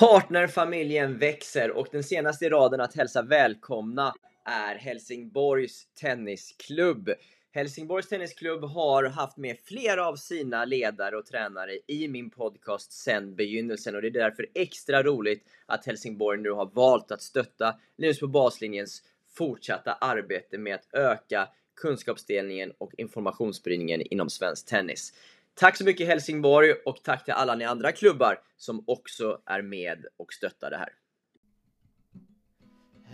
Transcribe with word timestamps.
Partnerfamiljen 0.00 1.18
växer 1.18 1.70
och 1.70 1.88
den 1.92 2.02
senaste 2.02 2.44
i 2.44 2.48
raden 2.48 2.80
att 2.80 2.96
hälsa 2.96 3.22
välkomna 3.22 4.14
är 4.44 4.74
Helsingborgs 4.74 5.86
Tennisklubb. 6.00 7.10
Helsingborgs 7.52 8.08
Tennisklubb 8.08 8.64
har 8.64 9.04
haft 9.04 9.36
med 9.36 9.56
flera 9.64 10.06
av 10.06 10.16
sina 10.16 10.64
ledare 10.64 11.16
och 11.16 11.26
tränare 11.26 11.78
i 11.86 12.08
min 12.08 12.30
podcast 12.30 12.92
sedan 12.92 13.34
begynnelsen 13.34 13.94
och 13.94 14.02
det 14.02 14.08
är 14.08 14.10
därför 14.10 14.46
extra 14.54 15.02
roligt 15.02 15.44
att 15.66 15.86
Helsingborg 15.86 16.40
nu 16.40 16.50
har 16.50 16.70
valt 16.74 17.12
att 17.12 17.22
stötta 17.22 17.74
Linus 17.96 18.20
på 18.20 18.26
baslinjens 18.26 19.02
fortsatta 19.36 19.92
arbete 19.92 20.58
med 20.58 20.74
att 20.74 20.94
öka 20.94 21.48
kunskapsdelningen 21.76 22.72
och 22.78 22.92
informationsspridningen 22.98 24.00
inom 24.00 24.30
svensk 24.30 24.66
tennis. 24.66 25.12
Tack 25.60 25.76
så 25.76 25.84
mycket 25.84 26.06
Helsingborg 26.06 26.72
och 26.72 27.02
tack 27.02 27.24
till 27.24 27.34
alla 27.34 27.54
ni 27.54 27.64
andra 27.64 27.92
klubbar 27.92 28.40
som 28.56 28.84
också 28.86 29.40
är 29.46 29.62
med 29.62 30.06
och 30.16 30.32
stöttar 30.32 30.70
det 30.70 30.76
här. 30.76 30.92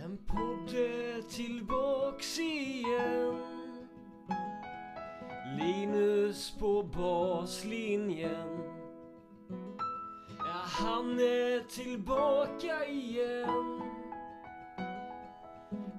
En 0.03 0.17
podd 0.17 0.75
tillbaks 1.29 2.39
igen. 2.39 3.37
Linus 5.59 6.53
på 6.59 6.83
baslinjen. 6.83 8.59
Ja, 10.37 10.63
han 10.65 11.19
är 11.19 11.69
tillbaka 11.69 12.85
igen. 12.85 13.81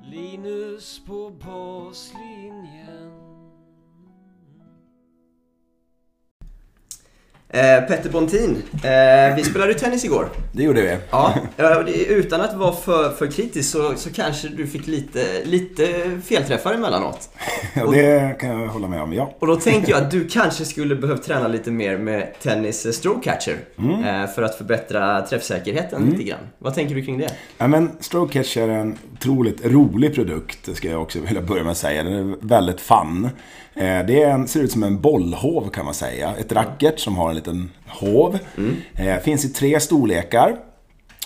Linus 0.02 1.04
på 1.04 1.30
baslinjen. 1.30 3.17
Eh, 7.50 7.80
Petter 7.88 8.10
Bontin, 8.10 8.62
eh, 8.72 9.36
vi 9.36 9.44
spelade 9.44 9.72
ju 9.72 9.78
tennis 9.78 10.04
igår. 10.04 10.28
Det 10.52 10.62
gjorde 10.62 10.82
vi. 10.82 10.96
Ja, 11.10 11.34
utan 12.08 12.40
att 12.40 12.56
vara 12.56 12.72
för, 12.72 13.10
för 13.10 13.26
kritisk 13.26 13.70
så, 13.70 13.94
så 13.96 14.12
kanske 14.12 14.48
du 14.48 14.66
fick 14.66 14.86
lite, 14.86 15.44
lite 15.44 15.86
felträffar 16.24 16.74
emellanåt. 16.74 17.28
Ja, 17.74 17.86
det 17.86 18.36
kan 18.40 18.50
jag 18.50 18.68
hålla 18.68 18.88
med 18.88 19.02
om, 19.02 19.12
ja. 19.12 19.34
Och 19.38 19.46
då 19.46 19.56
tänkte 19.56 19.90
jag 19.90 20.02
att 20.02 20.10
du 20.10 20.28
kanske 20.28 20.64
skulle 20.64 20.94
behövt 20.96 21.22
träna 21.22 21.48
lite 21.48 21.70
mer 21.70 21.98
med 21.98 22.32
tennis 22.42 22.96
stroke 22.96 23.30
catcher 23.30 23.56
eh, 23.78 24.30
för 24.34 24.42
att 24.42 24.54
förbättra 24.54 25.26
träffsäkerheten 25.26 26.04
lite 26.10 26.22
grann. 26.22 26.40
Vad 26.58 26.74
tänker 26.74 26.94
du 26.94 27.04
kring 27.04 27.18
det? 27.18 27.30
ja 27.58 27.66
men 27.66 27.90
Stroke 28.00 28.32
Catch 28.32 28.56
är 28.56 28.68
en 28.68 28.98
otroligt 29.12 29.66
rolig 29.66 30.14
produkt, 30.14 30.76
ska 30.76 30.88
jag 30.88 31.02
också 31.02 31.20
vilja 31.20 31.42
börja 31.42 31.62
med 31.62 31.70
att 31.70 31.78
säga. 31.78 32.02
Den 32.02 32.12
är 32.12 32.36
väldigt 32.40 32.80
fun. 32.80 33.28
Eh, 33.78 34.06
Det 34.06 34.22
en, 34.22 34.48
ser 34.48 34.60
ut 34.60 34.72
som 34.72 34.82
en 34.82 35.00
bollhov 35.00 35.70
kan 35.70 35.84
man 35.84 35.94
säga. 35.94 36.34
Ett 36.38 36.52
racket 36.52 37.00
som 37.00 37.16
har 37.16 37.28
en 37.28 37.34
liten 37.36 37.70
hov. 37.86 38.38
Eh, 38.94 39.18
Finns 39.18 39.44
i 39.44 39.48
tre 39.48 39.80
storlekar. 39.80 40.56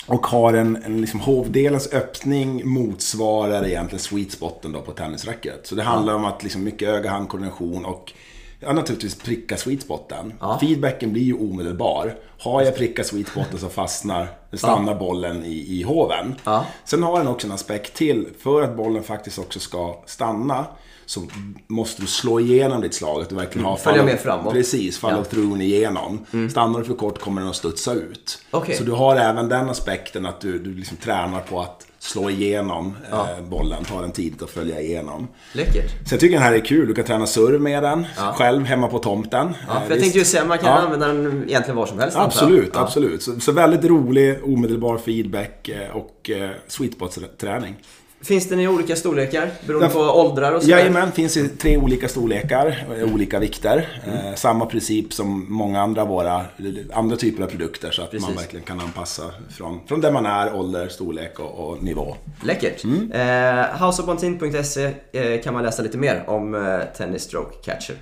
Och 0.07 0.27
har 0.27 0.53
en, 0.53 0.83
en 0.85 1.01
liksom 1.01 1.21
hovdelens 1.21 1.93
öppning 1.93 2.69
motsvarar 2.69 3.67
egentligen 3.67 4.01
sweet 4.03 4.33
spoten 4.33 4.73
då 4.73 4.81
på 4.81 4.93
tennisracket. 4.93 5.67
Så 5.67 5.75
det 5.75 5.83
handlar 5.83 6.15
om 6.15 6.25
att 6.25 6.43
liksom 6.43 6.65
mycket 6.65 6.89
öga-handkoordination 6.89 7.85
och 7.85 8.13
ja, 8.61 8.73
naturligtvis 8.73 9.15
pricka 9.15 9.57
sweet 9.57 9.83
spoten. 9.83 10.33
Ja. 10.41 10.59
Feedbacken 10.61 11.13
blir 11.13 11.23
ju 11.23 11.35
omedelbar. 11.35 12.15
Har 12.39 12.63
jag 12.63 12.77
prickat 12.77 13.07
sweet 13.07 13.29
spoten 13.29 13.59
så 13.59 13.69
fastnar, 13.69 14.29
stannar 14.53 14.95
bollen 14.95 15.45
i, 15.45 15.79
i 15.79 15.83
hoven. 15.83 16.35
Ja. 16.45 16.65
Sen 16.85 17.03
har 17.03 17.19
den 17.19 17.29
också 17.29 17.47
en 17.47 17.53
aspekt 17.53 17.95
till. 17.95 18.27
För 18.43 18.63
att 18.63 18.77
bollen 18.77 19.03
faktiskt 19.03 19.39
också 19.39 19.61
ska 19.61 19.97
stanna 20.07 20.67
så 21.07 21.23
måste 21.69 22.03
du 22.03 22.07
slå 22.09 22.41
igenom 22.41 22.81
ditt 22.81 22.95
slag. 22.95 23.23
Att 23.23 23.29
du 23.29 23.35
verkligen 23.35 23.65
har 23.65 23.73
Mm. 23.73 23.83
följa 23.83 24.03
med 24.05 24.21
framåt. 24.21 24.53
Precis, 24.53 24.99
follow 24.99 25.19
Ja. 25.19 25.25
through 25.25 25.63
igenom. 25.63 26.27
Stannar 26.51 26.79
du 26.79 26.85
för 26.85 26.95
kort 26.95 27.19
kommer 27.21 27.41
den 27.41 27.51
att 27.51 27.57
studsa 27.57 27.93
ut. 27.95 28.39
Okej. 28.51 28.75
Så 28.77 28.85
du 28.85 28.93
har 28.93 29.17
även 29.17 29.49
den 29.49 29.71
aspekten 29.71 30.27
att 30.27 30.41
du, 30.41 30.59
du 30.59 30.75
liksom 30.75 30.97
tränar 30.97 31.41
på 31.41 31.61
att 31.61 31.87
slå 31.99 32.31
igenom 32.31 32.97
eh, 33.13 33.45
bollen. 33.49 33.85
Ta 33.85 34.01
den 34.01 34.13
tidigt 34.13 34.43
och 34.43 34.51
följa 34.51 34.81
igenom. 34.81 35.29
Läckert. 35.53 36.09
Så 36.09 36.15
jag 36.15 36.21
tycker 36.21 36.35
den 36.35 36.43
här 36.43 36.53
är 36.53 36.65
kul. 36.65 36.89
Du 36.89 36.95
kan 36.95 37.05
träna 37.05 37.27
serve 37.27 37.59
med 37.59 37.83
den 37.83 38.07
Ja. 38.17 38.33
själv 38.39 38.65
hemma 38.65 38.89
på 38.89 38.99
tomten. 38.99 39.55
Ja, 39.69 39.75
Eh, 39.75 39.81
för 39.83 39.83
jag 39.83 39.89
visst. 39.89 40.01
tänkte 40.01 40.19
ju 40.19 40.25
säga, 40.25 40.45
man 40.45 40.59
kan 40.59 40.69
Ja. 40.69 40.79
använda 40.79 41.07
den 41.07 41.45
egentligen 41.49 41.77
var 41.77 41.87
som 41.87 41.99
helst. 41.99 42.17
jag. 42.17 42.25
Absolut, 42.25 42.71
Ja. 42.75 42.81
absolut. 42.81 43.23
Så, 43.23 43.41
så 43.41 43.53
väldigt 43.53 43.85
rolig, 43.85 44.39
omedelbar 44.45 44.99
feedback 44.99 45.69
eh, 45.69 45.97
och 45.97 46.31
eh, 46.31 46.51
sweet 46.69 46.93
spots-träning. 46.95 47.75
Finns 48.23 48.49
den 48.49 48.61
i 48.61 48.69
olika 48.69 48.97
storlekar 48.97 49.51
beroende 49.67 49.89
på 49.89 50.01
åldrar 50.01 50.53
och 50.53 50.63
sådär? 50.63 50.79
Jajamän, 50.79 51.13
finns 51.13 51.37
i 51.37 51.49
tre 51.49 51.77
olika 51.77 52.09
storlekar, 52.09 52.87
eh, 52.97 53.15
olika 53.15 53.39
vikter. 53.39 53.89
Eh, 54.07 54.35
samma 54.35 54.67
princip 54.67 55.13
som 55.13 55.47
många 55.49 55.81
andra 55.81 56.05
våra 56.05 56.45
andra 56.93 57.17
typer 57.17 57.43
av 57.43 57.47
produkter 57.47 57.91
så 57.91 58.03
att 58.03 58.11
Precis. 58.11 58.29
man 58.29 58.37
verkligen 58.37 58.65
kan 58.65 58.81
anpassa 58.81 59.23
från, 59.51 59.81
från 59.87 60.01
där 60.01 60.13
man 60.13 60.27
är, 60.27 60.55
ålder, 60.55 60.89
storlek 60.89 61.39
och, 61.39 61.69
och 61.69 61.83
nivå. 61.83 62.17
Läckert. 62.45 62.85
Mm. 62.85 63.13
Eh, 63.13 63.85
Houseofbontin.se 63.85 64.91
eh, 65.13 65.43
kan 65.43 65.55
man 65.55 65.63
läsa 65.63 65.83
lite 65.83 65.99
mer 65.99 66.25
om 66.27 66.55
eh, 66.55 66.81
tennis 66.97 67.23
stroke 67.23 67.57
catcher. 67.65 67.95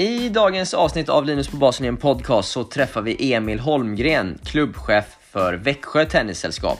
I 0.00 0.28
dagens 0.28 0.74
avsnitt 0.74 1.08
av 1.08 1.26
Linus 1.26 1.48
på 1.48 1.56
basen 1.56 1.84
i 1.84 1.88
en 1.88 1.96
podcast 1.96 2.50
så 2.50 2.64
träffar 2.64 3.02
vi 3.02 3.32
Emil 3.32 3.60
Holmgren, 3.60 4.38
klubbchef 4.44 5.04
för 5.30 5.54
Växjö 5.54 6.04
Tennissällskap. 6.04 6.78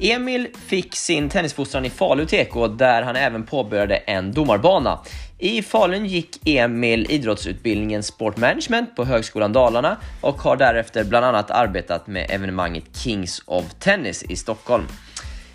Emil 0.00 0.48
fick 0.66 0.96
sin 0.96 1.28
tennisfostran 1.28 1.84
i 1.84 1.90
Falu 1.90 2.26
TK 2.26 2.68
där 2.78 3.02
han 3.02 3.16
även 3.16 3.46
påbörjade 3.46 3.96
en 3.96 4.32
domarbana. 4.32 4.98
I 5.38 5.62
Falun 5.62 6.06
gick 6.06 6.48
Emil 6.48 7.06
idrottsutbildningen 7.10 8.02
Sport 8.02 8.36
Management 8.36 8.96
på 8.96 9.04
Högskolan 9.04 9.52
Dalarna 9.52 9.96
och 10.20 10.42
har 10.42 10.56
därefter 10.56 11.04
bland 11.04 11.26
annat 11.26 11.50
arbetat 11.50 12.06
med 12.06 12.30
evenemanget 12.30 12.84
Kings 12.96 13.42
of 13.46 13.64
Tennis 13.78 14.22
i 14.22 14.36
Stockholm. 14.36 14.86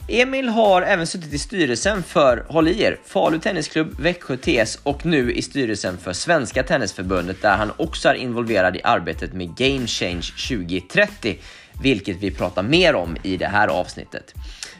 Emil 0.10 0.50
har 0.50 0.82
även 0.82 1.08
suttit 1.08 1.34
i 1.34 1.38
styrelsen 1.38 2.04
för, 2.04 2.46
håll 2.50 2.68
i 2.68 2.82
er, 2.82 3.00
Falu 3.06 3.40
Tennisklubb, 3.40 4.00
Växjö 4.00 4.38
TS 4.38 4.80
och 4.84 5.06
nu 5.06 5.34
i 5.34 5.42
styrelsen 5.42 5.98
för 5.98 6.14
Svenska 6.14 6.64
Tennisförbundet 6.64 7.42
där 7.42 7.58
han 7.58 7.72
också 7.78 8.10
är 8.10 8.14
involverad 8.14 8.76
i 8.76 8.82
arbetet 8.84 9.34
med 9.34 9.56
Game 9.58 9.88
Change 9.88 10.22
2030, 10.50 11.38
vilket 11.82 12.18
vi 12.18 12.32
pratar 12.32 12.64
mer 12.64 12.96
om 12.96 13.18
i 13.24 13.38
det 13.38 13.48
här 13.48 13.68
avsnittet. 13.68 14.34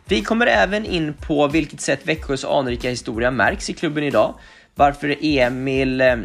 Vi 0.06 0.22
kommer 0.22 0.48
även 0.48 0.86
in 0.86 1.14
på 1.14 1.48
vilket 1.48 1.82
sätt 1.82 2.00
Växjös 2.04 2.46
anrika 2.46 2.90
historia 2.90 3.32
märks 3.32 3.70
i 3.70 3.74
klubben 3.74 4.04
idag, 4.04 4.34
varför 4.76 5.16
Emil 5.22 6.02
eh, 6.02 6.16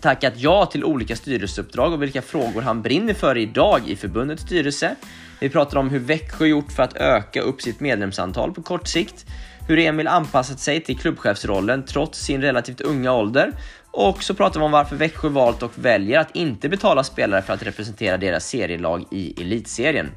tackat 0.00 0.32
ja 0.36 0.66
till 0.66 0.84
olika 0.84 1.16
styrelseuppdrag 1.16 1.92
och 1.92 2.02
vilka 2.02 2.22
frågor 2.22 2.62
han 2.62 2.82
brinner 2.82 3.14
för 3.14 3.36
idag 3.36 3.80
i 3.86 3.96
förbundets 3.96 4.42
styrelse. 4.42 4.96
Vi 5.40 5.48
pratar 5.48 5.78
om 5.78 5.90
hur 5.90 5.98
Växjö 5.98 6.46
gjort 6.46 6.72
för 6.72 6.82
att 6.82 6.96
öka 6.96 7.40
upp 7.40 7.62
sitt 7.62 7.80
medlemsantal 7.80 8.52
på 8.52 8.62
kort 8.62 8.88
sikt, 8.88 9.26
hur 9.68 9.78
Emil 9.78 10.08
anpassat 10.08 10.60
sig 10.60 10.80
till 10.80 10.98
klubbchefsrollen 10.98 11.84
trots 11.84 12.18
sin 12.18 12.42
relativt 12.42 12.80
unga 12.80 13.12
ålder 13.12 13.52
och 13.90 14.22
så 14.22 14.34
pratar 14.34 14.60
vi 14.60 14.66
om 14.66 14.72
varför 14.72 14.96
Växjö 14.96 15.28
valt 15.28 15.62
och 15.62 15.72
väljer 15.74 16.20
att 16.20 16.36
inte 16.36 16.68
betala 16.68 17.04
spelare 17.04 17.42
för 17.42 17.52
att 17.52 17.62
representera 17.62 18.16
deras 18.16 18.48
serielag 18.48 19.04
i 19.10 19.42
elitserien. 19.42 20.10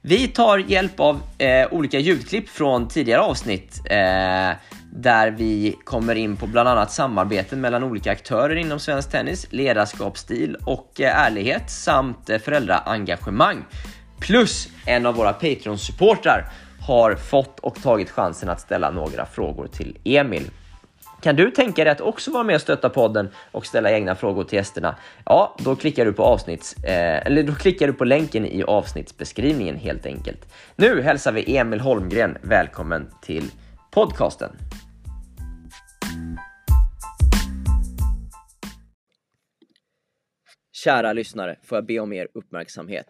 Vi 0.00 0.28
tar 0.28 0.58
hjälp 0.58 1.00
av 1.00 1.20
eh, 1.38 1.66
olika 1.70 1.98
ljudklipp 1.98 2.48
från 2.48 2.88
tidigare 2.88 3.20
avsnitt 3.20 3.80
eh, 3.84 4.56
där 5.02 5.30
vi 5.30 5.76
kommer 5.84 6.14
in 6.14 6.36
på 6.36 6.46
bland 6.46 6.68
annat 6.68 6.92
samarbeten 6.92 7.60
mellan 7.60 7.84
olika 7.84 8.12
aktörer 8.12 8.56
inom 8.56 8.78
svensk 8.78 9.10
tennis, 9.10 9.46
ledarskapsstil 9.50 10.56
och 10.64 11.00
eh, 11.00 11.26
ärlighet 11.26 11.70
samt 11.70 12.30
eh, 12.30 12.38
föräldraengagemang. 12.38 13.64
Plus 14.20 14.68
en 14.86 15.06
av 15.06 15.14
våra 15.14 15.32
Patreon-supportrar 15.32 16.44
har 16.86 17.14
fått 17.14 17.60
och 17.60 17.82
tagit 17.82 18.10
chansen 18.10 18.48
att 18.48 18.60
ställa 18.60 18.90
några 18.90 19.26
frågor 19.26 19.66
till 19.66 19.98
Emil. 20.04 20.50
Kan 21.20 21.36
du 21.36 21.50
tänka 21.50 21.84
dig 21.84 21.92
att 21.92 22.00
också 22.00 22.30
vara 22.30 22.44
med 22.44 22.54
och 22.54 22.60
stötta 22.60 22.88
podden 22.88 23.28
och 23.52 23.66
ställa 23.66 23.90
egna 23.90 24.14
frågor 24.14 24.44
till 24.44 24.56
gästerna? 24.56 24.96
Ja, 25.24 25.56
då 25.58 25.76
klickar 25.76 26.04
du 26.04 26.12
på 26.12 26.24
avsnitts, 26.24 26.84
eh, 26.84 27.26
eller 27.26 27.42
då 27.42 27.54
klickar 27.54 27.86
du 27.86 27.92
på 27.92 28.04
länken 28.04 28.46
i 28.46 28.62
avsnittsbeskrivningen 28.62 29.76
helt 29.76 30.06
enkelt. 30.06 30.52
Nu 30.76 31.02
hälsar 31.02 31.32
vi 31.32 31.56
Emil 31.56 31.80
Holmgren 31.80 32.38
välkommen 32.42 33.10
till 33.22 33.50
podcasten. 33.90 34.50
Kära 40.84 41.12
lyssnare, 41.12 41.58
får 41.62 41.76
jag 41.76 41.86
be 41.86 41.98
om 41.98 42.12
er 42.12 42.28
uppmärksamhet. 42.34 43.06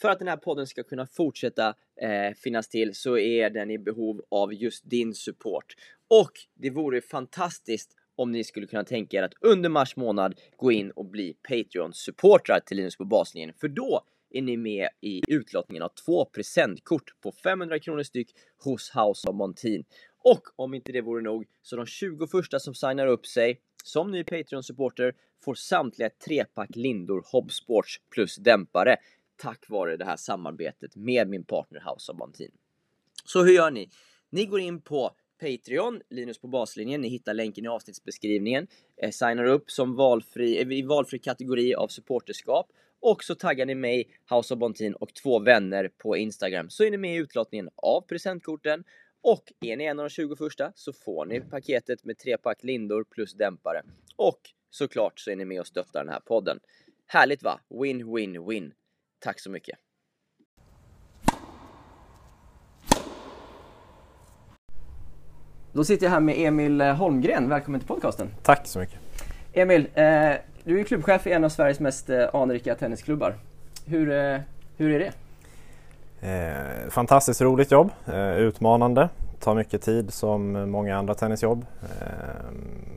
För 0.00 0.08
att 0.08 0.18
den 0.18 0.28
här 0.28 0.36
podden 0.36 0.66
ska 0.66 0.82
kunna 0.82 1.06
fortsätta 1.06 1.74
eh, 2.02 2.34
finnas 2.36 2.68
till 2.68 2.94
så 2.94 3.18
är 3.18 3.50
den 3.50 3.70
i 3.70 3.78
behov 3.78 4.24
av 4.30 4.54
just 4.54 4.90
din 4.90 5.14
support. 5.14 5.74
Och 6.08 6.32
det 6.54 6.70
vore 6.70 7.00
fantastiskt 7.00 7.90
om 8.16 8.32
ni 8.32 8.44
skulle 8.44 8.66
kunna 8.66 8.84
tänka 8.84 9.16
er 9.16 9.22
att 9.22 9.34
under 9.40 9.68
mars 9.68 9.96
månad 9.96 10.34
gå 10.56 10.72
in 10.72 10.90
och 10.90 11.04
bli 11.04 11.36
Patreon-supportrar 11.48 12.60
till 12.66 12.76
Linus 12.76 12.96
på 12.96 13.04
baslinjen. 13.04 13.52
För 13.60 13.68
då 13.68 14.00
är 14.30 14.42
ni 14.42 14.56
med 14.56 14.88
i 15.00 15.22
utlottningen 15.28 15.82
av 15.82 15.92
två 16.04 16.24
presentkort 16.24 17.20
på 17.22 17.32
500 17.32 17.78
kronor 17.78 18.02
styck 18.02 18.30
hos 18.64 18.90
House 18.94 19.28
of 19.28 19.36
Montin. 19.36 19.84
Och 20.34 20.42
om 20.56 20.74
inte 20.74 20.92
det 20.92 21.00
vore 21.00 21.22
nog, 21.22 21.44
så 21.62 21.76
de 21.76 21.86
20 21.86 22.26
första 22.26 22.58
som 22.58 22.74
signar 22.74 23.06
upp 23.06 23.26
sig 23.26 23.60
som 23.84 24.10
ny 24.10 24.24
Patreon-supporter 24.24 25.14
får 25.44 25.54
samtliga 25.54 26.10
trepack 26.10 26.76
lindor 26.76 27.24
Hobsports 27.32 28.00
plus 28.10 28.36
dämpare 28.36 28.96
tack 29.36 29.68
vare 29.68 29.96
det 29.96 30.04
här 30.04 30.16
samarbetet 30.16 30.96
med 30.96 31.28
min 31.28 31.44
partner 31.44 31.80
House 31.80 32.12
of 32.12 32.18
Bontin. 32.18 32.50
Så 33.24 33.44
hur 33.44 33.52
gör 33.52 33.70
ni? 33.70 33.90
Ni 34.30 34.46
går 34.46 34.60
in 34.60 34.80
på 34.80 35.10
Patreon, 35.40 36.00
Linus 36.10 36.38
på 36.38 36.48
baslinjen. 36.48 37.00
Ni 37.00 37.08
hittar 37.08 37.34
länken 37.34 37.64
i 37.64 37.68
avsnittsbeskrivningen. 37.68 38.66
Eh, 39.02 39.10
signar 39.10 39.44
upp 39.44 39.70
som 39.70 39.96
valfri, 39.96 40.62
eh, 40.62 40.78
i 40.78 40.82
valfri 40.82 41.18
kategori 41.18 41.74
av 41.74 41.88
supporterskap. 41.88 42.66
Och 43.00 43.24
så 43.24 43.34
taggar 43.34 43.66
ni 43.66 43.74
mig, 43.74 44.08
House 44.30 44.54
of 44.54 44.60
Bontin 44.60 44.94
och 44.94 45.14
två 45.14 45.38
vänner 45.38 45.90
på 45.98 46.16
Instagram. 46.16 46.70
Så 46.70 46.84
är 46.84 46.90
ni 46.90 46.96
med 46.96 47.14
i 47.14 47.18
utlottningen 47.18 47.68
av 47.76 48.00
presentkorten. 48.00 48.84
Och 49.28 49.52
är 49.60 49.76
ni 49.76 49.84
en 49.84 49.98
av 49.98 50.04
de 50.04 50.10
20 50.10 50.36
första 50.36 50.72
så 50.74 50.92
får 50.92 51.26
ni 51.26 51.40
paketet 51.40 52.04
med 52.04 52.18
tre 52.18 52.38
pack 52.38 52.64
lindor 52.64 53.04
plus 53.10 53.34
dämpare. 53.34 53.82
Och 54.16 54.40
såklart 54.70 55.20
så 55.20 55.30
är 55.30 55.36
ni 55.36 55.44
med 55.44 55.60
och 55.60 55.66
stöttar 55.66 56.04
den 56.04 56.08
här 56.08 56.20
podden. 56.20 56.60
Härligt 57.06 57.42
va? 57.42 57.60
Win, 57.82 58.14
win, 58.14 58.46
win. 58.48 58.72
Tack 59.18 59.40
så 59.40 59.50
mycket. 59.50 59.78
Då 65.72 65.84
sitter 65.84 66.06
jag 66.06 66.10
här 66.10 66.20
med 66.20 66.34
Emil 66.38 66.80
eh, 66.80 66.94
Holmgren. 66.94 67.48
Välkommen 67.48 67.80
till 67.80 67.88
podcasten. 67.88 68.28
Tack 68.42 68.66
så 68.66 68.78
mycket. 68.78 68.98
Emil, 69.52 69.88
eh, 69.94 70.34
du 70.64 70.80
är 70.80 70.84
klubbchef 70.84 71.26
i 71.26 71.32
en 71.32 71.44
av 71.44 71.48
Sveriges 71.48 71.80
mest 71.80 72.10
eh, 72.10 72.34
anrika 72.34 72.74
tennisklubbar. 72.74 73.38
Hur, 73.86 74.10
eh, 74.10 74.40
hur 74.76 74.90
är 74.90 74.98
det? 74.98 75.12
Eh, 76.20 76.90
fantastiskt 76.90 77.40
roligt 77.40 77.70
jobb, 77.70 77.90
eh, 78.06 78.36
utmanande, 78.36 79.08
tar 79.40 79.54
mycket 79.54 79.82
tid 79.82 80.12
som 80.12 80.70
många 80.70 80.96
andra 80.98 81.14
tennisjobb. 81.14 81.66
Eh, 81.82 82.06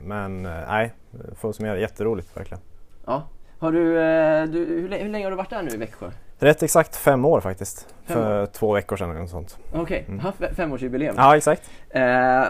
men 0.04 0.46
eh, 0.46 0.52
nej, 0.68 0.92
för 1.34 1.48
att 1.50 1.56
summera, 1.56 1.78
jätteroligt 1.78 2.36
verkligen. 2.36 2.60
Ja. 3.06 3.22
Har 3.58 3.72
du, 3.72 4.00
eh, 4.02 4.44
du 4.46 4.58
hur, 4.58 4.88
lä- 4.88 5.02
hur 5.02 5.08
länge 5.08 5.26
har 5.26 5.30
du 5.30 5.36
varit 5.36 5.50
där 5.50 5.62
nu 5.62 5.70
i 5.70 5.76
Växjö? 5.76 6.10
Rätt 6.38 6.62
exakt 6.62 6.96
fem 6.96 7.24
år 7.24 7.40
faktiskt, 7.40 7.94
Fem 8.06 8.16
för 8.16 8.46
två 8.46 8.72
veckor 8.72 8.96
sedan 8.96 9.10
eller 9.10 9.20
något 9.20 9.30
sånt. 9.30 9.58
Okej, 9.72 10.04
Mm. 10.08 10.18
haft 10.20 10.40
fe- 10.40 10.54
femårsjubileum. 10.54 11.14
Ja 11.18 11.36
exakt. 11.36 11.70
Eh, 11.90 12.02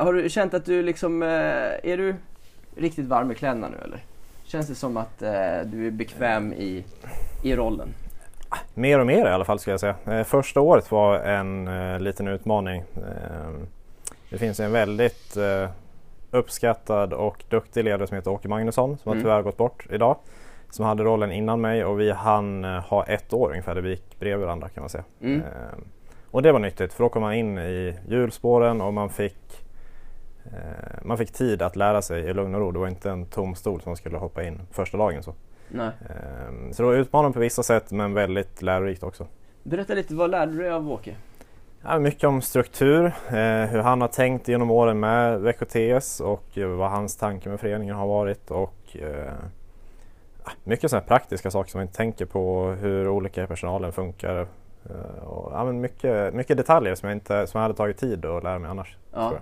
har 0.04 0.12
du 0.12 0.28
känt 0.28 0.54
att 0.54 0.64
du 0.64 0.82
liksom, 0.82 1.22
eh, 1.22 1.28
är 1.28 1.96
du 1.96 2.14
riktigt 2.76 3.06
varm 3.06 3.30
i 3.30 3.34
kläderna 3.34 3.68
nu 3.68 3.76
eller? 3.84 3.98
Känns 4.44 4.66
det 4.68 4.74
som 4.74 4.96
att 4.96 5.22
eh, 5.22 5.30
du 5.64 5.86
är 5.86 5.90
bekväm 5.90 6.52
i, 6.52 6.84
i 7.44 7.56
rollen? 7.56 7.88
Mer 8.74 8.98
och 8.98 9.06
mer 9.06 9.26
i 9.26 9.30
alla 9.30 9.44
fall 9.44 9.58
skulle 9.58 9.72
jag 9.72 9.80
säga. 9.80 9.94
Eh, 10.06 10.24
första 10.24 10.60
året 10.60 10.90
var 10.90 11.18
en 11.18 11.68
eh, 11.68 12.00
liten 12.00 12.28
utmaning. 12.28 12.82
Eh, 12.96 13.50
det 14.30 14.38
finns 14.38 14.60
en 14.60 14.72
väldigt 14.72 15.36
eh, 15.36 15.68
uppskattad 16.30 17.12
och 17.12 17.44
duktig 17.48 17.84
ledare 17.84 18.06
som 18.06 18.14
heter 18.16 18.30
Åke 18.30 18.48
Magnusson 18.48 18.98
som 18.98 19.12
Mm. 19.12 19.18
har 19.18 19.30
tyvärr 19.30 19.42
gått 19.42 19.56
bort 19.56 19.86
idag. 19.90 20.16
Som 20.70 20.84
hade 20.84 21.02
rollen 21.04 21.32
innan 21.32 21.60
mig 21.60 21.84
och 21.84 22.00
vi 22.00 22.10
hann 22.10 22.64
ha 22.64 23.04
ett 23.06 23.32
år 23.32 23.50
ungefär 23.50 23.74
där 23.74 23.82
vi 23.82 23.90
gick 23.90 24.18
bredvid 24.20 24.46
varandra 24.46 24.68
kan 24.68 24.82
man 24.82 24.90
säga. 24.90 25.04
Mm. 25.20 25.40
Eh, 25.40 25.78
och 26.30 26.42
det 26.42 26.52
var 26.52 26.58
nyttigt 26.60 26.92
för 26.92 27.04
då 27.04 27.08
kom 27.08 27.22
man 27.22 27.34
in 27.34 27.58
i 27.58 27.94
hjulspåren 28.08 28.80
och 28.80 28.94
man 28.94 29.10
fick 29.10 29.36
man 31.02 31.18
fick 31.18 31.32
tid 31.32 31.62
att 31.62 31.76
lära 31.76 32.02
sig 32.02 32.20
i 32.22 32.34
lugn 32.34 32.54
och 32.54 32.60
ro. 32.60 32.70
Det 32.70 32.78
var 32.78 32.88
inte 32.88 33.10
en 33.10 33.26
tom 33.26 33.54
stol 33.54 33.80
som 33.80 33.96
skulle 33.96 34.18
hoppa 34.18 34.42
in 34.44 34.60
första 34.72 34.98
dagen. 34.98 35.22
Så, 35.22 35.34
Nej. 35.70 35.90
eh, 36.08 36.72
så 36.72 36.82
det 36.82 36.88
var 36.88 36.94
utmanande 36.94 37.34
på 37.34 37.40
vissa 37.40 37.62
sätt 37.62 37.90
men 37.90 38.14
väldigt 38.14 38.62
lärorikt 38.62 39.02
också. 39.02 39.26
Berätta 39.62 39.94
lite, 39.94 40.14
vad 40.14 40.30
lärde 40.30 40.52
du 40.52 40.58
dig 40.58 40.70
av 40.70 40.92
Åke? 40.92 41.16
Ja, 41.82 41.98
mycket 41.98 42.24
om 42.24 42.42
struktur, 42.42 43.06
eh, 43.06 43.66
hur 43.70 43.78
han 43.78 44.00
har 44.00 44.08
tänkt 44.08 44.48
genom 44.48 44.70
åren 44.70 45.00
med 45.00 45.40
Växjö 45.40 45.64
TS 45.66 46.20
och 46.20 46.58
eh, 46.58 46.68
vad 46.68 46.90
hans 46.90 47.16
tanke 47.16 47.48
med 47.48 47.60
föreningen 47.60 47.96
har 47.96 48.06
varit 48.06 48.50
och 48.50 48.96
eh, 48.96 49.32
ja, 50.44 50.50
mycket 50.64 50.90
sådana 50.90 51.06
praktiska 51.06 51.50
saker 51.50 51.70
som 51.70 51.78
man 51.78 51.86
inte 51.86 51.96
tänker 51.96 52.24
på, 52.24 52.70
hur 52.80 53.08
olika 53.08 53.46
personalen 53.46 53.92
funkar. 53.92 54.46
Och, 55.22 55.52
ja, 55.52 55.64
men 55.64 55.80
mycket, 55.80 56.34
mycket 56.34 56.56
detaljer 56.56 56.94
som 56.94 57.08
jag, 57.08 57.16
inte, 57.16 57.46
som 57.46 57.58
jag 57.58 57.62
hade 57.62 57.74
tagit 57.74 57.96
tid 57.96 58.24
att 58.24 58.42
lära 58.42 58.58
mig 58.58 58.70
annars. 58.70 58.96
Ja. 59.12 59.32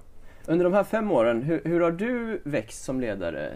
Under 0.47 0.65
de 0.65 0.73
här 0.73 0.85
fem 0.85 1.13
åren, 1.13 1.43
hur, 1.43 1.61
hur 1.65 1.81
har 1.81 1.91
du 1.91 2.41
växt 2.45 2.85
som 2.85 3.01
ledare, 3.01 3.53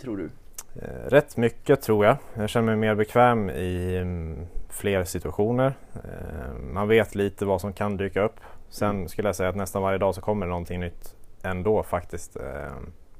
tror 0.00 0.16
du? 0.16 0.28
Eh, 0.76 1.08
Rätt 1.10 1.36
mycket 1.36 1.82
tror 1.82 2.06
jag. 2.06 2.16
Jag 2.34 2.48
känner 2.48 2.66
mig 2.66 2.76
mer 2.76 2.94
bekväm 2.94 3.50
i 3.50 3.96
mm, 3.96 4.46
fler 4.68 5.04
situationer. 5.04 5.72
Eh, 5.94 6.52
Man 6.72 6.88
vet 6.88 7.14
lite 7.14 7.44
vad 7.44 7.60
som 7.60 7.72
kan 7.72 7.96
dyka 7.96 8.22
upp. 8.22 8.40
Sen 8.68 9.08
skulle 9.08 9.28
jag 9.28 9.36
säga 9.36 9.48
att 9.48 9.56
nästan 9.56 9.82
varje 9.82 9.98
dag 9.98 10.14
så 10.14 10.20
kommer 10.20 10.46
det 10.46 10.50
någonting 10.50 10.80
nytt 10.80 11.14
ändå 11.42 11.82
faktiskt. 11.82 12.36
Eh, 12.36 12.42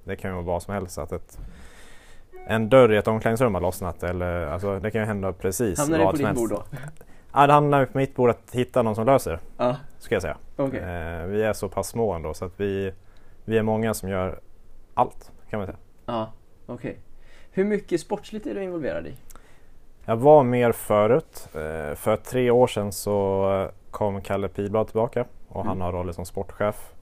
Det 0.05 0.17
kan 0.17 0.31
ju 0.31 0.35
vara 0.35 0.45
vad 0.45 0.63
som 0.63 0.75
helst. 0.75 0.99
Att 0.99 1.13
ett, 1.13 1.39
en 2.47 2.69
dörr 2.69 2.93
i 2.93 2.97
ett 2.97 3.09
omklädningsrum 3.09 3.55
har 3.55 3.61
lossnat. 3.61 4.03
Eller, 4.03 4.47
alltså, 4.47 4.81
det 4.81 4.91
kan 4.91 5.01
ju 5.01 5.07
hända 5.07 5.33
precis 5.33 5.79
Hamnar 5.79 5.99
det 5.99 6.05
vad 6.05 6.13
på 6.13 6.17
som 6.17 6.25
ditt 6.35 6.39
helst. 6.39 6.51
bord 6.51 6.51
då? 6.71 6.79
Ja, 7.33 7.47
det 7.47 7.53
hamnar 7.53 7.87
på 7.87 7.99
mitt 7.99 8.15
bord 8.15 8.31
att 8.31 8.51
hitta 8.55 8.83
någon 8.83 8.95
som 8.95 9.07
löser 9.07 9.33
det, 9.33 9.39
Ja, 9.57 9.77
ska 9.99 10.15
jag 10.15 10.23
säga. 10.23 10.37
Eh, 10.59 11.27
Vi 11.27 11.43
är 11.43 11.53
så 11.53 11.69
pass 11.69 11.89
små 11.89 12.13
ändå 12.13 12.35
så 12.35 12.45
att 12.45 12.61
vi, 12.61 12.93
vi 13.45 13.59
är 13.59 13.63
många 13.63 13.95
som 13.95 14.09
gör 14.09 14.41
allt 14.95 15.33
kan 15.51 15.59
man 15.59 15.67
säga. 15.67 15.79
Ja, 16.07 16.33
okej. 16.67 16.99
Hur 17.53 17.65
mycket 17.65 18.01
sportsligt 18.01 18.47
är 18.47 18.55
du 18.55 18.63
involverad 18.63 19.07
i? 19.07 19.15
Jag 20.05 20.17
var 20.17 20.43
mer 20.43 20.73
förut. 20.73 21.49
Eh, 21.55 21.95
För 21.95 22.17
tre 22.17 22.51
år 22.51 22.67
sedan 22.67 22.93
så 22.93 23.69
kom 23.91 24.21
Kalle 24.21 24.49
Pilblad 24.49 24.87
tillbaka 24.87 25.25
och 25.49 25.65
han 25.65 25.73
Mm. 25.77 25.81
har 25.81 25.93
rollen 25.93 26.15
som 26.15 26.25
sportchef. 26.25 26.93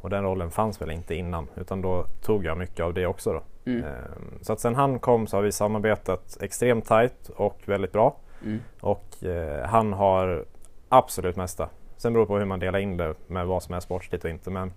Och 0.00 0.10
den 0.10 0.24
rollen 0.24 0.50
fanns 0.50 0.80
väl 0.82 0.90
inte 0.90 1.14
innan 1.14 1.46
utan 1.56 1.82
då 1.82 2.04
tog 2.22 2.44
jag 2.44 2.58
mycket 2.58 2.80
av 2.84 2.94
det 2.94 3.06
också. 3.06 3.32
Då. 3.32 3.42
Mm. 3.70 3.84
Eh, 3.84 3.92
Så 4.40 4.52
att 4.52 4.60
sen 4.60 4.74
han 4.74 4.98
kom 4.98 5.26
så 5.26 5.36
har 5.36 5.42
vi 5.42 5.52
samarbetat 5.52 6.38
extremt 6.40 6.86
tajt 6.86 7.28
och 7.36 7.58
väldigt 7.64 7.92
bra. 7.92 8.16
Mm. 8.44 8.58
Och 8.80 9.24
eh, 9.24 9.66
han 9.66 9.92
har 9.92 10.44
absolut 10.88 11.36
mesta. 11.36 11.68
Sen 11.96 12.12
beror 12.12 12.24
det 12.24 12.28
på 12.28 12.38
hur 12.38 12.44
man 12.44 12.60
delar 12.60 12.78
in 12.78 12.96
det 12.96 13.14
med 13.26 13.46
vad 13.46 13.62
som 13.62 13.74
är 13.74 13.80
sportsligt 13.80 14.24
och 14.24 14.30
inte. 14.30 14.50
Men 14.50 14.72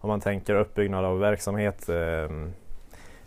om 0.00 0.08
man 0.08 0.20
tänker 0.20 0.54
uppbyggnad 0.54 1.04
av 1.04 1.18
verksamhet, 1.18 1.88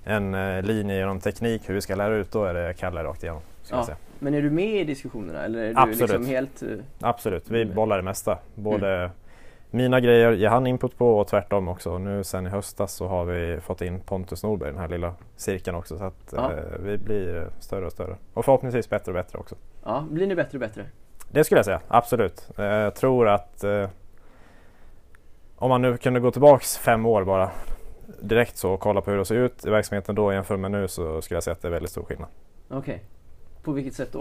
en 0.04 0.34
eh, 0.34 0.62
linje 0.64 0.96
genom 0.98 1.20
teknik, 1.20 1.70
hur 1.70 1.74
vi 1.74 1.82
ska 1.82 1.96
lära 1.96 2.16
ut, 2.16 2.32
då 2.32 2.44
är 2.46 2.54
det 2.54 2.74
Kalle 2.74 3.04
rakt 3.04 3.24
igenom. 3.24 3.42
Ja. 3.72 3.84
säga. 3.86 3.98
Men 4.20 4.34
är 4.34 4.42
du 4.42 4.50
med 4.50 4.76
i 4.82 4.84
diskussionerna 4.84 5.44
eller 5.46 5.60
är 5.60 5.68
du 5.74 5.80
Absolut. 5.80 6.00
liksom 6.00 6.26
helt... 6.26 6.62
eh, 6.64 6.68
Absolut, 7.00 7.50
vi 7.50 7.62
Mm. 7.62 7.76
bollar 7.76 7.98
det 7.98 8.04
mesta. 8.04 8.38
Både 8.56 9.12
mina 9.72 10.00
grejer 10.00 10.32
ger 10.32 10.50
han 10.50 10.68
input 10.68 10.98
på 10.98 11.20
och 11.20 11.28
tvärtom 11.28 11.68
också. 11.68 11.98
Nu 11.98 12.24
sen 12.24 12.46
i 12.48 12.50
höstas 12.50 12.94
så 12.94 13.08
har 13.08 13.26
vi 13.26 13.60
fått 13.62 13.82
in 13.82 14.00
Pontus 14.00 14.44
Norberg, 14.44 14.72
den 14.72 14.80
här 14.82 14.88
lilla 14.88 15.14
cirkeln 15.36 15.78
också. 15.78 15.98
Så 15.98 16.04
att 16.04 16.34
Ja. 16.36 16.52
eh, 16.54 16.58
vi 16.80 16.98
blir 16.98 17.48
större 17.60 17.86
och 17.86 17.92
större. 17.92 18.16
Och 18.34 18.46
förhoppningsvis 18.46 18.90
bättre 18.90 19.12
och 19.12 19.16
bättre 19.16 19.40
också. 19.40 19.56
Ja, 19.86 20.06
blir 20.10 20.28
ni 20.28 20.36
bättre 20.36 20.56
och 20.56 20.60
bättre? 20.60 20.86
Det 21.32 21.44
skulle 21.44 21.60
jag 21.60 21.66
säga, 21.66 21.82
absolut. 21.88 22.50
Jag 22.56 22.96
tror 22.96 23.28
att 23.28 23.64
om 25.56 25.70
man 25.70 25.82
nu 25.82 25.98
kunde 25.98 26.20
gå 26.20 26.32
tillbaks 26.32 26.78
fem 26.78 27.06
år 27.06 27.24
bara 27.24 27.52
direkt 28.22 28.58
så 28.58 28.72
och 28.72 28.80
kolla 28.80 29.02
på 29.02 29.12
hur 29.12 29.18
det 29.18 29.26
ser 29.26 29.36
ut 29.36 29.66
i 29.66 29.70
verksamheten 29.70 30.16
då 30.16 30.34
jämfört 30.34 30.60
med 30.60 30.72
nu 30.72 30.88
så 30.88 31.22
skulle 31.22 31.36
jag 31.36 31.44
säga 31.44 31.52
att 31.52 31.62
det 31.62 31.68
är 31.68 31.72
väldigt 31.72 31.92
stor 31.92 32.04
skillnad. 32.04 32.28
Okej. 32.70 33.04
På 33.64 33.72
vilket 33.72 33.94
sätt 33.94 34.10
då? 34.12 34.20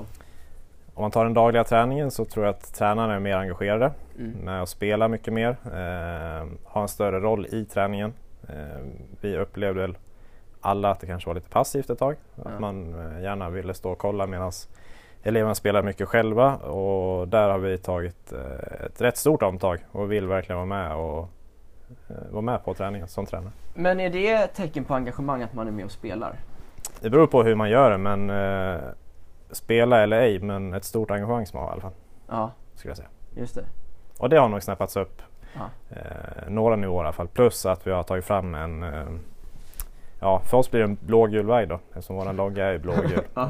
Om 0.95 1.03
man 1.03 1.11
tar 1.11 1.25
den 1.25 1.35
dagliga 1.35 1.65
träningen 1.65 2.11
så 2.11 2.25
tror 2.25 2.47
jag 2.47 2.55
att 2.55 2.75
tränarna 2.75 3.15
är 3.15 3.21
mer 3.21 3.37
engagerade 3.37 3.93
Mm. 4.19 4.31
med 4.33 4.63
att 4.63 4.69
spela 4.69 5.09
mycket 5.09 5.33
mer, 5.33 5.49
eh, 5.65 6.47
ha 6.65 6.83
en 6.83 6.89
större 6.89 7.21
roll 7.21 7.47
i 7.47 7.65
träningen. 7.65 8.13
Eh, 8.49 8.81
vi 9.21 9.37
upplevde 9.37 9.81
väl 9.81 9.99
alla 10.61 10.91
att 10.91 11.01
det 11.01 11.07
kanske 11.07 11.29
var 11.29 11.35
lite 11.35 11.49
passivt 11.51 11.91
ett 11.91 11.99
tag. 11.99 12.17
Att 12.37 12.53
Ja. 12.53 12.61
man 12.61 12.95
eh, 13.17 13.23
gärna 13.23 13.51
ville 13.51 13.75
stå 13.75 13.91
och 13.93 13.99
kolla 13.99 14.27
medan 14.27 14.53
eleverna 15.23 15.55
spelar 15.55 15.83
mycket 15.83 16.09
själva 16.09 16.57
och 16.57 17.29
där 17.29 17.49
har 17.51 17.59
vi 17.59 17.79
tagit 17.79 18.33
eh, 18.33 18.85
ett 18.87 19.01
rätt 19.01 19.17
stort 19.17 19.43
omtag 19.43 19.79
och 19.93 20.13
vill 20.13 20.27
verkligen 20.27 20.57
vara 20.57 20.67
med 20.67 20.95
och 20.97 21.29
vara 22.31 22.43
med 22.43 22.65
på 22.65 22.75
träningen 22.75 23.09
som 23.09 23.27
tränare. 23.27 23.53
Men 23.75 24.01
är 24.01 24.11
det 24.11 24.47
tecken 24.47 24.85
på 24.85 24.95
engagemang 24.95 25.43
att 25.43 25.55
man 25.55 25.67
är 25.69 25.73
med 25.73 25.85
och 25.85 25.91
spelar? 25.91 26.35
Det 27.01 27.11
beror 27.11 27.27
på 27.27 27.43
hur 27.43 27.55
man 27.55 27.71
gör 27.71 27.91
det 27.91 27.99
men 27.99 28.31
eh, 28.31 28.81
spela 29.51 30.03
eller 30.03 30.21
ej 30.21 30.39
men 30.39 30.75
ett 30.75 30.85
stort 30.85 31.11
engagemang 31.11 31.47
som 31.47 31.57
man 31.61 31.65
har 31.69 31.71
i 31.71 31.73
alla 31.73 31.83
fall 31.83 31.93
Ja, 32.29 32.51
skulle 32.75 32.91
jag 32.91 32.97
säga. 32.97 33.09
just 33.37 33.55
det. 33.55 33.65
Och 34.19 34.29
det 34.29 34.37
har 34.39 34.49
nog 34.49 34.63
snappats 34.63 34.97
upp 34.97 35.23
Ja. 35.55 35.61
eh, 35.91 36.49
några 36.49 36.77
nivåer 36.77 37.03
i 37.03 37.07
alla 37.07 37.13
fall. 37.13 37.29
Plus 37.29 37.67
att 37.67 37.87
vi 37.87 37.91
har 37.91 38.03
tagit 38.03 38.25
fram 38.25 38.55
en 38.55 38.83
eh, 38.83 39.07
Ja, 40.21 40.41
för 40.41 40.57
oss 40.57 40.71
blir 40.71 40.81
det 40.81 40.87
en 40.87 40.99
blågul 41.07 41.47
väg 41.47 41.69
då 41.69 41.79
eftersom 41.89 42.17
vår 42.17 42.33
logga 42.33 42.67
är 42.67 42.79
blågul. 42.79 43.21
Ja. 43.35 43.49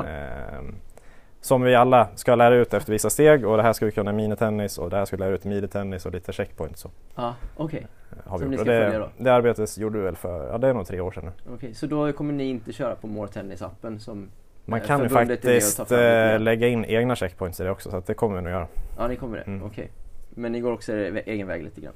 Eh, 1.41 1.43
som 1.43 1.63
vi 1.63 1.75
alla 1.75 2.09
ska 2.15 2.35
lära 2.35 2.55
ut 2.55 2.75
efter 2.75 2.93
vissa 2.93 3.11
steg 3.11 3.47
och 3.47 3.57
det 3.57 3.63
här 3.63 3.73
ska 3.73 3.87
vi 3.87 3.93
kunna 3.93 4.11
i 4.11 4.15
minitennis 4.15 4.79
och 4.79 4.91
det 4.91 4.97
här 4.97 5.05
ska 5.05 5.17
vi 5.17 5.21
lära 5.21 5.35
ut 5.35 5.47
i 5.47 5.49
miditennis 5.49 6.07
och 6.07 6.13
lite 6.13 6.33
checkpoints. 6.33 6.81
Så, 6.81 6.91
Ja, 7.15 7.35
okej. 7.57 7.87
eh, 8.13 8.31
har 8.31 8.39
Som 8.39 8.51
ni 8.51 8.57
ska 8.57 8.63
Och 8.63 8.67
följa 8.67 8.91
det, 8.91 8.99
då? 8.99 9.09
det 9.19 9.31
arbetet 9.33 9.79
gjorde 9.79 9.99
vi 9.99 10.05
väl 10.05 10.17
för, 10.17 10.49
ja 10.49 10.59
det 10.59 10.69
är 10.69 10.75
nog 10.75 10.87
tre 10.87 11.01
år 11.01 11.11
sedan 11.13 11.25
nu. 11.25 11.55
Okej, 11.55 11.75
så 11.75 11.87
då 11.87 12.13
kommer 12.13 12.33
ni 12.33 12.45
inte 12.45 12.73
köra 12.73 12.95
på 12.95 13.07
More 13.07 13.29
Tennis-appen 13.31 13.99
som... 13.99 14.29
Man 14.65 14.81
Eh, 14.81 14.87
kan 14.87 15.01
ju 15.01 15.07
och 15.07 15.13
faktiskt 15.13 15.93
eh, 15.93 16.39
lägga 16.41 16.69
in 16.69 16.85
egna 16.85 17.17
checkpoints 17.17 17.61
i 17.61 17.65
det 17.65 17.71
också 17.71 17.91
så 17.91 17.97
att 17.97 18.07
det 18.07 18.15
kommer 18.15 18.37
vi 18.37 18.43
nog 18.43 18.53
göra. 18.53 18.67
Ja, 18.99 19.09
ni 19.09 19.17
kommer 19.17 19.37
det? 19.37 19.43
Mm. 19.43 19.63
Okej. 19.67 19.91
Men 20.31 20.53
ni 20.53 20.61
går 20.61 20.73
också 20.73 20.93
egen 20.93 21.47
väg 21.47 21.65
lite 21.65 21.81
grann? 21.81 21.93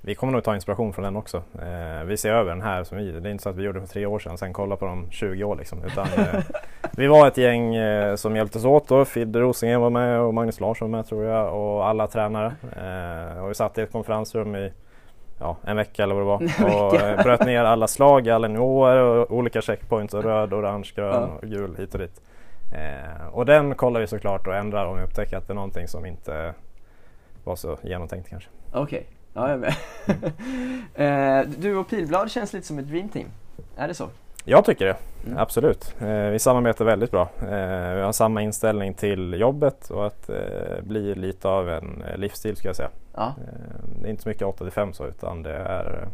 vi 0.00 0.14
kommer 0.14 0.32
nog 0.32 0.44
ta 0.44 0.54
inspiration 0.54 0.92
från 0.92 1.04
den 1.04 1.16
också. 1.16 1.36
Eh, 1.36 2.04
vi 2.04 2.16
ser 2.16 2.30
över 2.32 2.50
den 2.50 2.62
här 2.62 2.84
som 2.84 2.98
vi, 2.98 3.12
det 3.12 3.28
är 3.28 3.30
inte 3.30 3.42
så 3.42 3.48
att 3.50 3.56
vi 3.56 3.62
gjorde 3.62 3.80
det 3.80 3.86
för 3.86 3.92
tre 3.92 4.06
år 4.06 4.18
sedan 4.18 4.38
sen 4.38 4.52
kolla 4.52 4.76
på 4.76 4.84
dem 4.86 5.06
20 5.10 5.44
år 5.44 5.56
liksom. 5.56 5.84
Utan, 5.84 6.06
eh, 6.06 6.34
vi 6.98 7.06
var 7.06 7.28
ett 7.28 7.36
gäng 7.36 7.74
eh, 7.74 8.16
som 8.16 8.36
hjälptes 8.36 8.64
åt 8.64 8.88
då. 8.88 9.04
Fidde 9.04 9.40
Rosengren 9.40 9.80
var 9.80 9.90
med 9.90 10.20
och 10.20 10.34
Magnus 10.34 10.60
Larsson 10.60 10.90
var 10.90 10.98
med 10.98 11.06
tror 11.06 11.24
jag 11.24 11.54
och 11.54 11.86
alla 11.86 12.06
tränare. 12.06 12.54
Eh, 12.76 13.42
och 13.42 13.50
vi 13.50 13.54
satt 13.54 13.78
i 13.78 13.80
ett 13.80 13.92
konferensrum 13.92 14.56
i 14.56 14.72
ja, 15.38 15.56
en 15.64 15.76
vecka 15.76 16.02
eller 16.02 16.14
vad 16.14 16.40
det 16.40 16.62
var 16.62 16.86
och 16.86 16.94
eh, 16.94 17.22
bröt 17.22 17.46
ner 17.46 17.64
alla 17.64 17.86
slag, 17.86 18.28
alla 18.28 18.48
nivåer 18.48 18.96
och 18.96 19.30
olika 19.30 19.62
checkpoints 19.62 20.14
och 20.14 20.24
röd, 20.24 20.52
orange, 20.52 20.92
grön 20.94 21.30
och 21.30 21.42
gul 21.42 21.76
hit 21.78 21.94
och 21.94 22.00
dit. 22.00 22.20
Eh, 22.72 23.26
och 23.26 23.46
den 23.46 23.74
kollar 23.74 24.00
vi 24.00 24.06
såklart 24.06 24.46
och 24.46 24.54
ändrar 24.54 24.86
om 24.86 24.96
vi 24.96 25.02
upptäcker 25.02 25.36
att 25.36 25.46
det 25.46 25.52
är 25.52 25.54
någonting 25.54 25.88
som 25.88 26.06
inte 26.06 26.54
var 27.44 27.56
så 27.56 27.78
genomtänkt 27.82 28.28
kanske. 28.28 28.50
Okej, 28.72 29.06
ja 29.34 29.48
jag 29.48 29.50
är 29.50 29.56
med. 29.56 29.74
eh, 31.44 31.50
du 31.58 31.76
och 31.76 31.88
Pilblad 31.88 32.30
känns 32.30 32.52
lite 32.52 32.66
som 32.66 32.78
ett 32.78 32.88
dreamteam. 32.88 33.28
Är 33.76 33.88
det 33.88 33.94
så? 33.94 34.08
Jag 34.50 34.64
tycker 34.64 34.86
det, 34.86 34.96
Mm. 35.26 35.38
absolut. 35.38 35.94
Eh, 36.00 36.08
vi 36.30 36.38
samarbetar 36.38 36.84
väldigt 36.84 37.10
bra. 37.10 37.28
Eh, 37.42 37.94
vi 37.94 38.00
har 38.02 38.12
samma 38.12 38.42
inställning 38.42 38.94
till 38.94 39.34
jobbet 39.40 39.90
och 39.90 40.06
att 40.06 40.28
eh, 40.28 40.36
bli 40.82 41.14
lite 41.14 41.48
av 41.48 41.68
en 41.70 42.02
eh, 42.02 42.16
livsstil 42.16 42.56
ska 42.56 42.68
jag 42.68 42.76
säga. 42.76 42.88
Ja. 43.14 43.26
Eh, 43.26 43.74
det 44.02 44.06
är 44.08 44.10
inte 44.10 44.22
så 44.22 44.28
mycket 44.28 44.42
8 44.46 44.64
till 44.64 44.72
5 44.72 44.92
så 44.92 45.06
utan 45.06 45.42
det 45.42 45.54
är 45.56 46.00
eh, 46.02 46.08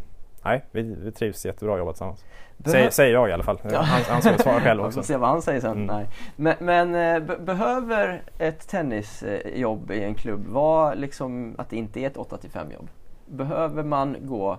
Nej, 0.45 0.65
vi, 0.71 0.83
vi 0.83 1.13
trivs 1.13 1.47
jättebra 1.47 1.73
att 1.75 1.79
jobba 1.79 1.93
tillsammans. 1.93 2.25
Behö- 2.57 2.71
Säger, 2.73 2.91
säger 2.91 3.13
jag 3.15 3.29
i 3.29 3.33
alla 3.33 3.43
fall. 3.45 3.59
Ja. 3.73 3.79
Han, 3.81 4.01
han 4.09 4.23
ska 4.23 4.39
svara 4.39 4.61
själv 4.61 4.81
Vi 4.83 4.89
också. 4.89 4.99
får 5.01 5.07
se 5.07 5.17
vad 5.17 5.29
han 5.29 5.43
säger 5.43 5.61
sen. 5.61 5.73
Mm. 5.73 5.87
Nej. 5.87 6.07
Men, 6.37 6.55
men 6.93 7.27
be- 7.27 7.39
behöver 7.39 8.23
ett 8.39 8.69
tennisjobb 8.69 9.91
i 9.91 10.05
en 10.05 10.15
klubb 10.15 10.47
vara 10.47 10.95
liksom 10.95 11.55
att 11.59 11.71
det 11.71 11.77
inte 11.77 12.01
är 12.01 12.07
ett 12.07 12.17
8 12.17 12.37
till 12.37 12.51
5 12.51 12.71
jobb? 12.73 12.89
Behöver 13.27 13.83
man 13.83 14.17
gå 14.21 14.59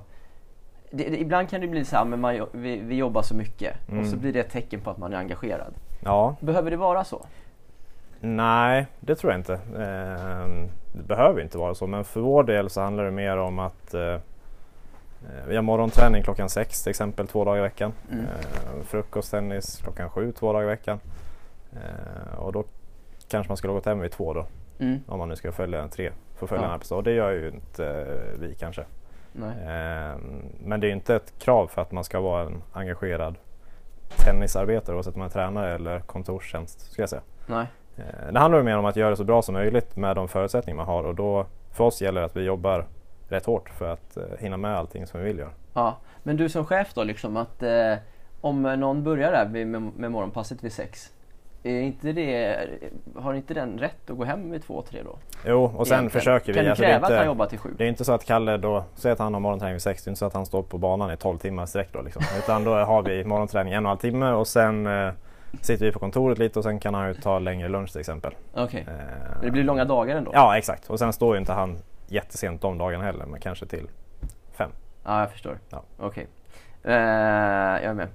det, 0.91 1.09
det, 1.09 1.21
ibland 1.21 1.49
kan 1.49 1.61
det 1.61 1.67
bli 1.67 1.85
så 1.85 1.95
här, 1.95 2.05
men 2.05 2.19
man, 2.21 2.47
vi, 2.51 2.77
vi 2.77 2.95
jobbar 2.95 3.21
så 3.21 3.35
mycket 3.35 3.75
och 3.85 3.91
Mm. 3.93 4.05
så 4.05 4.17
blir 4.17 4.33
det 4.33 4.39
ett 4.39 4.49
tecken 4.51 4.79
på 4.81 4.89
att 4.89 4.97
man 4.97 5.13
är 5.13 5.17
engagerad. 5.17 5.73
Ja, 6.03 6.35
Behöver 6.39 6.71
det 6.71 6.77
vara 6.77 7.03
så? 7.03 7.25
nej 8.19 8.87
det 8.99 9.15
tror 9.15 9.31
jag 9.33 9.39
inte. 9.39 9.53
Eh, 9.53 10.67
det 10.93 11.03
behöver 11.07 11.41
inte 11.41 11.57
vara 11.57 11.75
så 11.75 11.87
men 11.87 12.03
för 12.03 12.19
vår 12.19 12.43
del 12.43 12.69
så 12.69 12.81
handlar 12.81 13.03
det 13.03 13.11
mer 13.11 13.37
om 13.37 13.59
att 13.59 13.93
eh, 13.93 14.01
eh, 14.03 14.19
vi 15.47 15.55
har 15.55 15.63
morgonträning 15.63 16.23
klockan 16.23 16.49
sex 16.49 16.83
till 16.83 16.89
exempel 16.89 17.27
två 17.27 17.45
dagar 17.45 17.57
i 17.59 17.61
veckan. 17.61 17.93
Mm. 18.11 18.25
Eh, 18.25 18.83
frukosttennis 18.83 19.81
klockan 19.83 20.09
sju 20.09 20.31
två 20.31 20.53
dagar 20.53 20.63
i 20.63 20.67
veckan. 20.67 20.99
Eh, 21.73 22.39
och 22.39 22.51
då 22.53 22.63
kanske 23.29 23.49
man 23.49 23.57
skulle 23.57 23.71
ha 23.71 23.75
gått 23.77 23.85
hem 23.85 23.99
vid 23.99 24.11
två 24.11 24.33
då 24.33 24.45
Mm. 24.79 24.99
om 25.07 25.19
man 25.19 25.29
nu 25.29 25.35
ska 25.35 25.51
följa 25.51 25.81
en 25.81 25.89
tre. 25.89 26.11
Få 26.35 26.47
följa 26.47 26.61
Ja. 26.63 26.67
en 26.67 26.73
arbetsdag. 26.73 26.95
Och 26.95 27.03
det 27.03 27.11
gör 27.11 27.31
ju 27.31 27.47
inte 27.49 27.85
eh, 27.87 28.39
vi 28.39 28.55
kanske. 28.55 28.83
Eh, 29.43 30.19
men 30.59 30.79
det 30.79 30.87
är 30.87 30.91
inte 30.91 31.15
ett 31.15 31.39
krav 31.39 31.67
för 31.67 31.81
att 31.81 31.91
man 31.91 32.03
ska 32.03 32.19
vara 32.19 32.43
en 32.43 32.61
engagerad 32.73 33.35
tennisarbetare 34.17 34.95
oavsett 34.95 35.13
om 35.13 35.19
man 35.19 35.27
är 35.27 35.33
tränare 35.33 35.75
eller 35.75 35.99
kontorstjänst. 35.99 36.91
Ska 36.91 37.01
jag 37.01 37.09
säga. 37.09 37.21
Nej. 37.45 37.65
Eh, 37.97 38.33
det 38.33 38.39
handlar 38.39 38.63
mer 38.63 38.77
om 38.77 38.85
att 38.85 38.95
göra 38.95 39.09
det 39.09 39.15
så 39.15 39.23
bra 39.23 39.41
som 39.41 39.53
möjligt 39.53 39.95
med 39.95 40.15
de 40.15 40.27
förutsättningar 40.27 40.77
man 40.77 40.85
har 40.85 41.03
och 41.03 41.15
då 41.15 41.45
för 41.71 41.83
oss 41.83 42.01
gäller 42.01 42.21
det 42.21 42.25
att 42.25 42.35
vi 42.35 42.43
jobbar 42.43 42.85
rätt 43.29 43.45
hårt 43.45 43.69
för 43.69 43.89
att 43.89 44.17
eh, 44.17 44.23
hinna 44.39 44.57
med 44.57 44.77
allting 44.77 45.07
som 45.07 45.19
vi 45.19 45.25
vill 45.25 45.39
göra. 45.39 45.51
Ja. 45.73 45.97
Men 46.23 46.37
du 46.37 46.49
som 46.49 46.65
chef 46.65 46.93
då, 46.93 47.03
liksom 47.03 47.37
att 47.37 47.63
eh, 47.63 47.93
om 48.41 48.61
någon 48.61 49.03
börjar 49.03 49.31
där 49.31 49.65
med, 49.65 49.81
med 49.81 50.11
morgonpasset 50.11 50.63
vid 50.63 50.71
sex 50.73 51.11
är 51.71 51.81
inte 51.81 52.11
det, 52.11 52.57
har 53.15 53.33
inte 53.33 53.53
den 53.53 53.77
rätt 53.77 54.09
att 54.09 54.17
gå 54.17 54.23
hem 54.23 54.51
vid 54.51 54.63
två, 54.63 54.81
tre 54.81 55.01
då? 55.03 55.17
Jo, 55.45 55.63
och 55.63 55.87
sen 55.87 55.93
Egentligen. 55.99 56.09
försöker 56.09 56.47
vi. 56.47 56.53
Kan 56.53 56.63
du 56.63 56.69
alltså, 56.69 56.83
kräva 56.83 56.95
att 57.05 57.09
inte- 57.11 57.17
han 57.17 57.25
jobbar 57.25 57.45
till 57.45 57.59
sju? 57.59 57.69
Det 57.77 57.83
är 57.83 57.87
inte 57.87 58.05
så 58.05 58.13
att 58.13 58.25
Kalle 58.25 58.57
då, 58.57 58.83
säg 58.95 59.11
att 59.11 59.19
han 59.19 59.33
har 59.33 59.41
morgonträning 59.41 59.73
vid 59.73 59.81
6, 59.81 60.03
det 60.03 60.07
är 60.07 60.11
inte 60.11 60.19
så 60.19 60.25
att 60.25 60.33
han 60.33 60.45
står 60.45 60.63
på 60.63 60.77
banan 60.77 61.11
i 61.11 61.17
12 61.17 61.37
timmar 61.37 61.65
sträck 61.65 61.89
då 61.93 62.01
liksom. 62.01 62.21
Utan 62.37 62.63
då 62.63 62.73
har 62.75 63.01
vi 63.01 63.23
morgonträning 63.23 63.73
en 63.73 63.77
och 63.77 63.81
en 63.81 63.85
halv 63.85 63.97
timme 63.97 64.31
och 64.31 64.47
sen 64.47 64.87
eh, 64.87 65.11
sitter 65.61 65.85
vi 65.85 65.91
på 65.91 65.99
kontoret 65.99 66.37
lite 66.37 66.59
och 66.59 66.63
sen 66.65 66.79
kan 66.79 66.93
han 66.93 67.07
ju 67.07 67.13
ta 67.13 67.39
längre 67.39 67.67
lunch 67.69 67.91
till 67.91 67.99
exempel. 67.99 68.33
Okej. 68.53 68.85
Eh, 68.87 68.93
Men 69.33 69.41
det 69.41 69.51
blir 69.51 69.63
långa 69.63 69.85
dagar 69.85 70.15
ändå? 70.17 70.31
Ja 70.33 70.57
exakt, 70.57 70.89
och 70.89 70.99
sen 70.99 71.13
står 71.13 71.35
ju 71.35 71.39
inte 71.39 71.53
han 71.53 71.77
jättesent 72.07 72.61
de 72.61 72.77
dagarna 72.77 73.03
heller, 73.03 73.25
men 73.25 73.39
kanske 73.39 73.65
till 73.65 73.87
fem. 74.57 74.69
Ja, 75.05 75.19
jag 75.19 75.31
förstår. 75.31 75.57
Ja. 75.69 75.81
Okej. 75.99 76.27
Eh, 76.83 76.93
jag 76.93 77.83
är 77.83 77.93
med. 77.93 78.07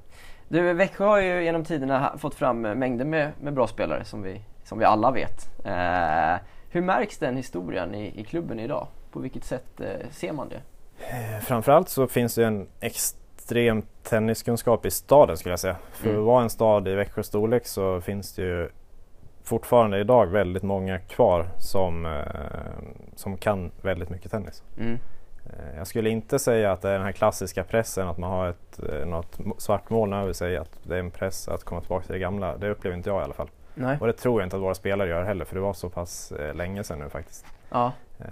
Du, 0.53 0.73
Växjö 0.73 1.05
har 1.05 1.21
ju 1.21 1.45
genom 1.45 1.65
tiderna 1.65 2.13
fått 2.19 2.35
fram 2.35 2.61
mängder 2.61 3.05
med, 3.05 3.33
med 3.41 3.55
bra 3.55 3.67
spelare 3.67 4.05
som 4.05 4.23
vi, 4.23 4.41
som 4.65 4.79
vi 4.79 4.85
alla 4.85 5.11
vet. 5.11 5.51
Eh, 5.65 6.41
hur 6.71 6.81
märks 6.83 7.19
den 7.19 7.37
historien 7.37 7.95
i, 7.95 8.21
i 8.21 8.25
klubben 8.25 8.61
idag? 8.61 8.87
På 9.13 9.21
vilket 9.21 9.45
sätt 9.45 9.81
eh, 9.81 10.09
ser 10.11 10.33
man 10.33 10.49
det? 10.49 10.61
Eh, 11.09 11.41
Framförallt 11.43 11.89
så 11.89 12.07
finns 12.07 12.35
det 12.35 12.45
en 12.47 12.69
extrem 12.81 13.83
tenniskunskap 14.03 14.87
i 14.87 14.91
staden 14.91 15.37
skulle 15.37 15.53
jag 15.53 15.61
säga. 15.61 15.77
För 15.93 16.09
Mm. 16.09 16.21
att 16.21 16.27
vara 16.27 16.43
en 16.43 16.51
stad 16.51 16.89
i 16.89 16.95
Växjös 16.95 17.27
storlek 17.27 17.67
så 17.67 18.01
finns 18.01 18.35
det 18.35 18.43
ju 18.43 18.69
fortfarande 19.45 19.99
idag 20.01 20.27
väldigt 20.27 20.63
många 20.63 20.99
kvar 20.99 21.47
som, 21.59 22.07
eh, 22.07 22.13
som 23.15 23.37
kan 23.37 23.71
väldigt 23.83 24.11
mycket 24.11 24.31
tennis. 24.31 24.63
Mm. 24.79 24.99
Eh, 25.47 25.79
Jag 25.79 25.87
skulle 25.87 26.11
inte 26.11 26.39
säga 26.39 26.73
att 26.73 26.83
det 26.83 26.89
är 26.89 26.93
den 26.93 27.03
här 27.03 27.13
klassiska 27.13 27.65
pressen 27.65 28.09
att 28.09 28.19
man 28.19 28.31
har 28.31 28.49
ett, 28.49 28.81
eh, 28.93 29.07
något 29.07 29.39
svart 29.59 29.91
moln 29.91 30.13
över 30.13 30.33
sig, 30.33 30.57
att 30.57 30.79
det 30.83 30.95
är 30.95 31.01
en 31.01 31.11
press 31.11 31.49
att 31.49 31.65
komma 31.65 31.81
tillbaka 31.81 32.05
till 32.05 32.13
det 32.13 32.19
gamla. 32.19 32.57
Det 32.57 32.71
upplever 32.71 32.97
inte 32.97 33.11
jag 33.11 33.21
i 33.21 33.25
alla 33.25 33.35
fall. 33.35 33.49
Nej. 33.75 33.97
Och 34.01 34.07
det 34.07 34.13
tror 34.13 34.41
jag 34.41 34.47
inte 34.47 34.57
att 34.57 34.63
våra 34.63 34.75
spelare 34.75 35.09
gör 35.09 35.23
heller 35.23 35.45
för 35.45 35.55
det 35.55 35.61
var 35.61 35.73
så 35.73 35.89
pass 35.89 36.33
eh, 36.33 36.55
länge 36.55 36.85
sedan 36.85 36.99
nu 36.99 37.09
faktiskt. 37.09 37.47
Ja. 37.71 37.93
Ehm, 38.19 38.27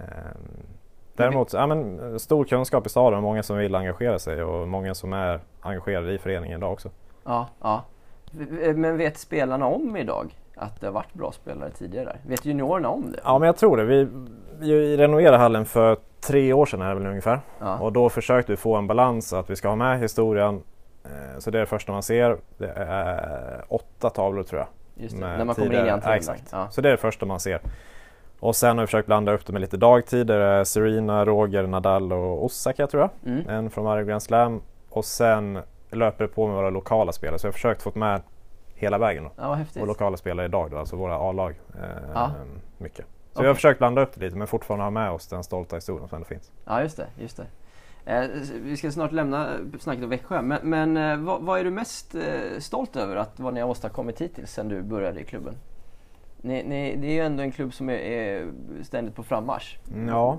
Däremot, 1.15 1.53
ja, 1.53 1.67
men, 1.67 2.19
stor 2.19 2.45
kunskap 2.45 2.85
i 2.85 2.89
staden 2.89 3.17
och 3.17 3.23
många 3.23 3.43
som 3.43 3.57
vill 3.57 3.75
engagera 3.75 4.19
sig 4.19 4.43
och 4.43 4.67
många 4.67 4.93
som 4.93 5.13
är 5.13 5.39
engagerade 5.61 6.13
i 6.13 6.17
föreningen 6.17 6.57
idag 6.57 6.73
också. 6.73 6.89
ja, 7.25 7.47
ja. 7.61 7.83
Men 8.75 8.97
vet 8.97 9.17
spelarna 9.17 9.65
om 9.65 9.97
idag 9.97 10.35
att 10.55 10.81
det 10.81 10.87
har 10.87 10.91
varit 10.93 11.13
bra 11.13 11.31
spelare 11.31 11.69
tidigare? 11.71 12.17
Vet 12.27 12.45
juniorerna 12.45 12.89
om 12.89 13.11
det? 13.11 13.19
Ja 13.23 13.39
men 13.39 13.45
jag 13.45 13.57
tror 13.57 13.77
det. 13.77 13.83
Vi, 13.83 14.07
vi 14.59 14.97
renoverade 14.97 15.37
hallen 15.37 15.65
för 15.65 15.97
tre 16.21 16.53
år 16.53 16.65
sedan 16.65 16.81
är 16.81 16.89
det 16.89 16.95
väl 16.95 17.07
ungefär. 17.07 17.39
Ja. 17.59 17.77
Och 17.79 17.93
då 17.93 18.09
försökte 18.09 18.51
vi 18.51 18.57
få 18.57 18.75
en 18.75 18.87
balans 18.87 19.33
att 19.33 19.49
vi 19.49 19.55
ska 19.55 19.67
ha 19.67 19.75
med 19.75 19.99
historien. 19.99 20.61
Eh, 21.03 21.39
Så 21.39 21.51
det 21.51 21.57
är 21.57 21.59
det 21.59 21.65
första 21.65 21.91
man 21.91 22.03
ser. 22.03 22.37
Det 22.57 22.73
är 22.75 23.63
åtta 23.67 24.09
tavlor 24.09 24.43
tror 24.43 24.59
jag. 24.59 24.67
Just 25.03 25.15
det, 25.19 25.27
när 25.37 25.45
man 25.45 25.55
kommer 25.55 25.79
in 25.79 25.85
i 25.85 25.89
entrén. 25.89 26.11
Ja, 26.11 26.15
exakt. 26.17 26.49
Ja. 26.51 26.67
Så 26.71 26.81
det 26.81 26.87
är 26.89 26.91
det 26.91 26.97
första 26.97 27.25
man 27.25 27.39
ser. 27.39 27.61
Och 28.39 28.55
sen 28.55 28.77
har 28.77 28.83
vi 28.83 28.87
försökt 28.87 29.05
blanda 29.05 29.31
upp 29.31 29.45
det 29.45 29.53
med 29.53 29.61
lite 29.61 29.77
dagtider. 29.77 30.39
Är 30.39 30.63
Serena, 30.63 31.25
Roger, 31.25 31.67
Nadal 31.67 32.13
och 32.13 32.45
Osaka 32.45 32.87
tror 32.87 33.01
jag. 33.03 33.33
Mm. 33.33 33.49
En 33.49 33.69
från 33.69 33.85
varje 33.85 34.03
Grand 34.05 34.23
Slam. 34.23 34.61
Och 34.89 35.05
sen 35.05 35.59
löper 35.91 36.23
det 36.23 36.27
på 36.27 36.47
med 36.47 36.55
våra 36.55 36.69
lokala 36.69 37.11
spelare. 37.11 37.39
Så 37.39 37.47
jag 37.47 37.49
har 37.51 37.53
försökt 37.53 37.81
få 37.81 37.91
med 37.95 38.21
hela 38.73 38.97
vägen. 38.97 39.23
Då. 39.23 39.31
ja. 39.37 39.57
Och 39.81 39.87
lokala 39.87 40.17
spelare 40.17 40.45
idag 40.45 40.71
då, 40.71 40.77
alltså 40.77 40.95
våra 40.95 41.15
A-lag. 41.15 41.59
Eh. 42.15 42.29
Mycket. 42.77 43.05
Så 43.39 43.43
vi 43.43 43.47
har 43.47 43.55
försökt 43.55 43.79
blanda 43.79 44.01
upp 44.01 44.11
det 44.15 44.21
lite 44.25 44.37
men 44.37 44.47
fortfarande 44.47 44.83
ha 44.85 44.91
med 44.91 45.11
oss 45.11 45.27
den 45.27 45.43
stolta 45.43 45.75
historien 45.75 46.07
som 46.07 46.15
ändå 46.15 46.25
finns. 46.27 46.51
Ja, 46.65 46.81
just 46.81 46.97
det. 46.97 47.07
Just 47.19 47.37
det. 47.37 47.45
Eh, 48.05 48.29
vi 48.63 48.77
ska 48.77 48.91
snart 48.91 49.11
lämna 49.11 49.47
snacket 49.79 50.03
om 50.03 50.09
Växjö, 50.09 50.41
men, 50.41 50.59
men 50.63 50.97
eh, 50.97 51.17
vad, 51.17 51.41
vad 51.41 51.59
är 51.59 51.63
du 51.63 51.69
mest 51.71 52.15
eh, 52.15 52.21
stolt 52.59 52.95
över 52.95 53.15
att 53.15 53.39
vad 53.39 53.53
ni 53.53 53.59
har 53.61 53.69
åstadkommit 53.69 54.21
hittills 54.21 54.51
sedan 54.53 54.67
du 54.67 54.81
började 54.81 55.19
i 55.19 55.23
klubben? 55.23 55.55
Ni, 56.41 56.63
ni, 56.63 56.95
det 56.95 57.07
är 57.07 57.11
ju 57.13 57.19
ändå 57.19 57.43
en 57.43 57.51
klubb 57.51 57.73
som 57.73 57.89
är, 57.89 57.93
är 57.93 58.47
ständigt 58.83 59.15
på 59.15 59.23
frammarsch. 59.23 59.77
Ja. 60.07 60.37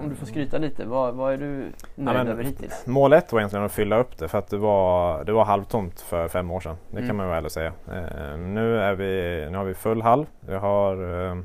Om 0.00 0.08
du 0.08 0.14
får 0.14 0.26
skryta 0.26 0.58
lite, 0.58 0.86
vad, 0.86 1.14
vad 1.14 1.32
är 1.32 1.36
du 1.38 1.46
nöjd 1.46 1.72
men- 2.18 2.28
över 2.28 2.44
hittills? 2.44 2.86
Mål 2.86 3.12
ett 3.12 3.32
var 3.32 3.40
egentligen 3.40 3.64
att 3.64 3.72
fylla 3.72 3.98
upp 3.98 4.18
det 4.18 4.28
för 4.28 4.38
att 4.38 4.48
det 4.48 4.56
var, 4.56 5.24
det 5.24 5.32
var 5.32 5.44
halvtomt 5.44 6.00
för 6.00 6.28
fem 6.28 6.50
år 6.50 6.60
sedan. 6.60 6.76
Det 6.90 6.96
Mm. 6.96 7.08
kan 7.08 7.16
man 7.16 7.28
väl 7.28 7.50
säga. 7.50 7.72
Eh, 7.92 8.38
nu, 8.38 8.78
är 8.80 8.94
vi, 8.94 9.46
nu 9.50 9.56
har 9.58 9.64
vi 9.64 9.74
full 9.74 10.02
hall. 10.02 10.26
Vi 10.40 10.54
har 10.54 11.26
eh, 11.30 11.36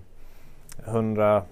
120 0.85 1.45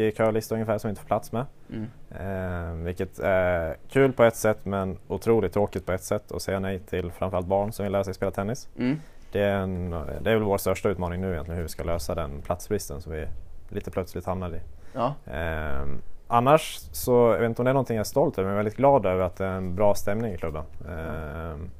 i 0.00 0.12
körlista 0.16 0.54
ungefär 0.54 0.78
som 0.78 0.88
vi 0.88 0.90
inte 0.90 1.00
får 1.00 1.08
plats 1.08 1.32
med. 1.32 1.46
Mm. 1.70 1.86
Eh, 2.10 2.84
vilket 2.84 3.18
är 3.18 3.76
kul 3.88 4.12
på 4.12 4.24
ett 4.24 4.36
sätt 4.36 4.58
men 4.64 4.98
otroligt 5.08 5.52
tråkigt 5.52 5.86
på 5.86 5.92
ett 5.92 6.02
sätt 6.02 6.32
att 6.32 6.42
säga 6.42 6.60
nej 6.60 6.78
till 6.78 7.12
framförallt 7.12 7.46
barn 7.46 7.72
som 7.72 7.82
vill 7.82 7.92
lära 7.92 8.04
sig 8.04 8.14
spela 8.14 8.30
tennis. 8.30 8.68
Mm. 8.78 9.00
Det 9.32 9.42
är, 9.42 9.56
en, 9.56 9.90
det 9.90 10.30
är 10.30 10.34
väl 10.34 10.42
vår 10.42 10.58
största 10.58 10.88
utmaning 10.88 11.20
nu 11.20 11.32
egentligen 11.32 11.56
hur 11.56 11.62
vi 11.62 11.68
ska 11.68 11.84
lösa 11.84 12.14
den 12.14 12.42
platsbristen 12.42 13.02
som 13.02 13.12
vi 13.12 13.26
lite 13.68 13.90
plötsligt 13.90 14.26
hamnade 14.26 14.56
i. 14.56 14.60
Ja. 14.92 15.14
Ehm, 15.26 16.02
annars 16.28 16.78
så, 16.92 17.12
jag 17.12 17.38
vet 17.38 17.48
inte 17.48 17.62
om 17.62 17.64
det 17.64 17.70
är 17.70 17.74
någonting 17.74 17.96
jag 17.96 18.04
är 18.04 18.08
stolt 18.08 18.38
över, 18.38 18.44
men 18.44 18.54
jag 18.54 18.60
är 18.60 18.64
väldigt 18.64 18.76
glad 18.76 19.06
över 19.06 19.24
att 19.24 19.36
det 19.36 19.44
är 19.44 19.56
en 19.56 19.74
bra 19.74 19.94
stämning 19.94 20.32
i 20.32 20.38
klubben. 20.38 20.64
Ehm, 20.88 21.70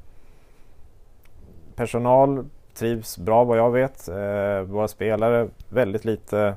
personal 1.77 2.45
trivs 2.77 3.19
bra 3.19 3.45
vad 3.45 3.59
jag 3.59 3.71
vet. 3.71 4.09
Ehm, 4.09 4.67
våra 4.67 4.89
spelare, 4.89 5.49
väldigt 5.69 6.05
lite 6.05 6.55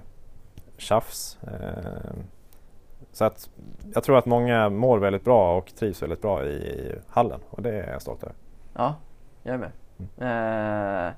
tjafs. 0.77 1.37
Ehm, 1.43 2.23
så 3.11 3.25
att 3.25 3.49
jag 3.93 4.03
tror 4.03 4.17
att 4.17 4.25
många 4.25 4.69
mår 4.69 4.97
väldigt 4.99 5.23
bra 5.23 5.57
och 5.57 5.75
trivs 5.75 6.01
väldigt 6.01 6.21
bra 6.21 6.45
i, 6.45 6.49
i 6.49 6.95
hallen 7.07 7.39
och 7.49 7.61
det 7.61 7.69
är 7.69 7.91
jag 7.91 8.01
stolt 8.01 8.23
över. 8.23 8.35
ja, 8.73 8.95
jag 9.43 9.53
är 9.53 9.57
med. 9.57 9.71
Eh, 11.07 11.13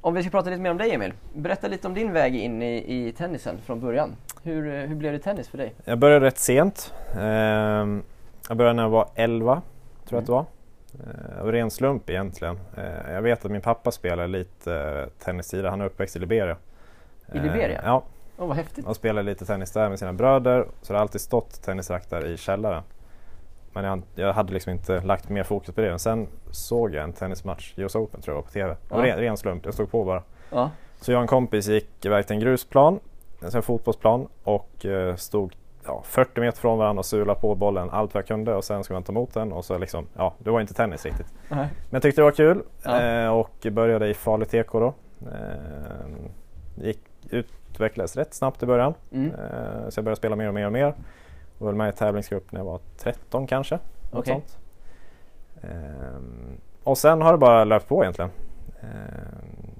om 0.00 0.14
vi 0.14 0.22
ska 0.22 0.30
prata 0.30 0.50
lite 0.50 0.62
mer 0.62 0.70
om 0.70 0.78
dig 0.78 0.94
Emil. 0.94 1.12
Berätta 1.34 1.68
lite 1.68 1.88
om 1.88 1.94
din 1.94 2.12
väg 2.12 2.36
in 2.36 2.62
i, 2.62 3.06
i 3.06 3.12
tennisen 3.12 3.58
från 3.58 3.80
början. 3.80 4.16
Hur, 4.42 4.74
eh, 4.74 4.80
hur 4.80 4.96
blev 4.96 5.12
det 5.12 5.18
tennis 5.18 5.48
för 5.48 5.58
dig? 5.58 5.74
Jag 5.84 5.98
började 5.98 6.26
rätt 6.26 6.38
sent. 6.38 6.94
Ehm, 7.18 8.02
jag 8.48 8.56
började 8.56 8.76
när 8.76 8.82
jag 8.82 8.90
var 8.90 9.08
11, 9.14 9.62
tror 10.04 10.16
jag 10.16 10.20
att 10.20 10.26
det 10.26 10.32
var. 10.32 10.44
Eh, 11.00 11.40
Av 11.42 11.52
ren 11.52 11.70
slump 11.70 12.10
egentligen. 12.10 12.58
Eh, 12.76 13.12
Jag 13.12 13.22
vet 13.22 13.44
att 13.44 13.50
min 13.50 13.60
pappa 13.60 13.90
spelade 13.90 14.28
lite 14.28 14.74
eh, 14.74 15.24
tennis 15.24 15.48
tidigare. 15.48 15.70
Han 15.70 15.80
är 15.80 15.84
uppväxt 15.84 16.16
i 16.16 16.18
Liberia. 16.18 16.56
I 17.32 17.38
Liberia? 17.38 17.80
Ja, 17.84 18.02
Åh 18.38 18.46
vad 18.48 18.56
häftigt. 18.56 18.86
och 18.86 18.96
spelade 18.96 19.22
lite 19.30 19.46
tennis 19.46 19.72
där 19.72 19.88
med 19.88 19.98
sina 19.98 20.12
bröder. 20.12 20.66
Så 20.82 20.92
det 20.92 20.96
har 20.98 21.02
alltid 21.02 21.20
stått 21.20 21.62
tennisrack 21.62 22.10
där 22.10 22.26
i 22.26 22.36
källaren. 22.36 22.82
Men 23.72 23.84
jag, 23.84 24.02
jag 24.14 24.32
hade 24.32 24.52
liksom 24.52 24.72
inte 24.72 25.00
lagt 25.00 25.28
mer 25.28 25.42
fokus 25.42 25.74
på 25.74 25.80
det. 25.80 25.90
Men 25.90 25.98
sen 25.98 26.28
såg 26.50 26.94
jag 26.94 27.04
en 27.04 27.12
tennismatch, 27.12 27.74
US 27.76 27.94
Open 27.94 28.20
tror 28.20 28.36
jag 28.36 28.44
på 28.44 28.50
TV. 28.50 28.76
Ja. 28.90 28.96
ren, 28.96 29.18
ren 29.18 29.36
slump, 29.36 29.64
jag 29.64 29.74
stod 29.74 29.90
på 29.90 30.04
bara. 30.04 30.22
Ja. 30.50 30.70
Så 31.00 31.12
jag 31.12 31.18
och 31.18 31.22
en 31.22 31.28
kompis 31.28 31.68
gick 31.68 32.04
iväg 32.04 32.26
till 32.26 32.34
en 32.36 32.40
grusplan, 32.40 33.00
alltså 33.42 33.56
en 33.58 33.62
fotbollsplan 33.62 34.28
och 34.44 34.86
stod 35.16 35.54
ja, 35.86 36.02
40 36.04 36.40
meter 36.40 36.58
från 36.58 36.78
varandra 36.78 36.98
och 37.00 37.06
sulade 37.06 37.40
på 37.40 37.54
bollen 37.54 37.90
allt 37.90 38.14
vad 38.14 38.20
jag 38.20 38.26
kunde 38.28 38.54
och 38.54 38.64
sen 38.64 38.84
skulle 38.84 38.94
man 38.94 39.02
ta 39.02 39.12
emot 39.12 39.34
den 39.34 39.52
och 39.52 39.64
så 39.64 39.78
liksom, 39.78 40.06
ja 40.16 40.34
det 40.38 40.50
var 40.50 40.60
inte 40.60 40.74
tennis 40.74 41.04
riktigt. 41.04 41.34
Nej. 41.48 41.58
Men 41.58 41.90
jag 41.90 42.02
tyckte 42.02 42.20
det 42.20 42.24
var 42.24 42.30
kul 42.32 42.62
Ja. 42.84 43.02
eh, 43.02 43.28
och 43.28 43.66
började 43.72 44.08
i 44.08 44.14
Falu 44.14 44.44
TK 44.44 44.72
då. 44.80 44.94
Eh, 45.20 46.06
gick, 46.74 47.00
utvecklades 47.30 48.16
rätt 48.16 48.34
snabbt 48.34 48.62
i 48.62 48.66
början 48.66 48.94
Mm. 49.12 49.30
eh, 49.30 49.88
så 49.88 49.98
jag 49.98 50.04
började 50.04 50.16
spela 50.16 50.36
mer 50.36 50.48
och 50.48 50.54
mer 50.54 50.66
och 50.66 50.72
mer. 50.72 50.94
Och 51.58 51.66
var 51.66 51.72
med 51.72 51.88
i 51.88 51.92
tävlingsgrupp 51.96 52.52
när 52.52 52.60
jag 52.60 52.64
var 52.64 52.80
13 52.98 53.46
kanske. 53.46 53.78
Okej. 54.12 54.32
sånt. 54.34 54.58
Ehm, 55.62 56.56
och 56.84 56.98
sen 56.98 57.22
har 57.22 57.32
det 57.32 57.38
bara 57.38 57.64
löpt 57.64 57.88
på 57.88 58.02
egentligen. 58.02 58.30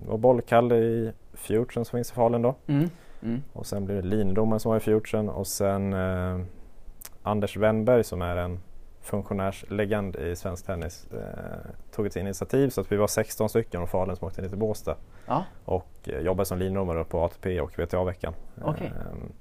Det 0.04 0.10
var 0.10 0.18
bollkalle 0.18 0.74
i 0.76 1.12
Futuren 1.34 1.84
som 1.84 1.96
finns 1.98 2.10
i 2.10 2.14
Falun 2.14 2.42
då. 2.42 2.54
Mm. 2.66 2.90
Mm. 3.22 3.42
Och 3.52 3.66
sen 3.66 3.84
blev 3.84 4.02
det 4.02 4.08
lindomaren 4.08 4.60
som 4.60 4.70
var 4.70 4.76
i 4.76 4.80
Futuren 4.80 5.28
och 5.28 5.46
sen 5.46 5.92
eh, 5.92 6.40
Anders 7.22 7.56
Wennberg 7.56 8.04
som 8.04 8.22
är 8.22 8.36
en 8.36 8.60
funktionärslegend 9.00 10.16
i 10.16 10.36
svensk 10.36 10.66
tennis 10.66 11.06
eh, 11.12 11.70
tog 11.94 12.06
ett 12.06 12.16
initiativ 12.16 12.68
så 12.68 12.80
att 12.80 12.92
vi 12.92 12.96
var 12.96 13.06
16 13.06 13.48
stycken 13.48 13.80
från 13.80 13.88
Falun 13.88 14.16
som 14.16 14.28
åkte 14.28 14.42
ner 14.42 14.48
till 14.48 14.58
Båstad 14.58 14.96
Ja. 15.26 15.44
och 15.64 15.90
eh, 16.04 16.20
jobbade 16.20 16.46
som 16.46 16.58
lindomare 16.58 17.04
på 17.04 17.20
ATP 17.24 17.60
och 17.60 17.78
WTA-veckan. 17.78 18.34
Okej. 18.62 18.86
Ehm, 18.86 19.32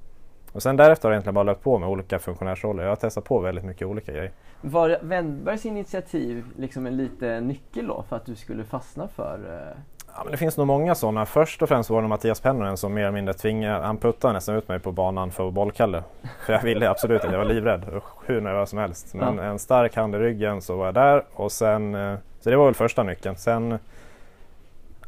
och 0.51 0.63
sen 0.63 0.75
därefter 0.77 1.07
har 1.07 1.11
jag 1.11 1.15
egentligen 1.15 1.33
bara 1.33 1.43
löpt 1.43 1.63
på 1.63 1.79
med 1.79 1.89
olika 1.89 2.19
funktionärsroller. 2.19 2.83
Jag 2.83 2.91
har 2.91 2.95
testat 2.95 3.23
på 3.23 3.39
väldigt 3.39 3.65
mycket 3.65 3.87
olika 3.87 4.11
grejer. 4.11 4.31
Var 4.61 4.99
Wennbergs 5.01 5.65
initiativ 5.65 6.45
liksom 6.57 6.85
en 6.85 6.97
liten 6.97 7.47
nyckel 7.47 7.87
då 7.87 8.03
för 8.09 8.15
att 8.15 8.25
du 8.25 8.35
skulle 8.35 8.63
fastna 8.63 9.07
för... 9.07 9.75
Ja, 10.17 10.23
men 10.23 10.31
det 10.31 10.37
finns 10.37 10.57
nog 10.57 10.67
många 10.67 10.95
sådana. 10.95 11.25
Först 11.25 11.61
och 11.61 11.69
främst 11.69 11.89
var 11.89 12.01
det 12.01 12.07
Mattias 12.07 12.39
Pennonen 12.39 12.77
som 12.77 12.93
mer 12.93 13.01
eller 13.01 13.11
mindre 13.11 13.33
tvingade, 13.33 13.85
han 13.85 13.97
puttade 13.97 14.33
nästan 14.33 14.55
ut 14.55 14.67
mig 14.67 14.79
på 14.79 14.91
banan 14.91 15.31
för 15.31 15.51
bollkalle. 15.51 16.03
För 16.45 16.53
jag 16.53 16.61
ville 16.63 16.89
absolut 16.89 17.23
inte, 17.23 17.35
jag 17.35 17.45
var 17.45 17.53
livrädd 17.53 17.85
hur 18.25 18.41
nervös 18.41 18.69
som 18.69 18.79
helst. 18.79 19.13
Men 19.13 19.37
Ja. 19.37 19.43
en 19.43 19.59
stark 19.59 19.95
hand 19.95 20.15
i 20.15 20.17
ryggen 20.17 20.61
så 20.61 20.75
var 20.77 20.85
jag 20.85 20.93
där 20.93 21.23
och 21.33 21.51
sen, 21.51 21.95
eh, 21.95 22.15
så 22.39 22.49
det 22.49 22.55
var 22.55 22.65
väl 22.65 22.73
första 22.73 23.03
nyckeln. 23.03 23.35
Sen 23.35 23.79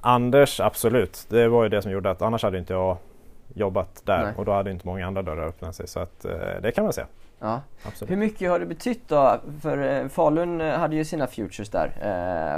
Anders, 0.01 0.59
absolut. 0.59 1.25
Det 1.29 1.47
var 1.47 1.63
ju 1.63 1.69
det 1.69 1.81
som 1.81 1.91
gjorde 1.91 2.09
att 2.09 2.21
annars 2.21 2.43
hade 2.43 2.57
inte 2.57 2.73
jag 2.73 2.97
jobbat 3.53 4.01
där 4.05 4.23
Nej. 4.23 4.33
och 4.37 4.45
då 4.45 4.51
hade 4.51 4.71
inte 4.71 4.87
många 4.87 5.07
andra 5.07 5.21
dörrar 5.21 5.47
öppnat 5.47 5.75
sig. 5.75 5.87
Så 5.87 5.99
att, 5.99 6.25
eh, 6.25 6.31
det 6.61 6.71
kan 6.71 6.83
man 6.83 6.93
säga. 6.93 7.07
Ja. 7.39 7.61
Absolut. 7.87 8.11
Hur 8.11 8.17
mycket 8.17 8.49
har 8.49 8.59
det 8.59 8.65
betytt 8.65 9.09
då? 9.09 9.35
För 9.61 10.01
eh, 10.01 10.07
Falun 10.07 10.61
hade 10.61 10.95
ju 10.95 11.05
sina 11.05 11.27
futures 11.27 11.69
där 11.69 11.91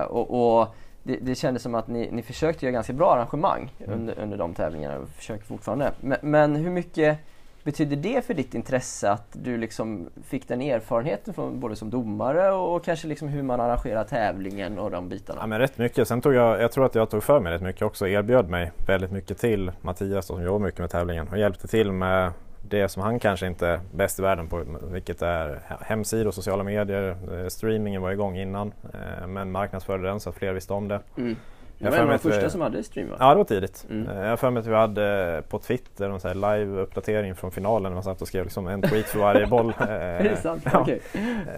och, 0.10 0.60
och 0.60 0.68
det, 1.04 1.18
det 1.22 1.36
kändes 1.36 1.64
som 1.64 1.76
att 1.76 1.88
ni, 1.88 2.10
ni 2.12 2.22
försökte 2.22 2.66
göra 2.66 2.74
ganska 2.74 2.94
bra 2.94 3.14
arrangemang 3.14 3.72
Mm. 3.80 4.00
under, 4.00 4.20
under 4.20 4.38
de 4.38 4.54
tävlingarna 4.54 4.98
och 4.98 5.10
försöker 5.10 5.46
fortfarande. 5.46 5.92
Men, 6.02 6.18
men 6.22 6.56
hur 6.56 6.70
mycket 6.70 7.18
betyder 7.64 7.96
det 7.96 8.26
för 8.26 8.34
ditt 8.34 8.56
intresse 8.56 9.12
att 9.12 9.28
du 9.44 9.58
liksom 9.58 10.10
fick 10.24 10.48
den 10.48 10.62
erfarenheten 10.62 11.34
från 11.34 11.60
både 11.60 11.76
som 11.76 11.90
domare 11.90 12.52
och 12.52 12.84
kanske 12.84 13.08
liksom 13.08 13.28
hur 13.28 13.44
man 13.44 13.60
arrangerar 13.60 14.04
tävlingen 14.04 14.80
och 14.80 14.92
de 14.92 15.10
bitarna? 15.10 15.40
Ja, 15.42 15.48
men 15.48 15.60
rätt 15.60 15.78
mycket. 15.78 16.08
Sen 16.08 16.22
tog 16.22 16.34
jag, 16.34 16.62
jag 16.62 16.72
tror 16.72 16.86
att 16.86 16.96
jag 16.96 17.10
tog 17.10 17.24
för 17.24 17.40
mig 17.40 17.54
rätt 17.54 17.62
mycket 17.62 17.82
också. 17.82 18.08
Erbjöd 18.08 18.50
mig 18.50 18.72
väldigt 18.88 19.12
mycket 19.12 19.38
till 19.38 19.72
Mattias 19.82 20.26
som 20.26 20.44
jobbar 20.44 20.60
mycket 20.60 20.80
med 20.80 20.90
tävlingen 20.90 21.28
och 21.28 21.38
hjälpte 21.38 21.68
till 21.68 21.92
med 21.92 22.32
det 22.62 22.90
som 22.90 23.04
han 23.04 23.20
kanske 23.20 23.48
inte 23.48 23.68
är 23.68 23.80
bäst 23.94 24.20
i 24.20 24.22
världen 24.22 24.48
på, 24.48 24.64
vilket 24.92 25.22
är 25.22 25.60
hemsidor, 25.82 26.32
sociala 26.32 26.64
medier. 26.64 27.16
Eh, 27.34 27.48
Streamingen 27.48 28.02
var 28.02 28.12
igång 28.12 28.38
innan, 28.38 28.74
eh, 28.94 29.28
men 29.28 29.52
marknadsförde 29.52 30.04
den 30.04 30.20
så 30.20 30.30
att 30.30 30.36
fler 30.36 30.54
visste 30.54 30.74
om 30.74 30.88
det. 30.88 31.00
Mm. 31.18 31.36
Jag 31.82 31.92
var 31.92 31.98
en 31.98 32.04
av 32.04 32.10
de 32.10 32.14
vi- 32.14 32.20
första 32.34 32.50
som 32.50 32.62
hade 32.62 32.84
stream 32.84 33.10
va? 33.10 33.16
Ja, 33.20 33.30
det 33.30 33.36
var 33.36 33.44
tidigt. 33.44 33.88
Mm. 33.90 34.10
Eh, 34.10 34.20
Jag 34.24 34.30
har 34.30 34.38
för 34.38 34.50
mig 34.50 34.60
att 34.62 34.68
vi 34.68 34.76
hade 34.76 35.44
på 35.50 35.60
Twitter 35.60 36.10
en 36.10 36.20
live-uppdatering 36.42 37.34
från 37.36 37.52
finalen. 37.52 37.94
Man 37.94 38.04
satt 38.04 38.22
och 38.22 38.28
skrev 38.28 38.44
liksom 38.44 38.68
en 38.68 38.82
tweet 38.82 39.06
för 39.06 39.20
varje 39.20 39.48
boll. 39.48 39.74
Är 39.80 40.24
det 40.24 40.36
sant? 40.36 40.64
Ja. 40.74 40.80
Okej. 40.82 41.00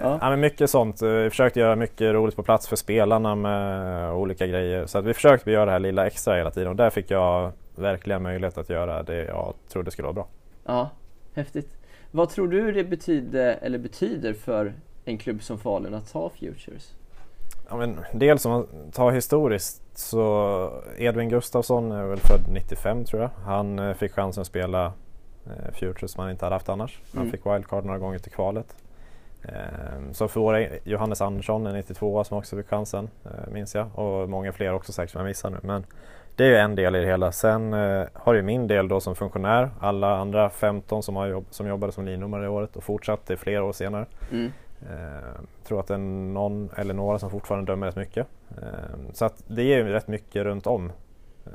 Ja. 0.02 0.18
Ja. 0.22 0.30
men 0.30 0.40
mycket 0.40 0.70
sånt. 0.70 1.02
Vi 1.02 1.30
försökte 1.30 1.60
göra 1.60 1.76
mycket 1.76 2.14
roligt 2.14 2.36
på 2.36 2.44
plats 2.44 2.68
för 2.68 2.76
spelarna 2.76 3.36
med 3.36 4.12
olika 4.14 4.48
grejer. 4.48 4.86
Så 4.86 4.98
att 4.98 5.06
vi 5.06 5.14
försökte 5.14 5.52
göra 5.52 5.66
det 5.66 5.72
här 5.72 5.80
lilla 5.80 6.08
extra 6.08 6.36
hela 6.36 6.52
tiden 6.52 6.70
och 6.70 6.76
där 6.76 6.90
fick 6.90 7.12
jag 7.12 7.52
verkligen 7.76 8.24
möjlighet 8.24 8.58
att 8.58 8.70
göra 8.70 9.04
det 9.04 9.24
jag 9.26 9.54
trodde 9.72 9.92
skulle 9.92 10.06
vara 10.06 10.14
bra. 10.14 10.28
Ja, 10.65 10.89
häftigt. 11.34 11.78
Vad 12.12 12.30
tror 12.30 12.47
du 12.47 12.71
det 12.71 12.84
betyder, 12.84 13.60
eller 13.62 13.78
betyder 13.78 14.34
för 14.34 14.74
en 15.06 15.17
klubb 15.17 15.43
som 15.43 15.60
Falun 15.60 15.93
att 15.93 16.12
ha 16.12 16.30
futures? 16.30 16.93
Ja, 17.69 17.78
men 17.78 18.00
dels 18.13 18.45
om 18.45 18.52
man 18.52 18.67
tar 18.91 19.12
historiskt 19.12 19.82
så 19.93 20.71
Edvin 20.97 21.30
Gustafsson 21.30 21.91
är 21.91 22.06
väl 22.06 22.19
född 22.19 22.41
95 22.54 23.06
tror 23.06 23.21
jag. 23.21 23.30
Han 23.45 23.80
eh, 23.80 23.93
fick 23.93 24.12
chansen 24.12 24.41
att 24.41 24.47
spela 24.47 24.86
eh, 25.45 25.74
Futures 25.74 26.12
som 26.12 26.21
han 26.21 26.32
inte 26.32 26.45
hade 26.45 26.56
haft 26.56 26.69
annars. 26.69 27.00
Han 27.13 27.21
Mm. 27.21 27.32
fick 27.32 27.45
wildcard 27.45 27.86
några 27.86 28.00
gånger 28.00 28.19
till 28.19 28.32
kvalet. 28.32 28.76
Ehm, 29.43 30.13
så 30.13 30.28
för 30.28 30.39
våra, 30.39 30.67
Johannes 30.84 31.21
Andersson, 31.21 31.65
en 31.67 31.76
92 31.76 32.24
som 32.24 32.38
också 32.38 32.58
fick 32.58 32.67
chansen, 32.67 33.10
eh, 33.26 33.54
minns 33.54 33.76
jag. 33.76 34.00
Och 34.00 34.30
många 34.30 34.52
fler 34.54 34.74
också 34.74 34.91
säkert 34.91 35.12
som 35.12 35.19
jag 35.19 35.28
missar 35.28 35.50
nu. 35.50 35.58
Men 35.62 35.86
det 36.36 36.44
är 36.44 36.48
ju 36.48 36.56
en 36.56 36.76
del 36.76 36.96
i 36.96 37.00
det 37.00 37.06
hela. 37.06 37.32
Sen 37.32 37.74
eh, 37.74 38.08
har 38.13 38.34
ju 38.34 38.41
min 38.41 38.67
del 38.67 38.88
då 38.88 39.00
som 39.00 39.15
funktionär, 39.15 39.70
alla 39.80 40.17
andra 40.17 40.50
15 40.50 41.04
som, 41.04 41.15
har 41.15 41.28
jobb, 41.28 41.46
som 41.50 41.67
jobbade 41.67 41.94
som 41.94 42.06
lindomare 42.06 42.41
det 42.41 42.50
året 42.50 42.76
och 42.76 42.84
fortsatte 42.84 43.38
flera 43.38 43.63
år 43.63 43.74
senare. 43.74 44.06
Mm. 44.32 44.52
Eh, 44.82 45.41
tror 45.63 45.80
att 45.80 45.88
det 45.88 45.94
är 45.94 45.98
någon 45.98 46.70
eller 46.78 46.94
några 46.94 47.20
som 47.20 47.30
fortfarande 47.30 47.72
dömer 47.72 47.88
rätt 47.88 47.96
mycket. 47.96 48.28
Eh, 48.50 49.12
så 49.13 49.26
att 49.26 49.44
det 49.48 49.63
ger 49.63 49.78
ju 49.78 49.84
rätt 49.84 50.08
mycket 50.08 50.44
runt 50.44 50.67
om 50.67 50.91
eh, 51.46 51.52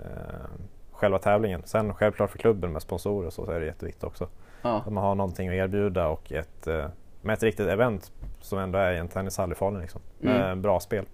själva 0.93 1.19
tävlingen. 1.19 1.63
Sen 1.65 1.95
självklart 1.95 2.31
för 2.31 2.39
klubben 2.39 2.73
med 2.73 2.83
sponsorer 2.83 3.27
och 3.27 3.33
så, 3.33 3.47
så 3.47 3.53
är 3.53 3.61
det 3.61 3.67
jätteviktigt 3.67 4.05
också. 4.05 4.29
Ja. 4.63 4.83
Att 4.87 4.93
man 4.93 5.05
har 5.05 5.15
någonting 5.15 5.49
att 5.49 5.55
erbjuda 5.55 6.09
och 6.09 6.33
ett, 6.33 6.67
eh, 6.67 6.87
med 7.23 7.35
ett 7.35 7.43
riktigt 7.43 7.69
event 7.69 8.13
som 8.41 8.59
ändå 8.59 8.79
är 8.79 8.93
i 8.93 8.99
en 8.99 9.09
tennishall 9.09 9.53
i 9.53 9.55
Falun. 9.55 9.81
Liksom. 9.81 10.01
Mm. 10.23 10.63
bra 10.63 10.81
spel. 10.81 11.05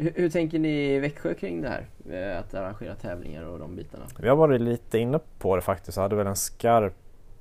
Hur, 0.00 0.12
hur 0.16 0.30
tänker 0.30 0.58
ni 0.58 0.94
i 0.94 0.98
Växjö 0.98 1.34
kring 1.34 1.62
det 1.62 1.68
här? 1.68 1.86
Eh, 2.10 2.38
Att 2.38 2.54
arrangera 2.54 2.94
tävlingar 2.94 3.44
och 3.44 3.58
de 3.58 3.76
bitarna? 3.76 4.04
Vi 4.18 4.28
har 4.28 4.36
varit 4.36 4.60
lite 4.60 4.98
inne 4.98 5.20
på 5.38 5.56
det 5.56 5.62
faktiskt. 5.62 5.96
Jag 5.96 6.02
hade 6.02 6.16
väl 6.16 6.26
en 6.26 6.36
skarp 6.36 6.94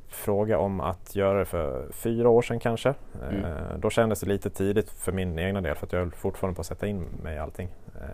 fråga 0.07 0.59
om 0.59 0.81
att 0.81 1.15
göra 1.15 1.39
det 1.39 1.45
för 1.45 1.91
fyra 1.91 2.29
år 2.29 2.41
sedan 2.41 2.59
kanske. 2.59 2.93
Mm. 3.29 3.45
Eh, 3.45 3.77
då 3.77 3.89
kändes 3.89 4.19
det 4.19 4.27
lite 4.27 4.49
tidigt 4.49 4.89
för 4.89 5.11
min 5.11 5.39
egna 5.39 5.61
del 5.61 5.75
för 5.75 5.85
att 5.85 5.93
jag 5.93 5.99
höll 5.99 6.11
fortfarande 6.11 6.55
på 6.55 6.61
att 6.61 6.67
sätta 6.67 6.87
in 6.87 7.05
mig 7.23 7.35
i 7.35 7.39
allting. 7.39 7.69
Eh, 7.95 8.05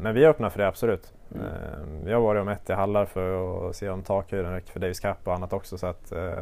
men 0.00 0.14
vi 0.14 0.24
är 0.24 0.28
öppna 0.28 0.50
för 0.50 0.58
det 0.58 0.68
absolut. 0.68 1.12
Mm. 1.34 1.46
Vi 2.04 2.12
har 2.12 2.20
varit 2.20 2.40
och 2.40 2.46
mätt 2.46 2.70
i 2.70 2.72
hallar 2.72 3.04
för 3.04 3.68
att 3.70 3.76
se 3.76 3.88
om 3.88 4.02
takhöjden 4.02 4.52
räcker 4.52 4.72
för 4.72 4.80
Davis 4.80 5.00
Cup 5.00 5.16
och 5.24 5.34
annat 5.34 5.52
också. 5.52 5.94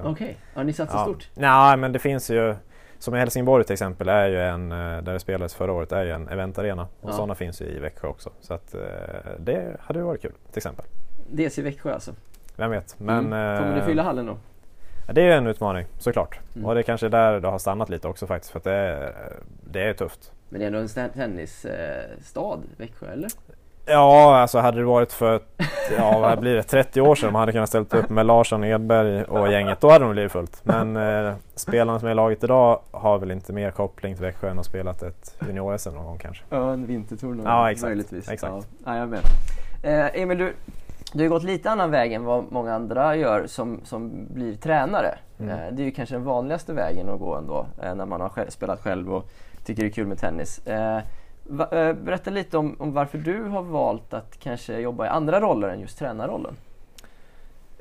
Okej, 0.04 0.37
ja, 0.54 0.62
ni 0.62 0.72
satsar 0.72 0.98
ja. 0.98 1.04
stort? 1.04 1.30
Nej, 1.34 1.76
men 1.76 1.92
det 1.92 1.98
finns 1.98 2.30
ju 2.30 2.54
som 2.98 3.14
i 3.14 3.18
Helsingborg 3.18 3.64
till 3.64 3.72
exempel 3.72 4.08
är 4.08 4.26
ju 4.28 4.40
en, 4.40 4.72
eh, 4.72 4.78
där 4.78 5.12
det 5.12 5.20
spelades 5.20 5.54
förra 5.54 5.72
året, 5.72 5.92
är 5.92 6.04
ju 6.04 6.11
en 6.11 6.28
eventarena. 6.28 6.82
Och 7.00 7.11
Ja. 7.11 7.12
sådana 7.12 7.34
finns 7.34 7.61
ju 7.62 7.64
i 7.64 7.78
Växjö 7.78 8.08
också. 8.08 8.30
Så 8.40 8.54
att, 8.54 8.74
eh, 8.74 8.80
det 9.38 9.76
hade 9.80 9.98
ju 9.98 10.04
varit 10.04 10.22
kul 10.22 10.32
till 10.50 10.58
exempel. 10.58 10.84
Dels 11.30 11.58
i 11.58 11.62
Växjö 11.62 11.94
alltså? 11.94 12.12
Vem 12.56 12.70
vet. 12.70 12.94
Men, 12.98 13.18
mm. 13.32 13.58
Kommer 13.58 13.74
ni 13.74 13.80
eh, 13.80 13.87
fylla 13.87 14.02
hallen 14.02 14.26
då? 14.26 14.37
Det 15.12 15.22
är 15.22 15.37
en 15.37 15.46
utmaning 15.46 15.87
såklart. 15.98 16.40
Mm. 16.54 16.66
Och 16.66 16.74
det 16.74 16.80
är 16.80 16.82
kanske 16.82 17.08
där 17.08 17.40
det 17.40 17.48
har 17.48 17.58
stannat 17.58 17.88
lite 17.88 18.08
också 18.08 18.26
faktiskt 18.26 18.52
för 18.52 18.58
att 18.58 18.64
det 18.64 18.72
är, 18.72 19.14
det 19.70 19.82
är 19.82 19.94
tufft. 19.94 20.32
Men 20.48 20.61
det 20.61 20.64
är 20.64 20.66
ändå 20.66 20.78
en 20.78 21.11
tennisstad, 21.11 22.61
Växjö, 22.76 23.12
eller? 23.12 23.30
Ja, 23.88 24.37
alltså 24.37 24.59
hade 24.59 24.79
det 24.79 24.85
varit 24.85 25.12
för 25.12 25.40
ja, 25.98 26.18
vad 26.18 26.40
blir 26.40 26.55
det, 26.55 26.62
30 26.62 27.01
år 27.01 27.14
sedan 27.14 27.33
man 27.33 27.40
hade 27.40 27.53
kunnat 27.53 27.68
ställt 27.68 27.94
upp 27.94 28.11
med 28.11 28.27
Larsson, 28.27 28.64
Edberg 28.64 29.24
och 29.24 29.53
gänget, 29.53 29.81
då 29.81 29.90
hade 29.90 30.05
det 30.05 30.12
blivit 30.12 30.33
fullt. 30.33 30.61
Men 30.62 30.96
eh, 30.96 31.35
spelarna 31.55 31.98
som 31.98 32.09
är 32.09 32.12
i 32.12 32.14
laget 32.14 32.44
idag 32.44 32.81
har 32.90 33.18
väl 33.18 33.31
inte 33.31 33.53
mer 33.53 33.70
koppling 33.70 34.14
till 34.14 34.24
Växjö 34.24 34.51
än 34.51 34.59
att 34.59 34.66
spelat 34.66 35.03
ett 35.03 35.37
junior-SM 35.40 35.90
någon 35.94 36.05
gång 36.05 36.18
kanske. 36.18 36.44
Ja, 36.51 36.72
en 36.72 36.87
vintertour 36.87 37.40
Ja, 37.44 37.70
exakt. 37.70 37.88
möjligtvis. 37.88 38.29
Exakt. 38.29 38.53
Ja, 38.53 38.62
ja, 38.85 38.96
jag 38.96 39.09
med. 39.09 39.20
Eh, 39.83 40.22
Emil, 40.22 40.38
du, 40.38 40.55
du 41.12 41.22
har 41.22 41.29
gått 41.29 41.44
lite 41.44 41.70
annan 41.70 41.90
väg 41.90 42.12
än 42.12 42.24
vad 42.24 42.44
många 42.53 42.74
andra 42.74 43.16
gör 43.16 43.46
som, 43.46 43.81
som 43.85 44.27
blir 44.35 44.57
tränare. 44.57 45.18
Mm. 45.40 45.51
Eh, 45.51 45.72
det 45.72 45.83
är 45.83 45.85
ju 45.85 45.90
kanske 45.90 46.14
den 46.14 46.24
vanligaste 46.24 46.72
vägen 46.72 47.09
att 47.09 47.18
gå 47.20 47.37
ändå, 47.37 47.66
eh, 47.83 47.94
när 47.94 48.07
man 48.07 48.20
har 48.20 48.29
själv, 48.29 48.51
spelat 48.51 48.81
själv 48.81 49.14
och 49.14 49.31
tycker 49.64 49.83
det 49.83 49.88
är 49.88 49.92
kul 49.92 50.07
med 50.07 50.18
tennis. 50.18 50.66
Eh, 50.66 50.98
berätta 51.48 52.30
lite 52.30 52.58
om, 52.58 52.76
om 52.78 52.92
varför 52.92 53.18
du 53.18 53.42
har 53.42 53.62
valt 53.62 54.14
att 54.14 54.38
kanske 54.38 54.78
jobba 54.78 55.06
i 55.06 55.08
andra 55.08 55.40
roller 55.40 55.68
än 55.68 55.80
just 55.80 55.98
tränarrollen. 55.98 56.56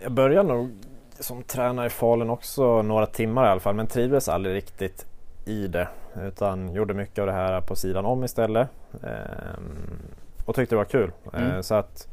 Jag 0.02 0.12
började 0.12 0.50
nog 0.50 0.72
som 1.20 1.44
tränare 1.44 1.86
i 1.86 1.90
Falun 1.90 2.30
också 2.30 2.82
några 2.82 3.06
timmar 3.06 3.46
i 3.46 3.50
alla 3.50 3.60
fall 3.60 3.76
men 3.76 3.88
trivdes 3.88 4.30
aldrig 4.30 4.56
riktigt 4.56 5.06
i 5.46 5.68
det 5.68 5.88
utan 6.22 6.74
gjorde 6.74 6.94
mycket 6.94 7.20
av 7.20 7.26
det 7.26 7.34
här 7.34 7.62
på 7.62 7.76
sidan 7.76 8.06
om 8.06 8.24
istället 8.24 8.70
ehm, 9.04 10.00
och 10.46 10.56
tyckte 10.56 10.76
det 10.76 10.78
var 10.78 10.86
kul. 10.86 11.12
Mm. 11.34 11.52
Eh, 11.52 11.62
så 11.62 11.76
att 11.76 12.08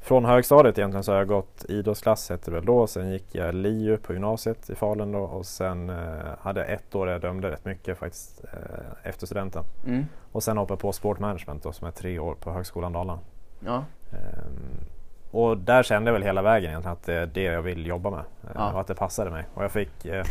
från 0.00 0.24
högstadiet 0.24 0.78
egentligen 0.78 1.04
så 1.04 1.12
har 1.12 1.18
jag 1.18 1.28
gått 1.28 1.64
idrottsklass 1.68 2.30
hette 2.30 2.50
det 2.50 2.54
väl 2.54 2.64
då. 2.64 2.86
Sen 2.86 3.10
gick 3.10 3.34
jag 3.34 3.54
LiU 3.54 3.96
på 3.96 4.12
gymnasiet 4.12 4.70
i 4.70 4.74
Falun 4.74 5.12
då 5.12 5.18
och 5.18 5.46
sen 5.46 5.90
eh, 5.90 5.96
hade 6.40 6.60
jag 6.60 6.70
ett 6.70 6.94
år 6.94 7.06
där 7.06 7.12
jag 7.12 7.22
dömde 7.22 7.50
rätt 7.50 7.64
mycket 7.64 7.98
faktiskt 7.98 8.44
eh, 8.44 9.08
efter 9.10 9.26
studenten. 9.26 9.64
Mm. 9.86 10.06
Och 10.32 10.42
sen 10.42 10.56
hoppade 10.56 10.72
jag 10.72 10.80
på 10.80 10.92
sportmanagement 10.92 11.62
då 11.62 11.72
som 11.72 11.86
är 11.86 11.90
tre 11.90 12.18
år 12.18 12.34
på 12.34 12.50
Högskolan 12.50 12.92
Dalarna. 12.92 13.20
Ja. 13.66 13.84
Ehm, 14.12 14.84
och 15.30 15.58
där 15.58 15.82
kände 15.82 16.08
jag 16.08 16.12
väl 16.12 16.22
hela 16.22 16.42
vägen 16.42 16.70
egentligen 16.70 16.92
att 16.92 17.02
det 17.02 17.14
är 17.14 17.26
det 17.26 17.42
jag 17.42 17.62
vill 17.62 17.86
jobba 17.86 18.10
med 18.10 18.18
eh, 18.20 18.50
Ja. 18.54 18.72
och 18.72 18.80
att 18.80 18.86
det 18.86 18.94
passade 18.94 19.30
mig. 19.30 19.44
Och 19.54 19.64
jag 19.64 19.72
fick 19.72 20.04
eh, 20.06 20.24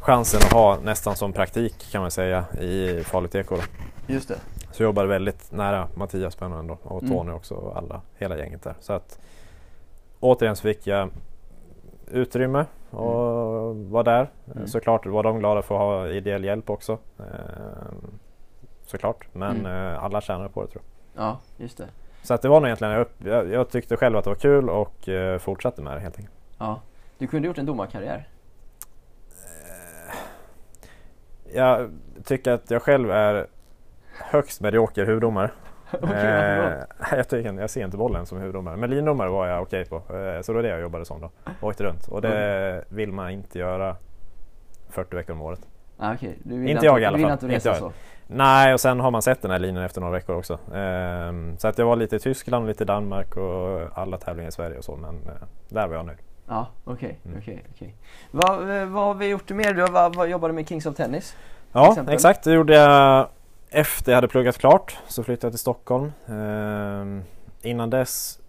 chansen 0.00 0.40
att 0.44 0.52
ha 0.52 0.78
nästan 0.82 1.16
som 1.16 1.32
praktik 1.32 1.90
kan 1.92 2.00
man 2.02 2.10
säga 2.10 2.44
i 2.60 3.02
Falu. 3.04 3.28
Då. 3.32 3.56
Just 4.06 4.28
det. 4.28 4.38
Så 4.72 4.82
jag 4.82 4.88
jobbade 4.88 5.08
väldigt 5.08 5.52
nära 5.52 5.88
Mattias 5.94 6.36
då 6.36 6.78
och 6.82 7.02
Mm. 7.02 7.14
Tony 7.14 7.32
också 7.32 7.54
och 7.54 7.76
alla, 7.76 8.00
hela 8.18 8.38
gänget 8.38 8.62
där. 8.62 8.74
Så 8.80 8.92
att 8.92 9.18
återigen 10.20 10.56
så 10.56 10.62
fick 10.62 10.86
jag 10.86 11.08
utrymme 12.10 12.64
och 12.90 13.76
var 13.76 14.02
där. 14.04 14.30
Mm. 14.54 14.66
Såklart 14.66 15.06
var 15.06 15.22
de 15.22 15.38
glada 15.38 15.62
för 15.62 15.74
att 15.74 15.80
ha 15.80 16.08
ideell 16.08 16.44
hjälp 16.44 16.70
också. 16.70 16.98
Ehm, 17.18 18.18
såklart, 18.86 19.26
men 19.32 19.56
Mm. 19.66 19.92
eh, 19.92 20.04
alla 20.04 20.20
tjänade 20.20 20.48
på 20.48 20.62
det 20.62 20.68
tror 20.68 20.82
jag. 21.14 21.24
Ja, 21.24 21.38
just 21.56 21.78
det. 21.78 21.88
Så 22.22 22.34
att 22.34 22.42
det 22.42 22.48
var 22.48 22.60
nog 22.60 22.66
egentligen, 22.68 22.92
jag, 22.92 23.00
upp- 23.00 23.24
jag, 23.24 23.50
jag 23.50 23.70
tyckte 23.70 23.96
själv 23.96 24.16
att 24.16 24.24
det 24.24 24.30
var 24.30 24.34
kul 24.34 24.68
och 24.70 25.08
eh, 25.08 25.38
fortsatte 25.38 25.82
med 25.82 25.96
det 25.96 26.00
helt 26.00 26.16
enkelt. 26.16 26.36
Ja. 26.58 26.80
Du 27.18 27.26
kunde 27.26 27.48
gjort 27.48 27.58
en 27.58 27.66
domarkarriär. 27.66 28.28
Jag 31.54 31.90
tycker 32.24 32.50
att 32.52 32.70
jag 32.70 32.82
själv 32.82 33.10
är 33.10 33.46
högst 34.24 34.60
medioker 34.60 35.06
huvuddomare. 35.06 35.50
Då? 36.00 36.12
Eh, 36.12 36.72
jag, 37.10 37.28
tycker, 37.28 37.52
jag 37.60 37.70
ser 37.70 37.84
inte 37.84 37.96
bollen 37.96 38.26
som 38.26 38.38
huvuddomare. 38.38 38.76
Men 38.76 38.90
lindomare 38.90 39.28
var 39.28 39.46
jag 39.46 39.62
okej 39.62 39.84
på. 39.84 39.96
Eh, 39.96 40.40
så 40.42 40.52
det 40.52 40.56
var 40.56 40.62
det 40.62 40.68
jag 40.68 40.80
jobbade 40.80 41.04
som 41.04 41.20
då. 41.20 41.30
Åkte 41.60 41.84
runt. 41.84 42.08
Och 42.08 42.22
det 42.22 42.84
vill 42.88 43.12
man 43.12 43.30
inte 43.30 43.58
göra 43.58 43.96
40 44.90 45.16
veckor 45.16 45.32
om 45.32 45.40
året. 45.42 45.60
Ah, 45.98 46.14
vill 46.42 46.68
Inte 46.68 46.86
jag 46.86 47.00
i 47.00 47.04
alla 47.04 47.16
du 47.16 47.22
vill 47.24 47.26
fall. 47.38 47.50
inte 47.50 47.56
resa 47.70 47.74
så. 47.74 47.92
Nej, 48.26 48.72
och 48.74 48.80
sen 48.80 49.00
har 49.00 49.10
man 49.10 49.22
sett 49.22 49.42
den 49.42 49.50
här 49.50 49.58
linjen 49.58 49.84
efter 49.84 50.00
några 50.00 50.12
veckor 50.12 50.36
också. 50.36 50.58
Ehm, 50.74 51.58
så 51.58 51.68
att 51.68 51.78
jag 51.78 51.86
var 51.86 51.96
lite 51.96 52.16
i 52.16 52.18
Tyskland, 52.18 52.66
lite 52.66 52.84
i 52.84 52.86
Danmark 52.86 53.36
och 53.36 53.80
alla 53.98 54.18
tävlingar 54.18 54.48
i 54.48 54.52
Sverige 54.52 54.78
och 54.78 54.84
så. 54.84 54.96
Men 54.96 55.14
eh, 55.14 55.32
där 55.68 55.86
var 55.88 55.94
jag 55.94 56.06
nöjd. 56.06 56.18
Ja, 56.48 56.66
okej, 56.84 57.18
Mm. 57.24 57.38
okej, 57.38 57.64
okej. 57.74 57.94
Vad, 58.30 58.76
eh, 58.80 58.86
vad 58.86 59.04
har 59.04 59.14
vi 59.14 59.28
gjort 59.28 59.50
mer? 59.50 59.74
Du 59.74 59.82
vad, 59.86 60.16
vad 60.16 60.28
jobbade 60.28 60.54
med 60.54 60.68
Kings 60.68 60.86
of 60.86 60.96
Tennis? 60.96 61.36
Ja, 61.72 61.88
exempel? 61.90 62.14
exakt. 62.14 62.44
Det 62.44 62.52
gjorde 62.52 62.74
jag 62.74 63.28
efter 63.72 64.12
jag 64.12 64.16
hade 64.16 64.28
pluggat 64.28 64.58
klart. 64.58 64.98
Så 65.08 65.24
flyttade 65.24 65.46
jag 65.46 65.52
till 65.52 65.58
Stockholm. 65.58 66.12
Ehm, 66.26 67.22
innan 67.62 67.90
dess, 67.90 68.40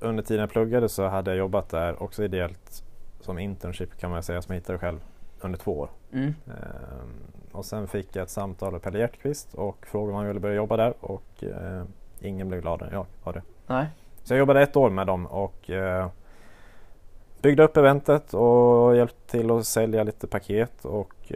under 0.00 0.22
tiden 0.22 0.40
jag 0.40 0.50
pluggade, 0.50 0.88
så 0.88 1.06
hade 1.06 1.30
jag 1.30 1.38
jobbat 1.38 1.68
där 1.68 2.02
också 2.02 2.24
ideellt 2.24 2.84
som 3.20 3.38
internship 3.38 3.98
kan 3.98 4.10
man 4.10 4.22
säga, 4.22 4.42
som 4.42 4.54
jag 4.54 4.60
hittade 4.60 4.78
själv, 4.78 5.00
under 5.40 5.58
två 5.58 5.78
år. 5.78 5.90
Mm. 6.12 6.34
Ehm, 6.46 7.32
och 7.52 7.64
sen 7.64 7.88
fick 7.88 8.16
jag 8.16 8.22
ett 8.22 8.30
samtal 8.30 8.74
av 8.74 8.78
Pelle 8.78 8.98
Hjertqvist 8.98 9.54
och 9.54 9.86
frågade 9.86 10.18
om 10.18 10.24
jag 10.24 10.28
ville 10.28 10.40
börja 10.40 10.54
jobba 10.54 10.76
där 10.76 10.94
och 11.00 11.44
eh, 11.44 11.84
ingen 12.20 12.48
blev 12.48 12.60
gladare 12.60 12.88
än 12.88 12.94
jag 12.94 13.06
av 13.22 13.32
det. 13.32 13.42
Nej. 13.66 13.86
Så 14.22 14.32
jag 14.32 14.38
jobbade 14.38 14.62
ett 14.62 14.76
år 14.76 14.90
med 14.90 15.06
dem 15.06 15.26
och 15.26 15.70
eh, 15.70 16.08
byggde 17.42 17.62
upp 17.62 17.76
eventet 17.76 18.34
och 18.34 18.96
hjälpte 18.96 19.30
till 19.30 19.50
att 19.50 19.66
sälja 19.66 20.02
lite 20.02 20.26
paket 20.26 20.84
och 20.84 21.32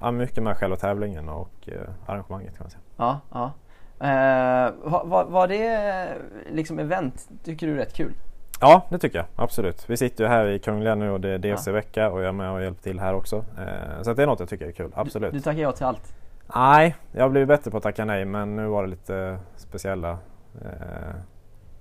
eh, 0.00 0.10
mycket 0.12 0.42
med 0.42 0.56
själva 0.56 0.76
tävlingen 0.76 1.28
och 1.28 1.68
eh, 1.68 1.80
arrangemanget 2.06 2.56
kan 2.56 2.64
man 2.64 2.70
säga. 2.70 2.82
Ja, 2.96 3.20
ja. 3.30 3.52
Eh, 4.00 4.72
var, 4.82 5.04
var, 5.04 5.24
var 5.24 5.48
det 5.48 6.08
liksom 6.50 6.78
event, 6.78 7.28
tycker 7.44 7.66
du 7.66 7.76
rätt 7.76 7.94
kul? 7.94 8.12
Ja, 8.60 8.86
det 8.88 8.98
tycker 8.98 9.18
jag 9.18 9.26
absolut. 9.36 9.90
Vi 9.90 9.96
sitter 9.96 10.24
ju 10.24 10.30
här 10.30 10.46
i 10.46 10.58
Kungliga 10.58 10.94
nu 10.94 11.10
och 11.10 11.20
det 11.20 11.28
är 11.28 11.38
DC-vecka 11.38 12.10
och 12.10 12.20
jag 12.20 12.28
är 12.28 12.32
med 12.32 12.50
och 12.50 12.62
hjälper 12.62 12.82
till 12.82 13.00
här 13.00 13.14
också. 13.14 13.36
Eh, 13.36 14.02
så 14.02 14.14
det 14.14 14.22
är 14.22 14.26
något 14.26 14.40
jag 14.40 14.48
tycker 14.48 14.66
är 14.66 14.72
kul, 14.72 14.92
absolut. 14.94 15.32
Du, 15.32 15.38
du 15.38 15.42
tackar 15.42 15.62
ja 15.62 15.72
till 15.72 15.86
allt? 15.86 16.14
Nej, 16.54 16.96
jag 17.12 17.22
har 17.22 17.28
blivit 17.28 17.48
bättre 17.48 17.70
på 17.70 17.76
att 17.76 17.82
tacka 17.82 18.04
nej 18.04 18.24
men 18.24 18.56
nu 18.56 18.66
var 18.66 18.82
det 18.82 18.88
lite 18.88 19.38
speciella 19.56 20.18
eh, 20.62 21.14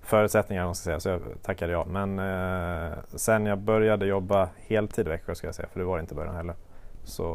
förutsättningar 0.03 0.65
man 0.65 0.75
ska 0.75 0.83
säga 0.83 0.99
så 0.99 1.09
jag 1.09 1.21
tackade 1.41 1.71
ja. 1.73 1.85
Men 1.85 2.19
eh, 2.19 2.97
sen 3.15 3.45
jag 3.45 3.57
började 3.57 4.05
jobba 4.05 4.49
heltid 4.67 5.07
i 5.07 5.09
Växjö 5.09 5.35
ska 5.35 5.47
jag 5.47 5.55
säga, 5.55 5.67
för 5.71 5.79
det 5.79 5.85
var 5.85 5.99
inte 5.99 6.15
början 6.15 6.35
heller. 6.35 6.55
Så 7.03 7.25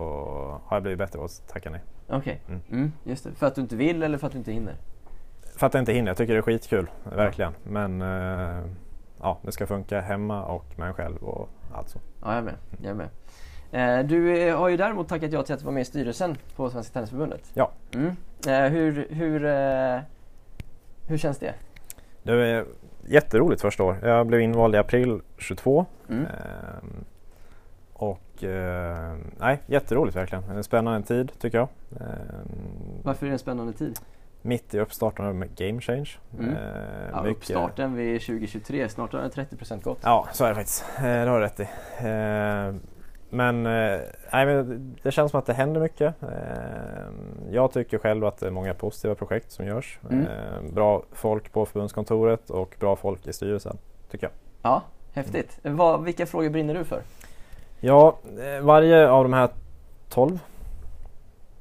har 0.64 0.76
jag 0.76 0.82
blivit 0.82 0.98
bättre 0.98 1.18
på 1.18 1.24
att 1.24 1.48
tacka 1.48 1.70
nej. 1.70 1.80
Okej, 2.08 2.40
Mm. 2.48 2.60
mm, 2.70 2.92
just 3.04 3.24
det. 3.24 3.30
För 3.32 3.46
att 3.46 3.54
du 3.54 3.60
inte 3.60 3.76
vill 3.76 4.02
eller 4.02 4.18
för 4.18 4.26
att 4.26 4.32
du 4.32 4.38
inte 4.38 4.52
hinner? 4.52 4.74
För 5.56 5.66
att 5.66 5.74
jag 5.74 5.80
inte 5.80 5.92
hinner, 5.92 6.10
jag 6.10 6.16
tycker 6.16 6.32
det 6.32 6.38
är 6.38 6.42
skitkul, 6.42 6.90
verkligen. 7.04 7.52
Men 7.62 8.02
eh, 8.02 8.64
ja, 9.20 9.38
det 9.42 9.52
ska 9.52 9.66
funka 9.66 10.00
hemma 10.00 10.44
och 10.44 10.64
med 10.78 10.88
en 10.88 10.94
själv 10.94 11.16
och 11.24 11.48
allt 11.74 11.88
så. 11.88 11.98
Ja, 12.22 12.28
jag 12.28 12.38
är 12.38 12.42
med. 12.42 12.54
Jag 12.82 12.90
är 12.90 12.94
med. 12.94 13.08
Eh, 14.00 14.06
du 14.06 14.38
eh, 14.48 14.58
har 14.58 14.68
ju 14.68 14.76
däremot 14.76 15.08
tackat 15.08 15.32
ja 15.32 15.42
till 15.42 15.54
att 15.54 15.62
vara 15.62 15.74
med 15.74 15.80
i 15.80 15.84
styrelsen 15.84 16.36
på 16.56 16.70
Svenska 16.70 16.92
Tennisförbundet. 16.92 17.50
Ja. 17.54 17.70
Mm. 17.94 18.16
Eh, 18.46 18.70
hur, 18.72 19.06
hur, 19.10 19.40
hur 21.06 21.18
känns 21.18 21.38
det? 21.38 21.54
Det 22.36 22.46
är 22.46 22.64
jätteroligt 23.06 23.60
första 23.62 23.82
år. 23.84 23.96
Jag 24.02 24.26
blev 24.26 24.40
invald 24.40 24.74
i 24.74 24.78
april 24.78 25.20
22. 25.38 25.86
Mm. 26.08 26.24
Ehm, 26.24 27.04
och 27.92 28.44
eh, 28.44 29.14
nej, 29.38 29.58
jätteroligt 29.66 30.16
verkligen. 30.16 30.44
En 30.44 30.64
spännande 30.64 31.06
tid 31.06 31.32
tycker 31.40 31.58
jag. 31.58 31.68
Ehm, 32.00 32.48
Varför 33.02 33.26
är 33.26 33.30
det 33.30 33.34
en 33.34 33.38
spännande 33.38 33.72
tid? 33.72 33.98
mitt 34.42 34.74
i 34.74 34.80
uppstarten 34.80 35.26
av 35.26 35.44
Game 35.56 35.80
Change. 35.80 36.10
Mm. 36.38 36.50
Ehm, 36.50 36.56
Ja, 37.12 37.22
mycket- 37.22 37.36
uppstarten 37.36 37.94
vid 37.94 38.20
2023, 38.22 38.88
snart 38.88 39.12
har 39.12 39.20
den 39.20 39.30
30% 39.30 39.82
gått. 39.84 39.98
Ja, 40.02 40.28
så 40.32 40.44
är 40.44 40.48
det 40.48 40.54
faktiskt. 40.54 40.84
Eh, 40.98 41.02
det 41.02 41.28
har 41.30 41.38
du 41.40 41.44
rätt 41.44 41.60
i. 41.60 41.68
Men, 43.30 43.66
eh, 43.66 44.00
nej, 44.32 44.46
men 44.46 44.96
det 45.02 45.10
känns 45.10 45.30
som 45.30 45.40
att 45.40 45.46
det 45.46 45.52
händer 45.52 45.80
mycket. 45.80 46.22
Ehm, 46.22 47.50
jag 47.50 47.72
tycker 47.72 47.98
själv 47.98 48.24
att 48.24 48.38
det 48.38 48.46
är 48.46 48.50
många 48.50 48.74
positiva 48.74 49.14
projekt 49.14 49.50
som 49.50 49.66
görs. 49.66 49.98
Mm. 50.10 50.26
Ehm, 50.26 50.74
bra 50.74 51.02
folk 51.12 51.52
på 51.52 51.66
förbundskontoret 51.66 52.50
och 52.50 52.76
bra 52.80 52.96
folk 52.96 53.26
i 53.26 53.32
styrelsen, 53.32 53.78
tycker 54.10 54.26
jag. 54.26 54.32
Ja, 54.62 54.82
häftigt. 55.12 55.58
Vad, 55.62 56.04
vilka 56.04 56.26
frågor 56.26 56.50
brinner 56.50 56.74
du 56.74 56.84
för? 56.84 57.00
Ja, 57.80 58.16
eh, 58.38 58.64
varje 58.64 59.10
av 59.10 59.24
de 59.24 59.32
här 59.32 59.48
12 60.08 60.38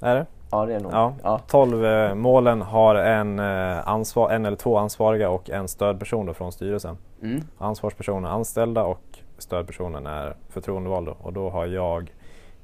är 0.01 0.15
det. 0.15 0.25
Ja, 0.51 0.65
det 0.65 0.73
är 0.73 0.79
nog. 0.79 0.93
Ja. 0.93 1.13
Ja. 1.23 1.41
12 1.47 1.85
eh, 1.85 2.15
målen 2.15 2.61
har 2.61 2.95
en, 2.95 3.39
eh, 3.39 3.87
ansvar, 3.87 4.29
en 4.29 4.45
eller 4.45 4.57
två 4.57 4.77
ansvariga 4.77 5.29
och 5.29 5.49
en 5.49 5.67
stödperson 5.67 6.33
från 6.33 6.51
styrelsen. 6.51 6.97
Mm. 7.21 7.41
Ansvarspersonen 7.57 8.25
är 8.25 8.29
anställda 8.29 8.83
och 8.83 9.01
stödpersonen 9.37 10.05
är 10.07 10.35
förtroendevald. 10.49 11.07
Och 11.07 11.33
då 11.33 11.49
har 11.49 11.65
jag 11.65 12.13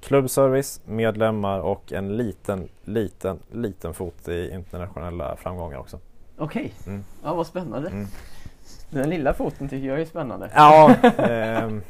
klubbservice, 0.02 0.82
medlemmar 0.86 1.60
och 1.60 1.94
en 1.94 2.18
liten, 2.18 2.70
liten, 2.84 3.40
liten 3.52 3.94
fot 3.94 4.28
i 4.28 4.50
internationella 4.54 5.36
framgångar 5.36 5.78
också. 5.78 6.00
Okej, 6.38 6.74
Mm. 6.88 7.04
ja, 7.24 7.34
vad 7.34 7.48
spännande. 7.48 7.90
Mm. 7.90 8.08
Den 8.90 9.10
lilla 9.10 9.34
foten 9.34 9.70
tycker 9.70 9.88
jag 9.88 10.02
är 10.02 10.06
spännande. 10.06 10.52
Ja, 10.56 10.96
ehm, 11.18 11.82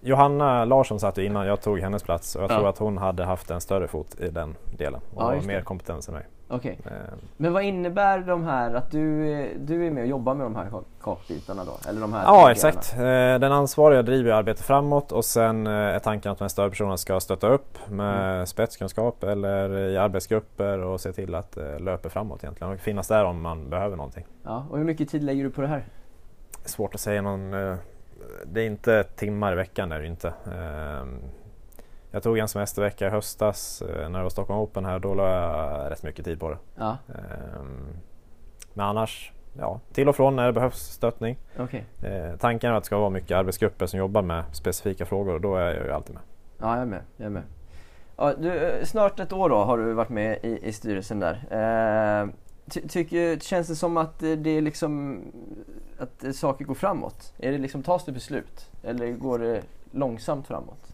Johanna 0.00 0.64
Larsson 0.64 1.00
satt 1.00 1.18
ju 1.18 1.24
innan 1.24 1.46
jag 1.46 1.60
tog 1.60 1.80
hennes 1.80 2.02
plats 2.02 2.36
och 2.36 2.42
jag 2.42 2.50
Ja. 2.50 2.56
tror 2.56 2.68
att 2.68 2.78
hon 2.78 2.98
hade 2.98 3.24
haft 3.24 3.50
en 3.50 3.60
större 3.60 3.88
fot 3.88 4.20
i 4.20 4.28
den 4.28 4.54
delen 4.78 5.00
och 5.14 5.22
Ja, 5.34 5.40
mer 5.46 5.60
kompetens 5.60 6.08
än 6.08 6.14
mig. 6.14 6.26
Okej, 6.48 6.78
Ehm, 6.84 7.18
men 7.36 7.52
vad 7.52 7.62
innebär 7.62 8.18
de 8.18 8.44
här 8.44 8.74
att 8.74 8.90
du, 8.90 9.24
du 9.58 9.86
är 9.86 9.90
med 9.90 10.02
och 10.02 10.08
jobbar 10.08 10.34
med 10.34 10.46
de 10.46 10.56
här 10.56 10.64
kak- 10.70 10.84
kakbitarna 11.02 11.64
då? 11.64 11.88
Eller 11.88 12.00
de 12.00 12.12
här 12.12 12.22
Ja 12.24 12.50
exakt. 12.50 12.92
Eh, 12.98 13.02
Den 13.38 13.52
ansvariga 13.52 14.02
driver 14.02 14.30
arbetet 14.32 14.64
framåt 14.64 15.12
och 15.12 15.24
sen 15.24 15.66
eh, 15.66 15.72
är 15.72 15.98
tanken 15.98 16.32
att 16.32 16.38
de 16.38 16.44
här 16.44 16.48
stödpersonerna 16.48 16.96
ska 16.96 17.20
stötta 17.20 17.48
upp 17.48 17.78
med 17.90 18.34
Mm. 18.34 18.46
spetskunskap 18.46 19.24
eller 19.24 19.78
i 19.78 19.96
arbetsgrupper 19.96 20.78
och 20.78 21.00
se 21.00 21.12
till 21.12 21.34
att 21.34 21.52
det 21.52 21.78
löper 21.78 22.08
framåt 22.08 22.44
egentligen 22.44 22.72
och 22.72 22.80
finnas 22.80 23.08
där 23.08 23.24
om 23.24 23.40
man 23.42 23.70
behöver 23.70 23.96
någonting. 23.96 24.24
Ja, 24.42 24.66
och 24.70 24.78
hur 24.78 24.84
mycket 24.84 25.08
tid 25.08 25.24
lägger 25.24 25.44
du 25.44 25.50
på 25.50 25.60
det 25.60 25.68
här? 25.68 25.84
Svårt 26.64 26.94
att 26.94 27.00
säga 27.00 27.22
någon... 27.22 27.54
eh, 27.54 27.74
Det 28.46 28.60
är 28.60 28.66
inte 28.66 29.02
timmar 29.02 29.52
i 29.52 29.56
veckan 29.56 29.92
är 29.92 30.00
det 30.00 30.06
inte. 30.06 30.32
Jag 32.16 32.22
tog 32.22 32.38
en 32.38 32.48
semestervecka 32.48 33.06
i 33.06 33.10
höstas 33.10 33.82
eh, 33.82 34.08
när 34.08 34.18
det 34.18 34.22
var 34.22 34.30
Stockholm 34.30 34.60
Open 34.60 34.84
här. 34.84 34.98
Då 34.98 35.14
la 35.14 35.28
jag 35.30 35.90
rätt 35.90 36.02
mycket 36.02 36.24
tid 36.24 36.40
på 36.40 36.50
det. 36.50 36.58
Ja, 36.74 36.96
Ehm, 37.08 37.86
Men 38.74 38.86
annars, 38.86 39.32
ja, 39.58 39.80
till 39.92 40.08
och 40.08 40.16
från 40.16 40.36
när 40.36 40.46
det 40.46 40.52
behövs 40.52 40.78
stöttning. 40.78 41.36
okej. 41.58 41.84
Eh, 42.02 42.36
tanken 42.38 42.70
är 42.70 42.74
att 42.74 42.82
det 42.82 42.86
ska 42.86 42.98
vara 42.98 43.10
mycket 43.10 43.36
arbetsgrupper 43.36 43.86
som 43.86 43.98
jobbar 43.98 44.22
med 44.22 44.44
specifika 44.52 45.06
frågor 45.06 45.34
och 45.34 45.40
då 45.40 45.56
är 45.56 45.74
jag 45.74 45.84
ju 45.86 45.92
alltid 45.92 46.14
med. 46.14 46.22
Ja, 46.58 46.72
jag 46.74 46.82
är 46.82 46.86
med. 46.86 47.00
Jag 47.16 47.26
är 47.26 47.30
med. 47.30 47.42
Ja, 48.16 48.32
du, 48.38 48.52
eh, 48.52 48.84
snart 48.84 49.20
ett 49.20 49.32
år 49.32 49.48
då 49.48 49.56
har 49.56 49.78
du 49.78 49.92
varit 49.92 50.08
med 50.08 50.38
i, 50.42 50.58
i 50.68 50.72
styrelsen 50.72 51.20
där. 51.20 51.34
Eh, 51.50 52.28
ty, 52.70 52.88
tycker, 52.88 53.38
känns 53.38 53.68
det 53.68 53.76
som 53.76 53.96
att 53.96 54.18
det 54.18 54.50
är 54.50 54.60
liksom 54.62 55.22
att 55.98 56.36
saker 56.36 56.64
går 56.64 56.74
framåt? 56.74 57.32
Är 57.38 57.52
det 57.52 57.58
liksom, 57.58 57.82
tas 57.82 58.04
det 58.04 58.12
beslut? 58.12 58.70
Eller 58.82 59.12
går 59.12 59.38
det 59.38 59.62
långsamt 59.90 60.46
framåt? 60.46 60.92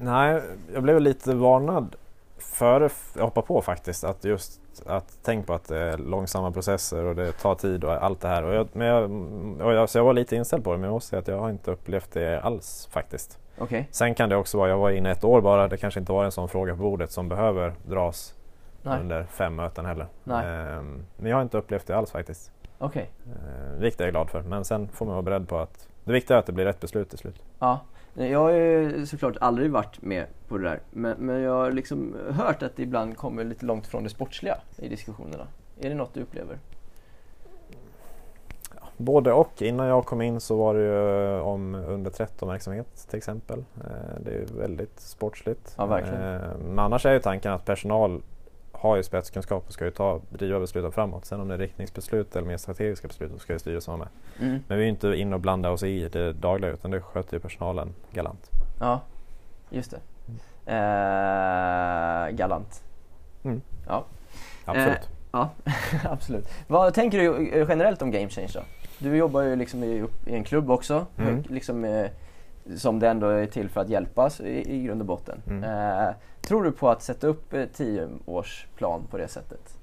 Nej, 0.00 0.42
jag 0.74 0.82
blev 0.82 1.00
lite 1.00 1.34
varnad 1.34 1.96
före 2.38 2.90
jag 3.16 3.24
hoppade 3.24 3.46
på 3.46 3.62
faktiskt. 3.62 4.04
Att 4.04 4.24
just 4.24 4.60
att 4.86 5.18
tänk 5.22 5.46
på 5.46 5.54
att 5.54 5.68
det 5.68 5.78
är 5.78 5.98
långsamma 5.98 6.50
processer 6.50 7.04
och 7.04 7.16
det 7.16 7.32
tar 7.32 7.54
tid 7.54 7.84
och 7.84 8.04
allt 8.04 8.20
det 8.20 8.28
här. 8.28 8.42
Och 8.42 8.54
jag, 8.54 8.68
men 8.72 8.86
jag, 8.86 9.74
jag, 9.74 9.88
så 9.88 9.98
jag 9.98 10.04
var 10.04 10.12
lite 10.12 10.36
inställd 10.36 10.64
på 10.64 10.72
det 10.72 10.78
men 10.78 10.84
jag 10.84 10.92
måste 10.92 11.08
säga 11.10 11.20
att 11.20 11.28
jag 11.28 11.38
har 11.38 11.50
inte 11.50 11.70
upplevt 11.70 12.12
det 12.12 12.40
alls 12.40 12.88
faktiskt. 12.92 13.38
Okej. 13.58 13.88
Sen 13.90 14.14
kan 14.14 14.28
det 14.28 14.36
också 14.36 14.58
vara, 14.58 14.68
jag 14.68 14.78
var 14.78 14.90
inne 14.90 15.10
ett 15.10 15.24
år 15.24 15.40
bara, 15.40 15.68
det 15.68 15.76
kanske 15.76 16.00
inte 16.00 16.12
var 16.12 16.24
en 16.24 16.32
sån 16.32 16.48
fråga 16.48 16.76
på 16.76 16.82
bordet 16.82 17.10
som 17.10 17.28
behöver 17.28 17.74
dras 17.86 18.34
Nej. 18.82 19.00
under 19.00 19.24
fem 19.24 19.56
möten 19.56 19.84
heller. 19.84 20.06
Nej. 20.24 20.46
Ehm, 20.46 21.04
men 21.16 21.30
jag 21.30 21.36
har 21.36 21.42
inte 21.42 21.58
upplevt 21.58 21.86
det 21.86 21.96
alls 21.96 22.10
faktiskt. 22.10 22.52
Okej. 22.78 23.10
Ehm, 23.26 23.80
vilket 23.80 24.00
jag 24.00 24.06
är 24.06 24.10
glad 24.10 24.30
för. 24.30 24.42
Men 24.42 24.64
sen 24.64 24.88
får 24.88 25.06
man 25.06 25.14
vara 25.14 25.22
beredd 25.22 25.48
på 25.48 25.58
att 25.58 25.88
det 26.04 26.12
viktiga 26.12 26.36
är 26.36 26.40
att 26.40 26.46
det 26.46 26.52
blir 26.52 26.64
rätt 26.64 26.80
beslut 26.80 27.10
till 27.10 27.18
slut. 27.18 27.42
Ja. 27.58 27.80
Jag 28.14 28.38
har 28.38 28.50
ju 28.50 29.06
såklart 29.06 29.36
aldrig 29.40 29.70
varit 29.70 30.02
med 30.02 30.26
på 30.48 30.58
det 30.58 30.64
där. 30.64 30.80
Men, 30.90 31.16
men 31.18 31.40
jag 31.40 31.52
har 31.52 31.72
liksom 31.72 32.16
hört 32.30 32.62
att 32.62 32.76
det 32.76 32.82
ibland 32.82 33.16
kommer 33.16 33.44
lite 33.44 33.66
långt 33.66 33.86
från 33.86 34.04
det 34.04 34.10
sportsliga 34.10 34.56
i 34.76 34.88
diskussionerna. 34.88 35.46
Är 35.80 35.88
det 35.88 35.94
något 35.94 36.14
du 36.14 36.20
upplever? 36.22 36.58
Både 38.96 39.32
och. 39.32 39.62
Innan 39.62 39.86
jag 39.86 40.04
kom 40.06 40.22
in 40.22 40.40
så 40.40 40.56
var 40.56 40.74
det 40.74 40.80
ju 40.80 41.40
om 41.40 41.74
under 41.74 42.10
13-verksamhet 42.10 43.06
till 43.08 43.16
exempel. 43.18 43.58
Eh, 43.58 44.20
Det 44.20 44.30
är 44.30 44.34
ju 44.34 44.44
väldigt 44.44 45.00
sportsligt. 45.00 45.74
Ja, 45.78 45.86
verkligen. 45.86 46.22
Eh, 46.34 46.40
Men 46.68 46.78
annars 46.78 47.06
är 47.06 47.12
ju 47.12 47.18
tanken 47.20 47.52
att 47.52 47.64
personal 47.64 48.22
har 48.80 48.96
ju 48.96 49.02
spetskunskap 49.02 49.64
och 49.66 49.72
ska 49.72 49.84
ju 49.84 49.90
ta, 49.90 50.20
driva 50.30 50.60
besluten 50.60 50.92
framåt. 50.92 51.24
Sen 51.24 51.40
om 51.40 51.48
det 51.48 51.54
är 51.54 51.58
riktningsbeslut 51.58 52.36
eller 52.36 52.46
mer 52.46 52.56
strategiska 52.56 53.08
beslut 53.08 53.32
så 53.32 53.38
ska 53.38 53.52
ju 53.52 53.58
styrelsen 53.58 53.98
vara 53.98 54.08
med. 54.38 54.48
Mm. 54.48 54.62
Men 54.68 54.78
vi 54.78 54.82
är 54.84 54.86
ju 54.86 54.90
inte 54.90 55.08
inne 55.08 55.34
och 55.34 55.40
blandar 55.40 55.70
oss 55.70 55.82
i 55.82 56.08
det 56.08 56.32
dagliga 56.32 56.70
utan 56.72 56.90
det 56.90 57.00
sköter 57.00 57.34
ju 57.36 57.40
personalen 57.40 57.94
galant. 58.12 58.50
Ja, 58.80 59.00
just 59.70 59.90
det. 59.90 59.98
Eh, 60.66 62.30
galant. 62.36 62.82
Mm. 63.44 63.60
Ja. 63.86 64.04
Absolut. 64.64 65.08
Ja, 65.32 65.50
absolut. 66.04 66.48
Vad 66.66 66.94
tänker 66.94 67.18
du 67.18 67.50
eh, 67.50 67.66
generellt 67.68 68.02
om 68.02 68.10
Game 68.10 68.28
Change 68.28 68.50
då? 68.54 68.60
Du 68.98 69.16
jobbar 69.16 69.42
ju 69.42 69.56
liksom 69.56 69.84
i, 69.84 70.04
i 70.26 70.34
en 70.34 70.44
klubb 70.44 70.70
också, 70.70 71.06
Mm. 71.18 71.42
liksom, 71.48 71.84
eh, 71.84 72.06
som 72.76 72.98
det 72.98 73.08
ändå 73.08 73.26
är 73.28 73.46
till 73.46 73.68
för 73.68 73.80
att 73.80 73.88
hjälpas 73.88 74.40
i, 74.40 74.74
i 74.74 74.82
grund 74.82 75.00
och 75.00 75.06
botten. 75.06 75.42
Mm. 75.46 75.64
Eh, 75.64 76.14
tror 76.40 76.62
du 76.62 76.72
på 76.72 76.88
att 76.88 77.02
sätta 77.02 77.26
upp 77.26 77.52
eh, 77.52 77.64
tioårsplan 77.64 79.06
på 79.10 79.18
det 79.18 79.28
sättet? 79.28 79.76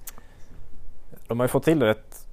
De 1.28 1.40
har 1.40 1.44
ju 1.44 1.50
fått 1.50 1.64
till 1.64 1.80
det 1.80 1.86
rätt 1.86 2.28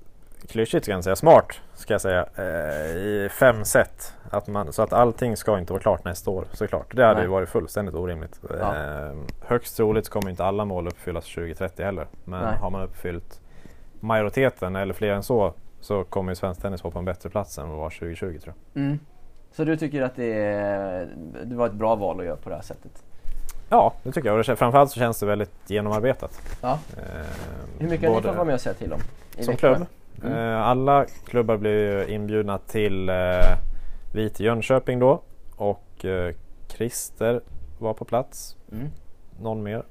klyschigt 0.48 0.84
ska 0.84 0.92
jag 0.92 1.04
säga, 1.04 1.16
smart 1.16 1.60
ska 1.74 1.94
jag 1.94 2.00
säga, 2.00 2.26
eh, 2.36 2.96
i 2.96 3.28
fem 3.30 3.64
sätt. 3.64 4.14
Att 4.30 4.46
man, 4.46 4.72
så 4.72 4.82
att 4.82 4.92
allting 4.92 5.36
ska 5.36 5.58
inte 5.58 5.72
vara 5.72 5.82
klart 5.82 6.04
nästa 6.04 6.30
år 6.30 6.44
såklart. 6.52 6.96
Det 6.96 7.02
hade 7.02 7.14
Nej. 7.14 7.24
ju 7.24 7.30
varit 7.30 7.48
fullständigt 7.48 7.94
orimligt. 7.94 8.40
Ja. 8.60 8.76
Eh, 8.76 9.16
högst 9.40 9.76
troligt 9.76 10.08
kommer 10.08 10.30
inte 10.30 10.44
alla 10.44 10.64
mål 10.64 10.86
uppfyllas 10.86 11.24
2030 11.24 11.84
heller. 11.84 12.06
Men 12.24 12.40
Nej. 12.40 12.56
har 12.60 12.70
man 12.70 12.82
uppfyllt 12.82 13.40
majoriteten 14.00 14.76
eller 14.76 14.94
fler 14.94 15.12
än 15.12 15.22
så 15.22 15.54
så 15.80 16.04
kommer 16.04 16.32
ju 16.32 16.36
svensk 16.36 16.62
tennis 16.62 16.84
vara 16.84 16.92
på 16.92 16.98
en 16.98 17.04
bättre 17.04 17.30
plats 17.30 17.58
än 17.58 17.68
vad 17.68 17.78
var 17.78 17.90
2020 17.90 18.38
tror 18.38 18.54
jag. 18.72 18.82
Mm. 18.82 18.98
Så 19.56 19.64
du 19.64 19.76
tycker 19.76 20.02
att 20.02 20.16
det, 20.16 20.34
är, 20.42 21.08
det 21.44 21.54
var 21.54 21.66
ett 21.66 21.72
bra 21.72 21.94
val 21.94 22.20
att 22.20 22.26
göra 22.26 22.36
på 22.36 22.48
det 22.48 22.54
här 22.54 22.62
sättet? 22.62 23.02
Ja, 23.68 23.92
det 24.02 24.12
tycker 24.12 24.28
jag. 24.28 24.38
Och 24.38 24.44
det, 24.44 24.52
kän- 24.52 24.56
framförallt 24.56 24.90
så 24.90 24.98
känns 25.00 25.20
det 25.20 25.26
väldigt 25.26 25.70
genomarbetat. 25.70 26.40
Ja. 26.62 26.78
Eh, 26.96 27.02
Hur 27.78 27.88
mycket 27.88 28.08
har 28.08 28.16
ni 28.16 28.22
fått 28.22 28.34
vara 28.34 28.44
med 28.44 28.54
och 28.54 28.60
säga 28.60 28.74
till 28.74 28.92
om? 28.92 29.00
i 29.38 29.42
Som 29.44 29.56
klubb? 29.56 29.86
Mm. 30.22 30.32
Eh, 30.38 30.62
alla 30.66 31.04
klubbar 31.26 31.56
blir 31.56 31.70
ju 32.06 32.14
inbjudna 32.14 32.58
till 32.58 33.08
eh, 33.08 33.14
vi 34.14 34.30
till 34.30 34.46
Jönköping 34.46 34.98
då 34.98 35.20
och 35.56 36.04
eh, 36.04 36.34
Christer 36.68 37.40
var 37.78 37.94
på 37.94 38.04
plats. 38.04 38.56
Mm. 38.72 38.88
Någon 39.40 39.62
mer, 39.62 39.82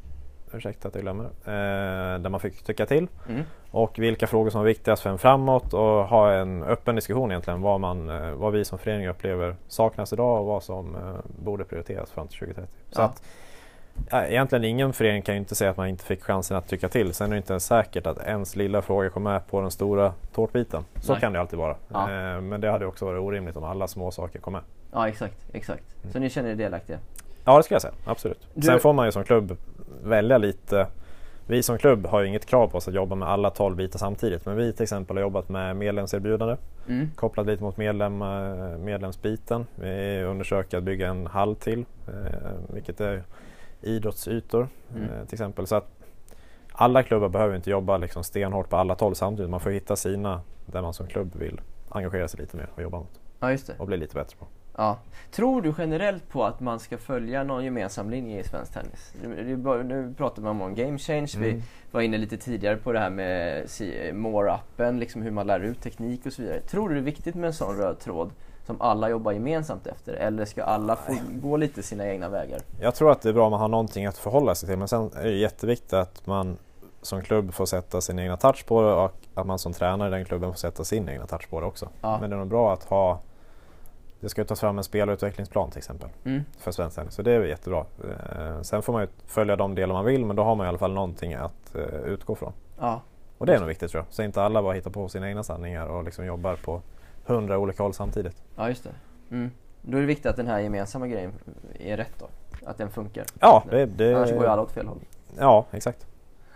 ursäkta 0.54 0.88
att 0.88 0.96
jag 0.96 1.02
glömmer. 1.02 1.26
Eh, 1.26 2.20
där 2.20 2.30
man 2.30 2.40
fick 2.40 2.64
tycka 2.64 2.86
till 2.86 3.08
Mm. 3.30 3.44
och 3.72 4.00
vilka 4.00 4.28
frågor 4.28 4.50
som 4.50 4.62
var 4.62 4.66
viktigast 4.68 5.02
för 5.04 5.10
en 5.10 5.18
framåt 5.18 5.74
och 5.74 5.82
ha 6.08 6.32
en 6.32 6.64
öppen 6.64 6.96
diskussion 6.96 7.32
egentligen 7.32 7.62
vad, 7.62 7.80
man, 7.80 8.10
eh, 8.10 8.32
vad 8.32 8.54
vi 8.54 8.66
som 8.66 8.80
förening 8.80 9.08
upplever 9.08 9.56
saknas 9.68 10.14
idag 10.14 10.40
och 10.40 10.46
vad 10.46 10.64
som 10.64 10.96
eh, 10.96 11.02
borde 11.44 11.64
prioriteras 11.64 12.12
fram 12.12 12.28
till 12.28 12.38
2030. 12.40 12.72
Så 12.92 13.02
Ja. 13.02 13.06
att, 13.06 13.24
egentligen 14.32 14.64
ingen 14.64 14.94
förening 14.94 15.22
kan 15.22 15.36
ju 15.36 15.40
inte 15.40 15.56
säga 15.56 15.72
att 15.72 15.78
man 15.78 15.88
inte 15.88 16.04
fick 16.06 16.24
chansen 16.24 16.58
att 16.58 16.68
tycka 16.68 16.90
till. 16.90 17.14
Sen 17.14 17.28
är 17.28 17.32
det 17.32 17.38
inte 17.38 17.54
ens 17.54 17.66
säkert 17.66 18.08
att 18.08 18.18
ens 18.28 18.56
lilla 18.56 18.82
fråga 18.82 19.10
kom 19.10 19.24
med 19.24 19.48
på 19.48 19.62
den 19.62 19.72
stora 19.72 20.14
tårtbiten. 20.34 20.86
Så 21.02 21.12
Nej. 21.12 21.22
kan 21.22 21.34
det 21.34 21.40
alltid 21.40 21.60
vara. 21.60 21.76
Ja. 21.94 22.02
Eh, 22.12 22.42
men 22.42 22.62
det 22.62 22.72
hade 22.72 22.86
också 22.86 23.06
varit 23.06 23.20
orimligt 23.22 23.58
om 23.58 23.64
alla 23.64 23.88
små 23.88 24.12
saker 24.12 24.40
kom 24.40 24.54
med. 24.54 24.62
Ja, 24.92 25.08
exakt. 25.08 25.36
exakt. 25.54 25.84
Så 26.12 26.20
ni 26.20 26.30
känner 26.30 26.50
er 26.50 26.56
delaktiga? 26.56 26.98
Ja 27.46 27.58
det 27.58 27.64
ska 27.64 27.76
jag 27.76 27.82
säga, 27.82 27.94
absolut. 28.06 28.48
Du- 28.54 28.62
Sen 28.62 28.80
får 28.80 28.94
man 28.94 29.06
ju 29.06 29.12
som 29.12 29.24
klubb 29.24 29.58
välja 30.04 30.38
lite. 30.38 30.88
Vi 31.48 31.64
som 31.64 31.78
klubb 31.78 32.06
har 32.06 32.22
ju 32.22 32.28
inget 32.28 32.46
krav 32.46 32.68
på 32.68 32.78
oss 32.78 32.88
att 32.88 32.94
jobba 32.94 33.16
med 33.16 33.28
alla 33.30 33.50
12 33.50 33.76
bitar 33.76 34.00
samtidigt. 34.00 34.46
Men 34.46 34.56
vi 34.56 34.74
till 34.74 34.84
exempel 34.84 35.18
har 35.18 35.22
jobbat 35.22 35.50
med 35.50 35.76
medlemserbjudande. 35.76 36.58
Mm. 36.88 37.12
kopplat 37.16 37.46
lite 37.46 37.64
mot 37.64 37.78
medlem, 37.78 38.22
eh, 38.22 38.78
medlemsbiten. 38.78 39.66
Vi 39.76 40.24
undersöker 40.24 40.78
att 40.78 40.84
bygga 40.84 41.10
en 41.10 41.28
hall 41.28 41.56
till, 41.56 41.86
eh, 42.08 42.52
vilket 42.74 43.02
är 43.02 43.24
idrottsytor 43.82 44.68
Mm. 44.96 45.04
eh, 45.04 45.26
till 45.26 45.34
exempel. 45.36 45.68
Så 45.68 45.76
att 45.76 45.90
alla 46.72 47.04
klubbar 47.04 47.30
behöver 47.30 47.56
inte 47.56 47.70
jobba 47.70 47.98
liksom 47.98 48.24
stenhårt 48.24 48.70
på 48.70 48.76
alla 48.78 48.96
12 48.96 49.14
samtidigt. 49.14 49.52
Man 49.52 49.60
får 49.60 49.70
hitta 49.70 49.96
sina 49.96 50.42
där 50.66 50.82
man 50.82 50.94
som 50.94 51.08
klubb 51.08 51.36
vill 51.36 51.62
engagera 51.90 52.28
sig 52.28 52.40
lite 52.40 52.58
mer 52.58 52.68
och 52.76 52.82
jobba 52.82 52.98
mot 52.98 53.20
Ja, 53.40 53.58
och 53.78 53.88
bli 53.88 53.98
lite 53.98 54.16
bättre 54.16 54.38
på. 54.40 54.46
Ja. 54.78 54.98
Tror 55.32 55.62
du 55.62 55.74
generellt 55.78 56.30
på 56.30 56.44
att 56.46 56.60
man 56.60 56.80
ska 56.80 56.98
följa 56.98 57.44
någon 57.44 57.64
gemensam 57.64 58.10
linje 58.10 58.40
i 58.40 58.44
svensk 58.44 58.74
tennis? 58.74 59.14
Nu 59.86 60.14
pratar 60.18 60.42
man 60.42 60.62
om 60.62 60.76
game 60.76 60.98
change. 60.98 61.32
Vi 61.38 61.50
Mm. 61.50 61.62
var 61.92 62.02
inne 62.02 62.18
lite 62.18 62.38
tidigare 62.38 62.76
på 62.78 62.92
det 62.92 63.00
här 63.00 63.10
med 63.10 63.66
More-appen, 64.14 65.00
liksom 65.00 65.22
hur 65.22 65.32
man 65.32 65.48
lär 65.48 65.60
ut 65.60 65.82
teknik 65.82 66.26
och 66.26 66.34
så 66.34 66.42
vidare. 66.42 66.60
Tror 66.60 66.90
du 66.90 66.96
det 66.96 67.02
är 67.02 67.04
viktigt 67.04 67.36
med 67.36 67.48
en 67.48 67.54
sån 67.54 67.78
röd 67.78 68.00
tråd 68.00 68.32
som 68.66 68.82
alla 68.82 69.10
jobbar 69.10 69.32
gemensamt 69.32 69.88
efter? 69.88 70.14
Eller 70.14 70.46
ska 70.46 70.64
alla 70.64 70.96
få 70.96 71.14
gå 71.42 71.58
lite 71.58 71.84
sina 71.84 72.08
egna 72.08 72.30
vägar? 72.30 72.60
Jag 72.82 72.96
tror 72.96 73.12
att 73.12 73.22
det 73.22 73.30
är 73.30 73.34
bra 73.34 73.46
om 73.46 73.52
man 73.52 73.60
har 73.62 73.68
någonting 73.68 74.06
att 74.06 74.18
förhålla 74.18 74.56
sig 74.56 74.70
till 74.70 74.78
men 74.78 74.88
sen 74.88 75.12
är 75.16 75.24
det 75.24 75.32
jätteviktigt 75.38 75.94
att 75.94 76.28
man 76.28 76.58
som 77.02 77.22
klubb 77.22 77.54
får 77.54 77.66
sätta 77.66 78.02
sin 78.02 78.20
egna 78.20 78.38
touch 78.38 78.66
på 78.66 78.82
det 78.82 78.94
och 78.94 79.12
att 79.36 79.48
man 79.48 79.60
som 79.60 79.74
tränare 79.74 80.08
i 80.08 80.12
den 80.12 80.26
klubben 80.26 80.52
får 80.52 80.58
sätta 80.60 80.84
sin 80.84 81.10
egna 81.10 81.28
touch 81.28 81.50
på 81.50 81.60
det 81.60 81.66
också. 81.66 81.90
Ja. 82.02 82.18
Men 82.22 82.30
det 82.30 82.36
är 82.36 82.38
nog 82.40 82.48
bra 82.48 82.74
att 82.74 82.84
ha 82.84 83.20
det 84.24 84.30
ska 84.30 84.46
tas 84.46 84.60
fram 84.60 84.78
en 84.78 84.84
spelarutvecklingsplan 84.84 85.70
till 85.72 85.78
exempel 85.78 86.10
Mm. 86.26 86.44
för 86.60 86.72
svensk 86.72 86.96
tennis, 86.96 87.14
så 87.14 87.22
det 87.22 87.32
är 87.32 87.44
jättebra. 87.44 87.86
Eh, 88.04 88.62
sen 88.62 88.82
får 88.82 88.94
man 88.94 89.02
ju 89.02 89.08
följa 89.28 89.56
de 89.56 89.76
delar 89.76 89.94
man 89.94 90.06
vill 90.06 90.26
men 90.26 90.36
då 90.36 90.44
har 90.44 90.56
man 90.56 90.66
i 90.66 90.70
alla 90.70 90.78
fall 90.78 90.94
någonting 90.94 91.34
att 91.34 91.76
eh, 91.76 91.82
utgå 92.06 92.36
från. 92.36 92.54
Ja. 92.80 93.02
Och 93.38 93.46
det 93.46 93.56
är 93.56 93.60
nog 93.60 93.68
viktigt 93.68 93.92
tror 93.92 94.04
jag, 94.08 94.14
så 94.14 94.24
inte 94.24 94.42
alla 94.42 94.62
bara 94.64 94.74
hittar 94.74 94.92
på 94.92 95.10
sina 95.10 95.28
egna 95.30 95.44
sanningar 95.44 95.88
och 95.88 96.04
liksom 96.04 96.26
jobbar 96.26 96.56
på 96.56 96.82
hundra 97.26 97.58
olika 97.58 97.84
håll 97.84 97.94
samtidigt. 97.94 98.44
ja, 98.56 98.70
just 98.70 98.84
det. 98.84 98.90
Mm. 99.36 99.52
Då 99.82 99.98
är 99.98 100.02
det 100.02 100.08
viktigt 100.08 100.26
att 100.26 100.36
den 100.36 100.48
här 100.48 100.60
gemensamma 100.60 101.08
grejen 101.08 101.32
är 101.80 101.98
rätt 101.98 102.14
då. 102.20 102.28
Att 102.66 102.78
den 102.78 102.90
funkar. 102.90 103.26
Ja, 103.40 103.64
det, 103.70 103.86
det, 103.86 104.14
Annars 104.16 104.32
går 104.32 104.42
ju 104.44 104.48
alla 104.48 104.62
åt 104.62 104.72
fel 104.72 104.88
håll. 104.88 105.00
ja 105.40 105.66
exakt. 105.72 106.08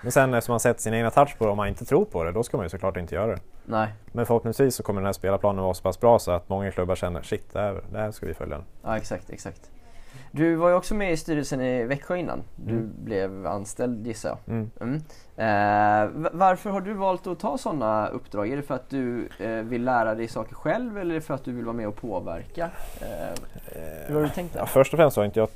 Men 0.02 0.12
sen 0.12 0.34
eftersom 0.34 0.54
man 0.54 0.60
sätter 0.60 0.82
sin 0.82 0.94
egna 0.94 1.12
touch 1.12 1.38
på 1.38 1.46
det, 1.46 1.52
om 1.52 1.58
man 1.58 1.68
inte 1.68 1.86
tror 1.86 2.06
på 2.06 2.24
det, 2.24 2.32
då 2.32 2.44
ska 2.44 2.58
man 2.58 2.66
ju 2.66 2.70
såklart 2.70 2.98
inte 2.98 3.16
göra 3.16 3.28
det. 3.36 3.42
Nej. 3.66 3.88
Men 4.12 4.26
förhoppningsvis 4.26 4.76
så 4.76 4.84
kommer 4.84 5.02
den 5.02 5.06
här 5.06 5.14
spelarplanen 5.14 5.64
vara 5.64 5.74
så 5.74 5.84
pass 5.84 6.00
bra 6.00 6.20
så 6.20 6.32
att 6.32 6.50
många 6.50 6.72
klubbar 6.72 6.96
känner 6.96 7.22
shit, 7.22 7.54
det 7.54 7.60
här, 7.60 7.82
det 7.92 7.98
här 8.00 8.12
ska 8.12 8.26
vi 8.26 8.34
följa. 8.34 8.62
Ja, 8.84 8.98
exakt, 8.98 9.30
exakt. 9.30 9.72
Du 10.32 10.56
var 10.56 10.70
ju 10.70 10.76
också 10.76 10.96
med 10.96 11.12
i 11.12 11.18
styrelsen 11.18 11.62
i 11.62 11.84
Växjö 11.84 12.18
innan. 12.18 12.44
Du 12.56 12.72
Mm. 12.74 12.92
blev 13.04 13.48
anställd 13.48 14.08
gissar 14.08 14.30
jag. 14.30 14.38
Mm. 14.56 14.72
Mm. 14.82 14.96
Eh, 15.38 16.30
varför 16.32 16.70
har 16.70 16.82
du 16.82 16.94
valt 16.94 17.28
att 17.28 17.40
ta 17.40 17.58
sådana 17.58 18.08
uppdrag? 18.08 18.50
Är 18.52 18.56
det 18.58 18.62
för 18.64 18.76
att 18.76 18.90
du 18.90 19.30
eh, 19.40 19.50
vill 19.50 19.84
lära 19.84 20.16
dig 20.16 20.28
saker 20.28 20.56
själv 20.56 20.98
eller 20.98 21.12
är 21.12 21.16
det 21.20 21.22
för 21.26 21.34
att 21.34 21.44
du 21.44 21.52
vill 21.52 21.66
vara 21.66 21.76
med 21.76 21.88
och 21.88 21.96
påverka? 21.96 22.70
Eh, 23.02 23.40
hur 24.08 24.16
har 24.16 24.22
du 24.22 24.30
tänkt 24.30 24.56
Ja, 24.56 24.60
där? 24.62 24.68
först 24.68 24.94
och 24.94 24.98
främst 24.98 25.18
har 25.18 25.26
inte 25.26 25.40
jag 25.40 25.50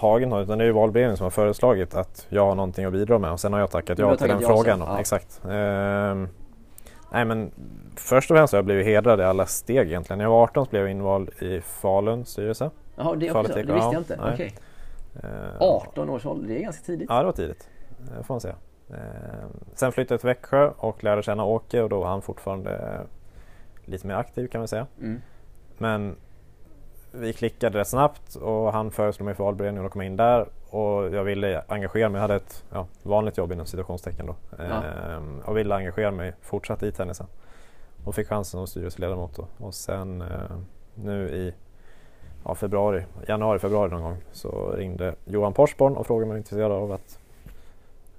tagit 0.00 0.28
något 0.28 0.44
utan 0.44 0.58
det 0.58 0.64
är 0.64 0.66
ju 0.66 0.72
valberedningen 0.72 1.16
som 1.16 1.24
har 1.24 1.30
föreslagit 1.30 1.94
att 1.94 2.26
jag 2.28 2.46
har 2.46 2.54
någonting 2.54 2.84
att 2.84 2.92
bidra 2.92 3.18
med 3.18 3.32
och 3.32 3.40
sen 3.40 3.52
har 3.52 3.60
jag 3.60 3.70
tackat 3.70 3.98
ja 3.98 4.16
till 4.16 4.28
den 4.28 4.40
ja 4.40 4.48
frågan. 4.48 4.80
ja. 4.80 5.00
Exakt. 5.00 5.42
Ehm, 5.50 6.28
nej 7.12 7.24
men 7.24 7.50
först 7.96 8.30
och 8.30 8.36
främst 8.36 8.52
har 8.52 8.58
jag 8.58 8.64
blivit 8.64 8.86
hedrad 8.86 9.20
i 9.20 9.22
alla 9.22 9.46
steg 9.46 9.86
egentligen. 9.86 10.18
När 10.18 10.24
jag 10.24 10.30
var 10.30 10.42
18 10.42 10.64
så 10.64 10.70
blev 10.70 10.82
jag 10.82 10.90
invald 10.90 11.30
i 11.42 11.60
Faluns 11.60 12.28
styrelse. 12.28 12.70
Jaha, 12.96 13.14
det 13.14 13.30
också? 13.30 13.52
Det 13.52 13.58
visste 13.58 13.72
ja. 13.72 13.92
jag 13.92 14.00
inte. 14.00 14.16
Nej. 14.16 14.30
Okej. 14.34 14.54
Ehm, 15.22 15.56
18 15.60 16.10
års 16.10 16.26
ålder, 16.26 16.48
det 16.48 16.58
är 16.58 16.62
ganska 16.62 16.84
tidigt. 16.84 17.06
Ja, 17.10 17.18
det 17.18 17.24
var 17.24 17.32
tidigt. 17.32 17.68
eh, 18.16 18.22
får 18.22 18.34
man 18.34 18.40
säga. 18.40 18.56
Ehm, 18.90 19.50
sen 19.74 19.92
flyttade 19.92 20.14
jag 20.14 20.20
till 20.20 20.28
Växjö 20.28 20.70
och 20.76 21.04
lärde 21.04 21.22
känna 21.22 21.44
Åke 21.44 21.82
och 21.82 21.88
då 21.88 22.00
var 22.00 22.06
han 22.08 22.22
fortfarande 22.22 23.00
lite 23.84 24.06
mer 24.06 24.14
aktiv 24.14 24.48
kan 24.48 24.60
man 24.60 24.68
säga. 24.68 24.86
Mm. 25.00 25.20
Men 25.78 26.16
vi 27.16 27.32
klickade 27.32 27.78
rätt 27.78 27.88
snabbt 27.88 28.34
och 28.34 28.72
han 28.72 28.90
föreslog 28.90 29.24
mig 29.24 29.34
för 29.34 29.44
valberedningen 29.44 29.86
och 29.86 29.92
kom 29.92 30.02
in 30.02 30.16
där 30.16 30.46
och 30.70 31.14
jag 31.14 31.24
ville 31.24 31.62
engagera 31.68 32.08
mig. 32.08 32.18
Jag 32.18 32.22
hade 32.22 32.34
ett 32.34 32.64
ja, 32.72 32.86
vanligt 33.02 33.38
jobb 33.38 33.52
inom 33.52 33.66
situationstecken 33.66 34.26
då. 34.26 34.36
Ja. 34.58 34.64
Ehm, 34.64 35.40
och 35.44 35.56
ville 35.56 35.74
engagera 35.74 36.10
mig 36.10 36.32
fortsatt 36.40 36.82
i 36.82 36.92
tennisen. 36.92 37.26
och 38.04 38.14
fick 38.14 38.28
chansen 38.28 38.58
som 38.58 38.66
styrelseledamot. 38.66 39.36
Då. 39.36 39.46
Och 39.66 39.74
sen 39.74 40.20
eh, 40.20 40.56
nu 40.94 41.28
i 41.28 41.54
ja, 42.44 42.54
februari, 42.54 43.04
januari, 43.28 43.58
februari 43.58 43.90
någon 43.90 44.02
gång 44.02 44.16
så 44.32 44.72
ringde 44.72 45.14
Johan 45.24 45.52
Porsborn 45.52 45.96
och 45.96 46.06
frågade 46.06 46.24
om 46.24 46.28
jag 46.28 46.34
var 46.34 46.38
intresserad 46.38 46.72
av 46.72 46.92
att 46.92 47.18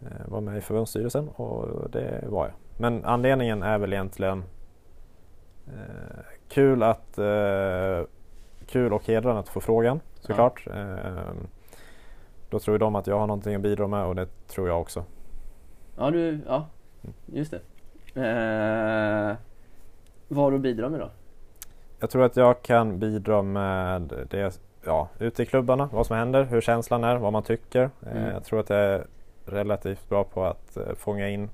eh, 0.02 0.28
vara 0.32 0.42
med 0.42 0.58
i 0.58 0.62
förbundsstyrelsen 0.62 1.30
och 1.30 1.90
det 1.90 2.24
var 2.28 2.46
jag. 2.46 2.54
Men 2.78 3.06
anledningen 3.06 3.64
är 3.64 3.78
väl 3.78 3.94
egentligen 3.94 4.44
eh, 5.68 6.24
kul 6.50 6.84
att 6.84 7.18
eh, 7.18 8.02
kul 8.68 8.94
och 8.94 9.06
hedrande 9.06 9.40
att 9.40 9.50
få 9.50 9.62
frågan 9.62 10.00
såklart. 10.20 10.68
Eh, 10.68 11.32
då 12.50 12.60
tror 12.60 12.78
de 12.78 12.96
att 12.96 13.08
jag 13.08 13.20
har 13.20 13.28
någonting 13.28 13.56
att 13.56 13.62
bidra 13.62 13.88
med 13.88 14.06
och 14.06 14.16
det 14.16 14.28
tror 14.48 14.68
jag 14.68 14.82
också. 14.82 15.04
Ja, 15.98 16.12
du, 16.12 16.40
ja, 16.48 16.68
just 17.26 17.52
det. 17.52 17.60
Eh, 18.22 19.36
vad 20.28 20.44
har 20.44 20.52
du 20.52 20.56
att 20.58 20.62
bidra 20.64 20.90
med 20.90 21.00
då? 21.00 21.10
Jag 22.00 22.10
tror 22.10 22.24
att 22.24 22.36
jag 22.36 22.62
kan 22.62 23.00
bidra 23.00 23.42
med 23.42 24.14
det, 24.30 24.60
ja, 24.86 25.10
ute 25.20 25.44
i 25.44 25.46
klubbarna, 25.46 25.90
vad 25.94 26.06
som 26.08 26.18
händer, 26.18 26.44
hur 26.44 26.62
känslan 26.62 27.04
är, 27.04 27.16
vad 27.16 27.34
man 27.34 27.44
tycker. 27.44 27.82
Eh, 28.06 28.12
Mm. 28.18 28.30
Jag 28.34 28.44
tror 28.44 28.60
att 28.60 28.70
jag 28.70 28.80
är 28.80 29.08
relativt 29.46 30.10
bra 30.10 30.24
på 30.24 30.46
att 30.46 30.78
eh, 30.78 30.94
fånga 30.96 31.30
in 31.30 31.50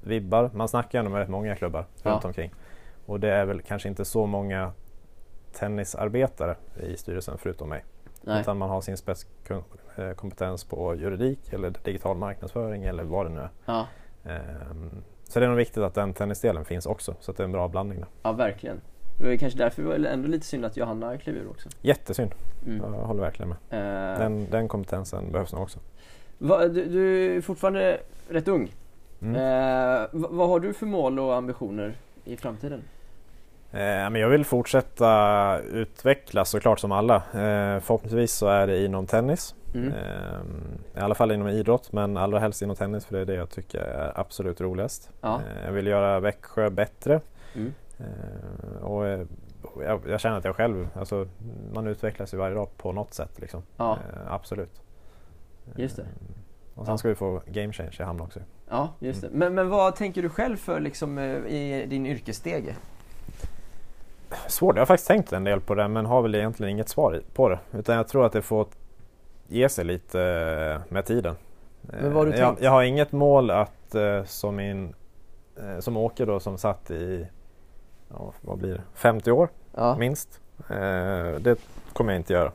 vibbar. 0.00 0.50
Man 0.54 0.68
snackar 0.68 0.98
ju 0.98 1.00
ändå 1.00 1.10
med 1.10 1.20
rätt 1.20 1.28
många 1.28 1.56
klubbar 1.56 1.84
Ja. 2.02 2.10
runt 2.10 2.24
omkring. 2.24 2.50
Och 3.06 3.20
det 3.20 3.30
är 3.32 3.44
väl 3.44 3.60
kanske 3.62 3.88
inte 3.88 4.04
så 4.04 4.26
många 4.26 4.72
tennisarbetare 5.52 6.56
i 6.82 6.96
styrelsen 6.96 7.38
förutom 7.38 7.68
mig. 7.68 7.84
Nej. 8.22 8.40
Utan 8.40 8.58
man 8.58 8.70
har 8.70 8.80
sin 8.80 8.96
spetskompetens 8.96 10.64
på 10.64 10.94
juridik 10.94 11.52
eller 11.52 11.72
digital 11.84 12.16
marknadsföring 12.16 12.84
eller 12.84 13.04
vad 13.04 13.26
det 13.26 13.30
nu 13.30 13.40
är. 13.40 13.48
Ja, 13.64 13.86
Ehm, 14.24 14.90
Så 15.24 15.38
det 15.40 15.46
är 15.46 15.48
nog 15.48 15.56
viktigt 15.58 15.82
att 15.82 15.94
den 15.94 16.14
tennisdelen 16.14 16.64
finns 16.64 16.86
också 16.86 17.14
så 17.20 17.30
att 17.30 17.36
det 17.36 17.42
är 17.42 17.44
en 17.44 17.52
bra 17.52 17.68
blandning 17.68 17.98
där. 18.00 18.08
ja, 18.22 18.32
verkligen. 18.32 18.80
Det 19.18 19.28
var 19.28 19.36
kanske 19.36 19.58
därför 19.58 19.82
det 19.82 19.88
var 19.88 19.94
ändå 20.08 20.28
lite 20.28 20.46
synd 20.46 20.64
att 20.64 20.76
Johanna 20.76 21.18
klev 21.18 21.36
ur 21.36 21.48
också. 21.50 21.68
Jättesynd, 21.80 22.34
Mm. 22.66 22.94
jag 22.94 23.00
håller 23.06 23.20
verkligen 23.22 23.48
med. 23.48 23.58
Eh, 24.12 24.18
Den, 24.18 24.50
den 24.50 24.68
kompetensen 24.68 25.32
behövs 25.32 25.52
nog 25.52 25.62
också. 25.62 25.78
vad- 26.38 26.74
du, 26.74 26.84
du 26.84 27.36
är 27.36 27.40
fortfarande 27.40 28.00
rätt 28.28 28.48
ung. 28.48 28.74
Mm. 29.22 29.34
Vad, 30.12 30.30
vad 30.30 30.48
har 30.48 30.60
du 30.60 30.72
för 30.72 30.86
mål 30.86 31.18
och 31.18 31.34
ambitioner 31.34 31.94
i 32.24 32.36
framtiden? 32.36 32.82
Eh, 33.72 34.10
men 34.10 34.14
jag 34.14 34.28
vill 34.28 34.44
fortsätta 34.44 35.58
utvecklas 35.58 36.50
såklart 36.50 36.78
som 36.80 36.92
alla. 36.92 37.16
Eh, 37.16 37.80
förhoppningsvis 37.80 38.32
så 38.32 38.46
är 38.46 38.66
det 38.66 38.84
inom 38.84 39.06
tennis. 39.06 39.54
Mm. 39.74 39.88
Eh, 39.92 40.96
I 40.96 41.00
alla 41.00 41.14
fall 41.14 41.32
inom 41.32 41.48
idrott 41.48 41.92
men 41.92 42.16
allra 42.16 42.38
helst 42.38 42.62
inom 42.62 42.76
tennis 42.76 43.04
för 43.06 43.14
det 43.14 43.20
är 43.20 43.24
det 43.26 43.34
jag 43.34 43.50
tycker 43.50 43.78
är 43.78 44.20
absolut 44.20 44.60
roligast. 44.60 45.10
Ja. 45.20 45.40
Jag 45.64 45.72
vill 45.72 45.86
göra 45.86 46.20
Växjö 46.20 46.70
bättre. 46.70 47.20
Mm. 47.54 47.72
Och 48.82 49.06
jag, 49.86 50.00
jag 50.08 50.20
känner 50.20 50.38
att 50.38 50.44
jag 50.44 50.56
själv, 50.56 50.88
alltså, 50.94 51.26
man 51.74 51.86
utvecklas 51.86 52.34
ju 52.34 52.38
varje 52.38 52.54
dag 52.54 52.68
på 52.76 52.92
något 52.92 53.14
sätt. 53.14 53.40
Liksom. 53.40 53.62
Ja. 53.76 53.98
Absolut. 54.28 54.80
Just 55.76 55.96
det. 55.96 56.06
Och 56.74 56.86
sen 56.86 56.92
Ja. 56.92 56.98
ska 56.98 57.08
vi 57.08 57.14
få 57.14 57.42
game 57.46 57.72
change 57.72 57.96
i 58.00 58.02
hamn 58.02 58.20
också. 58.20 58.40
Ja, 58.70 58.94
just 58.98 59.20
det. 59.20 59.28
Men, 59.32 59.54
men 59.54 59.68
vad 59.68 59.96
tänker 59.96 60.22
du 60.22 60.28
själv 60.28 60.56
för 60.56 60.80
liksom, 60.80 61.18
i 61.18 61.86
din 61.90 62.06
yrkesstege? 62.06 62.76
Svårt, 64.46 64.76
jag 64.76 64.80
har 64.80 64.86
faktiskt 64.86 65.08
tänkt 65.08 65.32
en 65.32 65.44
del 65.44 65.60
på 65.60 65.74
det 65.74 65.88
men 65.88 66.06
har 66.06 66.22
väl 66.22 66.34
egentligen 66.34 66.70
inget 66.72 66.88
svar 66.88 67.20
på 67.34 67.48
det. 67.48 67.58
Utan 67.72 67.96
jag 67.96 68.08
tror 68.08 68.26
att 68.26 68.32
det 68.32 68.42
får 68.42 68.66
ge 69.48 69.68
sig 69.68 69.84
lite 69.84 70.20
eh, 70.22 70.92
med 70.92 71.04
tiden. 71.06 71.34
Men 71.80 72.04
vad 72.04 72.12
har 72.12 72.26
du 72.26 72.32
Eh, 72.32 72.38
jag, 72.38 72.48
tänkt? 72.48 72.62
jag 72.62 72.70
har 72.70 72.82
inget 72.82 73.12
mål 73.12 73.50
att 73.50 73.94
eh, 73.94 74.24
som 74.24 74.56
min 74.56 74.94
som 75.80 75.96
Åke 75.96 76.24
då 76.24 76.40
som 76.40 76.58
satt 76.58 76.90
i 76.90 77.26
ja, 78.08 78.32
vad 78.40 78.58
blir 78.58 78.74
det? 78.74 78.82
50 78.94 79.30
år 79.32 79.48
Ja, 79.74 79.96
minst. 79.98 80.40
Det 81.40 81.56
kommer 81.92 82.12
jag 82.12 82.20
inte 82.20 82.32
göra. 82.32 82.52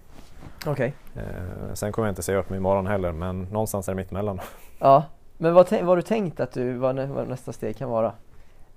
okej. 0.68 0.94
Eh, 1.16 1.74
sen 1.74 1.92
kommer 1.92 2.08
jag 2.08 2.12
inte 2.12 2.24
säga 2.24 2.38
upp 2.38 2.50
mig 2.50 2.58
imorgon 2.58 2.88
heller 2.88 3.12
men 3.12 3.42
någonstans 3.44 3.88
är 3.88 3.92
det 3.92 3.96
mittemellan. 3.96 4.40
Ja, 4.80 5.04
men 5.38 5.54
vad, 5.54 5.72
vad 5.72 5.86
har 5.86 5.96
du 5.96 6.02
tänkt 6.02 6.40
att 6.40 6.52
du, 6.52 6.74
vad 6.74 6.96
nästa 7.28 7.54
steg 7.54 7.78
kan 7.78 7.90
vara? 7.90 8.12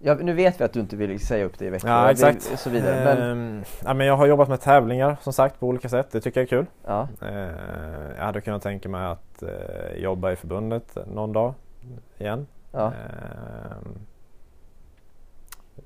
Ja, 0.02 0.14
nu 0.14 0.32
vet 0.32 0.60
vi 0.60 0.64
att 0.64 0.72
du 0.72 0.80
inte 0.80 0.96
vill 0.96 1.26
säga 1.26 1.44
upp 1.44 1.58
dig 1.58 1.68
i 1.68 1.70
veckan 1.70 1.90
Ja 1.90 2.10
exakt. 2.10 2.50
och 2.52 2.58
så 2.58 2.70
vidare. 2.70 3.04
Men, 3.04 3.30
Ehm, 3.58 3.64
ja, 3.84 3.94
men 3.94 4.06
jag 4.06 4.16
har 4.16 4.26
jobbat 4.26 4.48
med 4.48 4.60
tävlingar 4.60 5.16
som 5.22 5.32
sagt 5.32 5.60
på 5.60 5.66
olika 5.66 5.88
sätt. 5.88 6.08
Det 6.12 6.20
tycker 6.20 6.40
jag 6.40 6.44
är 6.44 6.48
kul. 6.48 6.66
ja, 6.86 7.08
Eh, 7.22 7.30
jag 8.16 8.24
hade 8.24 8.40
kunnat 8.40 8.62
tänka 8.62 8.88
mig 8.88 9.06
att 9.06 9.42
eh, 9.42 9.96
jobba 10.02 10.32
i 10.32 10.36
förbundet 10.36 10.96
någon 11.14 11.32
dag 11.32 11.54
igen. 12.18 12.46
ja, 12.72 12.86
Ehm, 12.86 13.98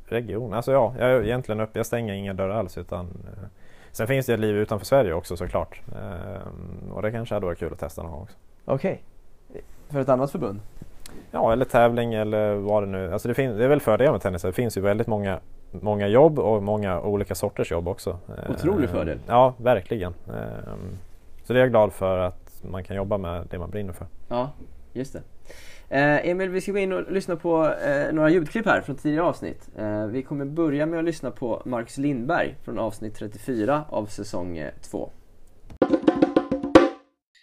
region, 0.06 0.54
alltså 0.54 0.72
ja, 0.72 0.94
jag 0.98 1.10
är 1.10 1.22
egentligen 1.24 1.60
upp, 1.60 1.70
jag 1.76 1.86
stänger 1.86 2.14
inga 2.14 2.34
dörrar 2.34 2.54
alls 2.58 2.78
utan 2.78 3.06
eh, 3.06 3.44
Sen 3.92 4.06
finns 4.06 4.26
det 4.26 4.34
ett 4.34 4.40
liv 4.40 4.56
utanför 4.56 4.86
Sverige 4.86 5.12
också 5.12 5.36
såklart. 5.36 5.80
Ehm, 5.96 6.92
och 6.92 7.02
det 7.02 7.10
kanske 7.12 7.34
hade 7.34 7.46
varit 7.46 7.58
kul 7.58 7.72
att 7.72 7.78
testa 7.78 8.02
någon 8.02 8.12
gång 8.12 8.22
också. 8.22 8.36
okej. 8.64 9.02
För 9.88 10.00
ett 10.00 10.08
annat 10.08 10.30
förbund? 10.30 10.60
Ja, 11.34 11.52
eller 11.52 11.64
tävling 11.64 12.14
eller 12.14 12.54
vad 12.54 12.82
det 12.82 12.86
nu 12.86 13.12
alltså 13.12 13.28
det, 13.28 13.34
finns, 13.34 13.56
det 13.56 13.64
är 13.64 13.68
väl 13.68 13.80
fördelen 13.80 14.12
med 14.12 14.22
tennis, 14.22 14.42
det 14.42 14.52
finns 14.52 14.76
ju 14.76 14.80
väldigt 14.80 15.06
många 15.06 15.40
Många 15.80 16.08
jobb 16.08 16.38
och 16.38 16.62
många 16.62 17.00
olika 17.00 17.34
sorters 17.34 17.72
jobb 17.72 17.88
också. 17.88 18.18
Otrolig 18.48 18.84
Ehm, 18.84 18.94
fördel. 18.94 19.18
Ja, 19.26 19.54
verkligen. 19.56 20.14
Ehm, 20.28 20.98
så 21.44 21.52
det 21.52 21.58
är 21.58 21.60
jag 21.60 21.70
glad 21.70 21.92
för 21.92 22.18
att 22.18 22.62
man 22.70 22.84
kan 22.84 22.96
jobba 22.96 23.18
med 23.18 23.46
det 23.50 23.58
man 23.58 23.70
brinner 23.70 23.92
för. 23.92 24.06
Ja, 24.28 24.50
just 24.92 25.12
det. 25.12 25.22
Eh, 25.88 26.28
Emil, 26.30 26.50
vi 26.50 26.60
ska 26.60 26.72
gå 26.72 26.78
in 26.78 26.92
och 26.92 27.12
lyssna 27.12 27.36
på 27.36 27.74
eh, 27.86 28.12
några 28.12 28.30
ljudklipp 28.30 28.66
här 28.66 28.80
från 28.80 28.96
tidigare 28.96 29.26
avsnitt. 29.26 29.68
Eh, 29.78 30.06
vi 30.06 30.22
kommer 30.22 30.44
börja 30.44 30.86
med 30.86 30.98
att 30.98 31.04
lyssna 31.04 31.30
på 31.30 31.62
Marcus 31.64 31.98
Lindberg 31.98 32.54
från 32.62 32.78
avsnitt 32.78 33.14
34 33.14 33.84
av 33.88 34.06
säsong 34.06 34.64
2. 34.82 35.10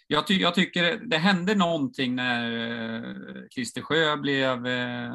Jag, 0.06 0.26
ty 0.26 0.34
jag 0.34 0.54
tycker 0.54 0.96
det 0.96 1.16
hände 1.16 1.54
någonting 1.54 2.14
när 2.14 2.52
eh, 2.68 3.48
Christer 3.54 3.82
Sjö 3.82 4.16
blev 4.16 4.66
eh, 4.66 5.12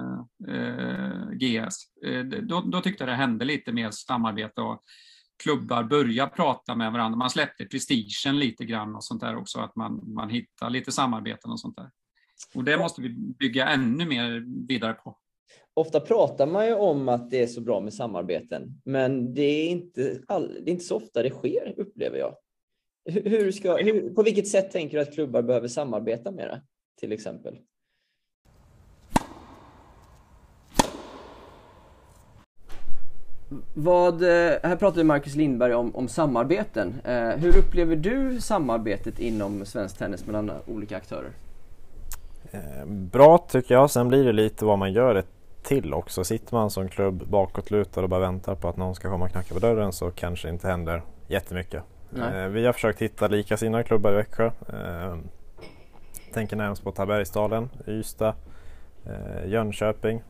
eh, 0.47 1.29
GS. 1.31 1.75
Eh, 2.05 2.23
då, 2.23 2.61
då 2.61 2.81
tyckte 2.81 3.03
jag 3.03 3.09
det 3.09 3.15
hände 3.15 3.45
lite 3.45 3.71
mer 3.71 3.91
samarbete 3.91 4.61
och 4.61 4.83
klubbar 5.43 5.83
började 5.83 6.31
prata 6.31 6.75
med 6.75 6.91
varandra. 6.91 7.17
Man 7.17 7.29
släppte 7.29 7.65
prestigen 7.65 8.39
lite 8.39 8.65
grann 8.65 8.95
och 8.95 9.03
sånt 9.03 9.21
där 9.21 9.35
också, 9.35 9.59
att 9.59 9.75
man, 9.75 10.13
man 10.13 10.29
hittar 10.29 10.69
lite 10.69 10.91
samarbeten 10.91 11.51
och 11.51 11.59
sånt 11.59 11.75
där. 11.75 11.89
Och 12.55 12.63
det 12.63 12.77
måste 12.77 13.01
vi 13.01 13.09
bygga 13.39 13.67
ännu 13.67 14.05
mer 14.05 14.43
vidare 14.67 14.93
på. 14.93 15.17
Ofta 15.73 15.99
pratar 15.99 16.47
man 16.47 16.65
ju 16.65 16.73
om 16.73 17.09
att 17.09 17.29
det 17.29 17.43
är 17.43 17.47
så 17.47 17.61
bra 17.61 17.79
med 17.79 17.93
samarbeten, 17.93 18.81
men 18.85 19.33
det 19.33 19.41
är 19.41 19.69
inte, 19.69 20.21
all, 20.27 20.47
det 20.47 20.71
är 20.71 20.73
inte 20.73 20.85
så 20.85 20.95
ofta 20.95 21.23
det 21.23 21.29
sker, 21.29 21.73
upplever 21.77 22.17
jag. 22.17 22.35
Hur, 23.07 23.51
ska, 23.51 23.75
hur, 23.75 24.13
på 24.13 24.23
vilket 24.23 24.47
sätt 24.47 24.71
tänker 24.71 24.97
du 24.97 25.01
att 25.01 25.13
klubbar 25.13 25.41
behöver 25.41 25.67
samarbeta 25.67 26.31
mera, 26.31 26.61
till 26.99 27.11
exempel? 27.11 27.57
Vad, 33.73 34.23
eh, 34.23 34.53
här 34.63 34.75
pratade 34.75 35.03
Marcus 35.03 35.35
Lindberg 35.35 35.73
om, 35.73 35.95
om 35.95 36.07
samarbeten. 36.07 36.95
Eh, 37.05 37.29
hur 37.29 37.57
upplever 37.57 37.95
du 37.95 38.41
samarbetet 38.41 39.19
inom 39.19 39.65
svensk 39.65 39.97
tennis 39.97 40.25
mellan 40.25 40.51
olika 40.65 40.97
aktörer? 40.97 41.31
Eh, 42.51 42.85
Bra 42.87 43.37
tycker 43.37 43.73
jag, 43.73 43.91
sen 43.91 44.07
blir 44.07 44.25
det 44.25 44.33
lite 44.33 44.65
vad 44.65 44.79
man 44.79 44.93
gör 44.93 45.13
det 45.13 45.23
till 45.63 45.93
också. 45.93 46.23
Sitter 46.23 46.55
man 46.55 46.69
som 46.69 46.89
klubb 46.89 47.27
bakåtlutad 47.27 48.01
och 48.01 48.09
bara 48.09 48.19
väntar 48.19 48.55
på 48.55 48.67
att 48.67 48.77
någon 48.77 48.95
ska 48.95 49.09
komma 49.09 49.25
och 49.25 49.31
knacka 49.31 49.53
på 49.53 49.59
dörren 49.59 49.93
så 49.93 50.11
kanske 50.11 50.47
det 50.47 50.51
inte 50.51 50.67
händer 50.67 51.01
jättemycket. 51.27 51.83
Nej. 52.09 52.41
Eh, 52.43 52.47
Vi 52.47 52.65
har 52.65 52.73
försökt 52.73 53.01
hitta 53.01 53.27
likasinnade 53.27 53.83
klubbar 53.83 54.11
i 54.11 54.15
Växjö. 54.15 54.45
Eh, 54.45 55.15
Tänker 56.33 56.55
närmast 56.55 56.83
på 56.83 56.91
Tabergsdalen, 56.91 57.69
Ystad, 57.87 58.33
eh, 59.05 59.47
Jönköping 59.47 60.23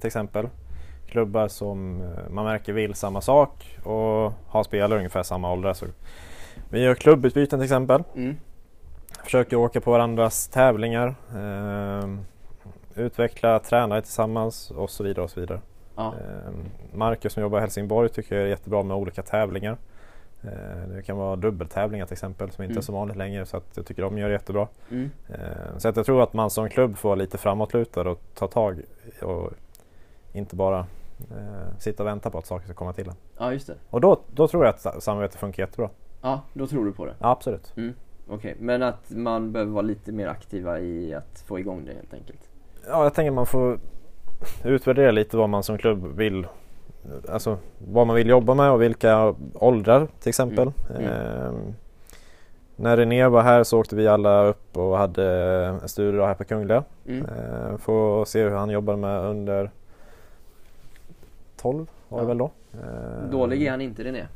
till 0.00 0.06
exempel. 0.06 0.48
Klubbar 1.06 1.48
som 1.48 2.04
man 2.30 2.44
märker 2.44 2.72
vill 2.72 2.94
samma 2.94 3.20
sak 3.20 3.78
och 3.84 4.32
har 4.48 4.62
spelare 4.62 4.98
ungefär 4.98 5.22
samma 5.22 5.52
åldrar. 5.52 5.72
Så 5.72 5.86
vi 6.70 6.80
gör 6.80 6.94
klubbutbyten 6.94 7.58
till 7.58 7.64
exempel. 7.64 8.02
Mm. 8.14 8.36
Försöker 9.24 9.56
åka 9.56 9.80
på 9.80 9.90
varandras 9.90 10.48
tävlingar. 10.48 11.14
Utveckla 12.94 13.58
tränare 13.58 14.02
tillsammans 14.02 14.70
och 14.70 14.90
så 14.90 15.04
vidare. 15.04 15.24
och 15.24 15.30
så 15.30 15.40
vidare. 15.40 15.60
Ja. 15.96 16.14
Marcus 16.92 17.32
som 17.32 17.42
jobbar 17.42 17.58
i 17.58 17.60
Helsingborg 17.60 18.08
tycker 18.08 18.34
jag 18.34 18.44
är 18.44 18.48
jättebra 18.48 18.82
med 18.82 18.96
olika 18.96 19.22
tävlingar. 19.22 19.76
Eh, 20.44 20.88
det 20.94 21.02
kan 21.02 21.16
vara 21.16 21.36
dubbeltävlingar 21.36 22.06
till 22.06 22.12
exempel 22.12 22.50
som 22.50 22.62
inte 22.64 22.72
Mm. 22.72 22.78
är 22.78 22.82
så 22.82 22.92
vanligt 22.92 23.16
längre 23.16 23.46
så 23.46 23.56
att 23.56 23.64
jag 23.76 23.86
tycker 23.86 24.02
de 24.02 24.18
gör 24.18 24.28
det 24.28 24.32
jättebra. 24.32 24.68
Mm. 24.90 25.10
Eh, 25.28 25.78
så 25.78 25.88
att 25.88 25.96
jag 25.96 26.06
tror 26.06 26.22
att 26.22 26.32
man 26.32 26.50
som 26.50 26.68
klubb 26.68 26.96
får 26.96 27.08
vara 27.08 27.16
lite 27.18 27.38
framåtlutad 27.38 28.08
och 28.10 28.20
ta 28.34 28.46
tag 28.46 28.80
och 29.22 29.52
inte 30.32 30.56
bara 30.56 30.78
eh, 31.30 31.78
sitta 31.78 32.02
och 32.02 32.06
vänta 32.06 32.30
på 32.30 32.38
att 32.38 32.46
saker 32.46 32.64
ska 32.64 32.74
komma 32.74 32.92
till 32.92 33.08
en. 33.08 33.14
ja, 33.38 33.52
just 33.52 33.66
det. 33.66 33.74
Och 33.90 34.00
då, 34.00 34.20
då 34.34 34.48
tror 34.48 34.64
jag 34.64 34.74
att 34.74 34.80
sa- 34.80 35.00
samarbetet 35.00 35.40
funkar 35.40 35.62
jättebra. 35.62 35.90
Ja, 36.22 36.40
då 36.52 36.66
tror 36.66 36.84
du 36.84 36.92
på 36.92 37.06
det. 37.06 37.14
Ja, 37.18 37.30
absolut. 37.30 37.74
Okej, 38.28 38.56
men 38.58 38.82
att 38.82 39.10
man 39.10 39.52
behöver 39.52 39.72
vara 39.72 39.82
lite 39.82 40.12
mer 40.12 40.26
aktiva 40.28 40.80
i 40.80 41.14
att 41.14 41.44
få 41.46 41.58
igång 41.58 41.84
det 41.84 41.92
helt 41.94 42.14
enkelt. 42.14 42.40
Ja, 42.88 43.02
jag 43.02 43.14
tänker 43.14 43.30
man 43.30 43.46
får 43.46 43.78
utvärdera 44.64 45.10
lite 45.10 45.36
vad 45.36 45.48
man 45.48 45.62
som 45.62 45.78
klubb 45.78 46.16
vill 46.16 46.46
Alltså 47.28 47.58
vad 47.78 48.06
man 48.06 48.16
vill 48.16 48.28
jobba 48.28 48.54
med 48.54 48.70
och 48.70 48.82
vilka 48.82 49.34
åldrar 49.54 50.08
till 50.20 50.28
exempel. 50.28 50.72
Mm. 50.96 51.10
Ehm, 51.12 51.74
när 52.76 52.96
René 52.96 53.28
var 53.28 53.42
här 53.42 53.64
så 53.64 53.80
åkte 53.80 53.96
vi 53.96 54.08
alla 54.08 54.44
upp 54.44 54.76
och 54.76 54.98
hade 54.98 55.24
en 55.82 55.88
studiedag 55.88 56.26
här 56.26 56.34
på 56.34 56.44
Kungliga. 56.44 56.84
Mm. 57.06 57.26
Ehm, 57.26 57.78
få 57.78 58.24
se 58.24 58.42
hur 58.42 58.50
han 58.50 58.70
jobbar 58.70 58.96
med 58.96 59.20
under 59.20 59.70
12 61.56 61.86
var 62.08 62.18
det 62.18 62.22
Ja. 62.24 62.28
väl 62.28 62.38
då. 62.38 62.50
Ehm, 62.72 63.30
Dålig 63.30 63.62
är 63.66 63.70
han 63.70 63.80
inte 63.80 64.04
René. 64.04 64.26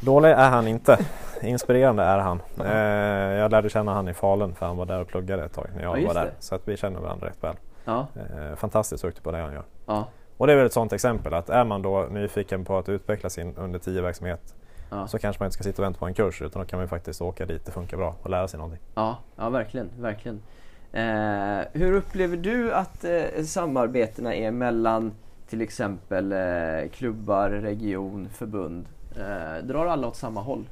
Dålig 0.00 0.30
är 0.30 0.50
han 0.50 0.68
inte. 0.68 0.98
Inspirerande 1.42 2.02
är 2.02 2.18
han. 2.18 2.40
Eh, 2.64 3.38
jag 3.38 3.50
lärde 3.50 3.68
känna 3.68 3.94
han 3.94 4.08
i 4.08 4.14
Falun 4.14 4.54
för 4.54 4.66
han 4.66 4.76
var 4.76 4.86
där 4.86 5.00
och 5.00 5.06
pluggade 5.08 5.44
ett 5.44 5.52
tag 5.54 5.66
när 5.76 5.82
jag 5.82 6.00
Ja, 6.02 6.06
var 6.06 6.14
där. 6.14 6.24
det. 6.24 6.30
Så 6.38 6.54
att 6.54 6.68
vi 6.68 6.76
känner 6.76 7.00
varandra 7.00 7.26
rätt 7.26 7.44
väl. 7.44 7.56
Ja, 7.84 8.06
Eh, 8.14 8.56
fantastiskt 8.56 9.02
duktig 9.02 9.22
på 9.22 9.30
det 9.32 9.38
han 9.38 9.52
gör. 9.52 9.62
ja, 9.86 10.06
Och 10.36 10.46
det 10.46 10.52
är 10.52 10.56
väl 10.56 10.66
ett 10.66 10.72
sådant 10.72 10.92
exempel 10.92 11.34
att 11.34 11.50
är 11.50 11.64
man 11.64 11.82
då 11.82 12.06
nyfiken 12.10 12.64
på 12.64 12.78
att 12.78 12.88
utveckla 12.88 13.30
sin 13.30 13.54
under 13.56 13.78
10 13.78 14.02
verksamhet 14.02 14.54
ja. 14.90 15.06
så 15.06 15.18
kanske 15.18 15.42
man 15.42 15.46
inte 15.46 15.54
ska 15.54 15.64
sitta 15.64 15.82
och 15.82 15.86
vänta 15.86 15.98
på 15.98 16.06
en 16.06 16.14
kurs 16.14 16.42
utan 16.42 16.62
då 16.62 16.68
kan 16.68 16.78
man 16.78 16.88
faktiskt 16.88 17.22
åka 17.22 17.46
dit, 17.46 17.66
det 17.66 17.72
funkar 17.72 17.96
bra 17.96 18.14
och 18.22 18.30
lära 18.30 18.48
sig 18.48 18.58
någonting. 18.58 18.80
Ja, 18.94 19.18
ja 19.36 19.50
verkligen. 19.50 19.90
verkligen. 19.98 20.40
Eh, 20.92 21.64
hur 21.72 21.92
upplever 21.92 22.36
du 22.36 22.72
att 22.72 23.04
eh, 23.04 23.42
samarbetena 23.44 24.34
är 24.34 24.50
mellan 24.50 25.12
till 25.48 25.60
exempel 25.60 26.32
eh, 26.32 26.88
klubbar, 26.92 27.50
region, 27.50 28.28
förbund? 28.28 28.86
Eh, 29.16 29.64
drar 29.66 29.86
alla 29.86 30.06
åt 30.06 30.16
samma 30.16 30.40
håll? 30.40 30.64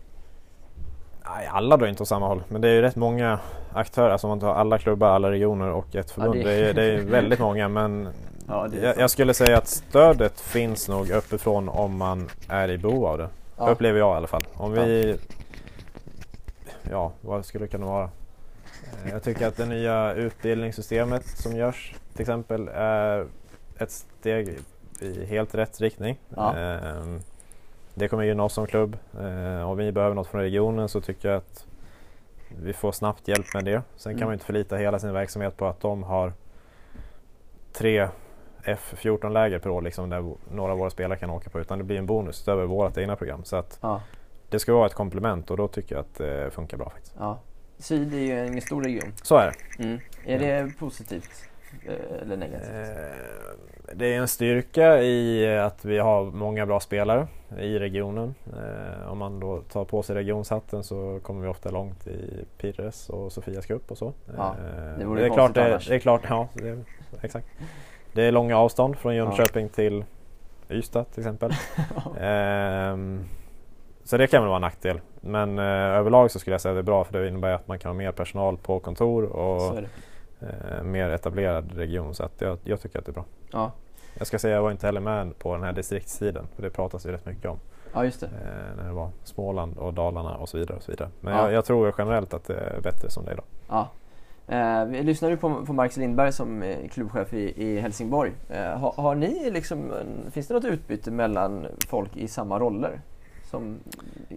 Nej, 1.36 1.46
alla 1.52 1.76
drar 1.76 1.86
inte 1.86 2.02
åt 2.02 2.08
samma 2.08 2.26
håll 2.26 2.42
men 2.48 2.60
det 2.60 2.68
är 2.68 2.72
ju 2.72 2.82
rätt 2.82 2.96
många 2.96 3.38
aktörer, 3.72 4.10
alltså 4.10 4.26
om 4.26 4.28
man 4.28 4.40
tar 4.40 4.54
alla 4.54 4.78
klubbar, 4.78 5.08
alla 5.08 5.30
regioner 5.30 5.70
och 5.70 5.94
ett 5.94 6.10
förbund. 6.10 6.34
det- 6.34 6.42
det... 6.42 6.70
är, 6.70 6.74
det 6.74 6.82
är 6.82 7.00
väldigt 7.04 7.38
många 7.38 7.68
men 7.68 8.08
Ja, 8.48 8.68
jag, 8.82 8.98
jag 8.98 9.10
skulle 9.10 9.34
säga 9.34 9.58
att 9.58 9.68
stödet 9.68 10.40
finns 10.40 10.88
nog 10.88 11.10
uppifrån 11.10 11.68
om 11.68 11.96
man 11.96 12.28
är 12.48 12.70
i 12.70 12.78
behov 12.78 13.06
av 13.06 13.18
det. 13.18 13.28
Ja. 13.56 13.68
Upplever 13.70 13.98
jag 13.98 14.14
i 14.14 14.16
alla 14.16 14.26
fall. 14.26 14.44
Om 14.54 14.72
vi... 14.72 15.18
Ja, 16.90 17.12
vad 17.20 17.44
skulle 17.44 17.64
det 17.64 17.68
kunna 17.68 17.86
vara? 17.86 18.04
Eh, 19.04 19.10
Jag 19.10 19.22
tycker 19.22 19.46
att 19.46 19.56
det 19.56 19.66
nya 19.66 20.12
utbildningssystemet 20.14 21.26
som 21.26 21.56
görs 21.56 21.94
till 22.12 22.20
exempel 22.20 22.68
är 22.74 23.26
ett 23.78 23.90
steg 23.90 24.58
i 25.00 25.24
helt 25.24 25.54
rätt 25.54 25.80
riktning. 25.80 26.18
Ja. 26.36 26.56
Ehm, 26.56 27.20
Det 27.94 28.08
kommer 28.08 28.22
gynna 28.24 28.42
oss 28.44 28.52
som 28.52 28.66
klubb. 28.66 28.96
Eh, 29.20 29.70
Om 29.70 29.76
vi 29.76 29.92
behöver 29.92 30.14
något 30.14 30.26
från 30.26 30.40
regionen 30.40 30.88
så 30.88 31.00
tycker 31.00 31.28
jag 31.28 31.36
att 31.36 31.66
vi 32.62 32.72
får 32.72 32.92
snabbt 32.92 33.28
hjälp 33.28 33.54
med 33.54 33.64
det. 33.64 33.82
Sen 33.96 34.12
kan 34.12 34.16
Mm. 34.18 34.26
man 34.26 34.32
inte 34.32 34.44
förlita 34.46 34.76
hela 34.76 34.98
sin 34.98 35.12
verksamhet 35.12 35.56
på 35.56 35.66
att 35.66 35.80
de 35.80 36.02
har 36.02 36.32
tre 37.72 38.08
F14-läger 38.64 39.58
per 39.58 39.70
år 39.70 39.82
liksom, 39.82 40.10
där 40.10 40.34
några 40.52 40.72
av 40.72 40.78
våra 40.78 40.90
spelare 40.90 41.18
kan 41.18 41.30
åka 41.30 41.50
på 41.50 41.60
utan 41.60 41.78
det 41.78 41.84
blir 41.84 41.98
en 41.98 42.06
bonus 42.06 42.42
utöver 42.42 42.64
vårt 42.64 42.98
egna 42.98 43.16
program. 43.16 43.44
Så 43.44 43.56
att 43.56 43.78
Ja, 43.82 44.00
det 44.50 44.58
ska 44.58 44.74
vara 44.74 44.86
ett 44.86 44.94
komplement 44.94 45.50
och 45.50 45.56
då 45.56 45.68
tycker 45.68 45.94
jag 45.94 46.00
att 46.00 46.14
det 46.14 46.50
funkar 46.50 46.76
bra 46.76 46.90
faktiskt. 46.90 47.14
ja. 47.18 47.38
Syd 47.78 48.14
är 48.14 48.18
ju 48.18 48.38
en 48.38 48.60
stor 48.60 48.82
region. 48.82 49.12
Så 49.22 49.36
är 49.36 49.46
det. 49.78 49.84
Mm. 49.84 49.98
Är 50.26 50.38
det 50.38 50.78
positivt 50.78 51.30
eh, 51.86 52.22
eller 52.22 52.36
negativt? 52.36 52.68
Eh, 52.70 53.94
Det 53.94 54.14
är 54.14 54.18
en 54.18 54.28
styrka 54.28 55.02
i 55.02 55.46
att 55.58 55.84
vi 55.84 55.98
har 55.98 56.24
många 56.24 56.66
bra 56.66 56.80
spelare 56.80 57.26
i 57.58 57.78
regionen. 57.78 58.34
Eh, 58.46 59.12
Om 59.12 59.18
man 59.18 59.40
då 59.40 59.60
tar 59.60 59.84
på 59.84 60.02
sig 60.02 60.16
regionshatten 60.16 60.82
så 60.84 61.20
kommer 61.22 61.42
vi 61.42 61.48
ofta 61.48 61.70
långt 61.70 62.06
i 62.06 62.44
Pires 62.58 63.08
och 63.08 63.32
Sofias 63.32 63.66
cup 63.66 63.90
och 63.90 63.98
så. 63.98 64.12
Ja, 64.36 64.56
Eh, 64.58 64.98
det 64.98 65.14
det 65.16 65.24
är 65.26 65.34
klart, 65.34 65.54
det, 65.54 65.64
annars. 65.64 65.88
det 65.88 65.94
är 65.94 65.98
klart, 65.98 66.22
ja, 66.28 66.48
det, 66.54 66.78
exakt. 67.22 67.46
Det 68.14 68.22
är 68.22 68.32
långa 68.32 68.58
avstånd 68.58 68.96
från 68.96 69.14
Jönköping 69.16 69.68
till 69.68 70.04
Ystad 70.70 71.04
till 71.04 71.20
exempel. 71.20 71.52
Ehm, 72.20 73.24
så 74.04 74.16
det 74.16 74.26
kan 74.26 74.42
väl 74.42 74.48
vara 74.48 74.56
en 74.56 74.62
nackdel. 74.62 75.00
Men 75.20 75.58
eh, 75.58 75.64
överlag 75.64 76.30
så 76.30 76.38
skulle 76.38 76.54
jag 76.54 76.60
säga 76.60 76.72
att 76.72 76.76
det 76.76 76.80
är 76.80 76.82
bra 76.82 77.04
för 77.04 77.12
det 77.20 77.28
innebär 77.28 77.52
att 77.52 77.68
man 77.68 77.78
kan 77.78 77.88
ha 77.88 77.94
mer 77.94 78.12
personal 78.12 78.56
på 78.56 78.80
kontor 78.80 79.24
och 79.24 79.76
eh, 80.40 80.82
mer 80.82 81.10
etablerad 81.10 81.72
region. 81.72 82.14
Så 82.14 82.22
att 82.24 82.40
jag, 82.40 82.58
jag 82.64 82.80
tycker 82.80 82.98
att 82.98 83.04
det 83.06 83.10
är 83.10 83.14
bra. 83.14 83.24
Ja. 83.52 83.72
Jag 84.18 84.26
ska 84.26 84.38
säga 84.38 84.54
jag 84.54 84.62
var 84.62 84.70
inte 84.70 84.86
heller 84.86 85.00
med 85.00 85.38
på 85.38 85.54
den 85.54 85.62
här 85.62 85.72
distriktstiden. 85.72 86.46
För 86.56 86.62
det 86.62 86.70
pratas 86.70 87.06
ju 87.06 87.12
rätt 87.12 87.26
mycket 87.26 87.50
om. 87.50 87.58
ja, 87.94 88.04
just 88.04 88.20
det. 88.20 88.26
Eh, 88.26 88.76
när 88.76 88.84
det 88.84 88.92
var 88.92 89.10
Småland 89.24 89.78
och 89.78 89.94
Dalarna 89.94 90.36
och 90.36 90.48
så 90.48 90.58
vidare. 90.58 90.76
Och 90.76 90.82
så 90.82 90.90
vidare. 90.92 91.08
Men 91.20 91.34
Ja. 91.34 91.42
jag, 91.42 91.52
jag 91.52 91.64
tror 91.64 91.94
generellt 91.98 92.34
att 92.34 92.44
det 92.44 92.54
är 92.54 92.80
bättre 92.80 93.10
som 93.10 93.24
det 93.24 93.30
är 93.30 93.32
idag. 93.32 93.44
Ja. 93.68 93.88
Eh, 94.48 94.84
vi 94.84 95.02
lyssnade 95.02 95.34
ju 95.34 95.38
på, 95.38 95.64
på 95.66 95.72
Marcus 95.72 95.96
Lindberg 95.96 96.32
som 96.32 96.62
är 96.62 96.88
klubbchef 96.88 97.34
i, 97.34 97.64
i 97.64 97.80
Helsingborg. 97.80 98.32
Eh, 98.48 98.78
har, 98.78 98.92
har 98.92 99.14
ni 99.14 99.50
liksom, 99.50 99.92
finns 100.30 100.48
det 100.48 100.54
något 100.54 100.64
utbyte 100.64 101.10
mellan 101.10 101.66
folk 101.88 102.16
i 102.16 102.28
samma 102.28 102.58
roller? 102.58 103.00
Som, 103.50 103.78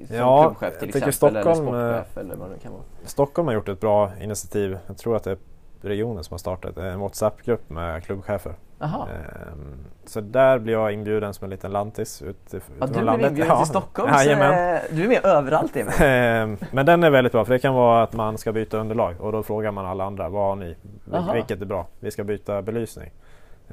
som 0.08 0.16
Ja, 0.16 0.44
klubbchef 0.44 0.80
till 0.80 0.88
exempel 0.88 1.14
Stockholm, 1.14 1.68
eller 1.68 2.02
sportchef 2.02 2.18
eller 2.18 2.36
vad 2.36 2.50
det 2.50 2.60
kan 2.60 2.72
vara. 2.72 2.84
Stockholm 3.04 3.48
har 3.48 3.56
gjort 3.56 3.70
ett 3.70 3.80
bra 3.80 4.12
initiativ. 4.22 4.78
Jag 4.88 4.98
tror 4.98 5.16
att 5.16 5.24
det 5.24 5.32
är 5.32 5.38
regionen 5.82 6.24
som 6.24 6.34
har 6.34 6.38
startat 6.40 6.78
en 6.78 7.00
WhatsApp-grupp 7.00 7.70
med 7.70 8.04
klubbchefer. 8.04 8.54
Jaha, 8.80 9.08
Ehm, 9.08 9.78
så 10.06 10.22
där 10.22 10.60
blir 10.60 10.74
jag 10.74 10.92
inbjuden 10.92 11.34
som 11.34 11.44
en 11.46 11.50
liten 11.50 11.72
lantis 11.72 12.22
ut, 12.22 12.38
ja, 12.52 12.58
utifrån 12.58 12.90
du 12.94 13.02
landet. 13.02 13.30
inbjuden 13.30 13.50
Ja, 13.52 13.58
till 13.60 13.68
Stockholm 13.70 14.14
jajamän. 14.14 14.76
eh, 14.76 14.82
du 14.92 15.04
är 15.04 15.08
med 15.08 15.26
överallt 15.26 15.76
Emil. 15.76 15.94
Ehm, 16.02 16.58
Men 16.72 16.86
den 16.86 17.04
är 17.04 17.10
väldigt 17.10 17.34
bra 17.34 17.46
för 17.46 17.54
det 17.54 17.60
kan 17.60 17.74
vara 17.74 18.04
att 18.04 18.14
man 18.14 18.38
ska 18.38 18.52
byta 18.52 18.78
underlag 18.78 19.16
och 19.22 19.32
då 19.32 19.44
frågar 19.44 19.72
man 19.72 19.86
alla 19.86 20.04
andra 20.04 20.30
vad 20.30 20.44
har 20.44 20.56
ni? 20.56 20.76
Aha. 21.14 21.34
Vilket 21.34 21.62
är 21.62 21.66
bra? 21.66 21.88
Vi 22.00 22.12
ska 22.12 22.24
byta 22.24 22.62
belysning. 22.62 23.12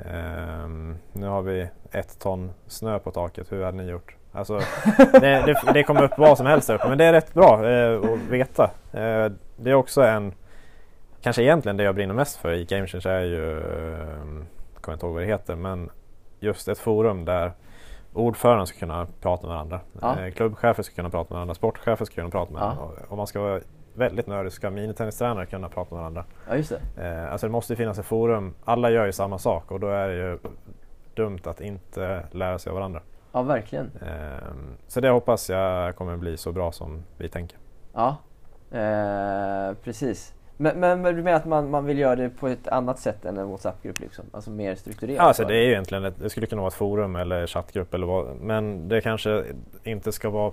Ehm, 0.04 0.96
nu 1.12 1.26
har 1.26 1.42
vi 1.42 1.68
ett 1.90 2.18
ton 2.18 2.50
snö 2.66 2.98
på 2.98 3.10
taket, 3.10 3.52
hur 3.52 3.64
hade 3.64 3.76
ni 3.76 3.90
gjort? 3.90 4.16
Alltså, 4.32 4.58
det, 4.96 5.20
det, 5.20 5.72
det 5.74 5.82
kommer 5.82 6.02
upp 6.02 6.18
vad 6.18 6.36
som 6.36 6.46
helst 6.46 6.66
där 6.68 6.74
uppe 6.74 6.88
men 6.88 6.98
det 6.98 7.04
är 7.04 7.12
rätt 7.12 7.34
bra 7.34 7.68
eh, 7.70 7.96
att 7.98 8.18
veta. 8.30 8.64
Eh, 8.92 9.32
det 9.56 9.70
är 9.70 9.74
också 9.74 10.02
en, 10.02 10.32
kanske 11.24 11.42
egentligen 11.42 11.76
det 11.76 11.84
jag 11.84 11.94
brinner 11.94 12.14
mest 12.14 12.36
för 12.36 12.52
i 12.52 12.64
Game 12.64 12.86
Change 12.86 13.08
är 13.08 13.24
ju, 13.24 13.58
eh, 13.58 14.44
jag 14.74 14.82
kommer 14.82 14.94
inte 14.94 15.06
ihåg 15.06 15.14
vad 15.14 15.22
det 15.22 15.26
heter 15.26 15.56
men 15.56 15.90
just 16.40 16.68
ett 16.68 16.78
forum 16.78 17.24
där 17.24 17.52
ordföranden 18.12 18.66
ska 18.66 18.78
kunna 18.78 19.06
prata 19.20 19.46
med 19.46 19.54
varandra. 19.54 19.80
Ja. 20.00 20.20
Eh, 20.20 20.32
klubbchefer 20.32 20.82
ska 20.82 20.94
kunna 20.94 21.10
prata 21.10 21.34
med 21.34 21.36
varandra, 21.36 21.54
sportchefer 21.54 22.04
ska 22.04 22.14
kunna 22.14 22.30
prata 22.30 22.52
med 22.52 22.62
varandra. 22.62 22.84
Om 23.08 23.16
man 23.16 23.26
ska 23.26 23.40
vara 23.40 23.60
väldigt 23.94 24.26
nördig 24.26 24.52
ska 24.52 24.70
minitennistränare 24.70 25.46
kunna 25.46 25.68
prata 25.68 25.94
med 25.94 26.00
varandra. 26.00 26.24
Ja, 26.48 26.56
just 26.56 26.72
det. 26.96 27.08
Eh, 27.08 27.32
alltså 27.32 27.46
det 27.46 27.50
måste 27.50 27.72
ju 27.72 27.76
finnas 27.76 27.98
ett 27.98 28.06
forum, 28.06 28.54
alla 28.64 28.90
gör 28.90 29.06
ju 29.06 29.12
samma 29.12 29.38
sak 29.38 29.70
och 29.70 29.80
då 29.80 29.88
är 29.88 30.08
det 30.08 30.14
ju 30.14 30.38
dumt 31.14 31.40
att 31.44 31.60
inte 31.60 32.26
lära 32.30 32.58
sig 32.58 32.70
av 32.70 32.76
varandra. 32.76 33.00
Ja, 33.32 33.42
verkligen. 33.42 33.90
Ehm, 34.06 34.76
så 34.86 35.00
det 35.00 35.08
hoppas 35.08 35.50
jag 35.50 35.96
kommer 35.96 36.16
bli 36.16 36.36
så 36.36 36.52
bra 36.52 36.72
som 36.72 37.02
vi 37.18 37.28
tänker. 37.28 37.58
Ja, 37.92 38.16
eh, 38.70 39.74
precis. 39.84 40.34
Men, 40.56 40.80
men, 40.80 41.02
men 41.02 41.16
du 41.16 41.22
menar 41.22 41.36
att 41.36 41.44
man, 41.44 41.70
man 41.70 41.84
vill 41.84 41.98
göra 41.98 42.16
det 42.16 42.28
på 42.28 42.48
ett 42.48 42.68
annat 42.68 42.98
sätt 42.98 43.24
än 43.24 43.38
en 43.38 43.48
WhatsApp-grupp 43.48 44.00
liksom? 44.00 44.24
Alltså 44.32 44.50
mer 44.50 44.74
strukturerat? 44.74 45.20
Alltså 45.20 45.44
det 45.44 45.54
är 45.56 45.62
ju 45.62 45.70
egentligen 45.70 46.04
ett, 46.04 46.14
det 46.18 46.30
skulle 46.30 46.46
kunna 46.46 46.62
vara 46.62 46.68
ett 46.68 46.74
forum 46.74 47.16
eller 47.16 47.46
chattgrupp 47.46 47.94
eller 47.94 48.06
vad, 48.06 48.36
men 48.40 48.88
det 48.88 49.00
kanske 49.00 49.44
inte 49.82 50.12
ska 50.12 50.30
vara 50.30 50.52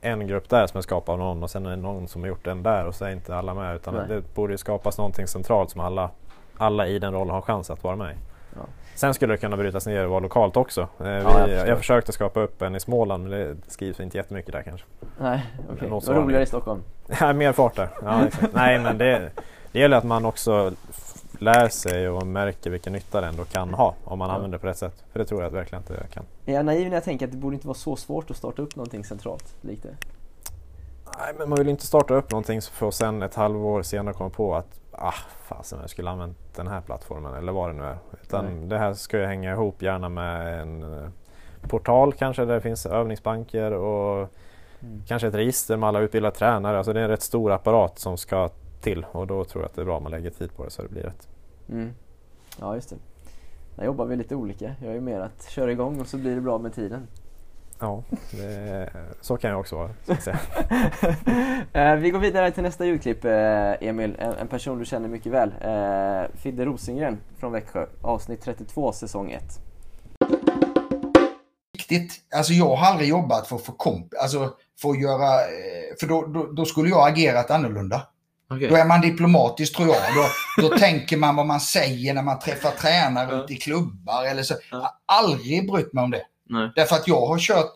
en 0.00 0.26
grupp 0.26 0.48
där 0.48 0.66
som 0.66 0.78
är 0.78 0.82
skapad 0.82 1.12
av 1.12 1.18
någon 1.18 1.42
och 1.42 1.50
sen 1.50 1.66
är 1.66 1.70
det 1.70 1.76
någon 1.76 2.08
som 2.08 2.22
har 2.22 2.28
gjort 2.28 2.44
den 2.44 2.62
där 2.62 2.86
och 2.86 2.94
så 2.94 3.04
är 3.04 3.10
inte 3.10 3.36
alla 3.36 3.54
med 3.54 3.76
utan 3.76 3.94
Nej. 3.94 4.04
det 4.08 4.34
borde 4.34 4.58
skapas 4.58 4.98
någonting 4.98 5.26
centralt 5.26 5.70
som 5.70 5.80
alla, 5.80 6.10
alla 6.56 6.86
i 6.86 6.98
den 6.98 7.12
rollen 7.12 7.34
har 7.34 7.42
chans 7.42 7.70
att 7.70 7.84
vara 7.84 7.96
med 7.96 8.12
i. 8.12 8.16
Ja. 8.56 8.62
Sen 9.00 9.14
skulle 9.14 9.34
det 9.34 9.38
kunna 9.38 9.56
brytas 9.56 9.86
ner 9.86 10.04
och 10.04 10.10
vara 10.10 10.20
lokalt 10.20 10.56
också. 10.56 10.80
Eh, 10.80 10.86
vi, 10.98 11.10
jag 11.10 11.48
jag, 11.50 11.58
förstår. 11.58 11.76
försökte 11.76 12.12
skapa 12.12 12.40
upp 12.40 12.62
en 12.62 12.74
i 12.76 12.80
Småland 12.80 13.22
men 13.28 13.30
det 13.30 13.56
skrivs 13.66 14.00
inte 14.00 14.16
jättemycket 14.16 14.52
där 14.52 14.62
kanske. 14.62 14.86
Nej, 15.20 15.46
okej. 15.72 15.88
Svarande. 15.88 16.12
roligare 16.14 16.42
i 16.42 16.46
Stockholm. 16.46 16.82
Ja, 17.20 17.32
mer 17.32 17.52
fart 17.52 17.76
där. 17.76 17.88
Ja. 18.02 18.22
Nej 18.52 18.78
men 18.78 18.98
det, 18.98 19.30
det 19.72 19.78
gäller 19.80 19.96
att 19.96 20.04
man 20.04 20.24
också 20.24 20.72
lär 21.38 21.68
sig 21.68 22.08
och 22.08 22.26
märker 22.26 22.70
vilken 22.70 22.92
nytta 22.92 23.20
det 23.20 23.26
ändå 23.26 23.44
kan 23.44 23.74
ha 23.74 23.94
om 24.04 24.18
man 24.18 24.28
Ja. 24.28 24.34
använder 24.34 24.58
det 24.58 24.62
på 24.62 24.66
rätt 24.66 24.78
sätt. 24.78 25.04
För 25.12 25.18
det 25.18 25.24
tror 25.24 25.40
jag 25.40 25.48
att 25.48 25.54
verkligen 25.54 25.82
att 25.82 25.88
det 25.88 26.06
kan. 26.14 26.24
Är 26.46 26.54
jag 26.54 26.64
naiv 26.64 26.88
när 26.88 26.96
jag 26.96 27.04
tänker 27.04 27.26
att 27.26 27.32
det 27.32 27.38
borde 27.38 27.54
inte 27.54 27.66
vara 27.66 27.74
så 27.78 27.96
svårt 27.96 28.30
att 28.30 28.36
starta 28.36 28.62
upp 28.62 28.76
någonting 28.76 29.04
centralt 29.04 29.54
likt 29.60 29.82
det? 29.82 29.96
Nej, 31.18 31.34
men 31.38 31.48
man 31.48 31.58
vill 31.58 31.68
inte 31.68 31.86
starta 31.86 32.14
upp 32.14 32.30
någonting 32.30 32.60
för 32.62 32.88
att 32.88 32.94
sen 32.94 33.22
ett 33.22 33.34
halvår 33.34 33.82
senare 33.82 34.14
komma 34.14 34.30
på 34.30 34.54
att 34.56 34.79
ah, 34.92 35.14
fasen 35.42 35.78
jag 35.80 35.90
skulle 35.90 36.10
använt 36.10 36.54
den 36.56 36.68
här 36.68 36.80
plattformen 36.80 37.34
eller 37.34 37.52
vad 37.52 37.70
det 37.70 37.72
nu 37.74 37.84
är. 37.84 37.98
Utan 38.22 38.44
Nej. 38.44 38.68
det 38.68 38.78
här 38.78 38.92
ska 38.94 39.18
ju 39.18 39.24
hänga 39.24 39.52
ihop 39.52 39.82
gärna 39.82 40.08
med 40.08 40.60
en 40.62 40.82
eh, 40.82 41.08
portal 41.68 42.12
kanske 42.12 42.44
där 42.44 42.54
det 42.54 42.60
finns 42.60 42.86
övningsbanker 42.86 43.72
och 43.72 44.28
Mm. 44.82 45.02
kanske 45.06 45.28
ett 45.28 45.34
register 45.34 45.76
med 45.76 45.88
alla 45.88 46.00
utbildade 46.00 46.36
tränare. 46.36 46.76
Alltså 46.76 46.92
det 46.92 47.00
är 47.00 47.04
en 47.04 47.10
rätt 47.10 47.22
stor 47.22 47.52
apparat 47.52 47.98
som 47.98 48.16
ska 48.16 48.48
till 48.80 49.06
och 49.12 49.26
då 49.26 49.44
tror 49.44 49.62
jag 49.62 49.68
att 49.68 49.74
det 49.74 49.80
är 49.80 49.84
bra 49.84 49.96
om 49.96 50.02
man 50.02 50.12
lägger 50.12 50.30
tid 50.30 50.56
på 50.56 50.64
det 50.64 50.70
så 50.70 50.82
det 50.82 50.88
blir 50.88 51.02
rätt. 51.02 51.28
Mm. 51.68 51.90
Ja, 52.60 52.74
just 52.74 52.90
det. 52.90 52.96
Där 53.76 53.84
jobbar 53.84 54.04
vi 54.06 54.16
lite 54.16 54.34
olika. 54.34 54.74
Jag 54.84 54.96
är 54.96 55.00
mer 55.00 55.20
att 55.20 55.50
köra 55.50 55.72
igång 55.72 56.00
och 56.00 56.06
så 56.06 56.16
blir 56.16 56.34
det 56.34 56.40
bra 56.40 56.58
med 56.58 56.74
tiden. 56.74 57.06
Ja, 57.80 58.02
det, 58.30 58.92
så 59.20 59.36
kan 59.36 59.50
jag 59.50 59.60
också 59.60 59.76
vara. 59.76 59.90
Eh, 61.72 61.94
vi 61.94 62.10
går 62.10 62.18
vidare 62.18 62.50
till 62.50 62.62
nästa 62.62 62.86
ljudklipp 62.86 63.24
eh, 63.24 63.72
Emil, 63.80 64.16
en, 64.18 64.32
en 64.32 64.48
person 64.48 64.78
du 64.78 64.84
känner 64.84 65.08
mycket 65.08 65.32
väl. 65.32 65.54
Eh, 65.60 66.36
Fidde 66.36 66.64
Rosengren 66.64 67.20
från 67.38 67.52
Växjö, 67.52 67.86
avsnitt 68.02 68.42
32 68.42 68.92
säsong 68.92 69.30
1. 69.30 69.42
riktigt. 71.90 72.20
Alltså 72.34 72.52
jag 72.52 72.76
har 72.76 72.86
aldrig 72.86 73.08
jobbat 73.08 73.48
för 73.48 73.56
att 73.56 73.62
få 73.62 73.72
komp, 73.72 74.06
alltså 74.22 74.54
för 74.82 74.90
att 74.90 75.00
göra, 75.00 75.28
för 76.00 76.06
då, 76.06 76.26
då, 76.26 76.52
då 76.52 76.64
skulle 76.64 76.88
jag 76.88 77.08
agerat 77.08 77.50
annorlunda. 77.50 78.02
Då 78.48 78.76
är 78.76 78.84
man 78.84 79.00
diplomatisk 79.00 79.76
tror 79.76 79.88
jag. 79.88 80.14
Då, 80.14 80.26
då 80.68 80.78
tänker 80.78 81.16
man 81.16 81.36
vad 81.36 81.46
man 81.46 81.60
säger 81.60 82.14
när 82.14 82.22
man 82.22 82.38
träffar 82.38 82.70
tränare 82.70 83.42
ute 83.42 83.52
i 83.52 83.56
klubbar 83.56 84.24
eller 84.24 84.42
så. 84.42 84.54
Jag 84.70 84.78
har 84.78 84.90
aldrig 85.06 85.70
brytt 85.70 85.92
mig 85.92 86.04
om 86.04 86.10
det. 86.10 86.22
Nej. 86.50 86.70
Därför 86.76 86.96
att 86.96 87.08
jag 87.08 87.26
har 87.26 87.38
kört, 87.38 87.72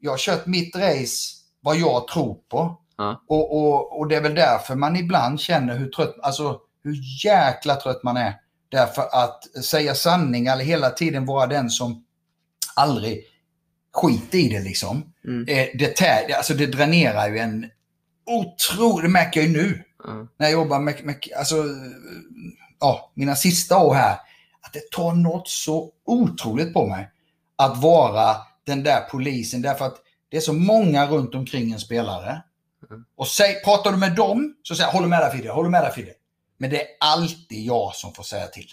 jag 0.00 0.10
har 0.10 0.18
kört 0.18 0.46
mitt 0.46 0.76
race, 0.76 1.34
vad 1.60 1.76
jag 1.76 2.08
tror 2.08 2.34
på. 2.34 2.78
Ja. 2.96 3.24
Och, 3.28 3.56
och, 3.58 3.98
och 3.98 4.08
det 4.08 4.16
är 4.16 4.20
väl 4.20 4.34
därför 4.34 4.74
man 4.74 4.96
ibland 4.96 5.40
känner 5.40 5.78
hur 5.78 5.88
trött, 5.88 6.16
alltså 6.22 6.60
hur 6.84 7.24
jäkla 7.24 7.76
trött 7.76 8.02
man 8.02 8.16
är. 8.16 8.34
Därför 8.68 9.02
att 9.02 9.64
säga 9.64 9.94
sanning 9.94 10.46
eller 10.46 10.64
hela 10.64 10.90
tiden 10.90 11.26
vara 11.26 11.46
den 11.46 11.70
som 11.70 12.04
aldrig 12.76 13.24
skit 13.92 14.34
i 14.34 14.48
det 14.48 14.60
liksom. 14.60 15.12
Mm. 15.24 15.48
Eh, 15.48 15.68
det, 15.74 15.96
tär, 15.96 16.36
alltså 16.36 16.54
det 16.54 16.66
dränerar 16.66 17.28
ju 17.28 17.38
en 17.38 17.70
otroligt, 18.26 19.04
det 19.04 19.10
märker 19.10 19.40
jag 19.40 19.48
ju 19.48 19.56
nu. 19.56 19.82
Ja. 20.04 20.26
När 20.36 20.46
jag 20.46 20.52
jobbar 20.52 20.80
med, 20.80 21.04
med 21.04 21.16
alltså, 21.38 21.64
ja, 22.80 23.12
mina 23.14 23.36
sista 23.36 23.78
år 23.78 23.94
här. 23.94 24.18
Att 24.60 24.72
det 24.72 24.90
tar 24.90 25.12
något 25.12 25.48
så 25.48 25.90
otroligt 26.06 26.74
på 26.74 26.86
mig. 26.86 27.10
Att 27.64 27.82
vara 27.82 28.36
den 28.66 28.82
där 28.82 29.00
polisen. 29.00 29.62
Därför 29.62 29.84
att 29.84 29.96
det 30.28 30.36
är 30.36 30.40
så 30.40 30.52
många 30.52 31.06
runt 31.06 31.34
omkring 31.34 31.72
en 31.72 31.80
spelare. 31.80 32.42
Och 33.16 33.28
säg, 33.28 33.62
pratar 33.64 33.92
du 33.92 33.96
med 33.96 34.14
dem 34.14 34.54
så 34.62 34.74
säger 34.74 34.88
jag, 34.88 34.92
håller 34.92 35.08
med 35.08 35.20
dig 35.20 35.32
Fidde, 35.32 35.50
håller 35.50 35.70
med 35.70 35.82
dig 35.82 35.92
Fidde. 35.92 36.12
Men 36.58 36.70
det 36.70 36.82
är 36.82 36.88
alltid 37.00 37.66
jag 37.66 37.94
som 37.94 38.14
får 38.14 38.22
säga 38.22 38.46
till 38.46 38.66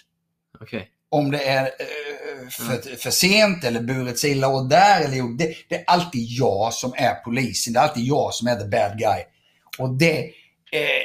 Okej. 0.60 0.88
om 1.08 1.30
det 1.30 1.48
är 1.48 1.64
eh, 1.64 2.48
för, 2.50 2.96
för 2.96 3.10
sent 3.10 3.64
eller 3.64 3.80
burit 3.80 4.18
sig 4.18 4.30
illa 4.30 4.48
åt 4.48 4.70
där. 4.70 5.00
Eller, 5.00 5.36
det, 5.38 5.54
det 5.68 5.74
är 5.74 5.84
alltid 5.86 6.26
jag 6.28 6.74
som 6.74 6.92
är 6.96 7.14
polisen. 7.14 7.72
Det 7.72 7.78
är 7.78 7.82
alltid 7.82 8.04
jag 8.04 8.34
som 8.34 8.48
är 8.48 8.56
the 8.56 8.64
bad 8.64 8.98
guy. 8.98 9.22
Och 9.78 9.90
det, 9.90 10.18
eh, 10.72 11.04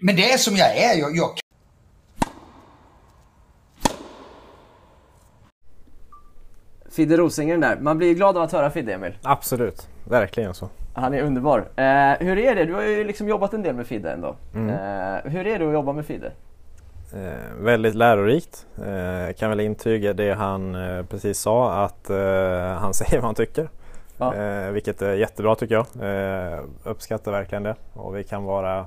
men 0.00 0.16
det 0.16 0.32
är 0.32 0.38
som 0.38 0.56
jag 0.56 0.76
är. 0.76 0.98
Jag, 0.98 1.16
jag 1.16 1.38
Fidde 6.94 7.16
Rosengren 7.16 7.60
där, 7.60 7.76
man 7.80 7.98
blir 7.98 8.14
glad 8.14 8.36
av 8.36 8.42
att 8.42 8.52
höra 8.52 8.70
Fidde 8.70 8.92
Emil. 8.92 9.12
Absolut, 9.22 9.88
verkligen 10.08 10.54
så. 10.54 10.68
Han 10.94 11.14
är 11.14 11.22
underbar. 11.22 11.58
Eh, 11.58 12.26
hur 12.26 12.38
är 12.38 12.54
det? 12.54 12.64
Du 12.64 12.74
har 12.74 12.82
ju 12.82 13.04
liksom 13.04 13.28
jobbat 13.28 13.54
en 13.54 13.62
del 13.62 13.74
med 13.74 13.86
Fidde 13.86 14.10
ändå. 14.10 14.36
Mm. 14.54 14.68
Eh, 14.68 15.32
hur 15.32 15.46
är 15.46 15.58
det 15.58 15.66
att 15.66 15.72
jobba 15.72 15.92
med 15.92 16.06
Fidde? 16.06 16.32
Eh, 17.14 17.62
väldigt 17.64 17.94
lärorikt. 17.94 18.66
Eh, 18.78 19.34
kan 19.34 19.50
väl 19.50 19.60
intyga 19.60 20.12
det 20.12 20.34
han 20.34 20.74
eh, 20.74 21.04
precis 21.04 21.38
sa 21.38 21.84
att 21.84 22.10
eh, 22.10 22.16
han 22.78 22.94
säger 22.94 23.16
vad 23.16 23.24
han 23.24 23.34
tycker. 23.34 23.68
Ja. 24.16 24.34
Eh, 24.34 24.70
vilket 24.70 25.02
är 25.02 25.14
jättebra 25.14 25.54
tycker 25.54 25.74
jag. 25.74 25.86
Uppskattar 26.84 27.32
verkligen 27.32 27.62
det 27.62 27.74
och 27.92 28.16
vi 28.16 28.24
kan 28.24 28.44
vara 28.44 28.86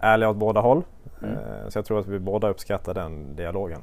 ärliga 0.00 0.28
åt 0.30 0.36
båda 0.36 0.60
håll. 0.60 0.82
Mm. 1.22 1.36
Så 1.68 1.78
jag 1.78 1.84
tror 1.84 2.00
att 2.00 2.06
vi 2.06 2.18
båda 2.18 2.48
uppskattar 2.48 2.94
den 2.94 3.36
dialogen. 3.36 3.80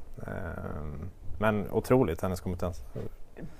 Men 1.39 1.71
otroligt 1.71 2.21
hennes 2.21 2.41
kompetens. 2.41 2.83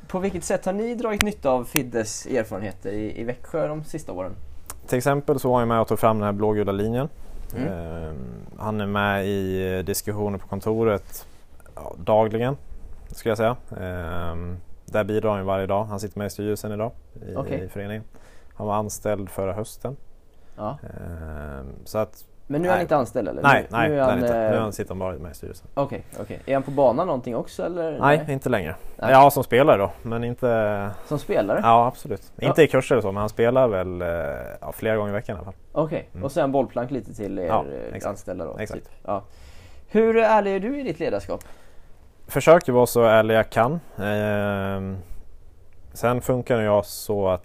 På 0.07 0.19
vilket 0.19 0.43
sätt 0.43 0.65
har 0.65 0.73
ni 0.73 0.95
dragit 0.95 1.21
nytta 1.21 1.49
av 1.49 1.63
Fiddes 1.63 2.25
erfarenheter 2.25 2.91
i, 2.91 3.21
i 3.21 3.23
Växjö 3.23 3.67
de 3.67 3.83
sista 3.83 4.11
åren? 4.11 4.35
Till 4.87 4.97
exempel 4.97 5.39
så 5.39 5.49
var 5.49 5.61
jag 5.61 5.67
med 5.67 5.81
och 5.81 5.87
tog 5.87 5.99
fram 5.99 6.17
den 6.17 6.25
här 6.25 6.33
blågula 6.33 6.71
linjen. 6.71 7.09
Mm. 7.55 7.67
Eh, 7.67 8.13
han 8.57 8.81
är 8.81 8.85
med 8.85 9.27
i 9.27 9.73
eh, 9.73 9.85
diskussioner 9.85 10.37
på 10.37 10.47
kontoret 10.47 11.27
ja, 11.75 11.95
dagligen 11.97 12.57
skulle 13.11 13.31
jag 13.31 13.37
säga. 13.37 13.55
Eh, 13.71 14.35
där 14.85 15.03
bidrar 15.03 15.35
han 15.35 15.45
varje 15.45 15.65
dag. 15.65 15.85
Han 15.85 15.99
sitter 15.99 16.17
med 16.17 16.27
i 16.27 16.29
styrelsen 16.29 16.71
idag 16.71 16.91
i, 17.27 17.35
Okej. 17.35 17.63
i 17.63 17.67
föreningen. 17.67 18.03
Han 18.53 18.67
var 18.67 18.75
anställd 18.75 19.29
förra 19.29 19.53
hösten. 19.53 19.95
Ja. 20.55 20.77
Eh, 20.83 21.65
så 21.85 21.97
att, 21.97 22.25
Men 22.51 22.61
nu 22.61 22.67
är 22.67 22.71
han 22.71 22.77
Nej. 22.77 22.81
inte 22.83 22.95
anställd 22.95 23.27
eller? 23.27 23.41
nej, 23.41 23.61
nu, 23.71 23.77
nej, 23.77 23.89
nu 23.89 23.95
är 23.95 23.99
är 23.99 24.03
han, 24.09 24.19
inte. 24.19 24.33
Nu 24.49 24.55
eh, 24.55 24.61
han 24.61 24.73
sitter 24.73 24.89
han 24.89 24.99
bara 24.99 25.13
med 25.13 25.31
i 25.31 25.33
styrelsen. 25.33 25.67
Okej, 25.73 26.03
okej. 26.19 26.39
Är 26.45 26.53
han 26.53 26.63
på 26.63 26.71
banan 26.71 27.07
någonting 27.07 27.35
också 27.35 27.65
eller? 27.65 27.99
Nej, 27.99 28.25
inte 28.29 28.49
längre. 28.49 28.75
Nej. 28.95 29.11
Ja, 29.11 29.31
som 29.31 29.43
spelare 29.43 29.77
då, 29.77 29.91
men 30.01 30.23
inte... 30.23 30.89
Som 31.07 31.19
spelare? 31.19 31.59
Ja, 31.63 31.87
absolut. 31.87 32.31
Ja. 32.35 32.47
Inte 32.47 32.63
i 32.63 32.67
kurser 32.67 32.95
och 32.97 33.01
så, 33.03 33.11
men 33.11 33.19
han 33.19 33.29
spelar 33.29 33.67
väl 33.67 34.01
eh, 34.01 34.07
ja, 34.61 34.71
flera 34.71 34.95
gånger 34.97 35.09
i 35.09 35.13
veckan 35.13 35.35
i 35.35 35.37
alla 35.37 35.45
fall. 35.45 35.53
Okej, 35.71 36.09
Mm. 36.13 36.23
och 36.23 36.31
sen 36.31 36.51
bollplank 36.51 36.91
lite 36.91 37.13
till 37.13 37.39
er 37.39 37.43
Ja, 37.47 37.65
eh, 37.73 37.87
exakt. 37.87 38.05
anställda 38.05 38.45
då? 38.45 38.57
Exakt. 38.57 38.83
Typ. 38.83 38.93
Ja. 39.05 39.23
Hur 39.87 40.17
ärlig 40.17 40.55
är 40.55 40.59
du 40.59 40.79
i 40.79 40.83
ditt 40.83 40.99
ledarskap? 40.99 41.43
försöker 42.27 42.71
vara 42.71 42.85
så 42.85 43.03
ärlig 43.03 43.35
jag 43.35 43.49
kan. 43.49 43.79
Ehm, 44.01 44.97
sen 45.93 46.21
funkar 46.21 46.59
jag 46.61 46.85
så 46.85 47.27
att 47.27 47.43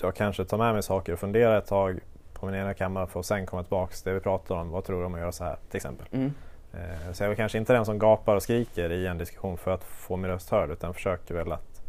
jag 0.00 0.14
kanske 0.14 0.44
tar 0.44 0.58
med 0.58 0.72
mig 0.74 0.82
saker 0.82 1.12
och 1.12 1.18
funderar 1.18 1.58
ett 1.58 1.66
tag 1.66 1.98
på 2.40 2.46
min 2.46 2.54
ena 2.54 2.74
kammare 2.74 3.06
för 3.06 3.20
att 3.20 3.26
sen 3.26 3.46
komma 3.46 3.62
tillbaka 3.62 3.92
till 3.94 4.02
det 4.04 4.12
vi 4.14 4.20
pratar 4.20 4.54
om. 4.54 4.70
Vad 4.70 4.84
tror 4.84 5.00
du 5.00 5.06
om 5.06 5.14
att 5.14 5.20
göra 5.20 5.32
så 5.32 5.44
här 5.44 5.56
till 5.70 5.76
exempel? 5.76 6.06
Mm. 6.12 6.32
Ehm, 6.74 7.14
så 7.14 7.22
jag 7.24 7.30
är 7.30 7.34
kanske 7.34 7.58
inte 7.58 7.72
den 7.72 7.84
som 7.84 7.98
gapar 7.98 8.36
och 8.36 8.42
skriker 8.42 8.92
i 8.92 9.06
en 9.06 9.18
diskussion 9.18 9.56
för 9.58 9.70
att 9.70 9.84
få 9.84 10.16
min 10.16 10.30
röst 10.30 10.50
hörd 10.50 10.70
utan 10.70 10.94
försöker 10.94 11.34
väl 11.34 11.52
att 11.52 11.82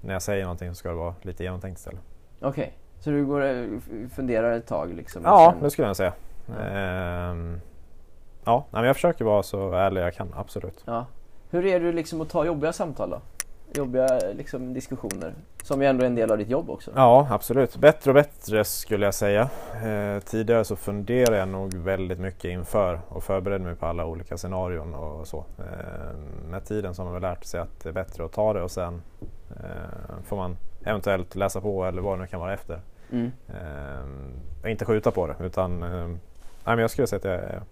när 0.00 0.12
jag 0.12 0.22
säger 0.22 0.42
någonting 0.42 0.68
så 0.68 0.74
ska 0.74 0.88
det 0.88 0.94
vara 0.94 1.14
lite 1.22 1.42
genomtänkt 1.44 1.78
istället. 1.78 2.00
Okej, 2.40 2.72
så 3.00 3.10
du 3.10 3.26
går 3.26 3.44
eh, 3.44 3.64
f- 3.78 4.12
funderar 4.14 4.52
ett 4.56 4.66
tag 4.66 4.94
liksom? 4.94 5.22
och 5.22 5.28
Ja, 5.30 5.50
sen- 5.54 5.62
det 5.62 5.70
skulle 5.70 5.88
jag 5.88 5.96
säga. 5.96 6.12
Ja. 6.46 6.54
Ehm, 6.64 7.60
ja, 8.44 8.64
men 8.70 8.84
jag 8.84 8.96
försöker 8.96 9.24
vara 9.24 9.42
så 9.42 9.72
ärlig 9.72 10.00
jag 10.02 10.14
kan, 10.14 10.34
absolut. 10.36 10.82
Ja. 10.86 11.06
Hur 11.50 11.66
är 11.66 11.80
du 11.80 11.92
liksom 11.92 12.20
att 12.20 12.28
ta 12.30 12.44
jobbiga 12.44 12.72
samtal 12.72 13.10
då? 13.10 13.20
Jobbiga 13.74 14.18
liksom, 14.36 14.74
diskussioner? 14.74 15.34
Som 15.62 15.82
ju 15.82 15.88
ändå 15.88 16.02
är 16.02 16.06
en 16.06 16.14
del 16.14 16.30
av 16.30 16.38
ditt 16.38 16.50
jobb 16.50 16.70
också. 16.70 16.90
Ja, 16.94 17.26
absolut. 17.30 17.76
Bättre 17.76 18.10
och 18.10 18.14
bättre 18.14 18.64
skulle 18.64 19.04
jag 19.04 19.14
säga. 19.14 19.48
Eh, 19.84 20.20
tidigare 20.20 20.64
så 20.64 20.76
funderade 20.76 21.36
jag 21.36 21.48
nog 21.48 21.74
väldigt 21.74 22.18
mycket 22.18 22.44
inför 22.44 23.00
och 23.08 23.24
förberedde 23.24 23.64
mig 23.64 23.74
på 23.74 23.86
alla 23.86 24.06
olika 24.06 24.36
scenarion 24.36 24.94
och 24.94 25.26
så. 25.26 25.44
Eh, 25.58 26.16
med 26.50 26.64
tiden 26.64 26.94
så 26.94 27.02
har 27.02 27.04
man 27.04 27.12
väl 27.12 27.22
lärt 27.22 27.44
sig 27.44 27.60
att 27.60 27.80
det 27.82 27.88
är 27.88 27.92
bättre 27.92 28.24
att 28.24 28.32
ta 28.32 28.52
det 28.52 28.62
och 28.62 28.70
sen 28.70 29.02
eh, 29.50 30.16
får 30.24 30.36
man 30.36 30.56
eventuellt 30.84 31.36
läsa 31.36 31.60
på 31.60 31.84
eller 31.84 32.02
vad 32.02 32.18
det 32.18 32.22
nu 32.22 32.26
kan 32.26 32.40
vara 32.40 32.54
efter. 32.54 32.80
Mm. 33.12 33.32
Eh, 33.48 34.70
inte 34.70 34.84
skjuta 34.84 35.10
på 35.10 35.26
det 35.26 35.36
utan 35.40 35.82
eh, 35.82 36.06
nej, 36.06 36.18
men 36.64 36.78
jag 36.78 36.90
skulle 36.90 37.06
säga 37.06 37.18
att 37.18 37.24
jag 37.24 37.34
är 37.34 37.62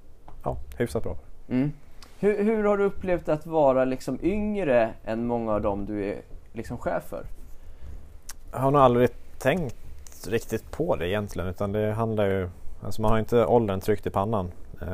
ja, 0.44 0.56
hyfsat 0.76 1.02
bra 1.02 1.14
på 1.14 1.20
det. 1.46 1.54
Mm. 1.54 1.72
Hur, 2.22 2.44
hur 2.44 2.64
har 2.64 2.76
du 2.76 2.84
upplevt 2.84 3.28
att 3.28 3.46
vara 3.46 3.84
liksom 3.84 4.18
yngre 4.22 4.90
än 5.04 5.26
många 5.26 5.52
av 5.52 5.60
dem 5.62 5.86
du 5.86 6.04
är 6.04 6.16
liksom 6.52 6.78
chef 6.78 7.02
för? 7.02 7.24
Jag 8.52 8.58
har 8.58 8.70
nog 8.70 8.80
aldrig 8.80 9.08
tänkt 9.38 9.76
riktigt 10.28 10.70
på 10.70 10.96
det 10.96 11.08
egentligen 11.08 11.48
utan 11.48 11.72
det 11.72 11.92
handlar 11.92 12.26
ju 12.26 12.48
Alltså 12.84 13.02
man 13.02 13.10
har 13.10 13.18
inte 13.18 13.46
åldern 13.46 13.80
tryckt 13.80 14.06
i 14.06 14.10
pannan. 14.10 14.46
Eh, 14.80 14.88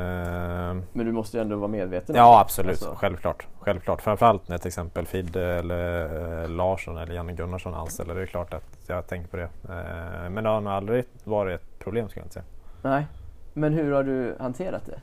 Men 0.92 1.06
du 1.06 1.12
måste 1.12 1.36
ju 1.36 1.40
ändå 1.40 1.56
vara 1.56 1.68
medveten 1.68 2.16
Ja 2.16 2.40
absolut, 2.40 2.70
Alltså, 2.70 2.94
självklart. 2.96 3.46
Självklart. 3.60 4.02
Framförallt 4.02 4.48
när 4.48 4.58
till 4.58 4.68
exempel 4.68 5.06
Fidde 5.06 5.44
eller 5.44 6.42
eh, 6.42 6.48
Larsson 6.48 6.96
eller 6.96 7.14
Janne 7.14 7.32
Gunnarsson 7.32 7.74
anställer. 7.74 8.14
Det 8.14 8.22
är 8.22 8.26
klart 8.26 8.54
att 8.54 8.78
jag 8.86 9.06
tänker 9.06 9.28
på 9.28 9.36
det. 9.36 9.48
Eh, 9.68 10.30
men 10.30 10.44
det 10.44 10.50
har 10.50 10.60
nog 10.60 10.72
aldrig 10.72 11.04
varit 11.24 11.60
ett 11.60 11.78
problem 11.78 12.08
skulle 12.08 12.20
jag 12.20 12.26
inte 12.26 12.34
säga. 12.34 12.44
Nej. 12.82 13.06
Men 13.52 13.72
hur 13.72 13.92
har 13.92 14.02
du 14.02 14.36
hanterat 14.40 14.86
det? 14.86 15.00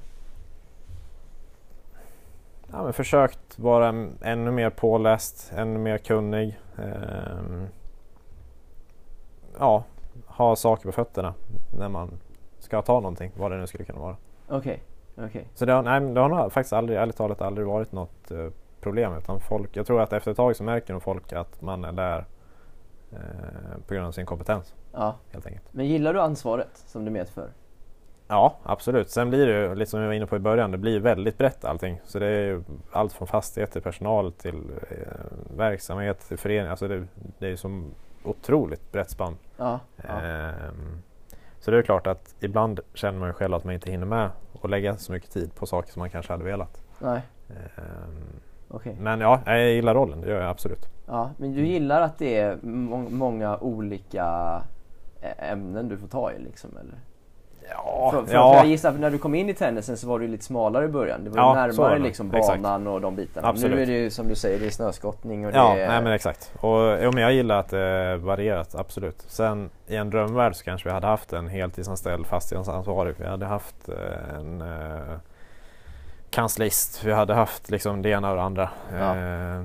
Ja, 2.75 2.83
men 2.83 2.93
försökt 2.93 3.59
vara 3.59 3.87
ännu 4.21 4.51
mer 4.51 4.69
påläst, 4.69 5.51
ännu 5.55 5.79
mer 5.79 5.97
kunnig. 5.97 6.59
Ehm, 6.77 7.67
ja, 9.59 9.83
ha 10.25 10.55
saker 10.55 10.83
på 10.83 10.91
fötterna 10.91 11.33
när 11.77 11.89
man 11.89 12.11
ska 12.59 12.81
ta 12.81 12.93
någonting, 12.93 13.31
vad 13.37 13.51
det 13.51 13.57
nu 13.57 13.67
skulle 13.67 13.83
kunna 13.83 13.99
vara. 13.99 14.15
Okej, 14.47 14.83
okej. 15.17 15.47
Så 15.53 15.65
det 15.65 15.73
har, 15.73 15.83
nej, 15.83 16.13
det 16.13 16.19
har 16.21 16.49
faktiskt 16.49 16.73
aldrig, 16.73 16.99
ärligt 16.99 17.17
talat 17.17 17.41
aldrig 17.41 17.67
varit 17.67 17.91
något 17.91 18.31
eh, 18.31 18.47
problem. 18.81 19.13
Utan 19.17 19.39
folk, 19.39 19.77
jag 19.77 19.85
tror 19.87 20.01
att 20.01 20.13
efter 20.13 20.31
ett 20.31 20.37
tag 20.37 20.55
så 20.55 20.63
märker 20.63 20.93
nog 20.93 21.03
folk 21.03 21.33
att 21.33 21.61
man 21.61 21.83
är 21.85 21.91
där 21.91 22.25
eh, 23.11 23.17
på 23.87 23.93
grund 23.93 24.07
av 24.07 24.11
sin 24.11 24.25
kompetens 24.25 24.73
Ja. 24.93 25.15
helt 25.31 25.45
enkelt. 25.47 25.65
Men 25.71 25.85
gillar 25.85 26.13
du 26.13 26.21
ansvaret 26.21 26.83
som 26.85 27.05
det 27.05 27.11
medför? 27.11 27.49
Ja, 28.33 28.55
absolut. 28.63 29.09
Sen 29.09 29.29
blir 29.29 29.47
det 29.47 29.75
lite 29.75 29.91
som 29.91 29.99
jag 29.99 30.07
var 30.07 30.13
inne 30.13 30.25
på 30.25 30.35
i 30.35 30.39
början, 30.39 30.71
det 30.71 30.77
blir 30.77 30.99
väldigt 30.99 31.37
brett 31.37 31.65
allting. 31.65 32.01
Så 32.05 32.19
det 32.19 32.25
är 32.25 32.45
ju 32.45 32.63
allt 32.91 33.13
från 33.13 33.27
fastighet 33.27 33.71
till 33.71 33.81
personal 33.81 34.31
till 34.31 34.55
eh, 34.91 35.57
verksamhet 35.57 36.19
till 36.27 36.37
förening. 36.37 36.69
Alltså 36.71 36.87
det, 36.87 37.03
det 37.39 37.47
är 37.47 37.55
som 37.55 37.91
otroligt 38.23 38.91
brett 38.91 39.09
spann. 39.09 39.37
Ja. 39.57 39.79
ja. 40.07 40.21
Ehm, 40.21 41.01
så 41.59 41.71
det 41.71 41.77
är 41.77 41.81
klart 41.81 42.07
att 42.07 42.35
ibland 42.39 42.79
känner 42.93 43.19
man 43.19 43.29
ju 43.29 43.33
själv 43.33 43.53
att 43.53 43.63
man 43.63 43.73
inte 43.73 43.91
hinner 43.91 44.05
med 44.05 44.29
och 44.61 44.69
lägga 44.69 44.97
så 44.97 45.11
mycket 45.11 45.31
tid 45.31 45.55
på 45.55 45.65
saker 45.65 45.91
som 45.91 45.99
man 45.99 46.09
kanske 46.09 46.33
hade 46.33 46.43
velat. 46.43 46.81
Nej, 46.99 47.21
Ehm, 47.49 48.23
okej. 48.69 48.95
men 48.99 49.19
ja, 49.21 49.41
jag 49.45 49.69
gillar 49.71 49.93
rollen, 49.95 50.21
det 50.21 50.29
gör 50.29 50.41
jag 50.41 50.49
absolut. 50.49 50.89
Ja, 51.07 51.29
men 51.37 51.53
du 51.53 51.65
gillar 51.65 52.01
att 52.01 52.17
det 52.17 52.37
är 52.39 52.57
må- 52.61 53.09
många 53.09 53.57
olika 53.57 54.25
ä- 55.21 55.51
ämnen 55.51 55.89
du 55.89 55.97
får 55.97 56.07
ta 56.07 56.31
i 56.31 56.39
liksom 56.39 56.69
eller? 56.77 56.95
Ja, 57.69 58.11
För, 58.11 58.25
för 58.25 58.33
ja. 58.33 58.55
jag 58.55 58.65
gissar 58.65 58.91
när 58.91 59.09
du 59.11 59.17
kom 59.17 59.35
in 59.35 59.49
i 59.49 59.53
tennisen 59.53 59.97
så 59.97 60.07
var 60.07 60.19
du 60.19 60.27
lite 60.27 60.43
smalare 60.43 60.85
i 60.85 60.87
början. 60.87 61.23
Det 61.23 61.29
var 61.29 61.37
Ja, 61.37 61.53
närmare 61.53 61.97
det. 61.97 62.03
liksom 62.03 62.33
Exakt. 62.33 62.61
banan 62.61 62.87
och 62.87 63.01
de 63.01 63.15
bitarna. 63.15 63.47
Absolut. 63.47 63.75
Nu 63.75 63.81
är 63.81 63.85
det 63.85 63.91
ju 63.91 64.09
som 64.09 64.27
du 64.27 64.35
säger, 64.35 64.59
det 64.59 64.65
är 64.65 64.69
snöskottning 64.69 65.45
och 65.45 65.51
det 65.51 65.57
Ja, 65.57 65.77
är... 65.77 65.87
nej, 65.87 66.03
men 66.03 66.13
exakt. 66.13 66.51
Och, 66.59 66.97
jo, 67.01 67.11
men 67.13 67.17
jag 67.23 67.33
gillar 67.33 67.57
att 67.57 67.69
det 67.69 67.79
är 67.79 68.15
varierat, 68.17 68.75
absolut. 68.75 69.23
Sen 69.27 69.69
i 69.87 69.95
en 69.95 70.09
drömvärld 70.09 70.55
så 70.55 70.63
kanske 70.63 70.89
vi 70.89 70.93
hade 70.93 71.07
haft 71.07 71.33
en 71.33 71.47
heltidsanställd 71.47 72.25
fastighetsansvarig. 72.25 73.15
Vi 73.17 73.25
hade 73.25 73.45
haft 73.45 73.89
eh, 73.89 74.35
en 74.37 74.61
eh, 74.61 75.17
kanslist. 76.29 77.03
Vi 77.03 77.11
hade 77.11 77.33
haft 77.33 77.69
liksom 77.69 78.01
det 78.01 78.09
ena 78.09 78.29
och 78.29 78.35
det 78.35 78.41
andra. 78.43 78.69
Ja. 78.93 79.15
Eh, 79.17 79.63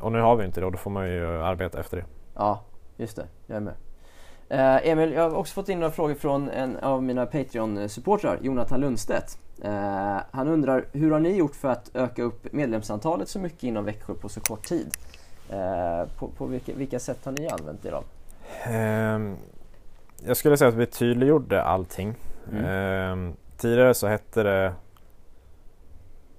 och 0.00 0.12
nu 0.12 0.20
har 0.20 0.36
vi 0.36 0.44
inte 0.44 0.60
det 0.60 0.66
och 0.66 0.72
då 0.72 0.78
får 0.78 0.90
man 0.90 1.08
ju 1.08 1.42
arbeta 1.42 1.80
efter 1.80 1.96
det. 1.96 2.04
Ja, 2.34 2.60
just 2.96 3.16
det. 3.16 3.24
Jag 3.46 3.56
är 3.56 3.60
med. 3.60 3.74
Eh, 4.50 4.88
Emil, 4.88 5.12
jag 5.12 5.30
har 5.30 5.36
också 5.36 5.54
fått 5.54 5.68
in 5.68 5.80
några 5.80 5.92
frågor 5.92 6.14
från 6.14 6.50
en 6.50 6.76
av 6.76 7.02
mina 7.02 7.26
Patreon-supportrar, 7.26 8.38
Jonathan 8.42 8.80
Lundstedt. 8.80 9.38
Eh, 9.62 10.16
han 10.30 10.48
undrar, 10.48 10.84
hur 10.92 11.10
har 11.10 11.20
ni 11.20 11.36
gjort 11.36 11.54
för 11.54 11.68
att 11.68 11.90
öka 11.94 12.22
upp 12.22 12.52
medlemsantalet 12.52 13.28
så 13.28 13.38
mycket 13.38 13.62
inom 13.62 13.84
Växjö 13.84 14.14
på 14.14 14.28
så 14.28 14.40
kort 14.40 14.62
tid? 14.62 14.96
Eh, 15.50 16.08
på 16.18 16.28
på 16.28 16.46
vilka, 16.46 16.72
vilka 16.74 16.98
sätt 16.98 17.24
har 17.24 17.32
ni 17.32 17.48
använt 17.48 17.84
er 17.84 17.92
av? 17.92 18.04
Ehm, 18.64 19.36
jag 20.26 20.36
skulle 20.36 20.56
säga 20.56 20.68
att 20.68 20.74
vi 20.74 20.86
tydliggjorde 20.86 21.62
allting. 21.62 22.14
Mm. 22.52 22.64
Ehm, 22.64 23.32
tidigare 23.56 23.94
så 23.94 24.06
hette 24.06 24.42
det, 24.42 24.72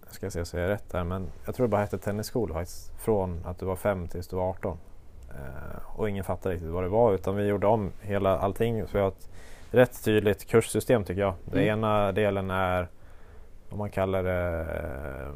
jag 0.05 0.13
ska 0.13 0.31
se 0.31 0.45
så 0.45 0.57
jag 0.57 0.65
är 0.65 0.69
rätt 0.69 0.89
där, 0.89 1.03
men 1.03 1.27
jag 1.45 1.55
tror 1.55 1.67
det 1.67 1.71
bara 1.71 1.81
hette 1.81 1.97
tennisskola 1.97 2.53
faktiskt. 2.53 2.91
Från 2.99 3.45
att 3.45 3.59
du 3.59 3.65
var 3.65 3.75
fem 3.75 4.07
tills 4.07 4.27
du 4.27 4.35
var 4.35 4.49
18. 4.49 4.77
Ehm, 5.35 5.79
och 5.95 6.09
ingen 6.09 6.23
fattade 6.23 6.55
riktigt 6.55 6.69
vad 6.71 6.83
det 6.83 6.89
var 6.89 7.13
utan 7.13 7.35
vi 7.35 7.45
gjorde 7.47 7.67
om 7.67 7.91
hela 8.01 8.37
allting. 8.39 8.81
Så 8.87 8.89
vi 8.93 8.99
har 8.99 9.07
ett 9.07 9.29
rätt 9.71 10.03
tydligt 10.03 10.47
kurssystem 10.47 11.03
tycker 11.03 11.21
jag. 11.21 11.33
Den 11.45 11.59
Mm. 11.63 11.69
ena 11.79 12.11
delen 12.11 12.51
är 12.51 12.87
om 13.69 13.77
man 13.77 13.89
kallar 13.89 14.23
det 14.23 14.59
eh, 14.61 15.33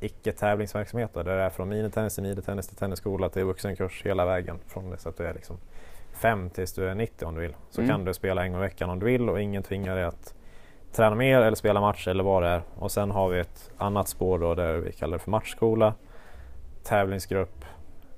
icke-tävlingsverksamhet. 0.00 1.14
Där 1.14 1.24
det 1.24 1.32
är 1.32 1.50
från 1.50 1.68
minitennis 1.68 2.14
till 2.14 2.22
minitennis 2.24 2.68
till 2.68 2.76
tennisskola 2.76 3.28
till 3.28 3.44
vuxenkurs 3.44 4.02
hela 4.04 4.26
vägen. 4.26 4.58
Från 4.66 4.90
det 4.90 5.06
att 5.06 5.16
du 5.16 5.26
är 5.26 5.34
liksom 5.34 5.56
fem 6.12 6.50
tills 6.50 6.72
du 6.74 6.88
är 6.88 6.94
90 6.94 7.26
om 7.28 7.34
du 7.34 7.40
vill. 7.40 7.54
Så 7.70 7.80
Mm. 7.80 7.90
kan 7.90 8.04
du 8.04 8.14
spela 8.14 8.44
en 8.44 8.52
gång 8.52 8.60
i 8.60 8.64
veckan 8.64 8.90
om 8.90 8.98
du 8.98 9.06
vill 9.06 9.28
och 9.28 9.40
ingen 9.40 9.62
tvingar 9.62 9.96
dig 9.96 10.04
att 10.04 10.34
träna 10.92 11.14
mer 11.16 11.40
eller 11.40 11.54
spela 11.56 11.80
match 11.80 12.08
eller 12.08 12.24
vad 12.24 12.42
det 12.42 12.48
är. 12.48 12.62
Och 12.78 12.90
sen 12.92 13.10
har 13.10 13.28
vi 13.28 13.40
ett 13.40 13.70
annat 13.78 14.08
spår 14.08 14.38
då 14.38 14.54
där 14.54 14.74
vi 14.76 14.92
kallar 14.92 15.12
det 15.18 15.22
för 15.24 15.30
matchskola, 15.30 15.94
tävlingsgrupp, 16.84 17.57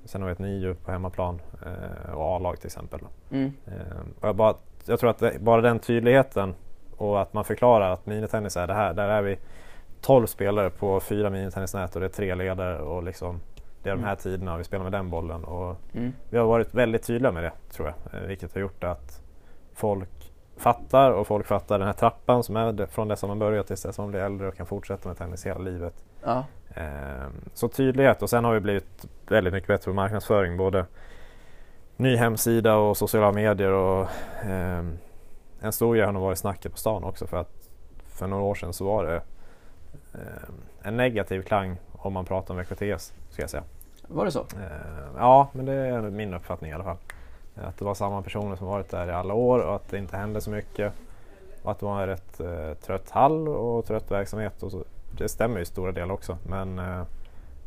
sen 0.05 0.21
har 0.21 0.27
vi 0.27 0.31
ett 0.33 0.39
NIU 0.39 0.73
på 0.73 0.91
hemmaplan 0.91 1.41
eh, 1.65 2.13
och 2.13 2.35
A-lag 2.35 2.57
till 2.57 2.67
exempel. 2.67 2.99
Mm. 3.31 3.51
Eh, 3.67 3.97
och 4.21 4.27
jag, 4.27 4.35
bara, 4.35 4.55
jag 4.85 4.99
tror 4.99 5.09
att 5.09 5.17
det, 5.19 5.39
bara 5.41 5.61
den 5.61 5.79
tydligheten 5.79 6.53
och 6.97 7.21
att 7.21 7.33
man 7.33 7.43
förklarar 7.43 7.91
att 7.91 8.05
minitennis 8.05 8.57
är 8.57 8.67
det 8.67 8.73
här. 8.73 8.93
Där 8.93 9.07
är 9.09 9.21
vi 9.21 9.37
12 10.01 10.25
spelare 10.27 10.69
på 10.69 10.99
fyra 10.99 11.29
minitennisnät 11.29 11.95
och 11.95 11.99
det 12.01 12.07
är 12.07 12.09
tre 12.09 12.35
ledare 12.35 12.79
och 12.81 13.03
liksom 13.03 13.39
det 13.83 13.89
är 13.89 13.95
de 13.95 14.03
här 14.03 14.15
tiderna 14.15 14.53
och 14.53 14.59
vi 14.59 14.63
spelar 14.63 14.83
med 14.83 14.91
den 14.91 15.09
bollen. 15.09 15.43
Och 15.43 15.75
Mm. 15.93 16.13
vi 16.29 16.37
har 16.37 16.45
varit 16.45 16.73
väldigt 16.73 17.03
tydliga 17.03 17.31
med 17.31 17.43
det 17.43 17.51
tror 17.71 17.87
jag. 17.87 18.21
eh, 18.21 18.27
Vilket 18.27 18.53
har 18.53 18.61
gjort 18.61 18.83
att 18.83 19.21
folk 19.73 20.09
fattar 20.57 21.11
och 21.11 21.27
folk 21.27 21.45
fattar 21.47 21.77
den 21.79 21.87
här 21.87 21.93
trappan 21.93 22.43
som 22.43 22.55
är 22.55 22.85
från 22.85 23.07
det 23.07 23.15
som 23.15 23.27
man 23.27 23.39
börjar 23.39 23.63
tills 23.63 23.81
dess 23.83 23.97
man 23.97 24.09
blir 24.11 24.19
äldre 24.19 24.47
och 24.47 24.55
kan 24.55 24.65
fortsätta 24.65 25.07
med 25.09 25.17
tennis 25.17 25.45
hela 25.45 25.59
livet. 25.59 25.93
Ja. 26.23 26.45
Ehm, 26.75 27.31
Så 27.53 27.67
tydlighet 27.67 28.21
och 28.21 28.29
sen 28.29 28.45
har 28.45 28.53
vi 28.53 28.59
blivit 28.59 29.05
väldigt 29.27 29.53
mycket 29.53 29.67
bättre 29.67 29.91
på 29.91 29.95
marknadsföring. 29.95 30.57
Både 30.57 30.85
ny 31.97 32.15
hemsida 32.15 32.75
och 32.75 32.97
sociala 32.97 33.31
medier 33.31 33.71
och 33.71 34.07
ehm, 34.43 34.97
en 35.59 35.71
stor 35.71 35.95
grej 35.95 36.05
har 36.05 36.11
nog 36.13 36.23
varit 36.23 36.37
snacket 36.37 36.71
på 36.71 36.77
stan 36.77 37.03
också 37.03 37.27
för 37.27 37.37
att 37.37 37.69
för 38.07 38.27
några 38.27 38.43
år 38.43 38.55
sedan 38.55 38.73
så 38.73 38.85
var 38.85 39.05
det 39.05 39.21
ehm, 40.13 40.53
en 40.81 40.97
negativ 40.97 41.41
klang 41.41 41.77
om 41.91 42.13
man 42.13 42.25
pratar 42.25 42.53
om 42.53 42.59
VKTS 42.59 43.13
ska 43.29 43.41
jag 43.41 43.49
säga. 43.49 43.63
Var 44.07 44.25
det 44.25 44.31
så? 44.31 44.39
Ehm, 44.39 45.15
Ja, 45.17 45.47
men 45.53 45.65
det 45.65 45.73
är 45.73 46.01
min 46.01 46.33
uppfattning 46.33 46.71
i 46.71 46.73
alla 46.73 46.83
fall. 46.83 46.97
Att 47.55 47.77
det 47.77 47.85
var 47.85 47.93
samma 47.93 48.21
personer 48.21 48.55
som 48.55 48.67
varit 48.67 48.89
där 48.89 49.07
i 49.07 49.11
alla 49.11 49.33
år 49.33 49.59
och 49.59 49.75
att 49.75 49.89
det 49.89 49.97
inte 49.97 50.17
hände 50.17 50.41
så 50.41 50.49
mycket. 50.49 50.93
Och 51.63 51.71
att 51.71 51.79
det 51.79 51.85
var 51.85 52.01
en 52.01 52.07
rätt 52.07 52.39
eh, 52.39 52.73
trött 52.73 53.09
hall 53.09 53.47
och 53.47 53.85
trött 53.85 54.11
verksamhet. 54.11 54.63
Och 54.63 54.71
så. 54.71 54.83
Det 55.17 55.29
stämmer 55.29 55.55
ju 55.55 55.61
i 55.61 55.65
stora 55.65 55.91
delar 55.91 56.13
också 56.13 56.37
men 56.47 56.79
eh, 56.79 57.03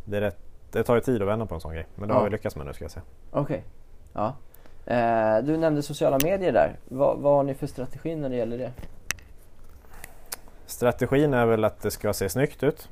det, 0.04 0.20
rätt, 0.20 0.38
det 0.72 0.82
tar 0.82 0.94
ju 0.94 1.00
tid 1.00 1.22
att 1.22 1.28
vända 1.28 1.46
på 1.46 1.54
en 1.54 1.60
sån 1.60 1.72
grej. 1.74 1.86
Men 1.94 2.08
det 2.08 2.14
Ja. 2.14 2.18
har 2.18 2.24
vi 2.24 2.30
lyckats 2.30 2.56
med 2.56 2.66
nu 2.66 2.72
ska 2.72 2.84
jag 2.84 2.90
säga. 2.90 3.04
Okej. 3.30 3.64
Ja. 4.12 4.34
Eh, 4.86 5.38
du 5.44 5.56
nämnde 5.56 5.82
sociala 5.82 6.18
medier 6.24 6.52
där. 6.52 6.76
Vad, 6.88 7.18
vad 7.18 7.36
har 7.36 7.42
ni 7.42 7.54
för 7.54 7.66
strategi 7.66 8.16
när 8.16 8.28
det 8.28 8.36
gäller 8.36 8.58
det? 8.58 8.72
Strategin 10.66 11.34
är 11.34 11.46
väl 11.46 11.64
att 11.64 11.80
det 11.82 11.90
ska 11.90 12.12
se 12.12 12.28
snyggt 12.28 12.62
ut. 12.62 12.88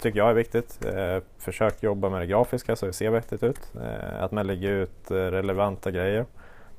Tycker 0.00 0.18
jag 0.18 0.30
är 0.30 0.34
viktigt. 0.34 0.84
Eh, 0.84 1.18
försök 1.38 1.82
jobba 1.82 2.08
med 2.08 2.20
det 2.20 2.26
grafiska 2.26 2.76
så 2.76 2.86
det 2.86 2.92
ser 2.92 3.10
vettigt 3.10 3.42
ut. 3.42 3.72
Eh, 3.82 4.22
att 4.22 4.32
man 4.32 4.46
lägger 4.46 4.70
ut 4.70 5.10
eh, 5.10 5.14
relevanta 5.14 5.90
grejer. 5.90 6.26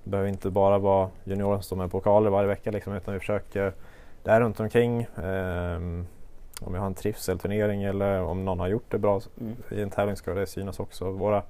Det 0.03 0.09
behöver 0.09 0.29
inte 0.29 0.49
bara 0.49 0.77
vara 0.77 1.09
juniorer 1.23 1.55
som 1.55 1.63
står 1.63 1.75
med 1.75 1.91
pokaler 1.91 2.29
varje 2.29 2.47
vecka 2.47 2.71
liksom, 2.71 2.93
utan 2.93 3.13
vi 3.13 3.19
försöker 3.19 3.73
där 4.23 4.41
runt 4.41 4.59
omkring. 4.59 5.07
ehm, 5.23 6.05
om 6.61 6.73
vi 6.73 6.79
har 6.79 6.85
en 6.85 6.93
trivselturnering 6.93 7.83
eller 7.83 8.21
om 8.21 8.45
någon 8.45 8.59
har 8.59 8.67
gjort 8.67 8.91
det 8.91 8.97
bra 8.97 9.21
Mm. 9.41 9.55
i 9.71 9.81
en 9.81 9.89
tävling 9.89 10.15
ska 10.15 10.33
det 10.33 10.45
synas 10.47 10.79
också. 10.79 11.11
Våra 11.11 11.43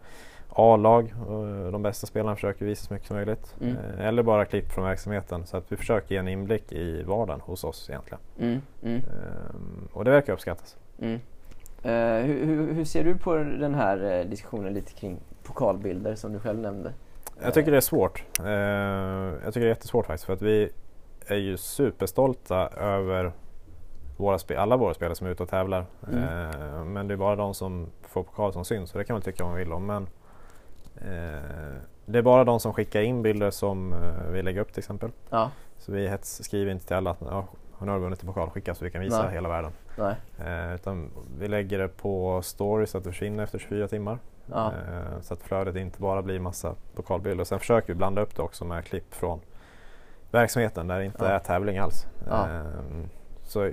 A-lag, 0.49 1.13
och 1.27 1.71
de 1.71 1.81
bästa 1.81 2.07
spelarna 2.07 2.35
försöker 2.35 2.65
visa 2.65 2.87
så 2.87 2.93
mycket 2.93 3.07
som 3.07 3.15
möjligt. 3.17 3.55
Mm. 3.61 3.77
Eh, 3.77 4.05
Eller 4.07 4.23
bara 4.23 4.45
klipp 4.45 4.71
från 4.71 4.83
verksamheten 4.85 5.45
så 5.45 5.57
att 5.57 5.71
vi 5.71 5.77
försöker 5.77 6.11
ge 6.15 6.17
en 6.19 6.27
inblick 6.27 6.71
i 6.71 7.03
vardagen 7.03 7.41
hos 7.41 7.63
oss 7.63 7.89
egentligen. 7.89 8.19
Mm. 8.39 8.61
Mm. 8.83 8.95
Ehm, 8.97 9.87
och 9.93 10.05
det 10.05 10.11
verkar 10.11 10.33
uppskattas. 10.33 10.77
Mm. 11.01 11.19
Eh, 11.83 12.25
hur, 12.25 12.45
hur, 12.45 12.73
hur 12.73 12.85
ser 12.85 13.03
du 13.03 13.15
på 13.17 13.35
den 13.35 13.75
här 13.75 14.19
eh, 14.19 14.25
diskussionen 14.25 14.73
lite 14.73 14.93
kring 14.93 15.19
pokalbilder 15.43 16.15
som 16.15 16.33
du 16.33 16.39
själv 16.39 16.59
nämnde? 16.59 16.93
Jag 17.43 17.53
tycker 17.53 17.71
det 17.71 17.77
är 17.77 17.81
svårt. 17.81 18.23
Eh, 18.39 18.45
jag 19.43 19.53
tycker 19.53 19.59
det 19.59 19.65
är 19.65 19.69
jättesvårt 19.69 20.05
faktiskt 20.05 20.25
för 20.25 20.33
att 20.33 20.41
vi 20.41 20.69
är 21.27 21.35
ju 21.37 21.57
superstolta 21.57 22.67
över 22.67 23.31
våra 24.19 24.61
alla 24.61 24.77
våra 24.77 24.93
spelare 24.93 25.15
som 25.15 25.27
är 25.27 25.31
ute 25.31 25.43
och 25.43 25.49
tävlar. 25.49 25.85
Mm. 26.11 26.23
Eh, 26.23 26.85
men 26.85 27.07
det 27.07 27.13
är 27.13 27.17
bara 27.17 27.35
de 27.35 27.53
som 27.53 27.87
får 28.01 28.23
pokal 28.23 28.53
som 28.53 28.65
syns 28.65 28.93
och 28.93 28.99
det 28.99 29.05
kan 29.05 29.13
man 29.13 29.21
tycka 29.21 29.43
vad 29.43 29.51
man 29.51 29.59
vill 29.59 29.71
om. 29.73 29.85
Men 29.85 30.03
eh, 30.95 31.81
det 32.05 32.17
är 32.17 32.21
bara 32.21 32.43
de 32.43 32.59
som 32.59 32.73
skickar 32.73 33.01
in 33.01 33.21
bilder 33.21 33.51
som 33.51 33.93
eh, 33.93 34.31
vi 34.31 34.41
lägger 34.41 34.61
upp 34.61 34.73
till 34.73 34.79
exempel. 34.79 35.11
Ja. 35.29 35.51
Så 35.77 35.91
vi 35.91 36.07
hets 36.07 36.43
skriver 36.43 36.71
inte 36.71 36.85
till 36.87 36.95
alla 36.95 37.11
att 37.11 37.17
ja, 37.21 37.47
nu 37.79 37.87
har 37.87 37.97
du 37.97 38.03
vunnit 38.03 38.21
en 38.21 38.27
pokal, 38.27 38.49
skicka 38.49 38.75
så 38.75 38.85
vi 38.85 38.91
kan 38.91 39.01
visa 39.01 39.23
Nej. 39.23 39.33
hela 39.33 39.49
världen. 39.49 39.71
Nej. 39.97 40.15
Eh, 40.39 40.75
utan 40.75 41.11
vi 41.39 41.47
lägger 41.47 41.79
det 41.79 41.87
på 41.87 42.41
stories 42.41 42.89
så 42.89 42.97
att 42.97 43.03
det 43.03 43.09
försvinner 43.11 43.43
efter 43.43 43.59
24 43.59 43.87
timmar. 43.87 44.19
Ja. 44.45 44.67
Eh, 44.67 45.21
så 45.21 45.33
att 45.33 45.43
flödet 45.43 45.75
inte 45.75 46.01
bara 46.01 46.21
blir 46.21 46.39
massa 46.39 46.75
pokalbilder. 46.95 47.43
Sen 47.43 47.59
försöker 47.59 47.87
vi 47.87 47.95
blanda 47.95 48.21
upp 48.21 48.35
det 48.35 48.41
också 48.41 48.65
med 48.65 48.85
klipp 48.85 49.13
från 49.13 49.39
verksamheten 50.31 50.87
där 50.87 50.99
det 50.99 51.05
inte 51.05 51.25
Ja. 51.25 51.31
är 51.31 51.39
tävling 51.39 51.77
alls. 51.77 52.07
Ja. 52.27 52.47
Eh, 52.49 52.63
så 53.43 53.71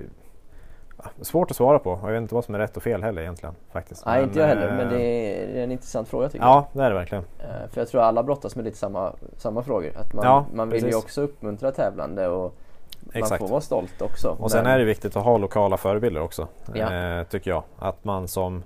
Svårt 1.21 1.51
att 1.51 1.57
svara 1.57 1.79
på 1.79 1.91
och 1.91 1.99
jag 2.09 2.13
vet 2.13 2.21
inte 2.21 2.35
vad 2.35 2.45
som 2.45 2.55
är 2.55 2.59
rätt 2.59 2.77
och 2.77 2.83
fel 2.83 3.03
heller 3.03 3.21
egentligen. 3.21 3.55
Faktiskt. 3.71 4.05
Nej, 4.05 4.23
inte 4.23 4.39
jag 4.39 4.47
heller, 4.47 4.67
eh, 4.69 4.75
men 4.75 4.89
det 4.89 5.01
är, 5.01 5.47
det 5.53 5.59
är 5.59 5.63
en 5.63 5.71
intressant 5.71 6.07
fråga 6.07 6.29
tycker 6.29 6.45
Ja, 6.45 6.67
det 6.73 6.83
är 6.83 6.89
det 6.89 6.95
verkligen. 6.95 7.23
jag. 7.39 7.49
Eh, 7.49 7.69
för 7.69 7.81
jag 7.81 7.87
tror 7.87 8.01
alla 8.01 8.23
brottas 8.23 8.55
med 8.55 8.65
lite 8.65 8.77
samma, 8.77 9.13
samma 9.37 9.63
frågor. 9.63 9.91
Att 9.97 10.13
man, 10.13 10.25
Ja, 10.25 10.45
man 10.53 10.69
vill 10.69 10.79
ju 10.83 10.85
precis. 10.89 11.03
också 11.03 11.21
uppmuntra 11.21 11.71
tävlande 11.71 12.27
och 12.27 12.53
man 13.01 13.11
Exakt. 13.23 13.39
får 13.43 13.47
vara 13.47 13.61
stolt 13.61 14.01
också. 14.01 14.29
Och 14.39 14.51
sen 14.51 14.63
Men- 14.63 14.73
är 14.73 14.79
det 14.79 14.85
viktigt 14.85 15.15
att 15.15 15.23
ha 15.23 15.37
lokala 15.37 15.77
förebilder 15.77 16.21
också. 16.21 16.47
Ja. 16.73 16.93
Eh, 16.93 17.23
tycker 17.23 17.51
jag. 17.51 17.63
Att 17.79 18.03
man 18.03 18.27
som 18.27 18.63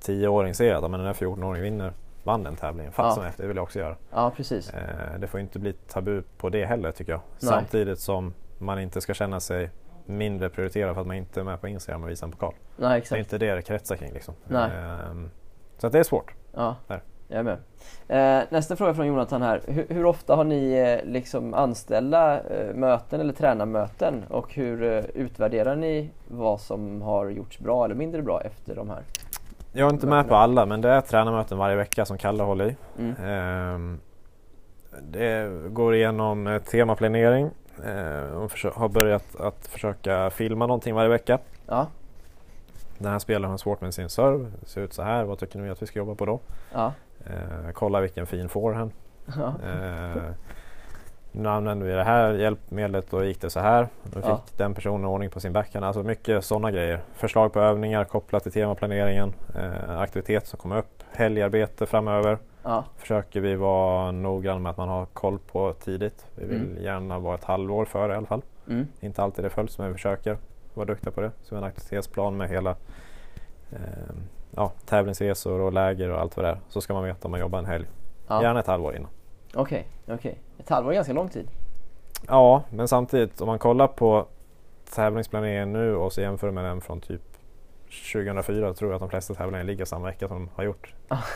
10-åring 0.00 0.54
ser 0.54 0.74
att 0.74 0.82
ja, 0.82 0.88
men 0.88 1.00
den 1.00 1.06
här 1.06 1.14
14-åringen 1.14 1.62
vinner, 1.62 1.92
vann 2.22 2.42
den 2.42 2.56
tävlingen. 2.56 2.92
Fasen 2.92 3.22
Ja. 3.22 3.28
efter, 3.28 3.42
det 3.42 3.48
vill 3.48 3.56
jag 3.56 3.62
också 3.64 3.78
göra. 3.78 3.96
Ja, 4.12 4.32
precis. 4.36 4.70
Eh, 4.70 5.18
det 5.18 5.26
får 5.26 5.40
inte 5.40 5.58
bli 5.58 5.72
tabu 5.72 6.22
på 6.38 6.48
det 6.48 6.64
heller 6.64 6.92
tycker 6.92 7.12
jag. 7.12 7.20
Nej. 7.40 7.50
Samtidigt 7.52 7.98
som 7.98 8.34
man 8.58 8.78
inte 8.80 9.00
ska 9.00 9.14
känna 9.14 9.40
sig 9.40 9.70
mindre 10.06 10.48
prioriterad 10.48 10.94
för 10.94 11.00
att 11.00 11.06
man 11.06 11.16
inte 11.16 11.40
är 11.40 11.44
med 11.44 11.60
på 11.60 11.68
Instagram 11.68 12.02
och 12.02 12.08
visar 12.10 12.26
en 12.26 12.30
pokal. 12.32 12.54
Nej, 12.76 12.88
Det 12.88 12.94
är 12.94 12.98
exakt. 12.98 13.18
inte 13.18 13.38
det 13.38 13.54
det 13.54 13.62
kretsar 13.62 13.96
kring 13.96 14.12
liksom. 14.12 14.34
Nej. 14.48 14.70
Ehm, 15.10 15.30
så 15.78 15.86
att 15.86 15.92
det 15.92 15.98
är 15.98 16.02
svårt. 16.02 16.34
Ja, 16.52 16.76
Där. 16.86 17.00
jag 17.28 17.38
är 17.38 17.42
med. 17.42 17.58
Eh, 18.40 18.44
nästa 18.50 18.76
fråga 18.76 18.94
från 18.94 19.06
Jonathan 19.06 19.42
här. 19.42 19.60
Hur, 19.66 19.86
hur 19.88 20.04
ofta 20.04 20.36
har 20.36 20.44
ni 20.44 20.72
eh, 20.72 21.10
liksom 21.10 21.54
anställda 21.54 22.40
eh, 22.40 22.74
möten 22.74 23.20
eller 23.20 23.32
tränarmöten 23.32 24.24
och 24.30 24.54
hur 24.54 24.82
eh, 24.82 25.04
utvärderar 25.14 25.76
ni 25.76 26.10
vad 26.28 26.60
som 26.60 27.02
har 27.02 27.28
gjorts 27.28 27.58
bra 27.58 27.84
eller 27.84 27.94
mindre 27.94 28.22
bra 28.22 28.40
efter 28.40 28.74
de 28.74 28.90
här? 28.90 29.02
Jag 29.72 29.88
är 29.88 29.92
inte 29.92 30.06
med 30.06 30.28
på 30.28 30.34
alla 30.34 30.66
men 30.66 30.80
det 30.80 30.88
är 30.88 31.00
tränarmöten 31.00 31.58
varje 31.58 31.76
vecka 31.76 32.04
som 32.04 32.18
Kalle 32.18 32.42
håller 32.42 32.66
i. 32.70 32.76
Mm. 32.98 33.14
Ehm, 33.24 34.00
det 35.02 35.50
går 35.68 35.94
igenom 35.94 36.46
eh, 36.46 36.62
temaplanering 36.62 37.50
och 38.34 38.50
försö- 38.50 38.74
har 38.74 38.88
börjat 38.88 39.36
att 39.40 39.66
försöka 39.66 40.30
filma 40.30 40.66
någonting 40.66 40.94
varje 40.94 41.08
vecka. 41.08 41.38
Ja, 41.66 41.86
Den 42.98 43.12
här 43.12 43.18
spelaren 43.18 43.50
har 43.50 43.58
svårt 43.58 43.80
med 43.80 43.94
sin 43.94 44.08
serve, 44.08 44.50
det 44.60 44.66
ser 44.68 44.80
ut 44.80 44.92
så 44.92 45.02
här, 45.02 45.24
vad 45.24 45.38
tycker 45.38 45.58
ni 45.58 45.70
att 45.70 45.82
vi 45.82 45.86
ska 45.86 45.98
jobba 45.98 46.14
på 46.14 46.26
då? 46.26 46.40
ja, 46.72 46.92
Eh, 47.26 47.70
kolla 47.72 48.00
vilken 48.00 48.26
fin 48.26 48.48
forehand. 48.48 48.90
Ja. 49.36 49.54
Eh, 49.70 50.22
nu 51.32 51.48
använder 51.48 51.86
vi 51.86 51.92
det 51.92 52.04
här 52.04 52.32
hjälpmedlet 52.32 53.12
och 53.12 53.26
gick 53.26 53.40
det 53.40 53.50
så 53.50 53.60
här. 53.60 53.88
Nu 54.02 54.10
fick 54.10 54.24
Ja. 54.24 54.40
den 54.56 54.74
personen 54.74 55.04
ordning 55.04 55.30
på 55.30 55.40
sin 55.40 55.52
backhand. 55.52 55.84
Alltså 55.84 56.02
mycket 56.02 56.44
sådana 56.44 56.70
grejer. 56.70 57.00
Förslag 57.14 57.52
på 57.52 57.60
övningar 57.60 58.04
kopplat 58.04 58.42
till 58.42 58.52
temaplaneringen. 58.52 59.32
Eh, 59.54 60.00
aktivitet 60.00 60.46
som 60.46 60.58
kommer 60.58 60.78
upp. 60.78 61.02
Helgarbete 61.12 61.86
framöver. 61.86 62.38
Ja. 62.64 62.84
Försöker 62.96 63.40
vi 63.40 63.54
vara 63.56 64.10
noggranna 64.10 64.58
med 64.58 64.70
att 64.70 64.76
man 64.76 64.88
har 64.88 65.06
koll 65.06 65.38
på 65.38 65.72
tidigt. 65.72 66.26
Vi 66.34 66.44
vill 66.46 66.62
Mm. 66.70 66.82
gärna 66.82 67.18
vara 67.18 67.34
ett 67.34 67.44
halvår 67.44 67.84
före 67.84 68.12
i 68.12 68.16
alla 68.16 68.26
fall. 68.26 68.42
Mm. 68.68 68.86
Inte 69.00 69.22
alltid 69.22 69.44
det 69.44 69.50
följs 69.50 69.78
men 69.78 69.86
vi 69.88 69.92
försöker 69.92 70.38
vara 70.74 70.86
duktiga 70.86 71.12
på 71.12 71.20
det. 71.20 71.30
Så 71.42 71.54
vi 71.54 71.56
har 71.56 71.62
en 71.62 71.68
aktivitetsplan 71.68 72.36
med 72.36 72.48
hela 72.48 72.70
eh, 73.72 73.78
ja, 74.50 74.72
tävlingsresor 74.86 75.60
och 75.60 75.72
läger 75.72 76.10
och 76.10 76.20
allt 76.20 76.36
vad 76.36 76.44
det 76.46 76.50
är. 76.50 76.58
Så 76.68 76.80
ska 76.80 76.94
man 76.94 77.04
veta 77.04 77.24
om 77.24 77.30
man 77.30 77.40
jobbar 77.40 77.58
en 77.58 77.66
helg. 77.66 77.86
Ja. 78.28 78.42
Gärna 78.42 78.60
ett 78.60 78.66
halvår 78.66 78.96
innan. 78.96 79.10
Okej, 79.54 79.86
okej. 80.08 80.38
Ett 80.58 80.68
halvår 80.68 80.90
är 80.90 80.94
ganska 80.94 81.12
lång 81.12 81.28
tid. 81.28 81.48
Ja, 82.28 82.62
men 82.70 82.88
samtidigt 82.88 83.40
om 83.40 83.46
man 83.46 83.58
kollar 83.58 83.86
på 83.86 84.26
tävlingsplaneringen 84.94 85.72
nu 85.72 85.96
och 85.96 86.12
så 86.12 86.20
jämför 86.20 86.50
med 86.50 86.64
den 86.64 86.80
från 86.80 87.00
typ 87.00 87.22
2004 88.12 88.74
tror 88.74 88.90
jag 88.90 88.94
att 88.96 89.00
de 89.00 89.10
flesta 89.10 89.34
tävlingar 89.34 89.64
ligger 89.64 89.84
samma 89.84 90.06
vecka 90.06 90.28
som 90.28 90.36
de 90.36 90.48
har 90.56 90.64
gjort. 90.64 90.92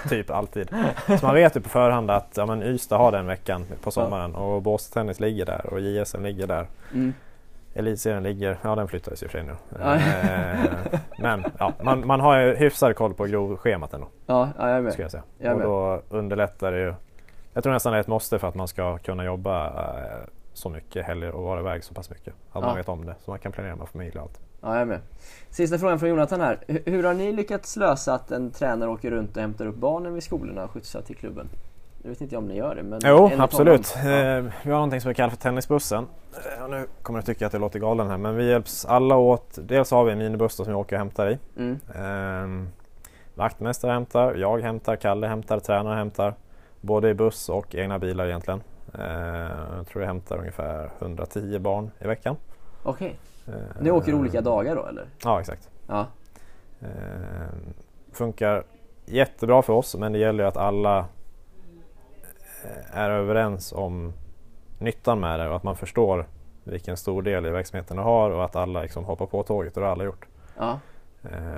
typ 0.09 0.30
alltid. 0.30 0.68
Så 1.20 1.26
man 1.26 1.34
vet 1.34 1.56
ju 1.56 1.61
på 1.61 1.68
förhand 1.68 2.11
att 2.11 2.32
ja, 2.36 2.46
men 2.46 2.62
Ystad 2.62 2.98
har 2.98 3.12
den 3.12 3.26
veckan 3.26 3.64
på 3.82 3.90
sommaren 3.90 4.34
och 4.34 4.62
Båstad-tennis 4.62 5.20
ligger 5.20 5.46
där 5.46 5.66
och 5.72 5.80
JSM 5.80 6.22
ligger 6.22 6.46
där. 6.46 6.66
Mm. 6.94 7.14
Elitserien 7.74 8.22
ligger, 8.22 8.59
ja 8.62 8.74
den 8.74 8.88
flyttades 8.88 9.22
och 9.22 9.30
för 9.30 9.38
sig 9.38 9.46
nu. 9.46 9.54
Ja. 9.80 9.94
Eh, 9.94 11.00
men 11.18 11.44
ja, 11.59 11.72
man, 11.82 12.06
man 12.06 12.20
har 12.20 12.38
ju 12.40 12.54
hyfsad 12.56 12.96
koll 12.96 13.14
på 13.14 13.24
grovschemat 13.24 13.94
ändå, 13.94 14.09
Ja, 14.26 14.48
ja, 14.59 14.68
jag 14.68 14.76
är 14.78 14.80
med. 14.82 14.92
skulle 14.92 15.04
jag 15.04 15.11
säga. 15.11 15.22
Jag 15.38 15.56
och 15.56 15.62
då 15.62 16.02
underlättar 16.16 16.72
det 16.72 16.78
ju. 16.80 16.94
Jag 17.52 17.62
tror 17.62 17.72
nästan 17.72 17.92
det 17.92 17.98
är 17.98 18.00
ett 18.00 18.06
måste 18.06 18.38
för 18.38 18.48
att 18.48 18.54
man 18.54 18.68
ska 18.68 18.98
kunna 18.98 19.24
jobba 19.24 19.66
eh, 19.66 20.18
så 20.52 20.68
mycket 20.68 21.06
helger 21.06 21.30
och 21.30 21.42
vara 21.42 21.61
iväg 21.61 21.84
så 21.84 21.94
pass 21.94 22.11
mycket. 22.11 22.34
Att 22.34 22.34
Ja. 22.52 22.61
man 22.61 22.76
vet 22.76 22.88
om 22.88 23.06
det, 23.06 23.14
så 23.24 23.30
man 23.30 23.38
kan 23.38 23.52
planera 23.52 23.76
med 23.76 23.88
familj 23.88 24.16
och 24.16 24.22
allt. 24.22 24.40
Ja, 24.61 24.72
jag 24.72 24.80
är 24.80 24.84
med. 24.84 25.00
Sista 25.50 25.78
frågan 25.78 25.98
från 25.98 26.09
Jonathan 26.09 26.40
här. 26.40 26.59
Hur, 26.66 26.82
hur 26.86 27.04
har 27.04 27.14
ni 27.14 27.32
lyckats 27.32 27.76
lösa 27.76 28.14
att 28.14 28.30
en 28.30 28.50
tränare 28.50 28.90
åker 28.90 29.11
runt 29.11 29.36
och 29.36 29.42
hämtar 29.42 29.66
upp 29.66 29.76
barnen 29.76 30.14
vid 30.14 30.22
skolorna 30.22 30.64
och 30.64 30.70
skjutsar 30.70 31.02
till 31.02 31.16
klubben? 31.16 31.48
Jag 32.02 32.11
vet 32.11 32.20
inte 32.20 32.36
om 32.36 32.48
ni 32.48 32.56
gör 32.56 32.74
det, 32.74 32.82
men... 32.82 33.00
Jo, 33.04 33.30
absolut. 33.38 33.94
Ja. 34.04 34.11
Eh, 34.11 34.44
vi 34.62 34.70
har 34.70 34.76
någonting 34.76 35.00
som 35.00 35.09
vi 35.09 35.14
kallar 35.14 35.30
för 35.30 35.36
tennisbussen. 35.36 36.06
Eh, 36.59 36.68
nu 36.68 36.86
kommer 37.02 37.18
du 37.18 37.26
tycka 37.26 37.46
att 37.46 37.52
jag 37.52 37.61
låter 37.61 37.78
galen 37.78 38.11
här, 38.11 38.18
men 38.18 38.36
vi 38.36 38.50
hjälps 38.50 38.84
alla 38.84 39.16
åt. 39.16 39.59
Dels 39.62 39.90
har 39.90 40.04
vi 40.04 40.12
en 40.12 40.18
minibuss 40.18 40.54
som 40.54 40.66
vi 40.66 40.72
åker 40.72 40.96
och 40.96 40.98
hämtar 40.98 41.30
i. 41.30 41.38
Mm. 41.56 41.78
Ehm, 41.94 42.68
vaktmästare 43.34 43.92
hämtar, 43.92 44.34
jag 44.34 44.61
hämtar, 44.61 44.96
Kalle 44.96 45.26
hämtar, 45.26 45.61
tränare 45.61 45.96
hämtar. 45.96 46.34
Både 46.80 47.09
i 47.09 47.14
buss 47.14 47.48
och 47.48 47.74
egna 47.74 47.98
bilar 47.98 48.26
egentligen. 48.26 48.62
Ehm, 48.94 49.76
jag 49.76 49.86
tror 49.86 50.02
jag 50.02 50.06
hämtar 50.06 50.38
ungefär 50.38 50.90
110 50.98 51.59
barn 51.59 51.90
i 51.98 52.06
veckan. 52.06 52.36
Okej. 52.82 53.09
Ehm, 53.09 53.16
Ni 53.80 53.90
åker 53.90 54.14
olika 54.14 54.40
dagar 54.40 54.76
då, 54.76 54.86
eller? 54.86 55.07
Ja, 55.24 55.40
exakt. 55.40 55.70
Ja. 55.86 56.07
Ehm, 56.80 57.74
funkar 58.12 58.64
jättebra 59.05 59.62
för 59.62 59.72
oss 59.72 59.96
men 59.96 60.12
det 60.12 60.18
gäller 60.18 60.44
ju 60.44 60.49
att 60.49 60.57
alla 60.57 60.99
eh, 62.64 62.99
är 62.99 63.11
överens 63.11 63.72
om 63.72 64.12
nyttan 64.78 65.20
med 65.20 65.40
det 65.40 65.49
och 65.49 65.57
att 65.57 65.62
man 65.62 65.76
förstår 65.76 66.26
vilken 66.64 66.96
stor 66.96 67.22
del 67.22 67.46
i 67.46 67.51
verksamheten 67.51 67.96
det 67.96 68.03
har 68.03 68.30
och 68.30 68.44
att 68.44 68.57
alla 68.57 68.82
liksom 68.82 69.05
hoppar 69.05 69.26
på 69.26 69.42
tåget 69.42 69.76
och 69.76 69.80
det 69.80 69.86
har 69.86 69.92
alla 69.92 70.05
gjort. 70.05 70.26
ja. 70.59 70.80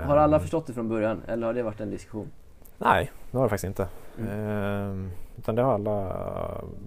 Har 0.05 0.17
alla 0.17 0.41
förstått 0.41 0.67
det 0.67 0.73
från 0.73 0.89
början, 0.89 1.23
eller 1.27 1.47
har 1.47 1.55
det 1.55 1.63
varit 1.63 1.81
en 1.81 1.91
diskussion? 1.91 2.31
Nej, 2.79 3.11
det 3.31 3.37
har 3.37 3.45
det 3.45 3.51
faktiskt 3.51 3.69
inte. 3.69 3.89
Mm. 4.19 4.31
Ehm, 4.31 5.11
utan 5.39 5.55
det 5.55 5.63
har 5.63 5.75
alla 5.75 6.17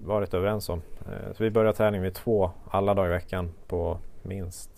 varit 0.06 0.34
överens 0.34 0.70
om. 0.70 0.82
Ehm, 1.00 1.34
så 1.34 1.44
vi 1.44 1.52
börjar 1.52 1.74
träning 1.74 2.02
vid 2.02 2.14
två 2.14 2.52
alla 2.70 2.94
dagar 2.94 3.10
i 3.10 3.14
veckan 3.14 3.52
på 3.68 3.98
minst 4.22 4.73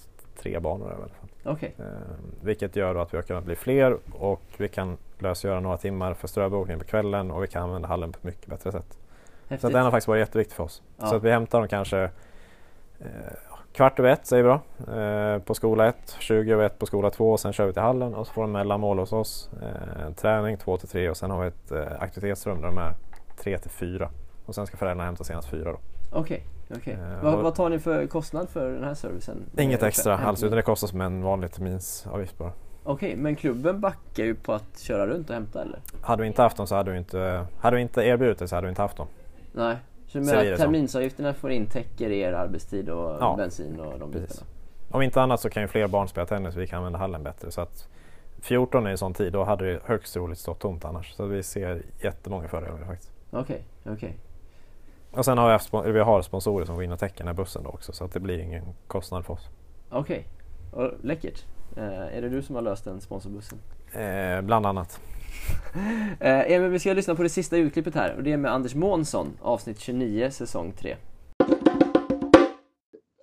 tre 0.45 0.59
banor. 0.59 0.91
i 0.91 0.93
alla 0.93 1.07
fall. 1.07 1.53
Okej. 1.53 1.75
Ehm, 1.79 2.31
vilket 2.41 2.75
gör 2.75 2.95
att 2.95 3.13
vi 3.13 3.17
har 3.17 3.23
kunnat 3.23 3.43
bli 3.43 3.55
fler 3.55 3.97
och 4.19 4.41
vi 4.57 4.67
kan 4.67 4.97
lösgöra 5.19 5.59
några 5.59 5.77
timmar 5.77 6.13
för 6.13 6.27
ströbokning 6.27 6.79
på 6.79 6.85
kvällen 6.85 7.31
och 7.31 7.43
vi 7.43 7.47
kan 7.47 7.63
använda 7.63 7.87
hallen 7.87 8.11
på 8.11 8.17
ett 8.17 8.23
mycket 8.23 8.47
bättre 8.47 8.71
sätt. 8.71 8.85
Så 8.89 9.49
Häftigt. 9.49 9.65
att 9.65 9.73
den 9.73 9.83
har 9.83 9.91
faktiskt 9.91 10.07
varit 10.07 10.19
jätteviktig 10.19 10.55
för 10.55 10.63
oss. 10.63 10.81
Ja. 10.97 11.05
Så 11.05 11.15
att 11.15 11.23
vi 11.23 11.31
hämtar 11.31 11.59
dem 11.59 11.67
kanske 11.67 12.03
eh, 12.99 13.07
kvart 13.73 13.99
över 13.99 14.09
ett 14.09 14.25
säger 14.25 14.43
vi 14.43 14.49
då, 14.49 14.91
eh, 14.93 15.39
på 15.39 15.53
skola 15.53 15.87
1, 15.87 16.15
20 16.19 16.53
över 16.53 16.63
ett 16.65 16.79
på 16.79 16.85
skola 16.85 17.09
2 17.09 17.31
och 17.31 17.39
sen 17.39 17.53
kör 17.53 17.65
vi 17.65 17.73
till 17.73 17.81
hallen 17.81 18.15
och 18.15 18.27
så 18.27 18.33
får 18.33 18.41
de 18.41 18.51
mellanmål 18.51 18.99
hos 18.99 19.13
oss. 19.13 19.49
Eh, 19.61 20.13
träning 20.13 20.57
2 20.57 20.77
till 20.77 20.87
3 20.87 21.09
och 21.09 21.17
sen 21.17 21.31
har 21.31 21.41
vi 21.41 21.47
ett 21.47 21.71
eh, 21.71 22.01
aktivitetsrum 22.01 22.61
där 22.61 22.67
de 22.67 22.77
är 22.77 22.93
3 23.37 23.57
till 23.57 23.71
4. 23.71 24.09
Och 24.45 24.55
sen 24.55 24.67
ska 24.67 24.77
föräldrarna 24.77 25.05
hämta 25.05 25.23
senast 25.23 25.49
4 25.49 25.71
då. 25.71 25.79
Okej, 26.11 26.43
okej. 26.75 26.93
Eh, 26.93 27.23
Vad, 27.23 27.43
vad 27.43 27.55
tar 27.55 27.69
ni 27.69 27.79
för 27.79 28.07
kostnad 28.07 28.49
för 28.49 28.71
den 28.71 28.83
här 28.83 28.93
servicen? 28.93 29.37
Inget 29.57 29.81
Eh, 29.81 29.87
extra 29.87 30.17
alls 30.17 30.43
utan 30.43 30.55
det 30.55 30.61
kostar 30.61 30.87
som 30.87 31.01
en 31.01 31.21
vanlig 31.23 31.51
terminsavgift 31.51 32.37
bara. 32.37 32.51
Okej, 32.83 33.15
men 33.15 33.35
klubben 33.35 33.79
backar 33.81 34.23
ju 34.23 34.35
på 34.35 34.53
att 34.53 34.79
köra 34.79 35.07
runt 35.07 35.29
och 35.29 35.33
hämta 35.35 35.61
eller? 35.61 35.79
Hade 36.01 36.21
vi 36.21 36.27
inte 36.27 36.41
haft 36.41 36.57
dem 36.57 36.67
så 36.67 36.75
hade 36.75 36.91
vi 36.91 36.97
inte, 36.97 37.45
hade 37.59 37.75
vi 37.75 37.81
inte 37.81 38.01
erbjudit 38.01 38.39
det 38.39 38.47
så 38.47 38.55
hade 38.55 38.67
vi 38.67 38.69
inte 38.69 38.81
haft 38.81 38.97
dem. 38.97 39.07
Nej. 39.53 39.75
Så 40.07 40.17
du 40.17 40.25
menar 40.25 40.41
att 40.41 40.47
som. 40.47 40.57
terminsavgifterna 40.57 41.33
får 41.33 41.51
in 41.51 41.65
täcker 41.67 42.11
er 42.11 42.33
arbetstid 42.33 42.89
och 42.89 43.17
Ja, 43.19 43.35
bensin 43.37 43.79
och 43.79 43.99
de 43.99 44.11
precis. 44.11 44.29
bitarna? 44.29 44.47
Om 44.91 45.01
inte 45.01 45.21
annat 45.21 45.39
så 45.41 45.49
kan 45.49 45.61
ju 45.63 45.67
fler 45.67 45.87
barn 45.87 46.07
spela 46.07 46.25
tennis 46.27 46.55
och 46.55 46.61
vi 46.61 46.67
kan 46.67 46.77
använda 46.77 46.99
hallen 46.99 47.23
bättre. 47.23 47.51
Så 47.51 47.61
att 47.61 47.87
14 48.41 48.85
är 48.85 48.89
en 48.91 48.97
sån 48.97 49.13
tid, 49.13 49.33
då 49.33 49.43
hade 49.43 49.73
det 49.73 49.79
högst 49.85 50.13
troligt 50.13 50.39
stått 50.39 50.59
tomt 50.59 50.85
annars. 50.85 51.13
Så 51.13 51.25
vi 51.25 51.43
ser 51.43 51.81
jättemånga 52.01 52.47
fördelar 52.47 52.71
med 52.73 52.81
det 52.81 52.85
faktiskt. 52.87 53.11
Okej, 53.31 53.63
okej. 53.85 54.17
Och 55.17 55.25
sen 55.25 55.37
har 55.37 55.45
vi, 55.45 55.51
haft, 55.51 55.73
vi 55.85 55.99
har 55.99 56.21
sponsorer 56.21 56.65
som 56.65 56.75
går 56.75 56.83
in 56.83 56.91
och 56.91 56.99
täcker 56.99 57.17
den 57.17 57.27
här 57.27 57.33
bussen 57.33 57.63
då 57.63 57.69
också 57.69 57.93
så 57.93 58.03
att 58.03 58.11
det 58.11 58.19
blir 58.19 58.39
ingen 58.39 58.63
kostnad 58.87 59.25
för 59.25 59.33
oss. 59.33 59.49
Okej. 59.89 60.27
Och 60.71 60.91
Läckert. 61.03 61.45
Eh, 61.77 62.17
är 62.17 62.21
det 62.21 62.29
du 62.29 62.41
som 62.41 62.55
har 62.55 62.61
löst 62.61 62.83
den 62.83 63.01
sponsorbussen? 63.01 63.59
Eh, 63.93 64.41
bland 64.41 64.65
annat. 64.65 65.01
Eh, 66.19 66.51
Emil, 66.51 66.69
vi 66.69 66.79
ska 66.79 66.93
lyssna 66.93 67.15
på 67.15 67.23
det 67.23 67.29
sista 67.29 67.57
utklippet 67.57 67.95
här 67.95 68.15
och 68.15 68.23
det 68.23 68.31
är 68.31 68.37
med 68.37 68.51
Anders 68.51 68.75
Månsson, 68.75 69.37
avsnitt 69.41 69.79
29, 69.79 70.31
säsong 70.31 70.71
3. 70.71 70.95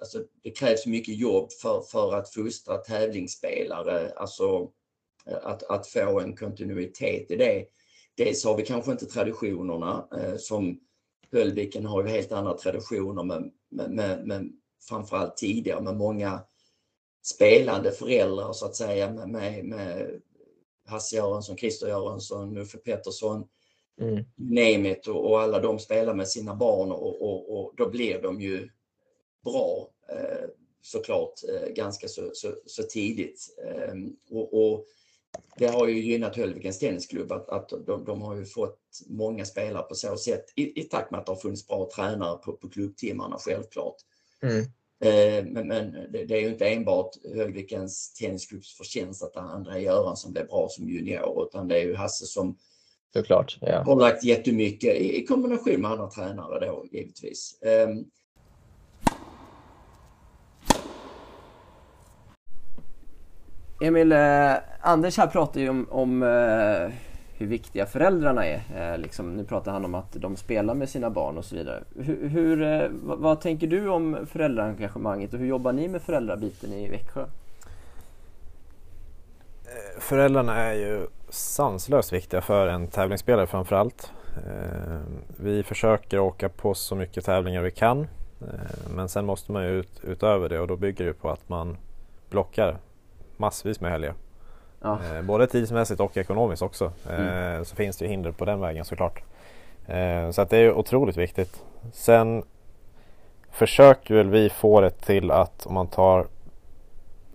alltså, 0.01 0.19
det 0.43 0.51
krävs 0.51 0.87
mycket 0.87 1.17
jobb 1.17 1.53
för, 1.63 1.81
för 1.81 2.15
att 2.15 2.35
fostra 2.35 2.77
tävlingsspelare, 2.77 4.13
alltså 4.17 4.71
eh, 5.27 5.39
att, 5.43 5.63
att 5.63 5.87
få 5.87 6.21
en 6.21 6.37
kontinuitet 6.37 7.31
i 7.31 7.37
det. 7.37 7.65
Dels 8.17 8.45
har 8.45 8.57
vi 8.57 8.63
kanske 8.63 8.93
inte 8.93 9.07
traditionerna 9.07 10.09
eh, 10.17 10.37
som 10.37 10.81
Höllviken 11.33 11.87
har 11.87 12.03
ju 12.03 12.09
helt 12.09 12.33
andra 12.33 12.55
traditioner 12.55 13.23
med, 13.23 13.53
med, 13.71 13.91
med, 13.91 14.27
med 14.27 14.53
framförallt 14.89 15.37
tidigare 15.37 15.81
med 15.81 15.97
många 15.97 16.41
spelande 17.23 17.93
föräldrar 17.93 18.53
så 18.53 18.67
att 18.67 18.77
säga 18.77 19.13
med, 19.13 19.29
med, 19.29 19.65
med 19.65 20.21
Hasse 20.87 21.17
Göransson, 21.17 21.57
Christer 21.57 21.89
Göransson, 21.89 22.57
Uffe 22.57 22.79
Pettersson, 22.79 23.45
name 24.37 24.91
it 24.91 25.07
och, 25.07 25.31
och 25.31 25.41
alla 25.41 25.61
de 25.61 25.79
spelar 25.79 26.15
med 26.15 26.29
sina 26.29 26.55
barn 26.55 26.93
och, 26.93 27.23
och, 27.23 27.59
och 27.59 27.75
då 27.77 27.91
blir 27.91 28.23
de 28.23 28.41
ju 28.41 28.69
bra 29.45 29.89
eh, 30.09 30.49
såklart 30.83 31.35
eh, 31.49 31.69
ganska 31.69 32.09
så, 32.09 32.31
så, 32.35 32.55
så 32.67 32.83
tidigt. 32.83 33.57
Eh, 33.67 33.95
och, 34.31 34.55
och 34.55 34.87
det 35.57 35.67
har 35.67 35.89
ju 35.89 36.01
gynnat 36.01 36.37
Höllvikens 36.37 36.79
tennisklubb 36.79 37.33
att, 37.33 37.49
att 37.49 37.69
de, 37.87 38.05
de 38.05 38.23
har 38.23 38.37
ju 38.37 38.45
fått 38.45 38.79
många 39.07 39.45
spelare 39.45 39.83
på 39.83 39.95
så 39.95 40.17
sätt 40.17 40.45
i, 40.57 40.81
i 40.81 40.83
takt 40.83 41.11
med 41.11 41.21
att 41.21 41.27
det 41.27 41.33
har 41.33 41.37
funnits 41.37 41.67
bra 41.67 41.89
tränare 41.97 42.37
på, 42.37 42.53
på 42.53 42.69
klubbtimmarna 42.69 43.37
självklart. 43.39 43.97
Eh, 45.05 45.45
men 45.45 45.69
men 45.69 45.93
det, 45.93 46.25
det 46.25 46.35
är 46.35 46.41
ju 46.41 46.49
inte 46.49 46.69
enbart 46.69 47.11
Höllvikens 47.35 48.13
tennisklubbs 48.13 48.77
förtjänst 48.77 49.23
att 49.23 49.37
André 49.37 49.81
Göransson 49.81 50.33
blev 50.33 50.47
bra 50.47 50.69
som 50.71 50.89
junior 50.89 51.47
utan 51.49 51.69
det 51.69 51.77
är 51.77 51.85
ju 51.85 51.95
Hasse 51.95 52.27
som 52.27 52.59
Såklart, 53.13 53.59
ja. 53.61 53.83
har 53.83 53.97
lagt 53.97 54.25
jättemycket 54.25 54.95
i, 54.95 55.23
i 55.23 55.27
kombination 55.27 55.81
med 55.81 55.91
andra 55.91 56.11
tränare 56.11 56.67
då 56.67 56.87
givetvis. 56.93 57.59
Ehm, 57.63 58.05
Emil, 63.83 64.13
eh, 64.13 64.55
Anders 64.81 65.19
här 65.19 65.27
pratar 65.27 65.61
ju 65.61 65.69
om, 65.69 65.87
om 65.91 66.23
eh, 66.23 66.95
hur 67.39 67.47
viktiga 67.47 67.87
föräldrarna 67.87 68.47
är. 68.47 68.63
Eh, 68.77 68.99
liksom, 68.99 69.37
nu 69.37 69.45
pratar 69.45 69.73
han 69.73 69.85
om 69.85 69.95
att 69.95 70.13
de 70.13 70.37
spelar 70.37 70.75
med 70.75 70.89
sina 70.89 71.11
barn 71.11 71.39
och 71.39 71.45
så 71.45 71.57
vidare. 71.57 71.83
Hur, 71.97 72.29
hur, 72.29 72.63
eh, 72.63 72.89
vad, 73.03 73.19
vad 73.19 73.41
tänker 73.41 73.67
du 73.67 73.89
om 73.89 74.27
föräldraengagemanget 74.27 75.33
och 75.33 75.39
hur 75.39 75.47
jobbar 75.47 75.73
ni 75.73 75.89
med 75.89 76.03
föräldrabiten 76.03 76.73
i 76.73 76.89
Växjö? 76.89 77.25
Föräldrarna 79.99 80.57
är 80.57 80.75
ju 80.75 81.07
sanslöst 81.29 82.13
viktiga 82.13 82.41
för 82.41 82.67
en 82.67 82.89
tävlingsspelare 82.89 83.47
framförallt. 83.47 84.13
allt. 84.35 85.07
vi 85.37 85.63
försöker 85.63 86.19
åka 86.19 86.49
på 86.49 86.75
så 86.75 86.95
mycket 86.95 87.25
tävlingar 87.25 87.63
vi 87.63 87.71
kan. 87.71 88.01
Eh, 88.41 88.91
men 88.95 89.09
sen 89.09 89.27
måste 89.27 89.53
man 89.53 89.65
ju 89.65 89.71
ut, 89.71 90.01
utöver 90.03 90.49
det 90.49 90.61
och 90.61 90.67
då 90.67 90.77
bygger 90.77 91.05
det 91.05 91.13
på 91.13 91.31
att 91.31 91.49
man 91.49 91.77
blockar 92.31 92.77
massvis 93.43 93.81
med 93.81 93.91
helger. 93.91 94.15
Ja. 94.81 94.99
Eh, 95.15 95.23
både 95.23 95.47
tidsmässigt 95.47 96.01
och 96.01 96.17
ekonomiskt 96.17 96.63
också. 96.63 96.93
Eh, 97.11 97.21
Mm. 97.21 97.65
Så 97.65 97.77
finns 97.77 97.97
det 97.97 98.05
ju 98.05 98.11
hinder 98.11 98.33
på 98.33 98.45
den 98.45 98.61
vägen 98.61 98.85
såklart. 98.85 99.23
Eh, 99.87 100.31
så 100.31 100.43
att 100.43 100.51
det 100.51 100.59
är 100.59 100.73
otroligt 100.73 101.17
viktigt. 101.17 101.63
Sen 101.93 102.43
försöker 103.51 104.15
väl 104.15 104.29
vi 104.29 104.51
få 104.51 104.81
det 104.81 104.91
till 104.91 105.31
att 105.31 105.67
om 105.67 105.75
man 105.75 105.87
tar 105.87 106.27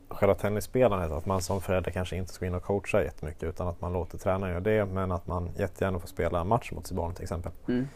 själva 0.09 0.35
tennisspelandet 0.35 1.11
att 1.11 1.25
man 1.25 1.41
som 1.41 1.61
förälder 1.61 1.91
kanske 1.91 2.15
inte 2.15 2.33
ska 2.33 2.45
in 2.45 2.55
och 2.55 2.63
coacha 2.63 3.03
jättemycket 3.03 3.43
utan 3.43 3.67
att 3.67 3.81
man 3.81 3.93
låter 3.93 4.17
tränaren 4.17 4.51
göra 4.51 4.63
det 4.63 4.85
men 4.85 5.11
att 5.11 5.27
man 5.27 5.49
jättegärna 5.57 5.99
får 5.99 6.07
spela 6.07 6.43
match 6.43 6.71
mot 6.71 6.87
sitt 6.87 6.97
barn 6.97 7.13
till 7.13 7.23
exempel. 7.23 7.51
Mm. 7.67 7.87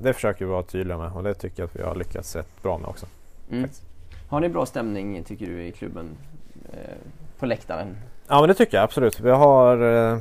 Det 0.00 0.12
försöker 0.12 0.44
vi 0.44 0.50
vara 0.50 0.62
tydliga 0.62 0.98
med 0.98 1.12
och 1.12 1.22
det 1.22 1.34
tycker 1.34 1.62
jag 1.62 1.68
att 1.68 1.76
vi 1.76 1.82
har 1.82 1.94
lyckats 1.94 2.36
rätt 2.36 2.62
bra 2.62 2.78
med 2.78 2.88
också. 2.88 3.06
Mm. 3.50 3.70
Har 4.28 4.40
ni 4.40 4.48
bra 4.48 4.66
stämning 4.66 5.24
tycker 5.24 5.46
du 5.46 5.62
i 5.62 5.72
klubben? 5.72 6.16
Eh, 6.72 6.96
på 7.38 7.46
läktaren? 7.46 7.96
Ja 8.28 8.40
men 8.40 8.48
det 8.48 8.54
tycker 8.54 8.76
jag 8.76 8.84
absolut. 8.84 9.20
Vi 9.20 9.30
har 9.30 9.82
eh, 10.12 10.18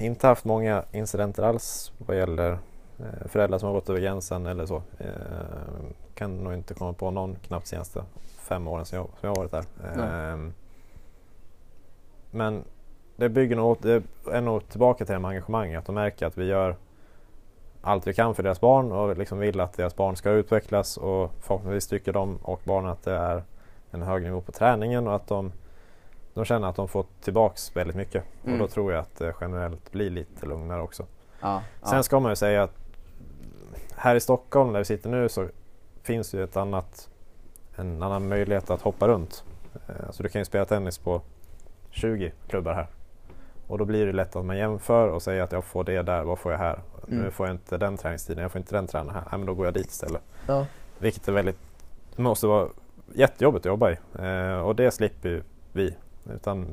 inte 0.00 0.26
haft 0.26 0.44
många 0.44 0.84
incidenter 0.92 1.42
alls 1.42 1.92
vad 1.98 2.16
gäller 2.16 2.50
eh, 2.98 3.28
föräldrar 3.28 3.58
som 3.58 3.66
har 3.66 3.74
gått 3.74 3.90
över 3.90 4.00
gränsen 4.00 4.46
eller 4.46 4.66
så. 4.66 4.82
Kan 6.14 6.44
nog 6.44 6.54
inte 6.54 6.74
komma 6.74 6.92
på 6.92 7.10
någon 7.10 7.36
knappt 7.46 7.66
senaste 7.66 8.04
fem 8.38 8.68
åren 8.68 8.84
som 8.84 8.98
jag, 8.98 9.06
som 9.06 9.28
jag 9.28 9.28
har 9.28 9.36
varit 9.36 9.50
där. 9.50 9.64
Eh, 10.32 10.50
men 12.30 12.64
det 13.16 13.28
bygger 13.28 13.56
nog, 13.56 13.76
det 13.80 14.02
är 14.32 14.40
nog 14.40 14.68
tillbaka 14.68 14.98
till 14.98 15.06
det 15.06 15.12
här 15.12 15.20
med 15.20 15.28
engagemanget. 15.28 15.78
Att 15.78 15.86
de 15.86 15.94
märker 15.94 16.26
att 16.26 16.38
vi 16.38 16.44
gör 16.44 16.76
allt 17.82 18.06
vi 18.06 18.14
kan 18.14 18.34
för 18.34 18.42
deras 18.42 18.60
barn 18.60 18.92
och 18.92 19.18
liksom 19.18 19.38
vill 19.38 19.60
att 19.60 19.72
deras 19.72 19.96
barn 19.96 20.16
ska 20.16 20.30
utvecklas 20.30 20.96
och 20.96 21.30
förhoppningsvis 21.40 21.86
tycker 21.86 22.12
de 22.12 22.36
och 22.42 22.60
barnen 22.64 22.90
att 22.90 23.02
det 23.02 23.12
är 23.12 23.42
en 23.92 24.02
hög 24.02 24.22
nivå 24.22 24.40
på 24.40 24.52
träningen 24.52 25.08
och 25.08 25.14
att 25.14 25.26
de, 25.26 25.52
de 26.34 26.44
känner 26.44 26.68
att 26.68 26.76
de 26.76 26.88
får 26.88 27.06
tillbaks 27.20 27.76
väldigt 27.76 27.96
mycket. 27.96 28.24
Mm. 28.44 28.54
Och 28.54 28.58
då 28.68 28.72
tror 28.72 28.92
jag 28.92 29.00
att 29.00 29.16
det 29.18 29.34
generellt 29.40 29.92
blir 29.92 30.10
lite 30.10 30.46
lugnare 30.46 30.82
också. 30.82 31.06
Ja. 31.40 31.62
Sen 31.82 32.04
ska 32.04 32.20
man 32.20 32.32
ju 32.32 32.36
säga 32.36 32.62
att 32.62 32.74
här 33.96 34.14
i 34.14 34.20
Stockholm 34.20 34.72
där 34.72 34.78
vi 34.80 34.84
sitter 34.84 35.10
nu 35.10 35.28
så 35.28 35.48
finns 36.02 36.34
ju 36.34 36.44
ett 36.44 36.56
annat, 36.56 37.08
en 37.76 38.02
annan 38.02 38.28
möjlighet 38.28 38.70
att 38.70 38.80
hoppa 38.82 39.08
runt. 39.08 39.44
Eh, 39.88 40.10
Så 40.10 40.22
du 40.22 40.28
kan 40.28 40.40
ju 40.40 40.44
spela 40.44 40.64
tennis 40.64 40.98
på 40.98 41.20
20 41.90 42.32
klubbar 42.48 42.74
här. 42.74 42.86
Och 43.66 43.78
då 43.78 43.84
blir 43.84 44.06
det 44.06 44.12
lätt 44.12 44.36
att 44.36 44.44
man 44.44 44.56
jämför 44.56 45.08
och 45.08 45.22
säger 45.22 45.42
att 45.42 45.52
jag 45.52 45.64
får 45.64 45.84
det 45.84 46.02
där, 46.02 46.22
vad 46.22 46.38
får 46.38 46.52
jag 46.52 46.58
här? 46.58 46.78
Mm. 47.08 47.24
Nu 47.24 47.30
får 47.30 47.46
jag 47.46 47.54
inte 47.54 47.78
den 47.78 47.96
träningstiden, 47.96 48.42
jag 48.42 48.52
får 48.52 48.58
inte 48.58 48.74
den 48.74 48.86
tränaren 48.86 49.14
här. 49.14 49.22
Nej, 49.30 49.38
men 49.38 49.46
då 49.46 49.54
går 49.54 49.66
jag 49.66 49.74
dit 49.74 49.86
istället. 49.86 50.22
Ja. 50.46 50.66
Vilket 50.98 51.28
är 51.28 51.32
väldigt, 51.32 51.58
det 52.16 52.22
måste 52.22 52.46
vara 52.46 52.68
jättejobbigt 53.14 53.66
att 53.66 53.70
jobba 53.70 53.90
i. 53.90 53.96
Eh, 54.18 54.60
och 54.60 54.76
det 54.76 54.90
slipper 54.90 55.28
ju 55.28 55.42
vi. 55.72 55.94
Utan 56.34 56.66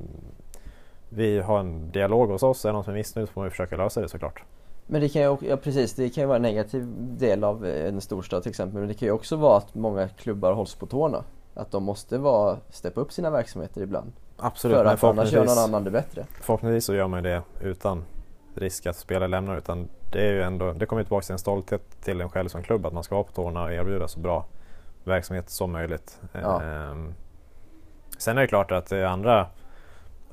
vi 1.10 1.40
har 1.40 1.60
en 1.60 1.92
dialog 1.92 2.30
hos 2.30 2.44
oss, 2.44 2.66
är 2.66 2.70
det 2.70 2.74
någon 2.74 2.84
som 2.84 2.94
är 2.94 2.98
missnöjd 2.98 3.28
så 3.28 3.34
får 3.34 3.42
man 3.42 3.48
ju 3.48 3.52
försöka 3.52 3.78
lösa 3.78 4.02
det 4.02 4.10
såklart. 4.10 4.44
Men 4.88 5.02
det 5.02 5.10
kan 5.10 5.22
ju, 5.22 5.38
ja, 5.42 5.58
precis, 5.58 5.94
det 5.94 6.10
kan 6.10 6.22
ju 6.22 6.28
vara 6.28 6.36
en 6.36 6.42
negativ 6.42 6.88
del 6.98 7.44
av 7.44 7.66
eh, 7.66 7.88
en 7.88 8.02
storstad 8.02 8.44
till 8.44 8.50
exempel. 8.50 8.80
Men 8.80 8.88
det 8.88 8.94
kan 8.94 9.06
ju 9.06 9.12
också 9.12 9.36
vara 9.36 9.58
att 9.58 9.76
många 9.76 10.08
klubbar 10.08 10.54
hålls 10.54 10.76
på 10.76 10.86
tårna. 10.86 11.24
Att 11.54 11.72
de 11.72 11.84
måste 11.84 12.18
vara, 12.18 12.58
steppa 12.70 13.02
upp 13.02 13.12
sina 13.12 13.30
verksamheter 13.30 13.82
ibland. 13.82 14.12
Absolut, 14.38 14.78
för 14.78 14.86
att 14.86 15.04
annars 15.04 15.32
gör 15.32 15.46
någon 15.46 15.58
annan 15.58 15.84
det 15.84 15.92
bättre. 15.92 16.26
Förhoppningsvis 16.42 16.86
så 16.86 16.96
gör 16.96 17.08
man 17.08 17.24
det 17.24 17.42
utan 17.62 18.04
risk 18.56 18.86
att 18.86 18.96
spelare 18.96 19.28
lämnar 19.28 19.58
utan 19.58 19.88
det 20.12 20.28
är 20.28 20.32
ju 20.32 20.42
ändå, 20.42 20.74
det 20.74 20.86
kommer 20.86 21.04
tillbaka 21.04 21.26
till 21.26 21.34
en 21.34 21.40
stolthet 21.40 22.02
till 22.02 22.22
en 22.22 22.30
själv 22.30 22.50
som 22.50 22.64
klubb 22.64 22.86
att 22.86 22.94
man 22.94 23.04
ska 23.04 23.16
vara 23.16 23.24
på 23.24 23.32
tårna 23.32 23.64
och 23.64 23.74
erbjuda 23.74 24.08
så 24.08 24.20
bra 24.20 24.46
verksamhet 25.10 25.50
som 25.50 25.72
möjligt. 25.72 26.22
Ja. 26.32 26.62
Ehm, 26.64 27.14
sen 28.18 28.38
är 28.38 28.42
det 28.42 28.48
klart 28.48 28.72
att 28.72 28.86
det 28.86 28.98
är 28.98 29.06
andra 29.06 29.48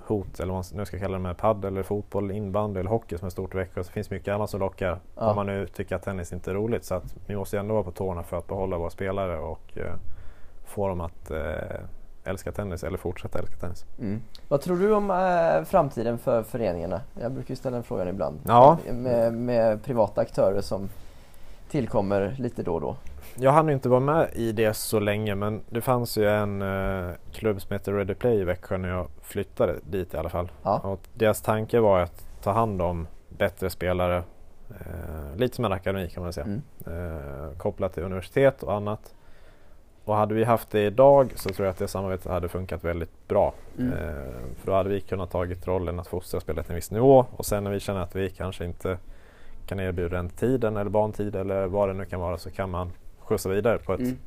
hot, 0.06 0.40
eller 0.40 0.52
vad 0.52 0.64
man 0.72 0.78
nu 0.78 0.84
ska 0.86 0.98
kalla 0.98 1.16
det 1.16 1.22
med 1.22 1.36
paddel, 1.36 1.72
eller 1.72 1.82
fotboll, 1.82 2.30
inbandy 2.30 2.80
eller 2.80 2.90
hockey 2.90 3.18
som 3.18 3.26
är 3.26 3.30
stort 3.30 3.54
i 3.54 3.56
Växjö. 3.58 3.82
Så 3.84 3.88
det 3.88 3.92
finns 3.92 4.10
mycket 4.10 4.34
annat 4.34 4.50
som 4.50 4.60
lockar 4.60 4.98
Ja. 5.16 5.30
om 5.30 5.36
man 5.36 5.46
nu 5.46 5.66
tycker 5.66 5.96
att 5.96 6.02
tennis 6.02 6.32
inte 6.32 6.50
är 6.50 6.54
roligt. 6.54 6.84
Så 6.84 6.94
att 6.94 7.14
vi 7.26 7.36
måste 7.36 7.58
ändå 7.58 7.74
vara 7.74 7.84
på 7.84 7.90
tårna 7.90 8.22
för 8.22 8.38
att 8.38 8.46
behålla 8.46 8.78
våra 8.78 8.90
spelare 8.90 9.38
och 9.38 9.78
eh, 9.78 9.94
få 10.64 10.88
dem 10.88 11.00
att 11.00 11.30
eh, 11.30 11.80
älska 12.24 12.52
tennis 12.52 12.84
eller 12.84 12.98
fortsätta 12.98 13.38
älska 13.38 13.56
tennis. 13.56 13.84
Mm. 14.00 14.22
Vad 14.48 14.60
tror 14.60 14.76
du 14.76 14.92
om 14.94 15.10
eh, 15.10 15.64
framtiden 15.64 16.18
för 16.18 16.42
föreningarna? 16.42 17.00
Jag 17.20 17.32
brukar 17.32 17.50
ju 17.52 17.56
ställa 17.56 17.74
den 17.76 17.84
frågan 17.84 18.08
ibland. 18.08 18.40
Ja. 18.46 18.78
Med, 18.92 19.32
med 19.34 19.84
privata 19.84 20.20
aktörer 20.20 20.60
som 20.60 20.88
tillkommer 21.70 22.34
lite 22.38 22.62
då 22.62 22.74
och 22.74 22.80
då. 22.80 22.96
Jag 23.38 23.52
hann 23.52 23.70
inte 23.70 23.88
vara 23.88 24.00
med 24.00 24.30
i 24.32 24.52
det 24.52 24.74
så 24.74 25.00
länge 25.00 25.34
men 25.34 25.60
det 25.70 25.80
fanns 25.80 26.18
ju 26.18 26.28
en 26.28 26.62
eh, 26.62 27.10
klubb 27.32 27.60
som 27.62 27.72
heter 27.72 27.92
Ready 27.92 28.14
Play 28.14 28.40
i 28.40 28.44
Växjö 28.44 28.78
när 28.78 28.88
jag 28.88 29.06
flyttade 29.22 29.74
dit 29.90 30.14
i 30.14 30.16
alla 30.16 30.28
fall. 30.28 30.50
Ja. 30.62 30.78
Och 30.78 31.00
deras 31.14 31.42
tanke 31.42 31.80
var 31.80 32.00
att 32.00 32.26
ta 32.42 32.52
hand 32.52 32.82
om 32.82 33.06
bättre 33.28 33.70
spelare, 33.70 34.16
eh, 34.70 35.36
lite 35.36 35.56
som 35.56 35.64
en 35.64 35.72
akademi 35.72 36.08
kan 36.08 36.22
man 36.22 36.32
säga, 36.32 36.46
Mm. 36.46 36.62
eh, 36.86 37.58
kopplat 37.58 37.94
till 37.94 38.02
universitet 38.02 38.62
och 38.62 38.74
annat. 38.74 39.14
Och 40.04 40.14
hade 40.14 40.34
vi 40.34 40.44
haft 40.44 40.70
det 40.70 40.80
idag 40.86 41.32
så 41.34 41.48
tror 41.48 41.66
jag 41.66 41.72
att 41.72 41.78
det 41.78 41.88
samarbetet 41.88 42.32
hade 42.32 42.48
funkat 42.48 42.84
väldigt 42.84 43.28
bra. 43.28 43.54
Mm. 43.78 43.92
Eh, 43.92 43.98
för 44.56 44.66
då 44.66 44.72
hade 44.72 44.88
vi 44.88 45.00
kunnat 45.00 45.30
tagit 45.30 45.66
rollen 45.66 46.00
att 46.00 46.06
fostra 46.06 46.40
spelet 46.40 46.66
till 46.66 46.72
en 46.72 46.76
viss 46.76 46.90
nivå 46.90 47.26
och 47.36 47.46
sen 47.46 47.64
när 47.64 47.70
vi 47.70 47.80
känner 47.80 48.00
att 48.00 48.16
vi 48.16 48.30
kanske 48.30 48.64
inte 48.64 48.98
kan 49.66 49.80
erbjuda 49.80 50.16
den 50.16 50.28
tiden 50.28 50.76
eller 50.76 50.90
bantid 50.90 51.36
eller 51.36 51.66
vad 51.66 51.88
det 51.88 51.92
nu 51.94 52.04
kan 52.04 52.20
vara 52.20 52.38
så 52.38 52.50
kan 52.50 52.70
man 52.70 52.92
skjutsa 53.26 53.48
vidare 53.48 53.78
på 53.78 53.92
ett 53.94 54.00
Mm. 54.00 54.18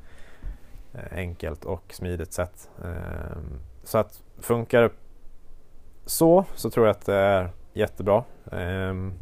eh, 0.94 1.18
enkelt 1.18 1.66
och 1.66 1.84
smidigt 1.94 2.34
sätt. 2.34 2.70
Ehm, 2.84 3.60
Så 3.84 3.98
att 3.98 4.22
funkar 4.40 4.82
det 4.82 4.90
så 6.06 6.46
så 6.56 6.70
tror 6.70 6.86
jag 6.88 6.92
att 6.96 7.06
det 7.06 7.16
är 7.16 7.50
jättebra. 7.74 8.24
Ehm, 8.52 9.14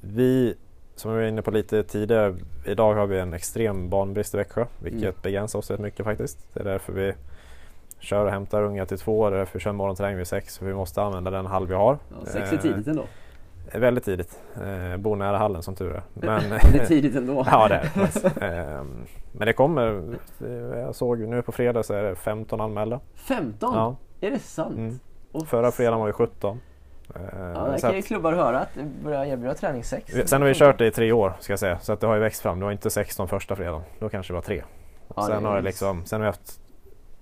Vi, 0.00 0.54
som 0.94 1.10
vi 1.12 1.16
var 1.18 1.24
inne 1.28 1.42
på 1.42 1.50
lite 1.50 1.82
tidigare, 1.82 2.34
idag 2.66 2.94
har 2.94 3.06
vi 3.06 3.18
en 3.18 3.34
extrem 3.34 3.88
barnbrist 3.88 4.34
i 4.34 4.36
Växjö 4.36 4.66
vilket 4.82 5.02
Mm. 5.02 5.14
begränsar 5.22 5.58
oss 5.58 5.70
rätt 5.70 5.80
mycket 5.80 6.04
faktiskt. 6.04 6.54
Det 6.54 6.60
är 6.60 6.64
därför 6.64 6.92
vi 6.92 7.14
kör 7.98 8.24
och 8.24 8.30
hämtar 8.30 8.62
unga 8.62 8.86
till 8.86 8.98
två, 8.98 9.30
det 9.30 9.36
är 9.36 9.38
därför 9.38 9.58
vi 9.58 9.62
kör 9.62 9.72
morgonträning 9.72 10.16
vid 10.16 10.26
sex 10.26 10.58
för 10.58 10.66
vi 10.66 10.74
måste 10.74 11.02
använda 11.02 11.30
den 11.30 11.46
halv 11.46 11.68
vi 11.68 11.74
har. 11.74 11.98
sex 12.26 12.52
är 12.52 12.56
tidigt 12.56 12.86
ändå. 12.86 13.04
Väldigt 13.74 14.04
tidigt. 14.04 14.40
Eh, 14.56 14.96
bor 14.96 15.16
nära 15.16 15.38
hallen 15.38 15.62
som 15.62 15.74
tur 15.74 15.92
är. 15.92 16.02
Men, 16.14 16.50
Det 16.72 16.78
är 16.78 16.86
tidigt 16.86 17.16
ändå. 17.16 17.44
Ja 17.50 17.68
det 17.68 17.74
är 17.74 17.90
det. 18.40 18.46
Ehm, 18.46 19.04
Men 19.32 19.46
det 19.46 19.52
kommer, 19.52 20.02
eh, 20.40 20.78
jag 20.80 20.94
såg 20.94 21.18
nu 21.20 21.42
på 21.42 21.52
fredag 21.52 21.82
så 21.82 21.94
är 21.94 22.02
det 22.02 22.14
15 22.14 22.60
anmälda. 22.60 23.00
15? 23.14 23.74
Ja. 23.74 23.96
Är 24.20 24.30
det 24.30 24.38
sant? 24.38 24.76
Mm. 24.78 24.98
Förra 25.46 25.70
fredagen 25.70 26.00
var 26.00 26.06
vi 26.06 26.12
17. 26.12 26.60
Ehm, 27.14 27.22
Ja, 27.54 27.68
där 27.70 27.78
kan 27.78 27.94
ju 27.96 28.02
klubbar 28.02 28.32
höra 28.32 28.60
att 28.60 28.74
det 28.74 28.84
börjar 29.04 29.24
erbjuda 29.24 29.54
träning 29.54 29.84
sex. 29.84 30.14
vi- 30.14 30.26
sen 30.26 30.42
har 30.42 30.48
vi 30.48 30.54
kört 30.54 30.78
det 30.78 30.86
i 30.86 30.90
tre 30.90 31.12
år 31.12 31.32
ska 31.40 31.52
jag 31.52 31.60
säga. 31.60 31.78
Så 31.78 31.92
att 31.92 32.00
det 32.00 32.06
har 32.06 32.14
ju 32.14 32.20
växt 32.20 32.40
fram. 32.42 32.58
Det 32.58 32.64
var 32.64 32.72
inte 32.72 32.90
16 32.90 33.28
första 33.28 33.56
fredagen. 33.56 33.82
Då 33.98 34.08
kanske 34.08 34.32
det 34.32 34.34
var 34.34 34.42
tre. 34.42 34.62
Ja, 35.16 35.22
sen, 35.22 35.44
har 35.44 35.56
det 35.56 35.62
liksom, 35.62 36.04
sen 36.04 36.20
har 36.20 36.24
vi 36.24 36.26
haft 36.26 36.60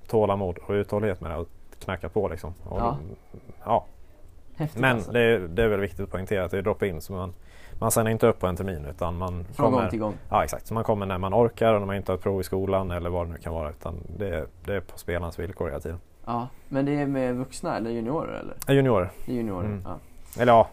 tålamod 0.09 0.59
och 0.59 0.71
uthållighet 0.71 1.21
med 1.21 1.31
det 1.31 1.37
och 1.37 1.49
knackat 1.85 2.15
på 2.15 2.29
liksom. 2.29 2.55
Och, 2.65 2.81
Ja. 2.81 2.97
ja. 3.65 3.85
Häftigt 4.57 4.81
Men 4.81 4.97
alltså. 4.97 5.13
det 5.13 5.21
är, 5.21 5.39
det 5.39 5.63
är 5.63 5.69
väl 5.69 5.81
viktigt 5.81 6.01
att 6.01 6.11
poängtera 6.11 6.45
att 6.45 6.51
det 6.51 6.59
är 6.59 6.63
drop-in. 6.63 7.01
Så 7.01 7.13
man, 7.13 7.35
man 7.79 7.91
signar 7.91 8.11
inte 8.11 8.27
upp 8.27 8.39
på 8.41 8.47
en 8.47 8.57
termin 8.57 8.85
utan 8.85 9.17
man 9.17 9.45
Från 9.45 9.67
kommer... 9.67 9.81
gång 9.81 9.91
till 9.91 9.99
gång. 9.99 10.15
Ja 10.31 10.45
exakt, 10.45 10.67
så 10.67 10.75
man 10.75 10.85
kommer 10.85 11.07
när 11.07 11.19
man 11.19 11.35
orkar 11.35 11.75
och 11.75 11.81
när 11.81 11.87
man 11.87 11.97
inte 11.97 12.13
har 12.13 12.17
ett 12.17 12.23
prov 12.23 12.41
i 12.41 12.45
skolan 12.45 12.91
eller 12.91 13.11
vad 13.11 13.27
det 13.27 13.33
nu 13.33 13.39
kan 13.39 13.53
vara. 13.53 13.71
Utan 13.71 13.95
det, 14.19 14.29
är, 14.29 14.47
det 14.65 14.75
är 14.75 14.81
på 14.81 14.99
spelarens 14.99 15.39
villkor 15.39 15.67
hela 15.69 15.81
tiden. 15.81 16.01
Ja, 16.27 16.49
men 16.69 16.85
det 16.85 16.93
är 17.01 17.07
med 17.07 17.35
vuxna 17.37 17.77
eller 17.77 17.91
juniorer 17.91 18.41
eller? 18.41 18.55
Ja, 18.67 18.73
Juniorer. 18.75 19.11
Det 19.27 19.33
är 19.33 19.37
juniorer? 19.37 19.65
Mm. 19.67 19.83
Ja. 19.85 19.97
Eller 20.43 20.53
ja, 20.53 20.69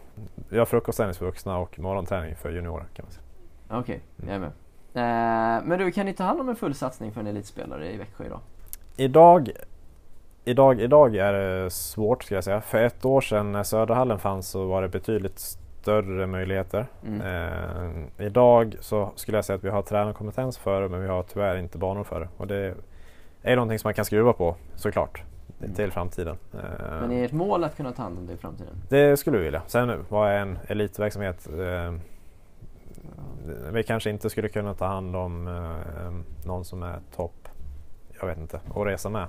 vi 0.48 0.58
har 0.58 0.64
frukostträning 0.66 1.14
för 1.14 1.26
vuxna 1.26 1.58
och 1.58 1.78
morgonträning 1.78 2.36
för 2.36 2.50
juniorer 2.50 2.84
kan 2.94 3.04
man 3.04 3.12
säga. 3.12 3.80
Okej, 3.80 4.00
Mm. 4.22 4.28
jag 4.28 4.34
är 4.36 4.40
med. 4.40 4.50
Eh, 4.96 5.64
men 5.64 5.78
du, 5.78 5.92
kan 5.92 6.06
ni 6.06 6.12
ta 6.14 6.24
hand 6.24 6.40
om 6.40 6.48
en 6.48 6.56
full 6.56 6.74
satsning 6.74 7.12
för 7.12 7.20
en 7.20 7.26
elitspelare 7.26 7.92
i 7.92 7.96
Växjö 7.96 8.24
idag? 8.26 8.40
Idag, 8.96 9.50
idag, 10.44 10.80
idag 10.80 11.16
är 11.16 11.32
det 11.32 11.70
svårt 11.70 12.22
ska 12.24 12.34
jag 12.34 12.44
säga. 12.44 12.60
För 12.60 12.78
ett 12.78 13.04
år 13.04 13.20
sedan 13.20 13.52
när 13.52 13.62
Söderhallen 13.62 14.18
fanns 14.18 14.48
så 14.48 14.66
var 14.66 14.82
det 14.82 14.88
betydligt 14.88 15.38
större 15.38 16.26
möjligheter. 16.26 16.86
Mm. 17.06 17.20
Eh, 17.20 18.26
idag 18.26 18.76
så 18.80 19.10
skulle 19.14 19.38
jag 19.38 19.44
säga 19.44 19.56
att 19.56 19.64
vi 19.64 19.70
har 19.70 19.82
tränarkompetens 19.82 20.58
för 20.58 20.82
det 20.82 20.88
men 20.88 21.00
vi 21.02 21.08
har 21.08 21.22
tyvärr 21.22 21.56
inte 21.56 21.78
banor 21.78 22.04
för 22.04 22.20
det. 22.20 22.28
Och 22.36 22.46
det 22.46 22.74
är 23.42 23.56
någonting 23.56 23.78
som 23.78 23.88
man 23.88 23.94
kan 23.94 24.04
skruva 24.04 24.32
på 24.32 24.56
såklart 24.74 25.22
Mm. 25.60 25.74
till 25.74 25.92
framtiden. 25.92 26.36
Eh, 26.54 27.00
Men 27.00 27.12
är 27.12 27.24
ert 27.24 27.32
mål 27.32 27.64
att 27.64 27.76
kunna 27.76 27.92
ta 27.92 28.02
hand 28.02 28.18
om 28.18 28.26
det 28.26 28.32
i 28.32 28.36
framtiden? 28.36 28.74
Det 28.88 29.16
skulle 29.16 29.38
vi 29.38 29.44
vilja. 29.44 29.62
Sen 29.66 30.04
vad 30.08 30.30
är 30.30 30.36
en 30.38 30.58
elitverksamhet? 30.66 31.48
Eh, 31.58 31.94
vi 33.72 33.82
kanske 33.82 34.10
inte 34.10 34.30
skulle 34.30 34.48
kunna 34.48 34.74
ta 34.74 34.86
hand 34.86 35.16
om 35.16 35.48
eh, 35.48 36.46
någon 36.48 36.64
som 36.64 36.82
är 36.82 36.98
topp, 37.16 37.48
jag 38.20 38.26
vet 38.26 38.38
inte, 38.38 38.60
och 38.74 38.86
resa 38.86 39.08
med. 39.08 39.26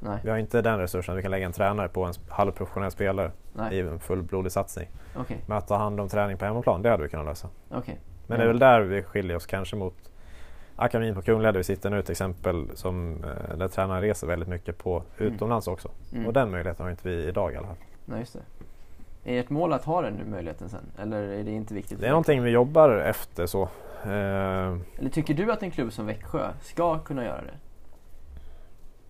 Nej, 0.00 0.18
Vi 0.24 0.30
har 0.30 0.38
inte 0.38 0.62
den 0.62 0.78
resursen. 0.78 1.16
Vi 1.16 1.22
kan 1.22 1.30
lägga 1.30 1.46
en 1.46 1.52
tränare 1.52 1.88
på 1.88 2.04
en 2.04 2.12
halvprofessionell 2.28 2.90
spelare 2.90 3.30
nej, 3.52 3.74
i 3.76 3.80
en 3.80 3.98
fullblodig 4.00 4.52
satsning. 4.52 4.88
okej, 5.16 5.38
Men 5.46 5.58
att 5.58 5.68
ta 5.68 5.76
hand 5.76 6.00
om 6.00 6.08
träning 6.08 6.36
på 6.36 6.44
hemmaplan, 6.44 6.82
det 6.82 6.90
hade 6.90 7.02
vi 7.02 7.08
kunnat 7.08 7.26
lösa. 7.26 7.48
okej. 7.70 8.00
Men 8.26 8.38
det 8.38 8.44
är 8.44 8.48
väl 8.48 8.58
där 8.58 8.80
vi 8.80 9.02
skiljer 9.02 9.36
oss 9.36 9.46
kanske 9.46 9.76
mot 9.76 9.94
akademin 10.76 11.14
på 11.14 11.22
Kungliga 11.22 11.52
där 11.52 11.58
vi 11.58 11.64
sitter 11.64 11.90
nu 11.90 12.02
till 12.02 12.10
exempel 12.10 12.70
som, 12.74 13.24
eh, 13.24 13.56
där 13.56 13.68
tränaren 13.68 14.02
reser 14.02 14.26
väldigt 14.26 14.48
mycket 14.48 14.78
på 14.78 15.02
utomlands 15.18 15.68
också. 15.68 15.90
Mm. 16.12 16.26
Och 16.26 16.32
den 16.32 16.50
möjligheten 16.50 16.84
har 16.84 16.90
inte 16.90 17.08
vi 17.08 17.24
idag 17.24 17.52
i 17.52 17.56
alla 17.56 17.66
fall. 17.66 17.76
Nej, 18.04 18.18
just 18.18 18.32
det. 18.32 18.40
Är 19.32 19.40
ert 19.40 19.50
mål 19.50 19.72
att 19.72 19.84
ha 19.84 20.02
den 20.02 20.30
möjligheten 20.30 20.68
sen? 20.68 20.80
Eller 20.98 21.22
är 21.22 21.44
det 21.44 21.50
inte 21.50 21.74
viktigt? 21.74 22.00
Det 22.00 22.06
är 22.06 22.10
någonting 22.10 22.42
vi 22.42 22.50
jobbar 22.50 22.90
efter 22.90 23.46
så. 23.46 23.62
Eh, 24.02 24.10
Eller 24.10 25.10
tycker 25.12 25.34
du 25.34 25.52
att 25.52 25.62
en 25.62 25.70
klubb 25.70 25.92
som 25.92 26.06
Växjö 26.06 26.50
ska 26.62 26.98
kunna 26.98 27.24
göra 27.24 27.40
det? 27.42 27.54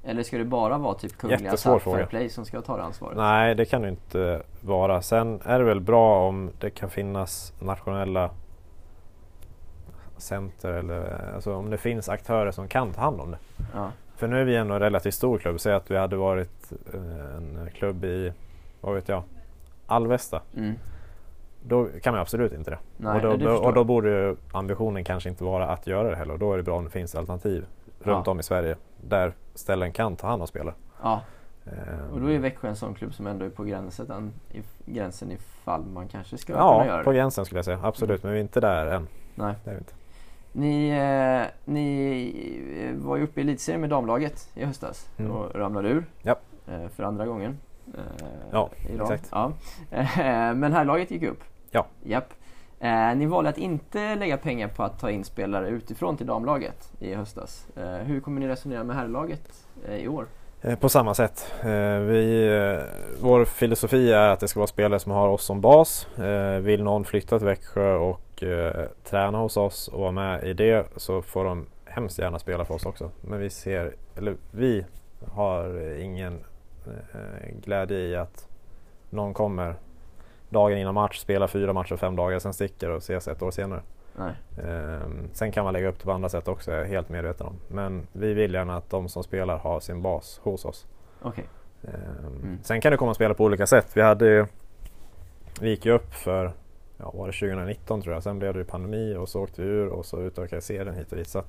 Eller 0.07 0.23
ska 0.23 0.39
det 0.39 0.45
bara 0.45 0.79
vara 0.79 0.95
typ 0.95 1.19
Kungliga 1.19 1.41
Jättesvår 1.41 1.73
SAF 1.73 1.83
fråga. 1.83 1.97
Fair 1.97 2.07
Play 2.07 2.29
som 2.29 2.45
ska 2.45 2.61
ta 2.61 2.77
det 2.77 2.83
ansvaret? 2.83 3.17
nej, 3.17 3.55
det 3.55 3.65
kan 3.65 3.83
det 3.83 3.89
inte 3.89 4.43
vara. 4.61 5.03
Sen 5.03 5.41
är 5.45 5.59
det 5.59 5.65
väl 5.65 5.81
bra 5.81 6.29
om 6.29 6.51
det 6.61 6.71
kan 6.71 6.91
finnas 6.91 7.53
nationella 7.61 8.31
center 10.17 10.73
eller 10.73 11.31
alltså 11.35 11.55
om 11.55 11.71
det 11.71 11.79
finns 11.79 12.09
aktörer 12.09 12.51
som 12.51 12.69
kan 12.69 12.93
ta 12.93 13.01
hand 13.01 13.21
om 13.21 13.31
det. 13.31 13.39
Ja. 13.75 13.91
För 14.17 14.29
nu 14.29 14.41
är 14.41 14.45
vi 14.45 14.57
ändå 14.57 14.75
en 14.75 14.81
relativt 14.81 15.15
stor 15.15 15.39
klubb. 15.39 15.61
Säg 15.61 15.73
att 15.73 15.91
vi 15.91 15.97
hade 15.97 16.17
varit 16.17 16.73
eh, 16.95 17.37
en 17.37 17.69
klubb 17.75 18.05
i, 18.05 18.33
vad 18.81 18.95
vet 18.95 19.09
jag, 19.09 19.23
Alvesta. 19.87 20.43
Mm. 20.57 20.75
Då 21.63 21.89
kan 22.03 22.13
man 22.13 22.21
absolut 22.21 22.53
inte 22.53 22.71
det. 22.71 22.79
Nej, 22.97 23.15
och, 23.27 23.39
då, 23.39 23.47
då, 23.47 23.57
och 23.57 23.75
då 23.75 23.85
borde 23.85 24.37
ambitionen 24.53 25.05
kanske 25.05 25.29
inte 25.29 25.45
vara 25.45 25.69
att 25.69 25.87
göra 25.87 26.11
det 26.11 26.17
heller. 26.17 26.33
Och 26.33 26.39
då 26.39 26.53
är 26.53 26.57
det 26.57 26.63
bra 26.63 26.77
om 26.77 26.85
det 26.85 26.91
finns 26.91 27.15
alternativ 27.15 27.65
runt 28.01 28.27
Ja. 28.27 28.33
om 28.33 28.41
i 28.41 28.43
Sverige 28.43 28.77
där 28.97 29.33
ställen 29.57 29.93
kan 29.93 30.17
ta 30.17 30.27
hand 30.29 30.43
om 30.43 30.49
spelare. 30.49 30.75
Ja, 31.03 31.21
Eh, 31.73 32.13
och 32.13 32.21
då 32.21 32.31
är 32.31 32.39
Växjö 32.39 32.69
en 32.69 32.77
sån 32.77 32.95
klubb 32.95 33.15
som 33.15 33.27
ändå 33.27 33.45
är 33.45 33.51
på 33.51 33.65
gränsen, 33.65 34.33
i, 34.53 34.63
gränsen 34.93 35.31
ifall 35.33 35.85
man 35.87 36.09
kanske 36.09 36.39
ska 36.39 36.53
kunna 36.53 36.65
Ja, 36.65 36.87
göra 36.87 37.05
på 37.05 37.11
det. 37.13 37.17
gränsen 37.19 37.45
skulle 37.45 37.59
jag 37.59 37.65
säga. 37.65 37.81
Absolut, 37.83 38.23
men 38.23 38.33
vi 38.33 38.39
är 38.39 38.43
inte 38.43 38.61
där 38.61 38.87
än. 38.87 39.09
Nej. 39.35 39.55
Det 39.65 39.71
är 39.71 39.75
vi 39.75 39.79
inte. 39.79 39.93
Ni, 40.53 40.89
eh, 40.91 41.47
ni 41.73 42.89
eh, 42.89 43.05
var 43.07 43.17
ju 43.17 43.23
uppe 43.25 43.41
i 43.41 43.43
elitserien 43.43 43.81
med 43.81 43.91
damlaget 43.91 44.49
i 44.55 44.65
höstas 44.65 45.09
Mm. 45.17 45.33
och 45.33 45.55
ramlade 45.55 45.89
ur 45.89 46.05
Ja. 46.23 46.37
eh, 46.69 46.89
för 46.89 47.03
andra 47.03 47.27
gången. 47.27 47.59
eh, 47.95 48.27
Ja, 48.53 48.71
exakt. 49.01 49.29
Ja. 49.33 49.53
Eh, 49.91 50.55
Men 50.55 50.73
herrlaget 50.73 51.11
gick 51.11 51.23
upp. 51.23 51.41
Ja. 51.71 51.87
Japp. 52.05 52.35
Eh, 52.81 53.17
Ni 53.17 53.27
valde 53.27 53.51
att 53.51 53.59
inte 53.59 54.15
lägga 54.15 54.37
pengar 54.37 54.69
på 54.69 54.83
att 54.83 54.99
ta 54.99 55.11
in 55.11 55.25
spelare 55.25 55.69
utifrån 55.69 56.17
till 56.17 56.27
damlaget 56.27 56.93
i 56.99 57.15
höstas. 57.15 57.67
Eh, 57.77 57.85
Hur 57.93 58.21
kommer 58.21 58.41
ni 58.41 58.49
resonera 58.49 58.85
med 58.85 58.97
herrlaget 58.97 59.67
eh, 59.89 59.97
i 59.97 60.09
år? 60.09 60.27
Eh, 60.63 60.79
på 60.79 60.89
samma 60.89 61.15
sätt. 61.15 61.53
Eh, 61.61 61.99
vi, 61.99 62.49
eh, 62.57 62.83
vår 63.23 63.45
filosofi 63.45 64.13
är 64.13 64.29
att 64.29 64.41
det 64.41 64.49
ska 64.49 64.61
vara 64.61 64.67
spelare 64.67 65.01
som 65.01 65.13
har 65.13 65.29
oss 65.29 65.45
som 65.45 65.61
bas. 65.61 66.07
Vill 66.61 66.83
någon 66.83 67.05
flytta 67.05 67.39
till 67.39 67.47
Växjö 67.47 67.95
och 67.95 68.45
träna 69.05 69.39
hos 69.39 69.57
oss 69.57 69.89
och 69.89 70.01
vara 70.01 70.13
med 70.13 70.45
i 70.45 70.53
det 70.53 70.87
så 70.97 71.23
får 71.23 71.45
de 71.45 71.67
hemskt 71.85 72.19
gärna 72.19 72.39
spela 72.39 72.65
för 72.65 72.75
oss 72.75 72.87
också. 72.87 73.11
Men 73.21 73.39
vi 73.39 73.51
ser, 73.51 73.95
eller 74.17 74.37
vi 74.51 74.85
har 75.33 75.79
ingen 76.01 76.45
glädje 77.65 77.99
i 77.99 78.17
att 78.17 78.49
någon 79.11 79.35
kommer 79.35 79.75
dagen 80.49 80.79
innan 80.79 80.95
match, 80.95 81.19
spelar 81.19 81.47
fyra 81.47 81.73
matcher 81.73 81.97
fem 81.97 82.17
dagar, 82.17 82.39
sen 82.39 82.53
sticker 82.53 82.91
och 82.91 82.97
ses 82.99 83.29
ett 83.29 83.43
år 83.43 83.51
senare. 83.51 83.83
Ehm, 84.65 85.29
sen 85.33 85.53
kan 85.53 85.65
man 85.65 85.73
lägga 85.73 85.89
upp 85.89 85.99
det 85.99 86.05
på 86.05 86.13
andra 86.13 86.29
sätt 86.29 86.49
också, 86.49 86.71
är 86.73 86.79
jag 86.79 86.85
helt 86.85 87.09
medveten 87.09 87.47
om. 87.47 87.55
Men 87.69 88.07
vi 88.13 88.35
vill 88.35 88.55
gärna 88.55 88.77
att 88.77 88.91
de 88.91 89.09
som 89.09 89.23
spelar 89.23 89.59
har 89.59 89.81
sin 89.81 90.03
bas 90.03 90.41
hos 90.43 90.65
oss. 90.65 90.87
Okej. 91.23 91.45
Ehm, 91.85 92.37
Mm. 92.43 92.59
Sen 92.63 92.81
kan 92.81 92.93
det 92.93 92.99
komma 92.99 93.15
spela 93.15 93.35
på 93.35 93.45
olika 93.45 93.67
sätt. 93.67 93.87
Vi, 93.95 94.01
hade, 94.03 94.47
vi 95.61 95.69
gick 95.69 95.87
ju 95.87 95.93
upp 95.93 96.15
för 96.15 96.53
ja, 96.99 97.11
var 97.15 97.27
det 97.27 97.33
2019 97.33 98.03
tror 98.03 98.15
jag. 98.15 98.23
Sen 98.23 98.39
blev 98.39 98.53
det 98.53 98.59
ju 98.59 98.65
pandemi 98.65 99.17
och 99.17 99.29
så 99.29 99.43
åkte 99.43 99.63
vi 99.63 99.69
ur 99.69 99.89
och 99.89 100.07
så 100.07 100.21
utökade 100.21 100.63
serien 100.63 100.95
hit 100.95 101.11
och 101.13 101.17
dit. 101.19 101.29
Så 101.29 101.43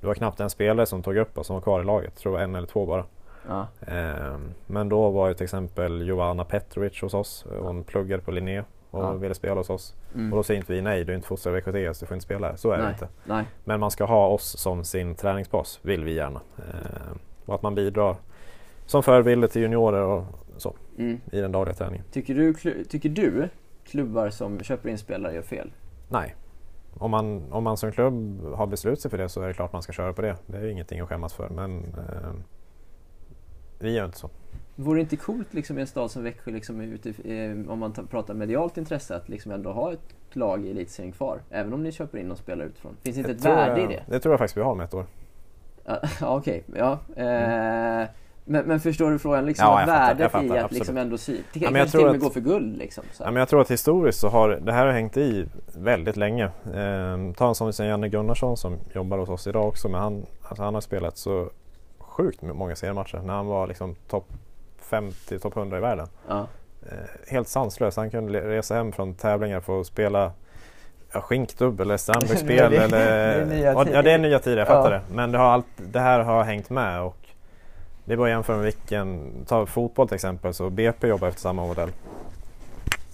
det 0.00 0.06
var 0.06 0.14
knappt 0.14 0.40
en 0.40 0.50
spelare 0.50 0.86
som 0.86 1.02
tog 1.02 1.16
upp 1.16 1.38
oss 1.38 1.46
som 1.46 1.54
var 1.54 1.60
kvar 1.60 1.80
i 1.80 1.84
laget. 1.84 2.10
Jag 2.14 2.20
tror 2.22 2.32
det 2.32 2.36
var 2.38 2.44
en 2.44 2.54
eller 2.54 2.66
två 2.66 2.86
bara. 2.86 3.04
Ja. 3.48 3.66
Ehm, 3.86 4.54
men 4.66 4.88
då 4.88 5.10
var 5.10 5.28
ju 5.28 5.34
till 5.34 5.44
exempel 5.44 6.06
Joanna 6.08 6.44
Petrovic 6.44 7.00
hos 7.02 7.14
oss. 7.14 7.46
Hon 7.60 7.84
pluggade 7.84 8.22
på 8.22 8.30
Linné 8.30 8.60
och 8.90 9.02
Ja. 9.02 9.12
ville 9.12 9.34
spela 9.34 9.54
hos 9.54 9.70
oss. 9.70 9.94
Mm. 10.14 10.32
Och 10.32 10.36
då 10.36 10.42
säger 10.42 10.60
inte 10.60 10.72
vi 10.72 10.82
nej, 10.82 11.04
du 11.04 11.12
är 11.12 11.16
inte 11.16 11.28
fostrad 11.28 11.54
i 11.56 11.60
VKTS, 11.60 12.00
du 12.00 12.06
får 12.06 12.14
inte 12.14 12.24
spela 12.24 12.48
här. 12.48 12.56
Så 12.56 12.70
är 12.70 12.76
det 12.76 12.82
Nej. 12.82 12.92
inte. 12.92 13.08
Nej. 13.24 13.44
Men 13.64 13.80
man 13.80 13.90
ska 13.90 14.04
ha 14.04 14.26
oss 14.26 14.58
som 14.58 14.84
sin 14.84 15.14
träningsbas, 15.14 15.80
vill 15.82 16.04
vi 16.04 16.14
gärna. 16.14 16.40
Ehm, 16.58 17.18
och 17.46 17.54
att 17.54 17.62
man 17.62 17.74
bidrar 17.74 18.16
som 18.86 19.02
förebilder 19.02 19.48
till 19.48 19.62
juniorer 19.62 20.02
och 20.02 20.24
så 20.56 20.74
Mm. 20.98 21.20
i 21.32 21.40
den 21.40 21.52
dagliga 21.52 21.74
träningen. 21.74 22.04
Tycker, 22.12 22.34
du, 22.34 22.54
tycker 22.84 23.08
du 23.08 23.48
klubbar 23.84 24.30
som 24.30 24.60
köper 24.60 24.88
in 24.88 24.98
spelare 24.98 25.34
gör 25.34 25.42
fel? 25.42 25.72
Nej. 26.08 26.34
Om 26.98 27.10
man, 27.10 27.52
om 27.52 27.64
man 27.64 27.76
som 27.76 27.92
klubb 27.92 28.44
har 28.54 28.66
beslutat 28.66 29.00
sig 29.00 29.10
för 29.10 29.18
det 29.18 29.28
så 29.28 29.42
är 29.42 29.48
det 29.48 29.54
klart 29.54 29.72
man 29.72 29.82
ska 29.82 29.92
köra 29.92 30.12
på 30.12 30.22
det. 30.22 30.36
Det 30.46 30.56
är 30.58 30.62
ju 30.62 30.70
ingenting 30.72 31.00
att 31.00 31.08
skämmas 31.08 31.34
för. 31.34 31.48
Men 31.48 31.78
ehm, 31.84 32.42
vi 33.78 33.92
gör 33.94 34.04
inte 34.04 34.18
så. 34.18 34.30
Vore 34.78 34.98
det 34.98 35.00
inte 35.00 35.16
coolt 35.16 35.54
liksom, 35.54 35.78
i 35.78 35.80
en 35.80 35.86
stad 35.86 36.10
som 36.10 36.22
Växjö, 36.22 36.50
liksom, 36.50 36.80
eh, 36.80 37.72
om 37.72 37.78
man 37.78 37.92
ta- 37.92 38.02
pratar 38.02 38.34
medialt 38.34 38.76
intresse, 38.76 39.16
att 39.16 39.28
liksom 39.28 39.52
ändå 39.52 39.72
ha 39.72 39.92
ett 39.92 40.00
lag 40.32 40.64
i 40.66 40.70
elitserien 40.70 41.12
kvar? 41.12 41.40
Även 41.50 41.72
om 41.72 41.82
ni 41.82 41.92
köper 41.92 42.18
in 42.18 42.26
någon 42.28 42.36
spelare 42.36 42.66
utifrån. 42.68 42.96
Finns 43.02 43.16
inte 43.16 43.28
Det 43.28 43.34
ett 43.36 43.42
tror 43.42 43.54
värde 43.54 43.80
jag, 43.80 43.92
i 43.92 43.94
det? 43.94 44.02
Det 44.08 44.20
tror 44.20 44.32
jag 44.32 44.38
faktiskt 44.38 44.56
vi 44.56 44.60
har 44.62 44.74
med 44.74 44.84
ett 44.84 44.94
år. 44.94 45.06
Ja, 46.20 46.36
okej. 46.36 46.64
Ja. 46.76 46.92
Eh, 47.16 48.08
men, 48.48 48.66
men 48.66 48.80
förstår 48.80 49.10
du 49.10 49.18
frågan? 49.18 49.46
Liksom, 49.46 49.66
Ja, 49.66 49.78
fattar, 49.78 49.86
värdet 49.86 50.20
jag 50.20 50.30
fattar, 50.30 50.56
i 50.56 50.58
att 50.58 50.72
liksom 50.72 50.96
ändå 50.96 51.18
sy... 51.18 51.32
Ja, 51.32 51.38
jag 51.52 51.72
kanske 51.74 51.90
till 51.98 52.00
och 52.06 52.12
med 52.12 52.16
att- 52.16 52.22
gå 52.22 52.30
för 52.30 52.40
guld 52.40 52.76
liksom. 52.76 53.04
Så. 53.12 53.22
Ja, 53.22 53.30
men 53.30 53.36
jag 53.40 53.48
tror 53.48 53.60
att 53.60 53.70
historiskt 53.70 54.18
så 54.18 54.28
har 54.28 54.48
det 54.48 54.72
här 54.72 54.86
har 54.86 54.92
hängt 54.92 55.16
i 55.16 55.46
väldigt 55.76 56.16
länge. 56.16 56.50
Ehm, 56.74 57.34
ta 57.34 57.48
en 57.48 57.54
sån 57.54 57.72
som 57.72 57.86
Janne 57.86 58.08
Gunnarsson 58.08 58.56
som 58.56 58.76
jobbar 58.94 59.18
hos 59.18 59.28
oss 59.28 59.46
idag 59.46 59.68
också. 59.68 59.88
Men 59.88 60.00
han, 60.00 60.26
alltså 60.42 60.62
han 60.62 60.74
har 60.74 60.80
spelat 60.80 61.16
så 61.16 61.50
sjukt 62.16 62.42
många 62.42 62.76
seriematcher 62.76 63.20
när 63.24 63.34
han 63.34 63.46
var 63.46 63.66
liksom 63.66 63.94
topp 64.08 64.26
50, 64.78 65.38
topp 65.38 65.56
100 65.56 65.78
i 65.78 65.80
världen. 65.80 66.06
Ja. 66.28 66.46
Eh, 66.82 66.96
helt 67.32 67.48
sanslös. 67.48 67.96
Han 67.96 68.10
kunde 68.10 68.40
resa 68.40 68.74
hem 68.74 68.92
från 68.92 69.14
tävlingar 69.14 69.60
för 69.60 69.80
att 69.80 69.86
spela 69.86 70.32
ja, 71.12 71.20
skinkdubbel 71.20 71.86
eller 71.86 71.96
strandbäcksspel. 71.96 72.70
Det 72.70 72.76
eller, 72.76 73.46
det 73.46 73.90
ja, 73.92 74.02
det 74.02 74.12
är 74.12 74.18
nya 74.18 74.38
tider, 74.38 74.58
jag 74.58 74.66
fattar 74.66 74.92
Ja. 74.92 74.98
det. 75.08 75.14
Men 75.14 75.32
det, 75.32 75.38
har 75.38 75.44
allt, 75.46 75.66
det 75.76 76.00
här 76.00 76.20
har 76.20 76.44
hängt 76.44 76.70
med. 76.70 77.02
Och 77.02 77.16
det 78.04 78.12
är 78.12 78.16
bara 78.16 78.24
att 78.28 78.30
jämföra 78.30 78.56
med 78.56 78.64
vilken, 78.64 79.32
ta 79.46 79.66
fotboll 79.66 80.08
till 80.08 80.14
exempel, 80.14 80.54
så 80.54 80.70
BP 80.70 81.08
jobbar 81.08 81.28
efter 81.28 81.40
samma 81.40 81.66
modell. 81.66 81.90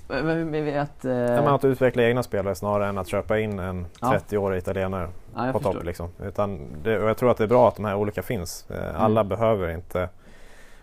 Men, 0.09 0.51
men 0.51 0.65
vet... 0.65 1.05
Eh, 1.05 1.13
Ja, 1.13 1.43
men 1.43 1.49
att 1.49 1.65
utveckla 1.65 2.03
egna 2.03 2.23
spelare 2.23 2.55
snarare 2.55 2.89
än 2.89 2.99
att 2.99 3.09
köpa 3.09 3.39
in 3.39 3.59
en 3.59 3.87
Ja. 4.01 4.15
30-årig 4.29 4.59
italienare 4.59 5.09
ja, 5.37 5.45
jag 5.45 5.53
på 5.53 5.61
topp. 5.61 5.85
Liksom. 5.85 6.09
Utan 6.23 6.61
det, 6.83 6.99
och 6.99 7.09
jag 7.09 7.17
tror 7.17 7.31
att 7.31 7.37
det 7.37 7.45
är 7.45 7.49
bra 7.49 7.69
att 7.69 7.77
de 7.77 7.85
här 7.85 7.95
olika 7.95 8.23
finns. 8.23 8.71
Eh, 8.71 9.03
Alla 9.03 9.25
behöver 9.25 9.71
inte 9.71 10.09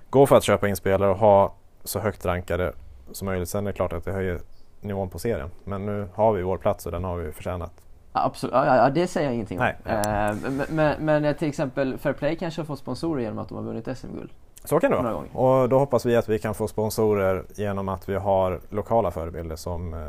gå 0.09 0.25
för 0.25 0.35
att 0.35 0.43
köpa 0.43 0.67
in 0.67 0.75
spelare 0.75 1.09
och 1.09 1.17
ha 1.17 1.53
så 1.83 1.99
högt 1.99 2.25
rankade 2.25 2.73
som 3.11 3.25
möjligt. 3.25 3.49
Sen 3.49 3.67
är 3.67 3.71
det 3.71 3.75
klart 3.75 3.93
att 3.93 4.05
det 4.05 4.11
höjer 4.11 4.39
nivån 4.81 5.09
på 5.09 5.19
serien. 5.19 5.49
Men 5.63 5.85
nu 5.85 6.07
har 6.13 6.33
vi 6.33 6.41
vår 6.41 6.57
plats 6.57 6.85
och 6.85 6.91
den 6.91 7.03
har 7.03 7.17
vi 7.17 7.31
förtjänat. 7.31 7.71
Absolut. 8.11 8.53
Ja, 8.53 8.89
det 8.89 9.07
säger 9.07 9.27
jag 9.27 9.33
ingenting 9.33 9.59
om. 9.59 9.65
Nej. 9.83 9.95
Eh, 9.95 10.35
men, 10.69 11.05
men, 11.05 11.35
till 11.35 11.47
exempel 11.47 11.97
Fair 11.97 12.13
Play 12.13 12.35
kanske 12.35 12.61
har 12.61 12.65
fått 12.65 12.79
sponsorer 12.79 13.21
genom 13.21 13.39
att 13.39 13.49
de 13.49 13.57
har 13.57 13.63
vunnit 13.63 13.97
SM-guld. 13.97 14.29
Så 14.63 14.79
kan 14.79 14.91
det 14.91 14.97
vara. 14.97 15.15
Och 15.33 15.69
då 15.69 15.79
hoppas 15.79 16.05
vi 16.05 16.15
att 16.15 16.29
vi 16.29 16.39
kan 16.39 16.53
få 16.53 16.67
sponsorer 16.67 17.43
genom 17.55 17.89
att 17.89 18.09
vi 18.09 18.15
har 18.15 18.59
lokala 18.69 19.11
förebilder 19.11 19.55
som 19.55 19.93
eh, 19.93 19.99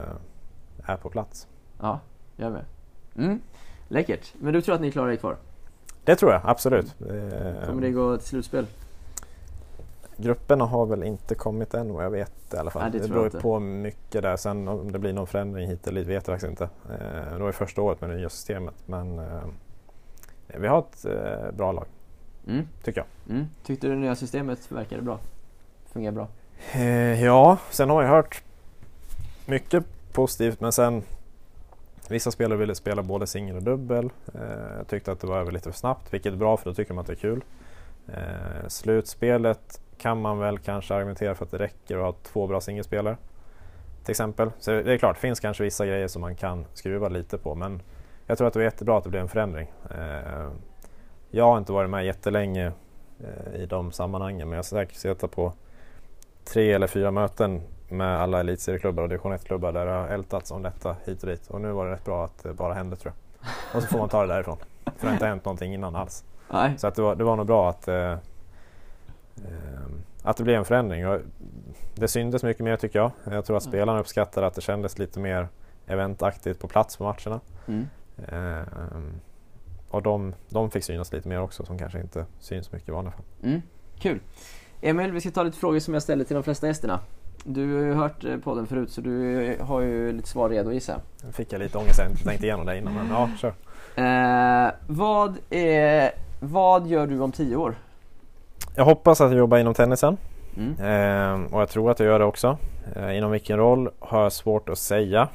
är 0.91 0.97
på 0.97 1.11
plats. 1.11 1.49
Ja, 1.81 2.01
jag 2.37 2.53
med. 2.53 2.65
Mm. 3.17 3.41
Läckert. 3.93 4.35
Men 4.41 4.53
du 4.53 4.63
tror 4.63 4.75
att 4.75 4.81
ni 4.81 4.93
klarar 4.93 5.11
er 5.13 5.17
kvar? 5.17 5.37
Det 6.05 6.17
tror 6.17 6.33
jag 6.33 6.41
absolut. 6.45 6.95
Eh, 7.01 7.67
Kommer 7.67 7.81
det 7.83 7.91
gå 7.91 8.17
till 8.17 8.27
slutspel? 8.27 8.67
Grupperna 10.17 10.65
har 10.65 10.87
väl 10.87 11.03
inte 11.03 11.35
kommit 11.35 11.75
än 11.75 11.93
vad 11.93 12.05
jag 12.05 12.11
vet 12.11 12.33
i 12.55 12.57
alla 12.57 12.71
fall. 12.71 12.83
Nej, 12.83 12.91
det 12.93 12.99
det 12.99 13.09
beror 13.09 13.25
ju 13.25 13.31
på 13.41 13.59
mycket 13.61 14.23
där. 14.23 14.37
Sen 14.37 14.69
om 14.69 14.93
det 14.93 14.99
blir 14.99 15.13
någon 15.13 15.27
förändring 15.27 15.69
hit 15.69 15.87
eller 15.87 16.01
dit 16.01 16.09
vet 16.09 16.29
jag 16.29 16.41
faktiskt 16.41 16.51
inte. 16.51 16.65
Eh, 16.91 17.33
det 17.33 17.39
var 17.39 17.47
ju 17.47 17.53
första 17.53 17.83
året 17.83 18.01
med 18.01 18.11
det 18.11 18.17
nya 18.17 18.29
systemet. 18.29 18.75
Men 18.87 19.19
eh, 19.19 19.25
vi 20.47 20.67
har 20.67 20.79
ett 20.79 21.05
eh, 21.05 21.53
bra 21.57 21.73
lag, 21.73 21.87
Mm. 22.47 22.69
tycker 22.83 23.01
jag. 23.01 23.37
Mm. 23.37 23.47
Tyckte 23.65 23.87
du 23.87 23.93
det 23.95 23.99
nya 24.01 24.15
systemet 24.17 24.73
verkade 24.73 25.03
bra? 25.03 25.19
Fungerar 25.93 26.13
bra? 26.13 26.29
Eh, 26.73 27.25
ja, 27.25 27.59
sen 27.71 27.91
har 27.91 28.03
jag 28.03 28.09
hört 28.11 28.43
mycket 29.47 29.85
positivt 30.13 30.61
men 30.61 30.73
sen 30.73 31.03
Vissa 32.11 32.31
spelare 32.31 32.59
ville 32.59 32.75
spela 32.75 33.03
både 33.03 33.27
singel 33.27 33.57
och 33.57 33.63
dubbel. 33.63 34.11
Jag 34.77 34.89
tyckte 34.89 35.13
att 35.13 35.21
det 35.21 35.27
var 35.27 35.39
över 35.39 35.53
lite 35.53 35.73
för 35.73 35.79
snabbt, 35.79 36.15
vilket 36.15 36.33
är 36.33 36.37
bra 36.37 36.57
för 36.57 36.71
då 36.71 36.75
tycker 36.75 36.95
man 36.95 37.01
att 37.01 37.07
det 37.07 37.13
är 37.13 37.17
kul. 37.17 37.45
Eh, 38.09 38.69
slutspelet 38.69 39.81
kan 39.99 40.21
man 40.21 40.39
väl 40.39 40.59
kanske 40.59 40.95
argumentera 40.95 41.35
för 41.35 41.45
att 41.45 41.51
det 41.51 41.59
räcker 41.59 41.97
att 41.97 42.03
ha 42.03 42.13
två 42.23 42.47
bra 42.47 42.61
singelspelare. 42.61 43.17
Till 44.05 44.11
exempel. 44.11 44.51
Så 44.59 44.71
det 44.71 44.93
är 44.93 44.99
klart, 44.99 45.17
det 45.17 45.21
finns 45.21 45.41
kanske 45.41 45.65
vissa 45.65 45.87
grejer 45.87 46.09
som 46.09 46.21
man 46.23 46.37
kan 46.37 46.67
skruva 46.75 47.09
lite 47.09 47.39
på 47.39 47.55
men 47.55 47.83
jag 48.27 48.39
tror 48.39 48.49
att 48.49 48.53
det 48.53 48.59
var 48.59 48.65
jättebra 48.65 48.99
att 48.99 49.05
det 49.05 49.11
blev 49.11 49.23
en 49.23 49.29
förändring. 49.29 49.73
Eh, 49.91 50.49
jag 51.31 51.45
har 51.45 51.59
inte 51.59 51.73
varit 51.73 51.91
med 51.91 52.07
jättelänge 52.07 52.73
i 53.55 53.67
de 53.67 53.93
sammanhangen 53.93 54.49
men 54.49 54.57
jag 54.57 54.59
har 54.59 54.63
säkert 54.63 54.97
suttit 54.97 55.31
på 55.31 55.53
tre 56.45 56.73
eller 56.73 56.87
fyra 56.87 57.11
möten 57.11 57.63
med 57.91 58.21
alla 58.21 58.41
elitserieklubbar 58.41 59.03
och 59.03 59.09
division 59.09 59.33
1-klubbar 59.33 59.73
där 59.73 59.87
det 59.87 59.93
har 59.93 60.09
ältats 60.09 60.51
om 60.51 60.63
detta 60.63 60.97
hit 61.05 61.23
och 61.23 61.29
dit. 61.29 61.47
Och 61.51 61.61
nu 61.61 61.73
var 61.73 61.87
det 61.87 61.93
rätt 61.93 62.05
bra 62.05 62.25
att 62.25 62.43
det 62.43 62.53
bara 62.53 62.75
hände 62.75 62.97
tror 62.97 63.13
jag. 63.15 63.51
Och 63.77 63.83
så 63.83 63.89
får 63.89 63.99
man 63.99 64.09
ta 64.09 64.23
det 64.23 64.29
därifrån. 64.35 64.57
För 64.85 64.93
det 65.01 65.07
har 65.07 65.13
inte 65.13 65.27
hänt 65.27 65.45
någonting 65.45 65.75
innan 65.75 65.97
alls. 65.97 66.25
Nej. 66.53 66.79
Så 66.79 66.87
att 66.87 66.95
det, 66.95 67.03
var, 67.03 67.15
det 67.15 67.25
var 67.25 67.37
nog 67.37 67.47
bra 67.47 67.71
att 67.71 67.89
eh, 67.89 67.97
eh, 68.05 68.19
att 70.23 70.37
det 70.37 70.43
blir 70.45 70.55
en 70.55 70.65
förändring. 70.65 71.07
Och 71.09 71.21
det 71.95 72.09
syntes 72.09 72.43
mycket 72.43 72.65
mer 72.65 72.77
tycker 72.77 72.99
jag. 72.99 73.11
Jag 73.25 73.45
tror 73.45 73.57
att 73.57 73.63
Mm. 73.63 73.73
spelarna 73.73 74.01
uppskattar 74.01 74.43
att 74.43 74.55
det 74.55 74.61
kändes 74.61 74.99
lite 74.99 75.21
mer 75.21 75.49
eventaktigt 75.87 76.61
på 76.61 76.69
plats 76.69 76.97
på 76.97 77.05
matcherna. 77.05 77.41
Mm. 77.67 77.87
Ehm, 78.29 79.13
och 79.91 80.03
de, 80.03 80.35
de 80.49 80.71
fick 80.71 80.85
synas 80.85 81.13
lite 81.13 81.29
mer 81.29 81.41
också 81.41 81.65
som 81.65 81.79
kanske 81.79 82.01
inte 82.01 82.27
syns 82.39 82.73
mycket 82.73 82.89
i 82.89 82.93
vanliga 82.93 83.13
fall. 83.13 83.25
Mm. 83.43 83.63
Kul. 83.99 84.21
Emil, 84.81 85.13
vi 85.13 85.21
ska 85.21 85.31
ta 85.31 85.43
lite 85.43 85.59
frågor 85.59 85.79
som 85.79 85.95
jag 85.95 86.03
ställer 86.03 86.25
till 86.25 86.35
de 86.35 86.43
flesta 86.43 86.67
gästerna. 86.67 87.01
Du 87.45 87.75
har 87.75 87.83
ju 87.83 87.95
hört 87.95 88.25
eh, 88.25 88.37
podden 88.37 88.67
förut 88.67 88.91
så 88.91 89.01
du 89.01 89.57
har 89.61 89.81
ju 89.81 90.13
lite 90.13 90.29
svar 90.29 90.49
redo 90.49 90.73
gissar 90.73 90.93
jag. 90.93 91.27
Nu 91.27 91.33
fick 91.33 91.53
jag 91.53 91.59
lite 91.59 91.79
ångest, 91.79 91.99
jag 91.99 92.05
hade 92.05 92.13
inte 92.13 92.25
tänkt 92.25 92.43
igenom 92.43 92.67
det 92.67 92.79
innan 92.79 92.95
men 92.95 93.09
ja, 93.11 93.31
kör. 93.39 93.55
Eh, 93.95 94.73
vad, 94.87 95.39
är, 95.51 96.11
vad 96.41 96.87
gör 96.87 97.07
du 97.07 97.21
om 97.21 97.33
tio 97.33 97.57
år? 97.57 97.75
Jag 98.75 98.85
hoppas 98.85 99.21
att 99.21 99.31
jag 99.31 99.39
jobbar 99.39 99.59
inom 99.59 99.75
tennisen 99.75 100.17
Mm. 100.57 100.77
Ehm, 100.81 101.47
och 101.47 101.61
jag 101.61 101.69
tror 101.69 101.91
att 101.91 102.01
jag 102.01 102.07
gör 102.07 102.19
det 102.19 102.25
också. 102.25 102.59
Ehm, 102.97 103.11
inom 103.11 103.31
vilken 103.31 103.57
roll 103.57 103.91
har 103.99 104.23
jag 104.23 104.33
svårt 104.33 104.69
att 104.69 104.79
säga. 104.79 105.29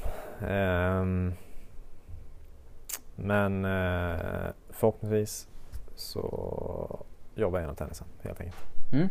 Ehm, 0.48 1.32
men 3.16 3.64
eh, 3.64 4.50
förhoppningsvis 4.70 5.48
så 5.94 7.04
jobbar 7.34 7.58
jag 7.58 7.64
inom 7.64 7.76
tennisen 7.76 8.06
helt 8.22 8.40
enkelt. 8.40 8.58
Mm. 8.92 9.08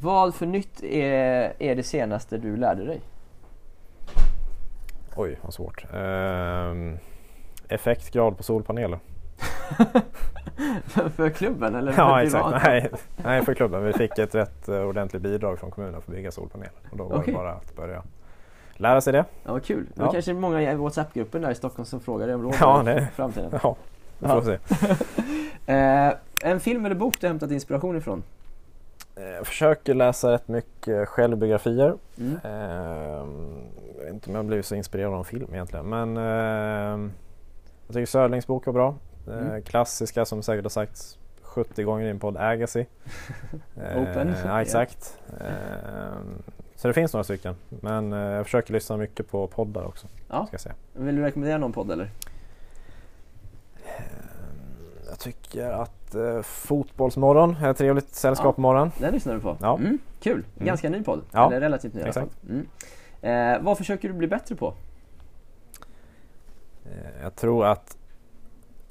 Vad 0.00 0.34
för 0.34 0.46
nytt 0.46 0.82
är, 0.82 1.52
är 1.58 1.74
det 1.74 1.82
senaste 1.82 2.38
du 2.38 2.56
lärde 2.56 2.84
dig? 2.84 3.00
Oj, 5.16 5.38
vad 5.42 5.54
svårt. 5.54 5.84
Ehm, 5.94 6.98
effektgrad 7.68 8.36
på 8.36 8.42
solpaneler. 8.42 8.98
för 11.10 11.30
klubben 11.30 11.74
eller 11.74 11.92
för 11.92 12.02
Ja 12.02 12.20
privat? 12.24 12.52
exakt, 12.54 12.66
nej, 12.66 12.90
nej 13.24 13.44
för 13.44 13.54
klubben. 13.54 13.84
Vi 13.84 13.92
fick 13.92 14.18
ett 14.18 14.34
rätt 14.34 14.68
eh, 14.68 14.80
ordentligt 14.80 15.22
bidrag 15.22 15.58
från 15.58 15.70
kommunen 15.70 16.02
för 16.02 16.10
att 16.12 16.16
bygga 16.16 16.30
solpaneler. 16.30 16.72
Och 16.90 16.96
då 16.96 17.04
var 17.04 17.16
Okej. 17.16 17.26
det 17.26 17.38
bara 17.38 17.52
att 17.52 17.76
börja 17.76 18.02
lära 18.72 19.00
sig 19.00 19.12
det. 19.12 19.24
Ja, 19.44 19.52
vad 19.52 19.64
kul. 19.64 19.86
Det 19.94 20.02
Ja. 20.02 20.12
kanske 20.12 20.30
är 20.30 20.34
många 20.34 20.72
i 20.72 20.74
WhatsApp-gruppen 20.74 21.42
där 21.42 21.50
i 21.50 21.54
Stockholm 21.54 21.86
som 21.86 22.00
frågar 22.00 22.26
dig 22.26 22.34
om 22.34 22.42
råd 22.42 22.54
Ja, 22.60 22.82
i 22.82 22.84
det- 22.84 23.08
framtiden. 23.14 23.50
Ja, 23.62 23.76
vi 24.18 24.28
får 24.28 24.42
se. 24.42 24.58
Eh, 25.72 26.12
en 26.44 26.60
film 26.60 26.84
eller 26.86 26.94
bok 26.94 27.20
du 27.20 27.26
hämtat 27.26 27.50
inspiration 27.50 27.96
ifrån? 27.96 28.22
Eh, 29.18 29.24
Jag 29.28 29.46
försöker 29.46 29.94
läsa 29.94 30.32
rätt 30.32 30.48
mycket 30.48 31.08
självbiografier. 31.08 31.94
Mm. 32.18 32.32
Ehm, 32.44 33.62
jag 33.98 34.04
vet 34.04 34.12
inte 34.14 34.30
om 34.30 34.36
jag 34.36 34.44
blivit 34.44 34.66
så 34.66 34.74
inspirerad 34.74 35.12
av 35.12 35.18
en 35.18 35.24
film 35.24 35.48
egentligen 35.54 35.88
men 35.88 36.16
ehm, 36.16 37.12
jag 37.86 37.94
tycker 37.94 38.06
Sörlings 38.06 38.46
bok 38.46 38.66
var 38.66 38.72
bra. 38.72 38.94
Eh, 39.28 39.38
Mm. 39.38 39.62
Klassiska 39.62 40.24
som 40.24 40.42
säkert 40.42 40.64
har 40.64 40.70
sagts 40.70 41.18
70 41.42 41.82
gånger 41.82 42.06
i 42.06 42.10
en 42.10 42.18
podd, 42.18 42.36
Agassi. 42.36 42.86
Eh, 43.82 44.02
Open. 44.02 44.34
Ja 44.44 44.62
exakt. 44.62 45.18
Ehm, 45.40 46.42
så 46.76 46.88
det 46.88 46.94
finns 46.94 47.12
några 47.12 47.24
stycken 47.24 47.54
men 47.68 48.12
jag 48.12 48.44
försöker 48.46 48.72
lyssna 48.72 48.96
mycket 48.96 49.30
på 49.30 49.46
poddar 49.46 49.84
också. 49.84 50.06
Ja. 50.28 50.46
Ska 50.46 50.54
jag, 50.54 50.60
säga. 50.60 50.74
Vill 50.92 51.16
du 51.16 51.22
rekommendera 51.22 51.58
någon 51.58 51.72
podd 51.72 51.90
eller? 51.90 52.10
Jag 55.18 55.22
tycker 55.24 55.70
att 55.70 56.14
eh, 56.14 56.42
Fotbollsmorgon 56.42 57.56
är 57.62 57.70
ett 57.70 57.76
trevligt 57.76 58.14
sällskap 58.14 58.54
på 58.54 58.60
morgonen. 58.60 58.92
Den 58.98 59.12
lyssnar 59.14 59.34
du 59.34 59.40
på? 59.40 59.56
Ja. 59.60 59.76
Mm, 59.78 59.98
kul! 60.20 60.44
Mm. 60.56 60.66
Ganska 60.66 60.88
ny 60.90 61.02
podd. 61.04 61.22
Ja. 61.32 61.46
Eller 61.46 61.60
relativt 61.60 61.94
ny 61.94 62.00
i 62.00 62.02
alla 62.04 62.12
fall. 62.12 62.28
Mm. 62.48 62.66
Eh, 63.20 63.64
vad 63.64 63.78
försöker 63.78 64.08
du 64.08 64.14
bli 64.14 64.26
bättre 64.28 64.54
på? 64.56 64.74
Eh, 66.84 67.22
Jag 67.22 67.36
tror 67.36 67.66
att 67.66 67.96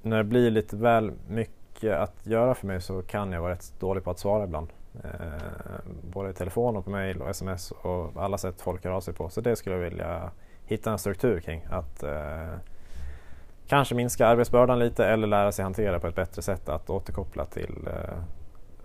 när 0.02 0.18
det 0.18 0.24
blir 0.24 0.52
lite 0.52 0.76
väl 0.76 1.12
mycket 1.30 1.98
att 1.98 2.26
göra 2.26 2.56
för 2.56 2.68
mig 2.68 2.82
så 2.82 3.02
kan 3.02 3.32
jag 3.32 3.42
vara 3.42 3.52
rätt 3.52 3.74
dålig 3.80 4.04
på 4.04 4.12
att 4.12 4.20
svara 4.20 4.44
ibland. 4.44 4.68
Eh, 5.04 5.10
både 6.12 6.30
i 6.30 6.34
telefon 6.34 6.76
och 6.78 6.84
på 6.86 6.92
mail 6.92 7.22
och 7.22 7.30
sms 7.30 7.72
och 7.72 8.12
alla 8.24 8.38
sätt 8.38 8.62
folk 8.62 8.84
hör 8.84 8.92
av 8.92 9.02
sig 9.02 9.14
på. 9.14 9.30
Så 9.30 9.42
det 9.42 9.56
skulle 9.56 9.76
jag 9.76 9.84
vilja 9.84 10.32
hitta 10.66 10.92
en 10.92 11.00
struktur 11.00 11.40
kring. 11.40 11.68
Att 11.70 12.04
eh, 12.04 12.54
kanske 13.68 13.96
minska 13.96 14.28
arbetsbördan 14.28 14.80
lite 14.80 15.06
eller 15.06 15.28
lära 15.28 15.52
sig 15.52 15.64
hantera 15.64 16.00
på 16.00 16.08
ett 16.08 16.16
bättre 16.16 16.42
sätt 16.42 16.70
att 16.70 16.90
återkoppla 16.90 17.46
till 17.46 17.88
eh, 17.88 18.18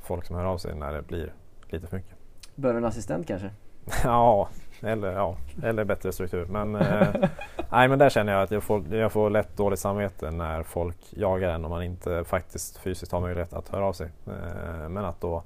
folk 0.02 0.24
som 0.24 0.36
hör 0.36 0.44
av 0.44 0.58
sig 0.58 0.74
när 0.74 0.92
det 0.92 1.02
blir 1.02 1.32
lite 1.68 1.86
för 1.86 1.96
mycket. 1.96 2.14
Behöver 2.54 2.78
en 2.80 2.84
assistent 2.84 3.26
kanske? 3.26 3.50
Ja, 4.04 4.48
eller, 4.82 5.12
ja, 5.12 5.36
eller 5.62 5.84
bättre 5.84 6.12
struktur. 6.12 6.46
Men, 6.46 6.74
eh, 6.74 7.08
nej, 7.70 7.88
men 7.88 7.98
där 7.98 8.10
känner 8.10 8.32
jag 8.32 8.42
att 8.42 8.50
jag 8.50 8.62
får, 8.62 8.94
jag 8.94 9.12
får 9.12 9.30
lätt 9.30 9.56
dåligt 9.56 9.80
samvete 9.80 10.30
när 10.30 10.62
folk 10.62 10.96
jagar 11.10 11.48
en 11.50 11.64
och 11.64 11.70
man 11.70 11.82
inte 11.82 12.24
faktiskt 12.24 12.78
fysiskt 12.78 13.12
har 13.12 13.20
möjlighet 13.20 13.52
att 13.52 13.68
höra 13.68 13.86
av 13.86 13.92
sig. 13.92 14.10
Eh, 14.26 14.88
men 14.88 15.04
att 15.04 15.20
då 15.20 15.42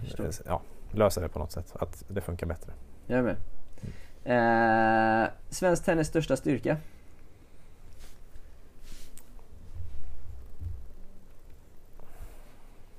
förstår. 0.00 0.24
eh, 0.24 0.30
ja, 0.46 0.60
lösa 0.92 1.20
det 1.20 1.28
på 1.28 1.38
något 1.38 1.52
sätt, 1.52 1.76
att 1.80 2.04
det 2.08 2.20
funkar 2.20 2.46
bättre. 2.46 2.72
Jag 3.06 3.18
är 3.18 3.22
med. 3.22 3.36
Eh, 4.24 5.28
svensk 5.48 5.84
tennis 5.84 6.08
största 6.08 6.36
styrka? 6.36 6.76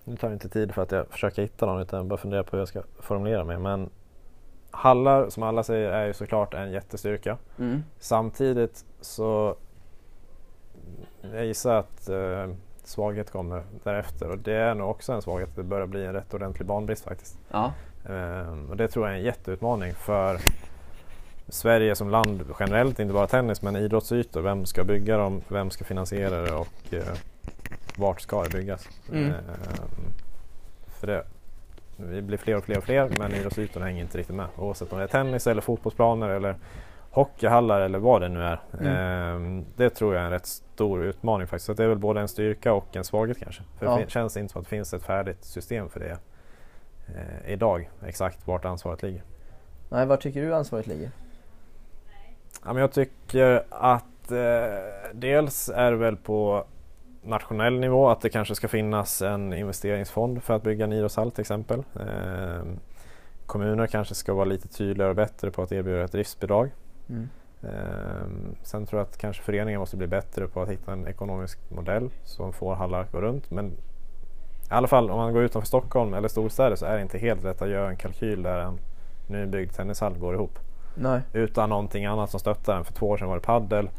Nu 0.03 0.17
tar 0.17 0.27
det 0.27 0.33
inte 0.33 0.49
tid 0.49 0.73
för 0.73 0.81
att 0.81 0.91
jag 0.91 1.07
försöker 1.07 1.41
hitta 1.41 1.65
någon 1.65 1.81
utan 1.81 1.97
jag 1.97 2.07
bara 2.07 2.17
funderar 2.17 2.43
på 2.43 2.51
hur 2.51 2.61
jag 2.61 2.67
ska 2.67 2.83
formulera 2.99 3.43
mig. 3.43 3.59
Men 3.59 3.89
hallar, 4.71 5.29
som 5.29 5.43
alla 5.43 5.63
säger, 5.63 5.91
är 5.91 6.07
ju 6.07 6.13
såklart 6.13 6.53
en 6.53 6.71
jättestyrka. 6.71 7.37
Mm. 7.59 7.83
Samtidigt 7.99 8.85
så 9.01 9.55
jag 11.33 11.45
gissar 11.45 11.75
att 11.75 12.09
eh, 12.09 12.49
svaghet 12.83 13.31
kommer 13.31 13.63
därefter 13.83 14.29
och 14.29 14.37
det 14.37 14.53
är 14.53 14.75
nog 14.75 14.89
också 14.89 15.13
en 15.13 15.21
svaghet. 15.21 15.55
Det 15.55 15.63
börjar 15.63 15.87
bli 15.87 16.05
en 16.05 16.13
rätt 16.13 16.33
ordentlig 16.33 16.67
banbrist 16.67 17.03
faktiskt. 17.03 17.39
Ja. 17.51 17.73
Ehm, 18.09 18.69
och 18.69 18.77
det 18.77 18.87
tror 18.87 19.07
jag 19.07 19.15
är 19.15 19.19
en 19.19 19.25
jätteutmaning 19.25 19.93
för 19.93 20.37
Sverige 21.47 21.95
som 21.95 22.09
land 22.09 22.43
generellt, 22.59 22.99
inte 22.99 23.13
bara 23.13 23.27
tennis 23.27 23.61
men 23.61 23.75
idrottsytor. 23.75 24.41
Vem 24.41 24.65
ska 24.65 24.83
bygga 24.83 25.17
dem? 25.17 25.41
Vem 25.47 25.69
ska 25.69 25.85
finansiera 25.85 26.41
det 26.41 26.51
och 26.51 26.93
eh, 26.93 27.17
vart 27.97 28.21
ska 28.21 28.43
det 28.43 28.49
byggas? 28.49 28.89
Mm. 29.11 29.29
Ehm, 29.29 29.35
för 30.87 31.07
det, 31.07 31.23
vi 31.97 32.21
blir 32.21 32.37
fler 32.37 32.55
och 32.57 32.63
fler 32.63 32.77
och 32.77 32.83
fler 32.83 33.11
men 33.19 33.33
idrottsytorna 33.35 33.85
hänger 33.85 34.01
inte 34.01 34.17
riktigt 34.17 34.35
med. 34.35 34.47
Oavsett 34.57 34.91
om 34.93 34.97
det 34.97 35.03
är 35.03 35.07
tennis 35.07 35.47
eller 35.47 35.61
fotbollsplaner 35.61 36.29
eller 36.29 36.55
hockeyhallar 37.11 37.81
eller 37.81 37.99
vad 37.99 38.21
det 38.21 38.29
nu 38.29 38.43
är. 38.43 38.59
Mm. 38.79 38.95
Ehm, 38.95 39.65
det 39.75 39.89
tror 39.89 40.13
jag 40.13 40.21
är 40.21 40.25
en 40.25 40.31
rätt 40.31 40.45
stor 40.45 41.03
utmaning 41.03 41.47
faktiskt. 41.47 41.65
Så 41.65 41.73
det 41.73 41.83
är 41.83 41.87
väl 41.87 41.97
både 41.97 42.21
en 42.21 42.27
styrka 42.27 42.73
och 42.73 42.95
en 42.95 43.03
svaghet 43.03 43.37
kanske. 43.39 43.63
För 43.79 43.85
Ja. 43.85 43.97
det 43.97 44.09
känns 44.09 44.37
inte 44.37 44.51
som 44.51 44.59
att 44.61 44.65
det 44.65 44.69
finns 44.69 44.93
ett 44.93 45.03
färdigt 45.03 45.43
system 45.43 45.89
för 45.89 45.99
det 45.99 46.17
eh, 47.07 47.53
idag. 47.53 47.89
Exakt 48.05 48.47
vart 48.47 48.65
ansvaret 48.65 49.01
ligger. 49.03 49.23
Nej, 49.89 50.05
var 50.05 50.17
tycker 50.17 50.41
du 50.41 50.55
ansvaret 50.55 50.87
ligger? 50.87 51.11
Ja, 52.65 52.73
men 52.73 52.77
jag 52.77 52.91
tycker 52.91 53.63
att 53.69 54.31
eh, 54.31 55.09
dels 55.13 55.69
är 55.69 55.91
det 55.91 55.97
väl 55.97 56.17
på 56.17 56.65
nationell 57.23 57.79
nivå 57.79 58.09
att 58.09 58.21
det 58.21 58.29
kanske 58.29 58.55
ska 58.55 58.67
finnas 58.67 59.21
en 59.21 59.53
investeringsfond 59.53 60.43
för 60.43 60.53
att 60.53 60.63
bygga 60.63 60.85
en 60.85 60.93
idrottshall 60.93 61.31
till 61.31 61.41
exempel. 61.41 61.83
Eh, 61.99 62.63
kommuner 63.45 63.87
kanske 63.87 64.15
ska 64.15 64.33
vara 64.33 64.45
lite 64.45 64.67
tydligare 64.67 65.09
och 65.09 65.15
bättre 65.15 65.51
på 65.51 65.61
att 65.61 65.71
erbjuda 65.71 66.03
ett 66.03 66.11
driftsbidrag. 66.11 66.71
Mm. 67.09 67.29
Eh, 67.63 68.53
sen 68.63 68.85
tror 68.85 68.99
jag 68.99 69.07
att 69.07 69.17
kanske 69.17 69.43
föreningar 69.43 69.79
måste 69.79 69.97
bli 69.97 70.07
bättre 70.07 70.47
på 70.47 70.61
att 70.61 70.69
hitta 70.69 70.93
en 70.93 71.07
ekonomisk 71.07 71.59
modell 71.69 72.09
som 72.23 72.53
får 72.53 72.75
hallar 72.75 73.01
att 73.01 73.11
gå 73.11 73.21
runt. 73.21 73.51
Men 73.51 73.71
i 74.71 74.73
alla 74.73 74.87
fall 74.87 75.11
om 75.11 75.17
man 75.17 75.33
går 75.33 75.43
utanför 75.43 75.67
Stockholm 75.67 76.13
eller 76.13 76.27
storstäder 76.27 76.75
så 76.75 76.85
är 76.85 76.95
det 76.95 77.01
inte 77.01 77.17
helt 77.17 77.43
lätt 77.43 77.61
att 77.61 77.69
göra 77.69 77.89
en 77.89 77.95
kalkyl 77.95 78.43
där 78.43 78.59
en 78.59 78.79
nybyggd 79.27 79.73
tennishall 79.73 80.17
går 80.17 80.33
ihop. 80.33 80.59
Nej. 80.95 81.21
Utan 81.33 81.69
någonting 81.69 82.05
annat 82.05 82.29
som 82.29 82.39
stöttar 82.39 82.75
den. 82.75 82.85
För 82.85 82.93
två 82.93 83.09
år 83.09 83.17
sedan 83.17 83.27
var 83.27 83.35
det 83.35 83.41
paddel. 83.41 83.89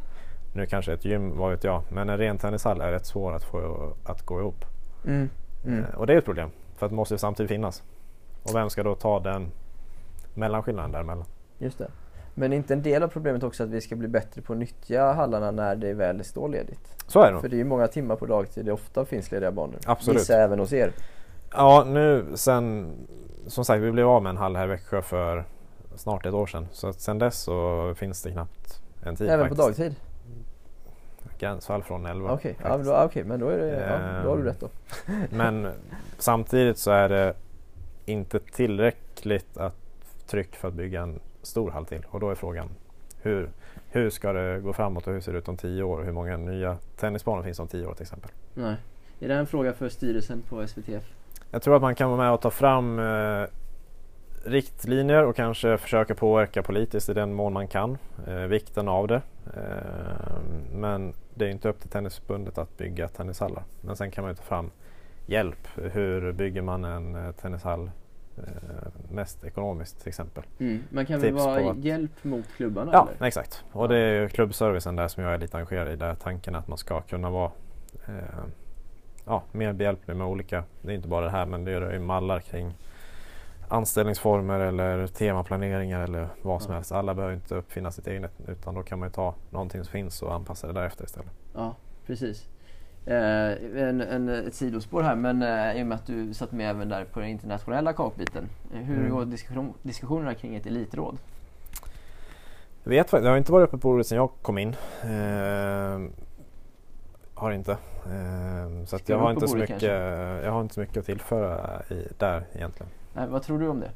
Nu 0.52 0.66
kanske 0.66 0.92
ett 0.92 1.04
gym, 1.04 1.36
vad 1.38 1.50
vet 1.50 1.64
jag. 1.64 1.82
Men 1.88 2.08
en 2.08 2.18
ren 2.18 2.38
tennishall 2.38 2.80
är 2.80 2.92
rätt 2.92 3.06
svår 3.06 3.32
att 3.32 3.44
få 3.44 3.92
att 4.04 4.22
gå 4.26 4.40
ihop. 4.40 4.64
Mm. 5.06 5.30
Mm. 5.64 5.84
Eh, 5.84 5.94
Och 5.94 6.06
det 6.06 6.12
är 6.14 6.18
ett 6.18 6.24
problem. 6.24 6.50
För 6.76 6.86
att 6.86 6.90
det 6.92 6.96
måste 6.96 7.18
samtidigt 7.18 7.50
finnas. 7.50 7.82
Och 8.42 8.54
vem 8.54 8.70
ska 8.70 8.82
då 8.82 8.94
ta 8.94 9.20
den 9.20 9.50
mellanskillnaden 10.34 10.92
däremellan? 10.92 11.24
Just 11.58 11.78
det. 11.78 11.88
Men 12.34 12.52
är 12.52 12.56
inte 12.56 12.74
en 12.74 12.82
del 12.82 13.02
av 13.02 13.08
problemet 13.08 13.42
också 13.42 13.62
att 13.62 13.68
vi 13.68 13.80
ska 13.80 13.96
bli 13.96 14.08
bättre 14.08 14.42
på 14.42 14.52
att 14.52 14.58
nyttja 14.58 15.12
hallarna 15.12 15.50
när 15.50 15.76
det 15.76 15.94
väl 15.94 16.24
står 16.24 16.48
ledigt? 16.48 17.04
Så 17.06 17.20
är 17.20 17.26
det 17.26 17.32
nog. 17.32 17.40
För 17.40 17.48
det 17.48 17.56
är 17.56 17.58
ju 17.58 17.64
många 17.64 17.86
timmar 17.86 18.16
på 18.16 18.26
dagtid 18.26 18.64
det 18.66 18.72
ofta 18.72 19.04
finns 19.04 19.30
lediga 19.30 19.52
banor. 19.52 19.76
Absolut. 19.86 20.20
Vissa 20.20 20.34
även 20.34 20.58
hos 20.58 20.72
er. 20.72 20.92
Ja, 21.52 21.84
nu 21.86 22.26
sen... 22.34 22.90
Som 23.46 23.64
sagt, 23.64 23.82
vi 23.82 23.92
blev 23.92 24.08
av 24.08 24.22
med 24.22 24.30
en 24.30 24.36
hall 24.36 24.56
här 24.56 24.64
i 24.64 24.68
Växjö 24.68 25.02
för 25.02 25.44
snart 25.96 26.26
ett 26.26 26.34
år 26.34 26.46
sedan. 26.46 26.68
Så 26.72 26.88
att 26.88 27.00
sen 27.00 27.18
dess 27.18 27.38
så 27.38 27.94
finns 27.96 28.22
det 28.22 28.30
knappt 28.30 28.82
en 29.02 29.16
tid 29.16 29.28
även 29.30 29.48
på 29.48 29.54
faktiskt. 29.54 29.78
dagtid? 29.78 29.94
Gränsfall 31.42 31.82
från 31.82 32.06
11. 32.06 32.32
Okej, 32.32 32.56
ja, 32.62 32.68
faktiskt. 32.68 32.86
men 32.86 32.96
då, 32.96 33.04
okej, 33.04 33.24
men 33.24 33.40
då, 33.40 33.48
är 33.48 33.58
det, 33.58 33.86
ja, 33.88 34.22
då 34.22 34.30
har 34.30 34.36
du 34.36 34.42
Ehm, 34.42 34.46
rätt 34.48 34.60
då. 34.60 34.68
Men 35.36 35.68
samtidigt 36.18 36.78
så 36.78 36.90
är 36.90 37.08
det 37.08 37.34
inte 38.06 38.38
tillräckligt 38.38 39.56
att 39.56 39.74
tryck 40.26 40.56
för 40.56 40.68
att 40.68 40.74
bygga 40.74 41.02
en 41.02 41.20
stor 41.42 41.70
hall 41.70 41.86
till. 41.86 42.06
Och 42.10 42.20
då 42.20 42.30
är 42.30 42.34
frågan 42.34 42.68
hur, 43.22 43.50
hur 43.88 44.10
ska 44.10 44.32
det 44.32 44.60
gå 44.60 44.72
framåt 44.72 45.06
och 45.06 45.12
hur 45.12 45.20
ser 45.20 45.32
det 45.32 45.38
ut 45.38 45.48
om 45.48 45.56
tio 45.56 45.82
år? 45.82 46.02
Hur 46.02 46.12
många 46.12 46.36
nya 46.36 46.76
tennisbanor 46.96 47.42
finns 47.42 47.58
om 47.58 47.68
tio 47.68 47.86
år 47.86 47.94
till 47.94 48.02
exempel? 48.02 48.30
Nej. 48.54 48.76
Är 49.20 49.28
det 49.28 49.34
en 49.34 49.46
fråga 49.46 49.72
för 49.72 49.88
styrelsen 49.88 50.42
på 50.48 50.66
SVTF? 50.66 51.04
Jag 51.50 51.62
tror 51.62 51.76
att 51.76 51.82
man 51.82 51.94
kan 51.94 52.10
vara 52.10 52.22
med 52.22 52.32
och 52.32 52.40
ta 52.40 52.50
fram 52.50 52.98
eh, 52.98 53.44
riktlinjer 54.44 55.24
och 55.24 55.36
kanske 55.36 55.78
försöka 55.78 56.14
påverka 56.14 56.62
politiskt 56.62 57.08
i 57.08 57.14
den 57.14 57.34
mån 57.34 57.52
man 57.52 57.68
kan. 57.68 57.98
Eh, 58.26 58.34
vikten 58.34 58.88
av 58.88 59.08
det. 59.08 59.22
Eh, 59.56 60.36
men 60.74 61.14
det 61.34 61.44
är 61.44 61.50
inte 61.50 61.68
upp 61.68 61.80
till 61.80 61.90
Tennisförbundet 61.90 62.58
att 62.58 62.76
bygga 62.78 63.08
tennishallar. 63.08 63.62
Men 63.80 63.96
sen 63.96 64.10
kan 64.10 64.22
man 64.24 64.30
ju 64.30 64.36
ta 64.36 64.42
fram 64.42 64.70
hjälp. 65.26 65.68
Hur 65.74 66.32
bygger 66.32 66.62
man 66.62 66.84
en 66.84 67.14
eh, 67.26 67.32
tennishall 67.32 67.90
eh, 68.38 68.42
mest 69.10 69.44
ekonomiskt 69.44 70.00
till 70.00 70.08
exempel. 70.08 70.44
Mm. 70.58 70.82
Man 70.90 71.06
kan 71.06 71.20
väl 71.20 71.30
Tips 71.30 71.44
vara 71.44 71.62
på 71.62 71.70
att- 71.70 71.76
hjälp 71.76 72.24
mot 72.24 72.46
klubbarna? 72.56 72.90
Ja, 72.92 73.08
eller? 73.16 73.26
exakt. 73.26 73.64
Och 73.72 73.88
det 73.88 73.96
är 73.96 74.28
klubbservicen 74.28 74.96
där 74.96 75.08
som 75.08 75.22
jag 75.22 75.34
är 75.34 75.38
lite 75.38 75.56
engagerad 75.56 75.88
i. 75.92 75.96
Där 75.96 76.14
tanken 76.14 76.54
att 76.54 76.68
man 76.68 76.78
ska 76.78 77.00
kunna 77.00 77.30
vara 77.30 77.50
eh, 78.06 78.14
ja, 79.24 79.42
mer 79.52 79.72
behjälplig 79.72 80.16
med 80.16 80.26
olika, 80.26 80.64
det 80.82 80.92
är 80.92 80.94
inte 80.94 81.08
bara 81.08 81.24
det 81.24 81.30
här 81.30 81.46
men 81.46 81.64
det 81.64 81.72
är 81.72 81.92
ju 81.92 81.98
mallar 81.98 82.40
kring 82.40 82.74
anställningsformer 83.68 84.60
eller 84.60 85.06
temaplaneringar 85.06 86.00
eller 86.00 86.28
vad 86.42 86.62
som 86.62 86.70
Ja. 86.72 86.76
helst. 86.76 86.92
Alla 86.92 87.14
behöver 87.14 87.34
inte 87.34 87.54
uppfinna 87.54 87.90
sitt 87.90 88.06
eget 88.06 88.32
utan 88.48 88.74
då 88.74 88.82
kan 88.82 88.98
man 88.98 89.08
ju 89.08 89.12
ta 89.12 89.34
någonting 89.50 89.84
som 89.84 89.92
finns 89.92 90.22
och 90.22 90.34
anpassa 90.34 90.66
det 90.66 90.72
därefter 90.72 91.04
istället. 91.04 91.30
Ja, 91.54 91.74
precis. 92.06 92.48
Eh, 93.06 93.14
en, 93.82 94.00
en, 94.00 94.28
ett 94.28 94.54
sidospår 94.54 95.02
här, 95.02 95.14
men 95.16 95.42
eh, 95.42 95.80
i 95.80 95.82
och 95.82 95.86
med 95.86 95.94
att 95.96 96.06
du 96.06 96.34
satt 96.34 96.52
med 96.52 96.70
även 96.70 96.88
där 96.88 97.04
på 97.04 97.20
den 97.20 97.28
internationella 97.28 97.92
kakbiten. 97.92 98.48
Eh, 98.74 98.80
hur 98.80 98.96
Mm. 98.98 99.10
går 99.10 99.24
diskussion, 99.24 99.74
diskussionerna 99.82 100.34
kring 100.34 100.54
ett 100.56 100.66
elitråd? 100.66 101.18
Jag 102.84 102.90
vet 102.90 103.10
faktiskt, 103.10 103.24
det 103.24 103.30
har 103.30 103.36
inte 103.36 103.52
varit 103.52 103.68
uppe 103.68 103.78
på 103.78 103.88
bordet 103.88 104.06
sedan 104.06 104.16
jag 104.16 104.30
kom 104.42 104.58
in. 104.58 104.68
Eh, 105.02 106.00
har 107.34 107.50
inte. 107.52 107.72
Eh, 107.72 108.84
så 108.86 108.98
jag 109.06 109.18
har, 109.18 109.30
inte 109.30 109.48
så 109.48 109.54
mycket, 109.56 109.68
kanske? 109.68 109.86
jag 110.44 110.52
har 110.52 110.60
inte 110.60 110.74
så 110.74 110.80
mycket 110.80 110.96
att 110.96 111.06
tillföra 111.06 111.82
i, 111.90 112.08
där 112.18 112.44
egentligen. 112.54 112.92
Nej, 113.14 113.28
vad 113.28 113.42
tror 113.42 113.58
du 113.58 113.68
om 113.68 113.80
det? 113.80 113.90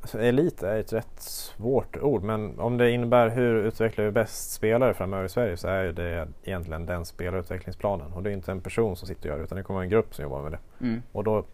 Alltså, 0.00 0.18
elit 0.20 0.62
är 0.62 0.78
ett 0.78 0.92
rätt 0.92 1.20
svårt 1.20 1.96
ord 1.96 2.22
men 2.22 2.60
om 2.60 2.76
det 2.78 2.90
innebär 2.90 3.28
hur 3.28 3.54
utvecklar 3.54 4.04
vi 4.04 4.10
bäst 4.10 4.52
spelare 4.52 4.94
framöver 4.94 5.24
i 5.24 5.28
Sverige 5.28 5.56
så 5.56 5.68
är 5.68 5.92
det 5.92 6.28
egentligen 6.42 6.86
den 6.86 7.04
spelarutvecklingsplanen. 7.04 8.12
Och 8.12 8.22
det 8.22 8.30
är 8.30 8.32
inte 8.32 8.52
en 8.52 8.60
person 8.60 8.96
som 8.96 9.08
sitter 9.08 9.22
och 9.22 9.26
gör 9.26 9.38
det 9.38 9.44
utan 9.44 9.56
det 9.56 9.62
kommer 9.64 9.76
vara 9.78 9.84
en 9.84 9.90
grupp 9.90 10.14
som 10.14 10.22
jobbar 10.22 10.42
med 10.42 10.52
det. 10.52 10.58
Mm. 10.80 11.02
Och 11.12 11.24
då 11.24 11.44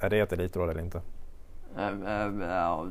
är 0.00 0.10
det 0.10 0.18
ett 0.20 0.32
elitråd 0.32 0.70
eller 0.70 0.82
inte. 0.82 1.00
Eh, 1.76 1.88
eh, 1.88 2.48
ja, 2.48 2.86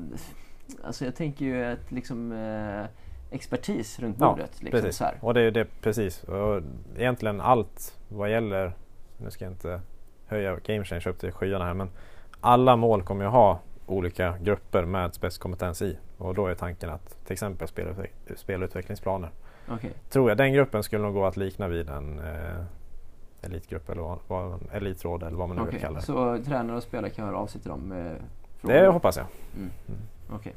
alltså 0.83 1.05
jag 1.05 1.15
tänker 1.15 1.45
ju 1.45 1.63
att 1.65 1.91
liksom 1.91 2.31
eh, 2.31 2.85
expertis 3.31 3.99
runt 3.99 4.17
Ja, 4.19 4.29
bordet. 4.29 4.63
liksom, 4.63 4.81
precis. 4.81 4.97
så 4.97 5.03
här. 5.03 5.17
Och 5.21 5.33
det 5.33 5.39
är 5.39 5.43
ju 5.43 5.51
det 5.51 5.67
precis. 5.81 6.23
Och 6.23 6.61
egentligen 6.97 7.41
allt 7.41 7.99
vad 8.09 8.31
gäller, 8.31 8.73
nu 9.17 9.31
ska 9.31 9.45
jag 9.45 9.53
inte 9.53 9.81
höja 10.29 10.55
game 10.65 10.83
change 10.83 11.09
upp 11.09 11.19
till 11.19 11.31
skyarna 11.31 11.65
här 11.65 11.73
men 11.73 11.89
alla 12.41 12.75
mål 12.75 13.03
kommer 13.03 13.23
ju 13.23 13.29
ha 13.29 13.59
olika 13.85 14.37
grupper 14.41 14.85
med 14.85 15.13
spetskompetens 15.13 15.81
i. 15.81 15.97
Och 16.17 16.35
då 16.35 16.47
är 16.47 16.55
tanken 16.55 16.89
att 16.89 17.25
till 17.25 17.33
exempel 17.33 17.67
spelutveck- 17.67 18.35
spelutvecklingsplaner 18.35 19.29
Okej. 19.71 19.91
tror 20.09 20.29
jag 20.29 20.37
den 20.37 20.53
gruppen 20.53 20.83
skulle 20.83 21.03
nog 21.03 21.13
gå 21.13 21.25
att 21.25 21.37
likna 21.37 21.67
vid 21.67 21.89
en 21.89 22.19
eh, 22.19 22.63
elitgrupp 23.41 23.89
eller 23.89 24.17
vad, 24.27 24.59
elitråd 24.73 25.23
eller 25.23 25.37
vad 25.37 25.47
man 25.47 25.57
nu 25.57 25.63
Okej, 25.63 25.71
vill 25.73 25.81
kalla 25.81 25.99
det. 25.99 26.05
Så 26.05 26.43
tränare 26.45 26.77
och 26.77 26.83
spelare 26.83 27.11
kan 27.11 27.25
höra 27.25 27.37
av 27.37 27.47
sig 27.47 27.61
till 27.61 27.69
dem 27.69 27.93
frågor? 28.57 28.73
Det 28.75 28.87
hoppas 28.87 29.17
jag. 29.17 29.25
Okej. 30.31 30.53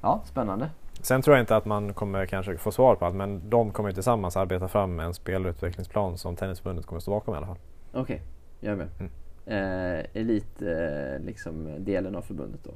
Ja, 0.00 0.20
spännande. 0.24 0.70
Sen 1.00 1.22
tror 1.22 1.36
jag 1.36 1.42
inte 1.42 1.56
att 1.56 1.64
man 1.64 1.94
kommer 1.94 2.26
kanske 2.26 2.56
få 2.58 2.72
svar 2.72 2.94
på 2.94 3.06
allt 3.06 3.14
men 3.14 3.50
de 3.50 3.72
kommer 3.72 3.92
tillsammans 3.92 4.36
arbeta 4.36 4.68
fram 4.68 5.00
en 5.00 5.14
spelutvecklingsplan 5.14 6.18
som 6.18 6.36
Tennisförbundet 6.36 6.86
kommer 6.86 7.00
stå 7.00 7.10
bakom 7.10 7.34
i 7.34 7.36
alla 7.36 7.46
fall. 7.46 7.58
Okej, 7.92 8.16
jag 8.16 8.43
med. 8.70 8.88
Mm. 8.98 9.10
Eh, 9.46 10.04
elit, 10.12 10.62
eh, 10.62 11.20
liksom 11.24 11.84
delen 11.84 12.16
av 12.16 12.22
förbundet 12.22 12.60
då? 12.64 12.70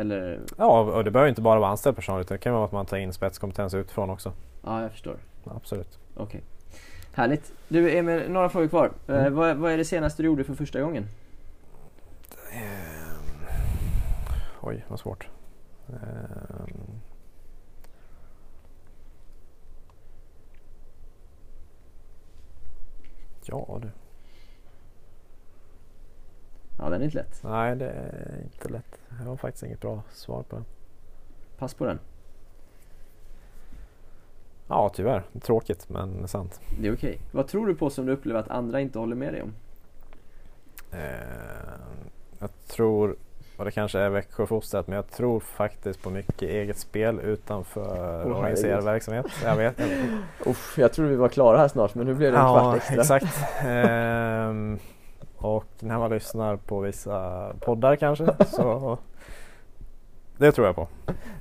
Eller? 0.00 0.40
Ja, 0.58 0.80
och 0.80 1.04
det 1.04 1.10
behöver 1.10 1.28
inte 1.28 1.40
bara 1.42 1.60
vara 1.60 1.70
anställd 1.70 1.96
personal 1.96 2.20
utan 2.20 2.34
det 2.34 2.38
kan 2.42 2.52
vara 2.54 2.64
att 2.64 2.72
man 2.72 2.86
tar 2.86 2.96
in 2.96 3.12
spetskompetens 3.12 3.74
utifrån 3.74 4.10
också. 4.10 4.32
Ja, 4.64 4.82
jag 4.82 4.90
förstår. 4.90 5.16
Absolut. 5.44 5.98
Okej. 6.16 6.42
Härligt. 7.12 7.52
Du 7.68 7.98
Emil, 7.98 8.30
några 8.30 8.48
frågor 8.48 8.68
kvar. 8.68 8.90
Eh, 9.08 9.14
Mm. 9.16 9.34
vad, 9.34 9.56
vad 9.56 9.72
är 9.72 9.76
det 9.76 9.84
senaste 9.84 10.22
du 10.22 10.26
gjorde 10.26 10.44
för 10.44 10.54
första 10.54 10.80
gången? 10.80 11.04
Ehm, 12.52 13.46
oj, 14.60 14.84
vad 14.88 15.00
svårt. 15.00 15.28
Ehm, 15.88 17.00
ja 23.46 23.78
du. 23.82 23.88
Ja, 26.78 26.88
den 26.90 27.00
är 27.00 27.04
inte 27.04 27.16
lätt. 27.16 27.40
Nej, 27.42 27.76
det 27.76 27.90
är 27.90 28.40
inte 28.44 28.68
lätt. 28.68 28.98
Jag 29.20 29.26
har 29.26 29.36
faktiskt 29.36 29.62
inget 29.64 29.80
bra 29.80 30.02
svar 30.12 30.42
på 30.42 30.56
den. 30.56 30.64
Pass 31.58 31.74
på 31.74 31.84
den. 31.84 31.98
Ja, 34.68 34.90
tyvärr. 34.94 35.22
Tråkigt, 35.40 35.88
men 35.88 36.28
sant. 36.28 36.60
Det 36.80 36.88
är 36.88 36.94
okej. 36.94 37.18
Vad 37.32 37.48
tror 37.48 37.66
du 37.66 37.74
på 37.74 37.90
som 37.90 38.06
du 38.06 38.12
upplever 38.12 38.40
att 38.40 38.48
andra 38.48 38.80
inte 38.80 38.98
håller 38.98 39.16
med 39.16 39.32
dig 39.32 39.42
om? 39.42 39.52
Ehm, 40.92 42.10
jag 42.38 42.50
tror, 42.66 43.16
och 43.56 43.64
det 43.64 43.70
kanske 43.70 43.98
är 43.98 44.08
Växjöfostrat, 44.10 44.86
men 44.86 44.96
jag 44.96 45.10
tror 45.10 45.40
faktiskt 45.40 46.02
på 46.02 46.10
mycket 46.10 46.42
eget 46.42 46.78
spel 46.78 47.20
utanför 47.20 48.24
Åh, 48.26 48.36
organiserad 48.36 48.84
verksamhet. 48.84 49.26
Jag 49.44 49.56
vet 49.56 49.80
inte. 49.80 50.18
Uff, 50.50 50.78
jag 50.78 50.92
tror 50.92 51.06
vi 51.06 51.16
var 51.16 51.28
klara 51.28 51.58
här 51.58 51.68
snart 51.68 51.94
men 51.94 52.06
nu 52.06 52.14
blev 52.14 52.32
det 52.32 52.38
en 52.38 52.44
kvart 52.44 52.76
extra. 52.76 53.00
exakt. 53.00 53.44
Ehm, 53.64 54.78
och 55.44 55.64
när 55.80 55.98
man 55.98 56.10
lyssnar 56.10 56.56
på 56.56 56.80
vissa 56.80 57.48
poddar 57.60 57.96
kanske 57.96 58.26
så 58.46 58.98
det 60.38 60.52
tror 60.52 60.66
jag 60.66 60.76
på. 60.76 60.88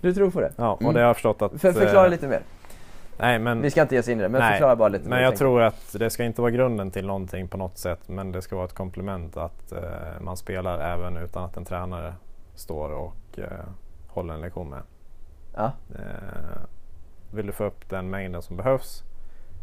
Du 0.02 0.14
tror 0.14 0.30
på 0.32 0.42
det? 0.42 0.52
Ja, 0.56 0.72
och 0.74 0.82
Mm. 0.82 0.94
det 0.94 1.00
har 1.00 1.08
jag 1.08 1.16
förstått 1.16 1.42
att... 1.42 1.52
För, 1.62 1.72
förklara 1.72 2.06
eh, 2.06 2.12
lite 2.12 2.28
mer. 2.28 2.42
Nej, 3.18 3.40
men, 3.40 3.62
Vi 3.62 3.70
ska 3.72 3.82
inte 3.82 3.96
ge 3.96 4.02
oss 4.02 4.08
in 4.10 4.20
i 4.20 4.24
det, 4.24 4.30
men 4.30 4.42
nej, 4.42 4.52
förklara 4.52 4.76
bara 4.76 4.90
lite 4.90 5.04
men 5.10 5.18
mer. 5.18 5.24
jag 5.24 5.32
tänker 5.32 5.38
tror 5.46 5.62
att 5.62 5.96
det 6.00 6.10
ska 6.10 6.24
inte 6.24 6.42
vara 6.42 6.52
grunden 6.52 6.92
till 6.92 7.08
någonting 7.08 7.48
på 7.48 7.58
något 7.58 7.78
sätt 7.78 8.00
men 8.10 8.32
det 8.32 8.42
ska 8.42 8.56
vara 8.56 8.66
ett 8.66 8.74
komplement 8.74 9.38
att 9.38 9.72
eh, 9.72 9.82
man 10.22 10.38
spelar 10.38 10.80
även 10.80 11.18
utan 11.18 11.44
att 11.44 11.58
en 11.58 11.66
tränare 11.66 12.14
står 12.56 12.90
och 12.90 13.40
eh, 13.40 13.66
håller 14.08 14.34
en 14.34 14.42
lektion 14.42 14.70
med. 14.70 14.82
Ja, 15.56 15.72
Eh, 15.96 16.62
vill 17.32 17.46
du 17.46 17.52
få 17.52 17.64
upp 17.64 17.90
den 17.90 18.10
mängden 18.10 18.42
som 18.42 18.58
behövs 18.58 19.04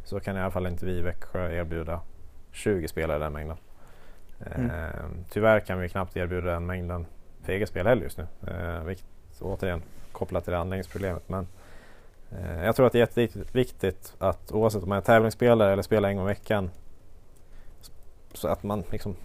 så 0.04 0.20
kan 0.20 0.36
i 0.36 0.40
alla 0.40 0.50
fall 0.50 0.66
inte 0.66 0.86
vi 0.86 0.92
i 0.98 1.02
Växjö 1.02 1.52
erbjuda 1.52 2.00
20 2.52 2.88
spelare 2.88 3.18
den 3.18 3.32
mängden. 3.32 3.56
Mm. 4.56 4.70
Tyvärr 5.30 5.60
kan 5.60 5.80
vi 5.80 5.88
knappt 5.88 6.16
erbjuda 6.16 6.50
den 6.50 6.66
mängden 6.66 7.06
för 7.42 7.52
eget 7.52 7.68
spel 7.68 7.86
heller 7.86 8.02
just 8.02 8.18
nu. 8.18 8.26
Eh, 8.46 8.84
vilket 8.84 9.06
återigen 9.40 9.82
kopplat 10.12 10.44
till 10.44 10.52
det 10.52 10.58
anläggningsproblemet. 10.58 11.28
Men 11.28 11.46
eh, 12.30 12.64
jag 12.64 12.76
tror 12.76 12.86
att 12.86 12.92
det 12.92 12.98
är 12.98 13.20
jätteviktigt 13.20 14.14
att 14.18 14.52
oavsett 14.52 14.82
om 14.82 14.88
man 14.88 14.98
är 14.98 15.02
tävlingsspelare 15.02 15.72
eller 15.72 15.82
spelar 15.82 16.08
en 16.08 16.16
gång 16.16 16.24
i 16.24 16.28
veckan 16.28 16.70
så 18.32 18.48
att 18.48 18.62
man 18.62 18.84
liksom 18.90 19.16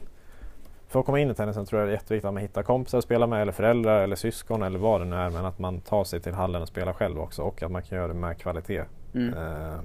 för 0.88 1.00
att 1.00 1.06
komma 1.06 1.20
in 1.20 1.32
i 1.32 1.34
tennisen 1.34 1.66
tror 1.66 1.82
jag 1.82 1.90
det 1.90 1.92
är 1.92 1.96
jätteviktigt 1.96 2.28
att 2.28 2.34
man 2.34 2.42
hittar 2.42 2.64
kompisar 2.64 2.98
att 2.98 3.04
spela 3.04 3.28
med 3.28 3.42
eller 3.42 3.52
föräldrar 3.52 4.02
eller 4.02 4.16
syskon 4.16 4.64
eller 4.64 4.80
vad 4.80 5.02
det 5.02 5.06
nu 5.06 5.16
är. 5.16 5.30
Men 5.30 5.46
att 5.46 5.60
man 5.60 5.82
tar 5.82 6.04
sig 6.04 6.20
till 6.20 6.34
hallen 6.34 6.62
och 6.62 6.68
spelar 6.68 6.94
själv 6.94 7.20
också 7.20 7.42
och 7.42 7.64
att 7.64 7.72
man 7.72 7.82
kan 7.82 7.98
göra 7.98 8.08
det 8.08 8.14
med 8.14 8.38
kvalitet. 8.38 8.84
mm. 9.14 9.34
Eh, 9.34 9.80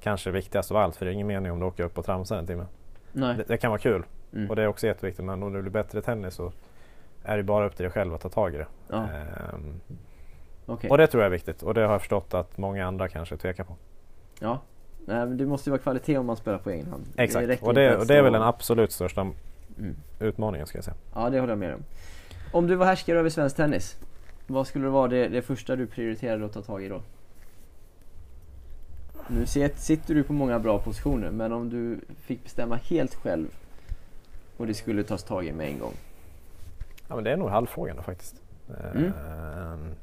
kanske 0.00 0.30
viktigast 0.30 0.70
av 0.70 0.76
allt 0.76 0.96
för 0.96 1.04
det 1.04 1.10
är 1.10 1.14
ingen 1.14 1.26
mening 1.26 1.52
om 1.52 1.60
du 1.60 1.66
åker 1.66 1.84
upp 1.84 1.98
och 1.98 2.04
tramsar 2.04 2.36
en 2.36 2.46
timme. 2.46 2.66
nej. 3.12 3.36
Det, 3.36 3.44
det 3.48 3.56
kan 3.56 3.70
vara 3.70 3.80
kul 3.80 4.04
Mm. 4.34 4.50
och 4.50 4.56
det 4.56 4.62
är 4.62 4.66
också 4.66 4.86
jätteviktigt 4.86 5.24
men 5.24 5.42
om 5.42 5.52
du 5.52 5.62
blir 5.62 5.72
bättre 5.72 5.98
i 5.98 6.02
tennis 6.02 6.34
så 6.34 6.52
är 7.22 7.36
det 7.36 7.42
bara 7.42 7.66
upp 7.66 7.76
till 7.76 7.82
dig 7.84 7.92
själv 7.92 8.14
att 8.14 8.20
ta 8.20 8.28
tag 8.28 8.54
i 8.54 8.58
det. 8.58 8.66
Ja, 8.88 8.96
Ehm, 8.96 9.80
okej. 10.66 10.90
och 10.90 10.98
det 10.98 11.06
tror 11.06 11.22
jag 11.22 11.26
är 11.26 11.32
viktigt 11.32 11.62
och 11.62 11.74
det 11.74 11.80
har 11.80 11.92
jag 11.92 12.00
förstått 12.00 12.34
att 12.34 12.58
många 12.58 12.86
andra 12.86 13.08
kanske 13.08 13.36
tvekar 13.36 13.64
på. 13.64 13.76
Ja. 14.40 14.60
Det 15.28 15.46
måste 15.46 15.70
ju 15.70 15.72
vara 15.72 15.82
kvalitet 15.82 16.18
om 16.18 16.26
man 16.26 16.36
spelar 16.36 16.58
på 16.58 16.70
egen 16.70 16.86
hand. 16.86 17.04
Exakt 17.16 17.48
räcker 17.48 17.66
och 17.66 17.74
det, 17.74 17.96
och 17.96 18.06
det 18.06 18.16
är 18.16 18.22
väl 18.22 18.32
den 18.32 18.42
absolut 18.42 18.92
största 18.92 19.20
Mm. 19.78 19.96
utmaningen 20.20 20.66
ska 20.66 20.78
jag 20.78 20.84
säga. 20.84 20.96
Ja, 21.14 21.30
det 21.30 21.40
håller 21.40 21.52
jag 21.52 21.58
med 21.58 21.74
om. 21.74 21.80
Om 22.52 22.66
du 22.66 22.74
var 22.74 22.86
härskare 22.86 23.18
över 23.18 23.30
svensk 23.30 23.56
tennis, 23.56 23.96
vad 24.46 24.66
skulle 24.66 24.84
det 24.84 24.90
vara 24.90 25.08
det, 25.08 25.28
det 25.28 25.42
första 25.42 25.76
du 25.76 25.86
prioriterade 25.86 26.44
att 26.44 26.52
ta 26.52 26.62
tag 26.62 26.84
i 26.84 26.88
då? 26.88 27.00
Nu 29.28 29.46
sitter 29.76 30.14
du 30.14 30.22
på 30.22 30.32
många 30.32 30.58
bra 30.58 30.78
positioner, 30.78 31.30
men 31.30 31.52
om 31.52 31.70
du 31.70 32.00
fick 32.20 32.42
bestämma 32.44 32.76
helt 32.76 33.14
själv 33.14 33.46
och 34.62 34.68
det 34.68 34.74
skulle 34.74 35.04
tas 35.04 35.24
tag 35.24 35.46
i 35.46 35.52
med 35.52 35.68
en 35.68 35.78
gång. 35.78 35.94
Ja 37.08 37.14
men 37.14 37.24
det 37.24 37.32
är 37.32 37.36
nog 37.36 37.48
halvfrågan 37.48 37.96
då 37.96 38.02
faktiskt. 38.02 38.42
Mm. 38.94 39.04
Ehm, 39.04 39.94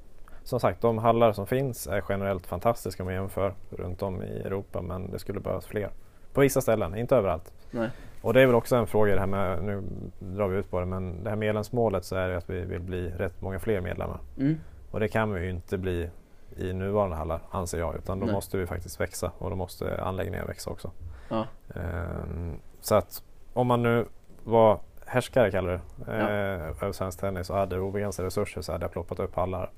som 0.43 0.59
sagt 0.59 0.81
de 0.81 0.97
hallar 0.97 1.31
som 1.31 1.47
finns 1.47 1.87
är 1.87 2.03
generellt 2.09 2.47
fantastiska 2.47 3.03
om 3.03 3.07
man 3.07 3.13
jämför 3.13 3.53
runt 3.69 4.01
om 4.01 4.23
i 4.23 4.39
Europa 4.39 4.81
men 4.81 5.11
det 5.11 5.19
skulle 5.19 5.39
behövas 5.39 5.65
fler. 5.65 5.89
På 6.33 6.41
vissa 6.41 6.61
ställen, 6.61 6.95
inte 6.95 7.15
överallt. 7.15 7.53
Nej. 7.71 7.89
Och 8.21 8.33
det 8.33 8.41
är 8.41 8.45
väl 8.45 8.55
också 8.55 8.75
en 8.75 8.87
fråga 8.87 9.13
det 9.13 9.19
här 9.19 9.27
med, 9.27 9.63
nu 9.63 9.83
drar 10.19 10.47
vi 10.47 10.57
ut 10.57 10.71
på 10.71 10.79
det, 10.79 10.85
men 10.85 11.23
det 11.23 11.29
här 11.29 11.37
medlemsmålet 11.37 12.05
så 12.05 12.15
är 12.15 12.29
det 12.29 12.37
att 12.37 12.49
vi 12.49 12.61
vill 12.61 12.81
bli 12.81 13.09
rätt 13.09 13.41
många 13.41 13.59
fler 13.59 13.81
medlemmar. 13.81 14.19
Mm. 14.37 14.57
Och 14.91 14.99
det 14.99 15.07
kan 15.07 15.33
vi 15.33 15.41
ju 15.41 15.49
inte 15.49 15.77
bli 15.77 16.09
i 16.57 16.73
nuvarande 16.73 17.15
hallar 17.15 17.41
anser 17.51 17.79
jag 17.79 17.95
utan 17.95 18.19
då 18.19 18.25
Nej. 18.25 18.35
måste 18.35 18.57
vi 18.57 18.67
faktiskt 18.67 18.99
växa 18.99 19.31
och 19.37 19.49
då 19.49 19.55
måste 19.55 20.03
anläggningen 20.03 20.47
växa 20.47 20.69
också. 20.69 20.91
Ja. 21.29 21.45
Ehm, 21.75 22.59
så 22.81 22.95
att 22.95 23.23
om 23.53 23.67
man 23.67 23.83
nu 23.83 24.05
var 24.43 24.79
härskare 25.05 25.51
kallar 25.51 25.71
du 25.71 25.79
Ja. 26.13 26.85
eh, 26.87 26.91
svensk 26.91 27.19
tennis 27.19 27.49
och 27.49 27.55
hade 27.55 27.79
obegränsade 27.79 28.25
resurser 28.25 28.61
så 28.61 28.71
hade 28.71 28.83
jag 28.83 28.91
ploppat 28.91 29.19
upp 29.19 29.35
hallar 29.35 29.69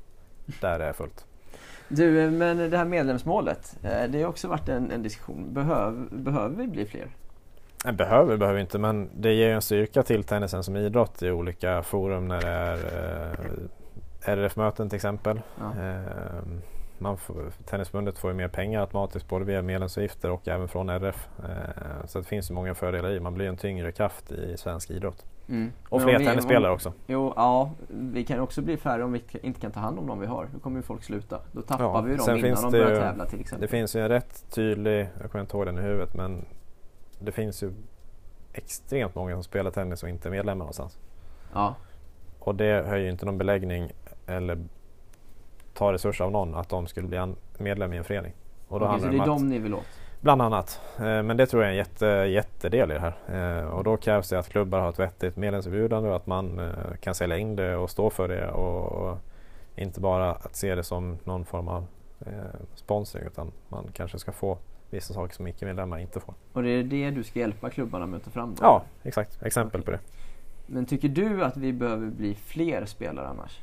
där 0.62 0.80
det 0.80 0.86
är 0.86 0.94
fullt. 0.94 1.26
Du, 1.88 2.24
eh, 2.24 2.32
men 2.32 2.70
det 2.70 2.78
här 2.78 2.86
medlemsmålet, 2.86 3.78
eh, 3.84 4.10
det 4.10 4.22
har 4.22 4.30
också 4.30 4.48
varit 4.48 4.70
en, 4.70 4.92
en 4.92 5.04
diskussion. 5.04 5.54
Behöv, 5.54 6.08
behöver 6.12 6.56
vi 6.56 6.68
bli 6.68 6.86
fler? 6.86 7.08
Nej, 7.86 7.94
behöver 7.94 8.38
behöver 8.38 8.60
inte 8.60 8.80
men 8.80 9.10
det 9.22 9.34
ger 9.34 9.50
en 9.54 9.62
styrka 9.62 10.04
till 10.04 10.24
tennisen 10.24 10.64
som 10.64 10.76
idrott 10.76 11.24
i 11.24 11.32
olika 11.32 11.84
forum 11.84 12.28
när 12.28 12.42
det 12.42 12.48
är 12.48 12.78
eh, 14.26 14.34
RF-möten 14.38 14.90
till 14.90 14.96
exempel. 14.96 15.42
Ja. 15.60 15.84
Eh, 15.84 16.42
man 17.02 17.18
får, 17.18 17.52
Tennisförbundet 17.66 18.18
får 18.18 18.32
ju 18.32 18.38
mer 18.38 18.48
pengar 18.48 18.82
automatiskt 18.82 19.28
både 19.28 19.46
via 19.46 19.62
medlemsavgifter 19.62 20.32
och 20.32 20.48
även 20.48 20.68
från 20.68 20.90
RF. 20.90 21.28
Eh, 21.40 22.06
så 22.06 22.18
det 22.20 22.26
finns 22.26 22.50
ju 22.52 22.54
många 22.56 22.76
fördelar 22.76 23.10
i. 23.12 23.20
Man 23.20 23.34
blir 23.34 23.48
en 23.48 23.58
tyngre 23.58 23.92
kraft 23.92 24.32
i 24.32 24.58
svensk 24.58 24.92
idrott. 24.92 25.26
Mm. 25.50 25.72
Och 25.90 26.02
fler 26.02 26.20
tennisspelare 26.20 26.72
också. 26.72 26.94
Jo, 27.08 27.34
ja, 27.36 27.72
vi 27.90 28.24
kan 28.24 28.40
också 28.40 28.62
bli 28.62 28.78
färre 28.78 29.04
om 29.04 29.12
vi 29.12 29.24
inte 29.42 29.60
kan 29.60 29.72
ta 29.72 29.80
hand 29.80 30.00
om 30.00 30.08
de 30.08 30.20
vi 30.20 30.26
har. 30.26 30.48
Då 30.54 30.60
kommer 30.60 30.78
ju 30.78 30.84
folk 30.84 31.04
sluta. 31.04 31.40
Då 31.52 31.62
tappar 31.62 31.84
Ja, 31.84 32.02
vi 32.02 32.12
ju 32.12 32.18
dem 32.18 32.38
innan 32.46 32.62
de 32.64 32.72
börjar 32.72 32.90
ju- 32.90 32.96
tävla 32.96 33.26
till 33.26 33.40
exempel. 33.40 33.62
Det 33.62 33.68
finns 33.78 33.96
ju 33.96 34.02
en 34.02 34.10
rätt 34.10 34.46
tydlig, 34.52 35.08
jag 35.22 35.32
kommer 35.32 35.42
inte 35.42 35.58
ihåg 35.58 35.66
den 35.66 35.78
i 35.78 35.82
huvudet, 35.82 36.14
men 36.16 36.46
det 37.20 37.32
finns 37.32 37.64
ju 37.64 37.74
extremt 38.54 39.16
många 39.16 39.34
som 39.34 39.44
spelar 39.44 39.72
tennis 39.72 40.04
och 40.04 40.10
inte 40.10 40.28
är 40.30 40.32
medlemmar 40.32 40.60
någonstans. 40.60 41.00
Ja, 41.54 41.76
Och 42.40 42.56
det 42.56 42.84
höjer 42.88 43.06
ju 43.06 43.12
inte 43.12 43.26
någon 43.26 43.38
beläggning 43.38 43.92
eller 44.28 44.58
tar 45.82 45.92
resurser 45.94 46.26
av 46.26 46.32
någon 46.32 46.56
att 46.56 46.70
de 46.70 46.88
skulle 46.88 47.08
bli 47.08 47.34
medlem 47.58 47.94
i 47.94 47.98
en 47.98 48.04
förening. 48.04 48.34
Och 48.68 48.80
då 48.80 48.86
Okej, 48.86 49.00
så 49.00 49.06
handlar 49.06 49.12
det 49.12 49.18
det 49.18 49.24
är 49.32 49.36
dem 49.38 49.50
ni 49.50 49.60
vill 49.60 49.74
åt? 49.74 49.86
Bland 50.22 50.42
annat. 50.42 50.82
Eh, 50.98 51.04
Men 51.24 51.38
det 51.38 51.46
tror 51.46 51.64
jag 51.64 51.68
är 51.68 51.72
en 51.72 51.78
jätte, 51.78 52.06
jättedel 52.06 52.92
i 52.92 52.94
det 52.94 53.00
här. 53.00 53.60
Eh, 53.60 53.66
Och 53.66 53.84
då 53.84 53.98
krävs 53.98 54.30
det 54.30 54.40
att 54.40 54.50
klubbar 54.50 54.80
har 54.80 54.90
ett 54.90 55.00
vettigt 55.00 55.38
medlemserbjudande 55.38 56.10
och 56.10 56.16
att 56.16 56.28
man 56.28 56.60
eh, 56.60 56.68
kan 57.00 57.16
sälja 57.16 57.38
in 57.38 57.56
det 57.56 57.76
och 57.76 57.90
stå 57.90 58.10
för 58.10 58.28
det 58.28 58.52
och 58.52 59.18
inte 59.76 60.00
bara 60.02 60.32
att 60.32 60.56
se 60.56 60.76
det 60.76 60.84
som 60.84 61.18
någon 61.24 61.46
form 61.46 61.68
av 61.68 61.86
sponsring 62.76 63.24
utan 63.28 63.52
man 63.70 63.88
kanske 63.94 64.20
ska 64.20 64.32
få 64.32 64.58
vissa 64.90 65.14
saker 65.14 65.36
som 65.36 65.48
icke-medlemmar 65.48 66.00
inte 66.00 66.20
får. 66.20 66.34
Och 66.54 66.64
det 66.64 66.70
är 66.70 66.84
det 66.84 67.12
du 67.12 67.24
ska 67.24 67.40
hjälpa 67.40 67.70
klubbarna 67.70 68.06
med 68.06 68.18
att 68.18 68.24
ta 68.24 68.32
fram? 68.32 68.56
Då? 68.56 68.64
Ja, 68.64 68.84
exakt. 69.04 69.44
Exempel 69.44 69.82
på 69.82 69.92
det. 69.92 70.00
Men 70.68 70.86
tycker 70.86 71.10
du 71.10 71.44
att 71.44 71.58
vi 71.58 71.74
behöver 71.74 72.08
bli 72.08 72.36
fler 72.36 72.86
spelare 72.86 73.28
annars? 73.28 73.60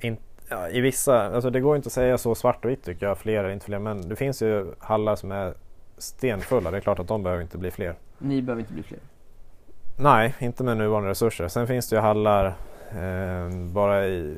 In, 0.00 0.16
ja, 0.48 0.68
I 0.68 0.80
vissa, 0.80 1.34
alltså 1.34 1.50
det 1.50 1.60
går 1.60 1.76
inte 1.76 1.86
att 1.86 1.92
säga 1.92 2.18
så 2.18 2.34
svart 2.34 2.64
och 2.64 2.70
vitt 2.70 2.84
tycker 2.84 3.06
jag, 3.06 3.18
fler 3.18 3.38
eller 3.38 3.50
inte 3.50 3.66
fler. 3.66 3.78
Men 3.78 4.08
det 4.08 4.16
finns 4.16 4.42
ju 4.42 4.66
hallar 4.78 5.16
som 5.16 5.32
är 5.32 5.54
stenfulla. 5.98 6.70
Det 6.70 6.76
är 6.76 6.80
klart 6.80 6.98
att 6.98 7.08
de 7.08 7.22
behöver 7.22 7.42
inte 7.42 7.58
bli 7.58 7.70
fler. 7.70 7.94
Ni 8.18 8.42
behöver 8.42 8.60
inte 8.60 8.72
bli 8.72 8.82
fler? 8.82 8.98
Nej, 9.96 10.34
inte 10.38 10.64
med 10.64 10.76
nuvarande 10.76 11.10
resurser. 11.10 11.48
Sen 11.48 11.66
finns 11.66 11.88
det 11.88 11.96
ju 11.96 12.02
hallar 12.02 12.46
eh, 12.90 13.50
bara 13.72 14.06
i 14.06 14.36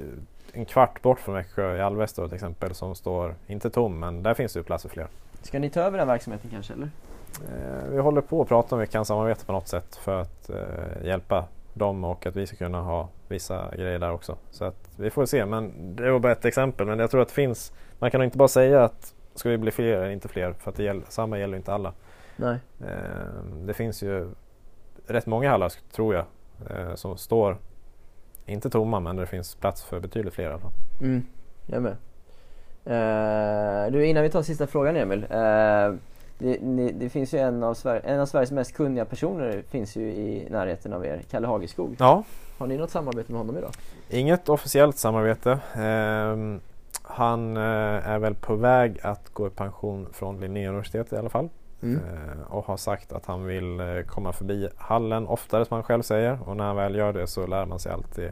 en 0.52 0.64
kvart 0.64 1.02
bort 1.02 1.20
från 1.20 1.34
Växjö 1.34 1.76
i 1.76 1.80
Alvesta 1.80 2.24
till 2.26 2.34
exempel 2.34 2.74
som 2.74 2.94
står, 2.94 3.34
inte 3.46 3.70
tom, 3.70 3.98
men 4.00 4.22
där 4.22 4.34
finns 4.34 4.52
det 4.52 4.58
ju 4.58 4.64
plats 4.64 4.82
för 4.82 4.90
fler. 4.90 5.06
Ska 5.42 5.58
ni 5.58 5.70
ta 5.70 5.80
över 5.80 5.98
den 5.98 6.08
verksamheten 6.08 6.50
kanske 6.50 6.72
eller? 6.72 6.90
Eh, 7.48 7.90
vi 7.90 7.98
håller 7.98 8.20
på 8.20 8.42
att 8.42 8.48
prata 8.48 8.74
om 8.74 8.80
vi 8.80 8.86
kan 8.86 9.04
samarbeta 9.04 9.44
på 9.46 9.52
något 9.52 9.68
sätt 9.68 9.96
för 9.96 10.20
att 10.20 10.50
eh, 10.50 11.06
hjälpa 11.06 11.44
dem 11.74 12.04
och 12.04 12.26
att 12.26 12.36
vi 12.36 12.46
ska 12.46 12.56
kunna 12.56 12.80
ha 12.80 13.08
vissa 13.28 13.70
grejer 13.76 13.98
där 13.98 14.12
också. 14.12 14.36
Så 14.50 14.64
att 14.64 14.90
vi 14.96 15.10
får 15.10 15.26
se, 15.26 15.46
men 15.46 15.96
det 15.96 16.10
var 16.10 16.18
bara 16.18 16.32
ett 16.32 16.44
exempel. 16.44 16.86
Men 16.86 16.98
jag 16.98 17.10
tror 17.10 17.22
att 17.22 17.28
det 17.28 17.34
finns, 17.34 17.72
man 17.98 18.10
kan 18.10 18.22
inte 18.22 18.38
bara 18.38 18.48
säga 18.48 18.84
att 18.84 19.14
ska 19.34 19.48
vi 19.48 19.58
bli 19.58 19.70
fler 19.70 19.96
eller 19.96 20.10
inte 20.10 20.28
fler 20.28 20.52
för 20.52 20.70
att 20.70 20.76
det 20.76 20.82
gäller, 20.82 21.02
samma 21.08 21.38
gäller 21.38 21.56
inte 21.56 21.72
alla. 21.72 21.92
Nej. 22.36 22.58
Eh, 22.80 23.44
det 23.66 23.74
finns 23.74 24.02
ju 24.02 24.30
rätt 25.06 25.26
många 25.26 25.50
hallar 25.50 25.72
tror 25.92 26.14
jag 26.14 26.24
eh, 26.70 26.94
som 26.94 27.16
står, 27.16 27.56
inte 28.46 28.70
tomma 28.70 29.00
men 29.00 29.16
det 29.16 29.26
finns 29.26 29.54
plats 29.54 29.82
för 29.82 30.00
betydligt 30.00 30.34
fler 30.34 30.44
i 30.44 30.48
alla 30.48 30.58
fall. 30.58 30.72
Mm, 31.00 31.26
jag 31.66 31.82
med. 31.82 31.96
Eh, 32.84 33.92
du, 33.92 34.06
innan 34.06 34.22
vi 34.22 34.30
tar 34.30 34.42
sista 34.42 34.66
frågan 34.66 34.96
Emil. 34.96 35.26
Eh, 35.30 35.94
det, 36.40 36.60
ni, 36.62 36.92
det 36.92 37.08
finns 37.08 37.34
ju 37.34 37.38
en 37.38 37.62
av, 37.62 37.74
Sver- 37.74 38.00
en 38.04 38.20
av 38.20 38.26
Sveriges 38.26 38.50
mest 38.52 38.74
kunniga 38.76 39.04
personer 39.04 39.62
finns 39.68 39.96
ju 39.96 40.02
i 40.02 40.46
närheten 40.50 40.92
av 40.92 41.06
er, 41.06 41.22
Kalle 41.30 41.46
Hageskog. 41.46 41.96
Ja, 41.98 42.24
Har 42.58 42.66
ni 42.66 42.76
något 42.76 42.90
samarbete 42.90 43.32
med 43.32 43.38
honom 43.40 43.56
idag? 43.58 43.70
Inget 44.08 44.48
officiellt 44.48 44.98
samarbete. 44.98 45.58
Ehm, 45.74 46.60
han 47.02 47.56
eh, 47.56 47.62
är 48.08 48.18
väl 48.18 48.34
på 48.34 48.54
väg 48.56 48.98
att 49.02 49.30
gå 49.34 49.46
i 49.46 49.50
pension 49.50 50.08
från 50.12 50.40
Linnéuniversitetet 50.40 51.12
i 51.12 51.16
alla 51.16 51.28
fall. 51.28 51.48
Mm. 51.82 51.96
Eh, 52.04 52.52
och 52.52 52.64
har 52.66 52.76
sagt 52.76 53.12
att 53.12 53.26
han 53.26 53.44
vill 53.44 53.80
eh, 53.80 53.86
komma 54.06 54.32
förbi 54.32 54.68
hallen 54.76 55.26
oftare 55.26 55.64
som 55.64 55.74
han 55.74 55.82
själv 55.84 56.02
säger. 56.02 56.38
Och 56.48 56.56
när 56.56 56.64
han 56.64 56.76
väl 56.76 56.94
gör 56.94 57.12
det 57.12 57.26
så 57.26 57.46
lär 57.46 57.66
man 57.66 57.78
sig 57.78 57.92
alltid 57.92 58.30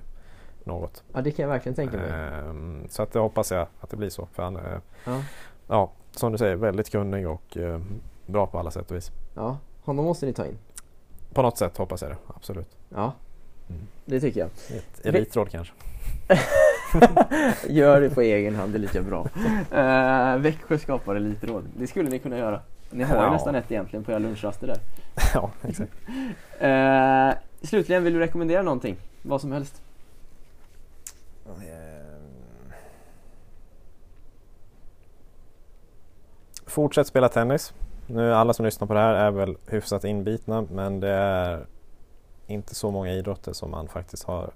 något. 0.64 1.02
Ja, 1.12 1.20
det 1.20 1.30
kan 1.30 1.42
jag 1.42 1.50
verkligen 1.50 1.76
tänka 1.76 1.96
mig. 1.96 2.10
Ehm, 2.10 2.86
så 2.88 3.02
att 3.02 3.12
det 3.12 3.18
hoppas 3.18 3.50
jag 3.50 3.66
att 3.80 3.90
det 3.90 3.96
blir 3.96 4.10
så. 4.10 4.26
För 4.32 4.42
han 4.42 4.56
är, 4.56 4.80
Ja. 5.04 5.20
ja, 5.68 5.90
som 6.18 6.32
du 6.32 6.38
säger, 6.38 6.56
väldigt 6.56 6.90
kunnig 6.90 7.28
och 7.28 7.56
eh, 7.56 7.80
bra 8.26 8.46
på 8.46 8.58
alla 8.58 8.70
sätt 8.70 8.90
och 8.90 8.96
vis. 8.96 9.10
ja, 9.34 9.58
honom 9.84 10.04
måste 10.04 10.26
ni 10.26 10.32
ta 10.32 10.46
in. 10.46 10.58
På 11.34 11.42
något 11.42 11.58
sätt 11.58 11.76
hoppas 11.76 12.02
jag 12.02 12.10
det, 12.10 12.16
absolut. 12.36 12.76
Ja, 12.88 13.12
Mm. 13.70 13.82
det 14.04 14.20
tycker 14.20 14.40
jag. 14.40 14.48
Ett 14.78 15.06
elitråd 15.06 15.50
kanske. 15.50 15.72
Gör 17.68 18.00
det 18.00 18.10
på 18.10 18.20
egen 18.20 18.54
hand, 18.54 18.72
det 18.72 18.76
är 18.76 18.80
lika 18.80 19.02
bra. 19.02 19.26
Uh, 19.72 20.40
Växjö 20.42 20.78
skapar 20.78 21.14
elitråd. 21.16 21.64
Det 21.78 21.86
skulle 21.86 22.10
ni 22.10 22.18
kunna 22.18 22.38
göra. 22.38 22.60
Ni 22.90 23.04
har 23.04 23.16
ju 23.16 23.22
Ja. 23.22 23.32
nästan 23.32 23.54
ett 23.54 23.70
egentligen 23.72 24.04
på 24.04 24.10
era 24.12 24.18
lunchraster 24.18 24.66
där. 24.66 24.78
ja, 25.34 25.50
exakt. 25.62 25.92
Eh, 26.60 27.30
slutligen, 27.68 28.04
vill 28.04 28.12
du 28.12 28.18
rekommendera 28.18 28.62
någonting? 28.62 28.96
Vad 29.22 29.40
som 29.40 29.52
helst. 29.52 29.82
Ehm. 31.46 31.97
Fortsätt 36.68 37.06
spela 37.06 37.28
tennis. 37.28 37.74
Nu 38.06 38.34
alla 38.34 38.52
som 38.52 38.64
lyssnar 38.64 38.86
på 38.86 38.94
det 38.94 39.00
här 39.00 39.14
är 39.14 39.30
väl 39.30 39.56
hyfsat 39.66 40.04
inbitna 40.04 40.66
men 40.72 41.00
det 41.00 41.08
är 41.08 41.66
inte 42.46 42.74
så 42.74 42.90
många 42.90 43.12
idrotter 43.12 43.52
som 43.52 43.70
man 43.70 43.88
faktiskt 43.88 44.24
har 44.24 44.50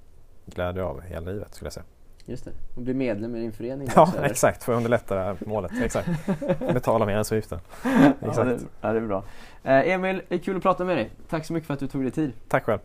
glädje 0.46 0.84
av 0.84 1.00
hela 1.00 1.30
livet 1.30 1.54
skulle 1.54 1.66
jag 1.66 1.72
säga. 1.72 1.84
Just 2.24 2.44
det, 2.44 2.50
och 2.76 2.82
bli 2.82 2.94
medlem 2.94 3.36
i 3.36 3.40
din 3.40 3.52
förening 3.52 3.88
Ja 3.94 4.02
också, 4.02 4.24
exakt, 4.24 4.64
för 4.64 4.72
att 4.72 4.76
underlätta 4.76 5.14
det 5.14 5.20
här 5.20 5.36
målet. 5.46 5.72
Exakt. 5.82 6.08
Betala 6.74 7.06
medlemsavgiften. 7.06 7.58
Ja, 7.84 8.12
det, 8.20 8.26
Exakt. 8.28 8.66
ja, 8.80 8.92
det 8.92 8.98
är 8.98 9.06
bra. 9.06 9.24
Eh, 9.62 9.90
Emil, 9.92 10.22
det 10.28 10.34
är 10.34 10.38
kul 10.38 10.56
att 10.56 10.62
prata 10.62 10.84
med 10.84 10.96
dig. 10.96 11.10
Tack 11.28 11.46
så 11.46 11.52
mycket 11.52 11.66
för 11.66 11.74
att 11.74 11.80
du 11.80 11.86
tog 11.86 12.02
dig 12.02 12.10
tid. 12.10 12.32
Tack 12.48 12.64
själv. 12.64 12.78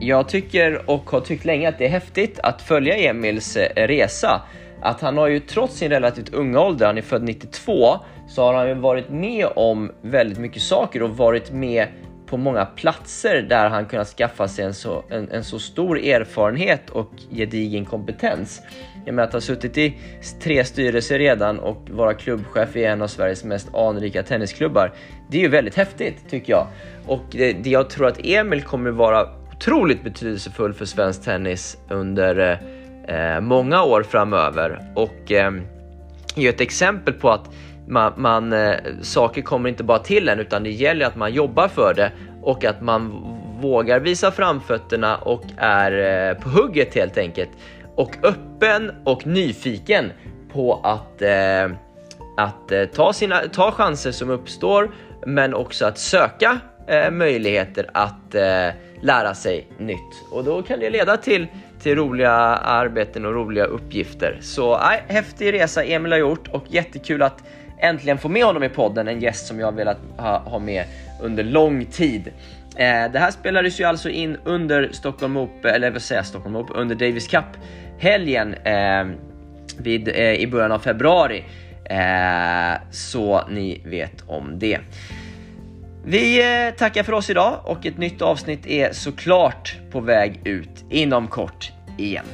Jag 0.00 0.28
tycker 0.28 0.90
och 0.90 1.10
har 1.10 1.20
tyckt 1.20 1.44
länge 1.44 1.68
att 1.68 1.78
det 1.78 1.84
är 1.84 1.90
häftigt 1.90 2.40
att 2.42 2.62
följa 2.62 2.96
Emils 2.96 3.56
eh, 3.56 3.86
resa. 3.86 4.42
Att 4.82 5.00
han 5.00 5.16
har 5.16 5.28
ju 5.28 5.40
trots 5.40 5.76
sin 5.76 5.90
relativt 5.90 6.34
unga 6.34 6.60
ålder, 6.60 6.86
han 6.86 6.98
är 6.98 7.02
född 7.02 7.22
92, 7.22 7.96
så 8.28 8.42
har 8.42 8.54
han 8.54 8.68
ju 8.68 8.74
varit 8.74 9.10
med 9.10 9.46
om 9.56 9.92
väldigt 10.02 10.38
mycket 10.38 10.62
saker 10.62 11.02
och 11.02 11.16
varit 11.16 11.52
med 11.52 11.86
på 12.26 12.36
många 12.36 12.66
platser 12.66 13.42
där 13.42 13.68
han 13.68 13.86
kunnat 13.86 14.08
skaffa 14.08 14.48
sig 14.48 14.64
en 14.64 14.74
så, 14.74 15.04
en, 15.10 15.30
en 15.30 15.44
så 15.44 15.58
stor 15.58 15.98
erfarenhet 15.98 16.90
och 16.90 17.10
gedigen 17.30 17.84
kompetens. 17.84 18.62
Jag 19.04 19.14
menar 19.14 19.28
att 19.28 19.32
ha 19.32 19.40
suttit 19.40 19.78
i 19.78 19.94
tre 20.42 20.64
styrelser 20.64 21.18
redan 21.18 21.58
och 21.58 21.90
vara 21.90 22.14
klubbchef 22.14 22.76
i 22.76 22.84
en 22.84 23.02
av 23.02 23.06
Sveriges 23.06 23.44
mest 23.44 23.74
anrika 23.74 24.22
tennisklubbar. 24.22 24.92
Det 25.30 25.38
är 25.38 25.42
ju 25.42 25.48
väldigt 25.48 25.74
häftigt 25.74 26.30
tycker 26.30 26.52
jag. 26.52 26.66
Och 27.06 27.24
det, 27.30 27.52
det 27.52 27.70
jag 27.70 27.90
tror 27.90 28.06
att 28.06 28.20
Emil 28.24 28.62
kommer 28.62 28.90
vara 28.90 29.28
otroligt 29.58 30.04
betydelsefull 30.04 30.72
för 30.74 30.84
svensk 30.84 31.24
tennis 31.24 31.78
under 31.88 32.58
eh, 33.06 33.16
eh 33.16 33.40
många 33.40 33.82
år 33.82 34.02
framöver. 34.02 34.80
Och 34.94 35.32
eh, 35.32 35.52
är 36.36 36.48
ett 36.48 36.60
exempel 36.60 37.14
på 37.14 37.30
att 37.30 37.50
man, 37.88 38.12
man, 38.16 38.52
eh, 38.52 38.74
saker 39.02 39.42
kommer 39.42 39.68
inte 39.68 39.84
bara 39.84 39.98
till 39.98 40.28
en 40.28 40.40
utan 40.40 40.62
det 40.62 40.70
gäller 40.70 41.06
att 41.06 41.16
man 41.16 41.32
jobbar 41.32 41.68
för 41.68 41.94
det 41.94 42.12
och 42.42 42.64
att 42.64 42.80
man 42.80 43.24
vågar 43.60 44.00
visa 44.00 44.30
framfötterna 44.30 45.16
och 45.16 45.44
är 45.56 45.92
eh, 46.30 46.34
på 46.34 46.48
hugget 46.48 46.94
helt 46.94 47.18
enkelt. 47.18 47.50
Och 47.96 48.12
öppen 48.22 48.92
och 49.04 49.26
nyfiken 49.26 50.12
på 50.52 50.80
att, 50.82 51.22
eh, 51.22 51.76
att 52.36 52.72
eh, 52.72 52.84
ta, 52.84 53.12
sina, 53.12 53.40
ta 53.52 53.70
chanser 53.72 54.12
som 54.12 54.30
uppstår 54.30 54.90
men 55.26 55.54
också 55.54 55.86
att 55.86 55.98
söka 55.98 56.58
eh, 56.86 57.10
möjligheter 57.10 57.90
att 57.92 58.34
eh, 58.34 58.68
lära 59.02 59.34
sig 59.34 59.66
nytt. 59.78 60.24
Och 60.30 60.44
då 60.44 60.62
kan 60.62 60.80
det 60.80 60.90
leda 60.90 61.16
till, 61.16 61.46
till 61.82 61.94
roliga 61.94 62.32
arbeten 62.32 63.26
och 63.26 63.34
roliga 63.34 63.64
uppgifter. 63.64 64.38
Så 64.40 64.78
nej, 64.78 65.02
häftig 65.08 65.52
resa 65.52 65.84
Emil 65.84 66.12
har 66.12 66.18
gjort 66.18 66.48
och 66.48 66.64
jättekul 66.68 67.22
att 67.22 67.44
äntligen 67.78 68.18
få 68.18 68.28
med 68.28 68.44
honom 68.44 68.62
i 68.62 68.68
podden, 68.68 69.08
en 69.08 69.20
gäst 69.20 69.46
som 69.46 69.60
jag 69.60 69.66
har 69.66 69.72
velat 69.72 69.98
ha, 70.16 70.38
ha 70.38 70.58
med 70.58 70.84
under 71.22 71.44
lång 71.44 71.84
tid. 71.84 72.32
Eh, 72.76 73.12
det 73.12 73.18
här 73.18 73.30
spelades 73.30 73.80
ju 73.80 73.84
alltså 73.84 74.08
in 74.08 74.36
under 74.44 74.88
Stockholm 74.92 75.36
Open, 75.36 75.74
eller 75.74 75.90
vad 75.90 76.02
säger 76.02 76.18
jag, 76.18 76.26
Stockholm 76.26 76.56
Open, 76.56 76.76
under 76.76 76.94
Davis 76.94 77.28
Cup-helgen 77.28 78.54
eh, 78.54 79.06
vid, 79.78 80.08
eh, 80.08 80.32
i 80.32 80.46
början 80.46 80.72
av 80.72 80.78
februari. 80.78 81.44
Eh, 81.84 82.80
så 82.90 83.48
ni 83.48 83.82
vet 83.84 84.24
om 84.26 84.58
det. 84.58 84.78
Vi 86.10 86.40
eh, 86.40 86.74
tackar 86.74 87.02
för 87.02 87.12
oss 87.12 87.30
idag 87.30 87.60
och 87.64 87.86
ett 87.86 87.98
nytt 87.98 88.22
avsnitt 88.22 88.66
är 88.66 88.92
såklart 88.92 89.76
på 89.90 90.00
väg 90.00 90.40
ut 90.44 90.84
inom 90.90 91.28
kort 91.28 91.72
igen. 91.98 92.24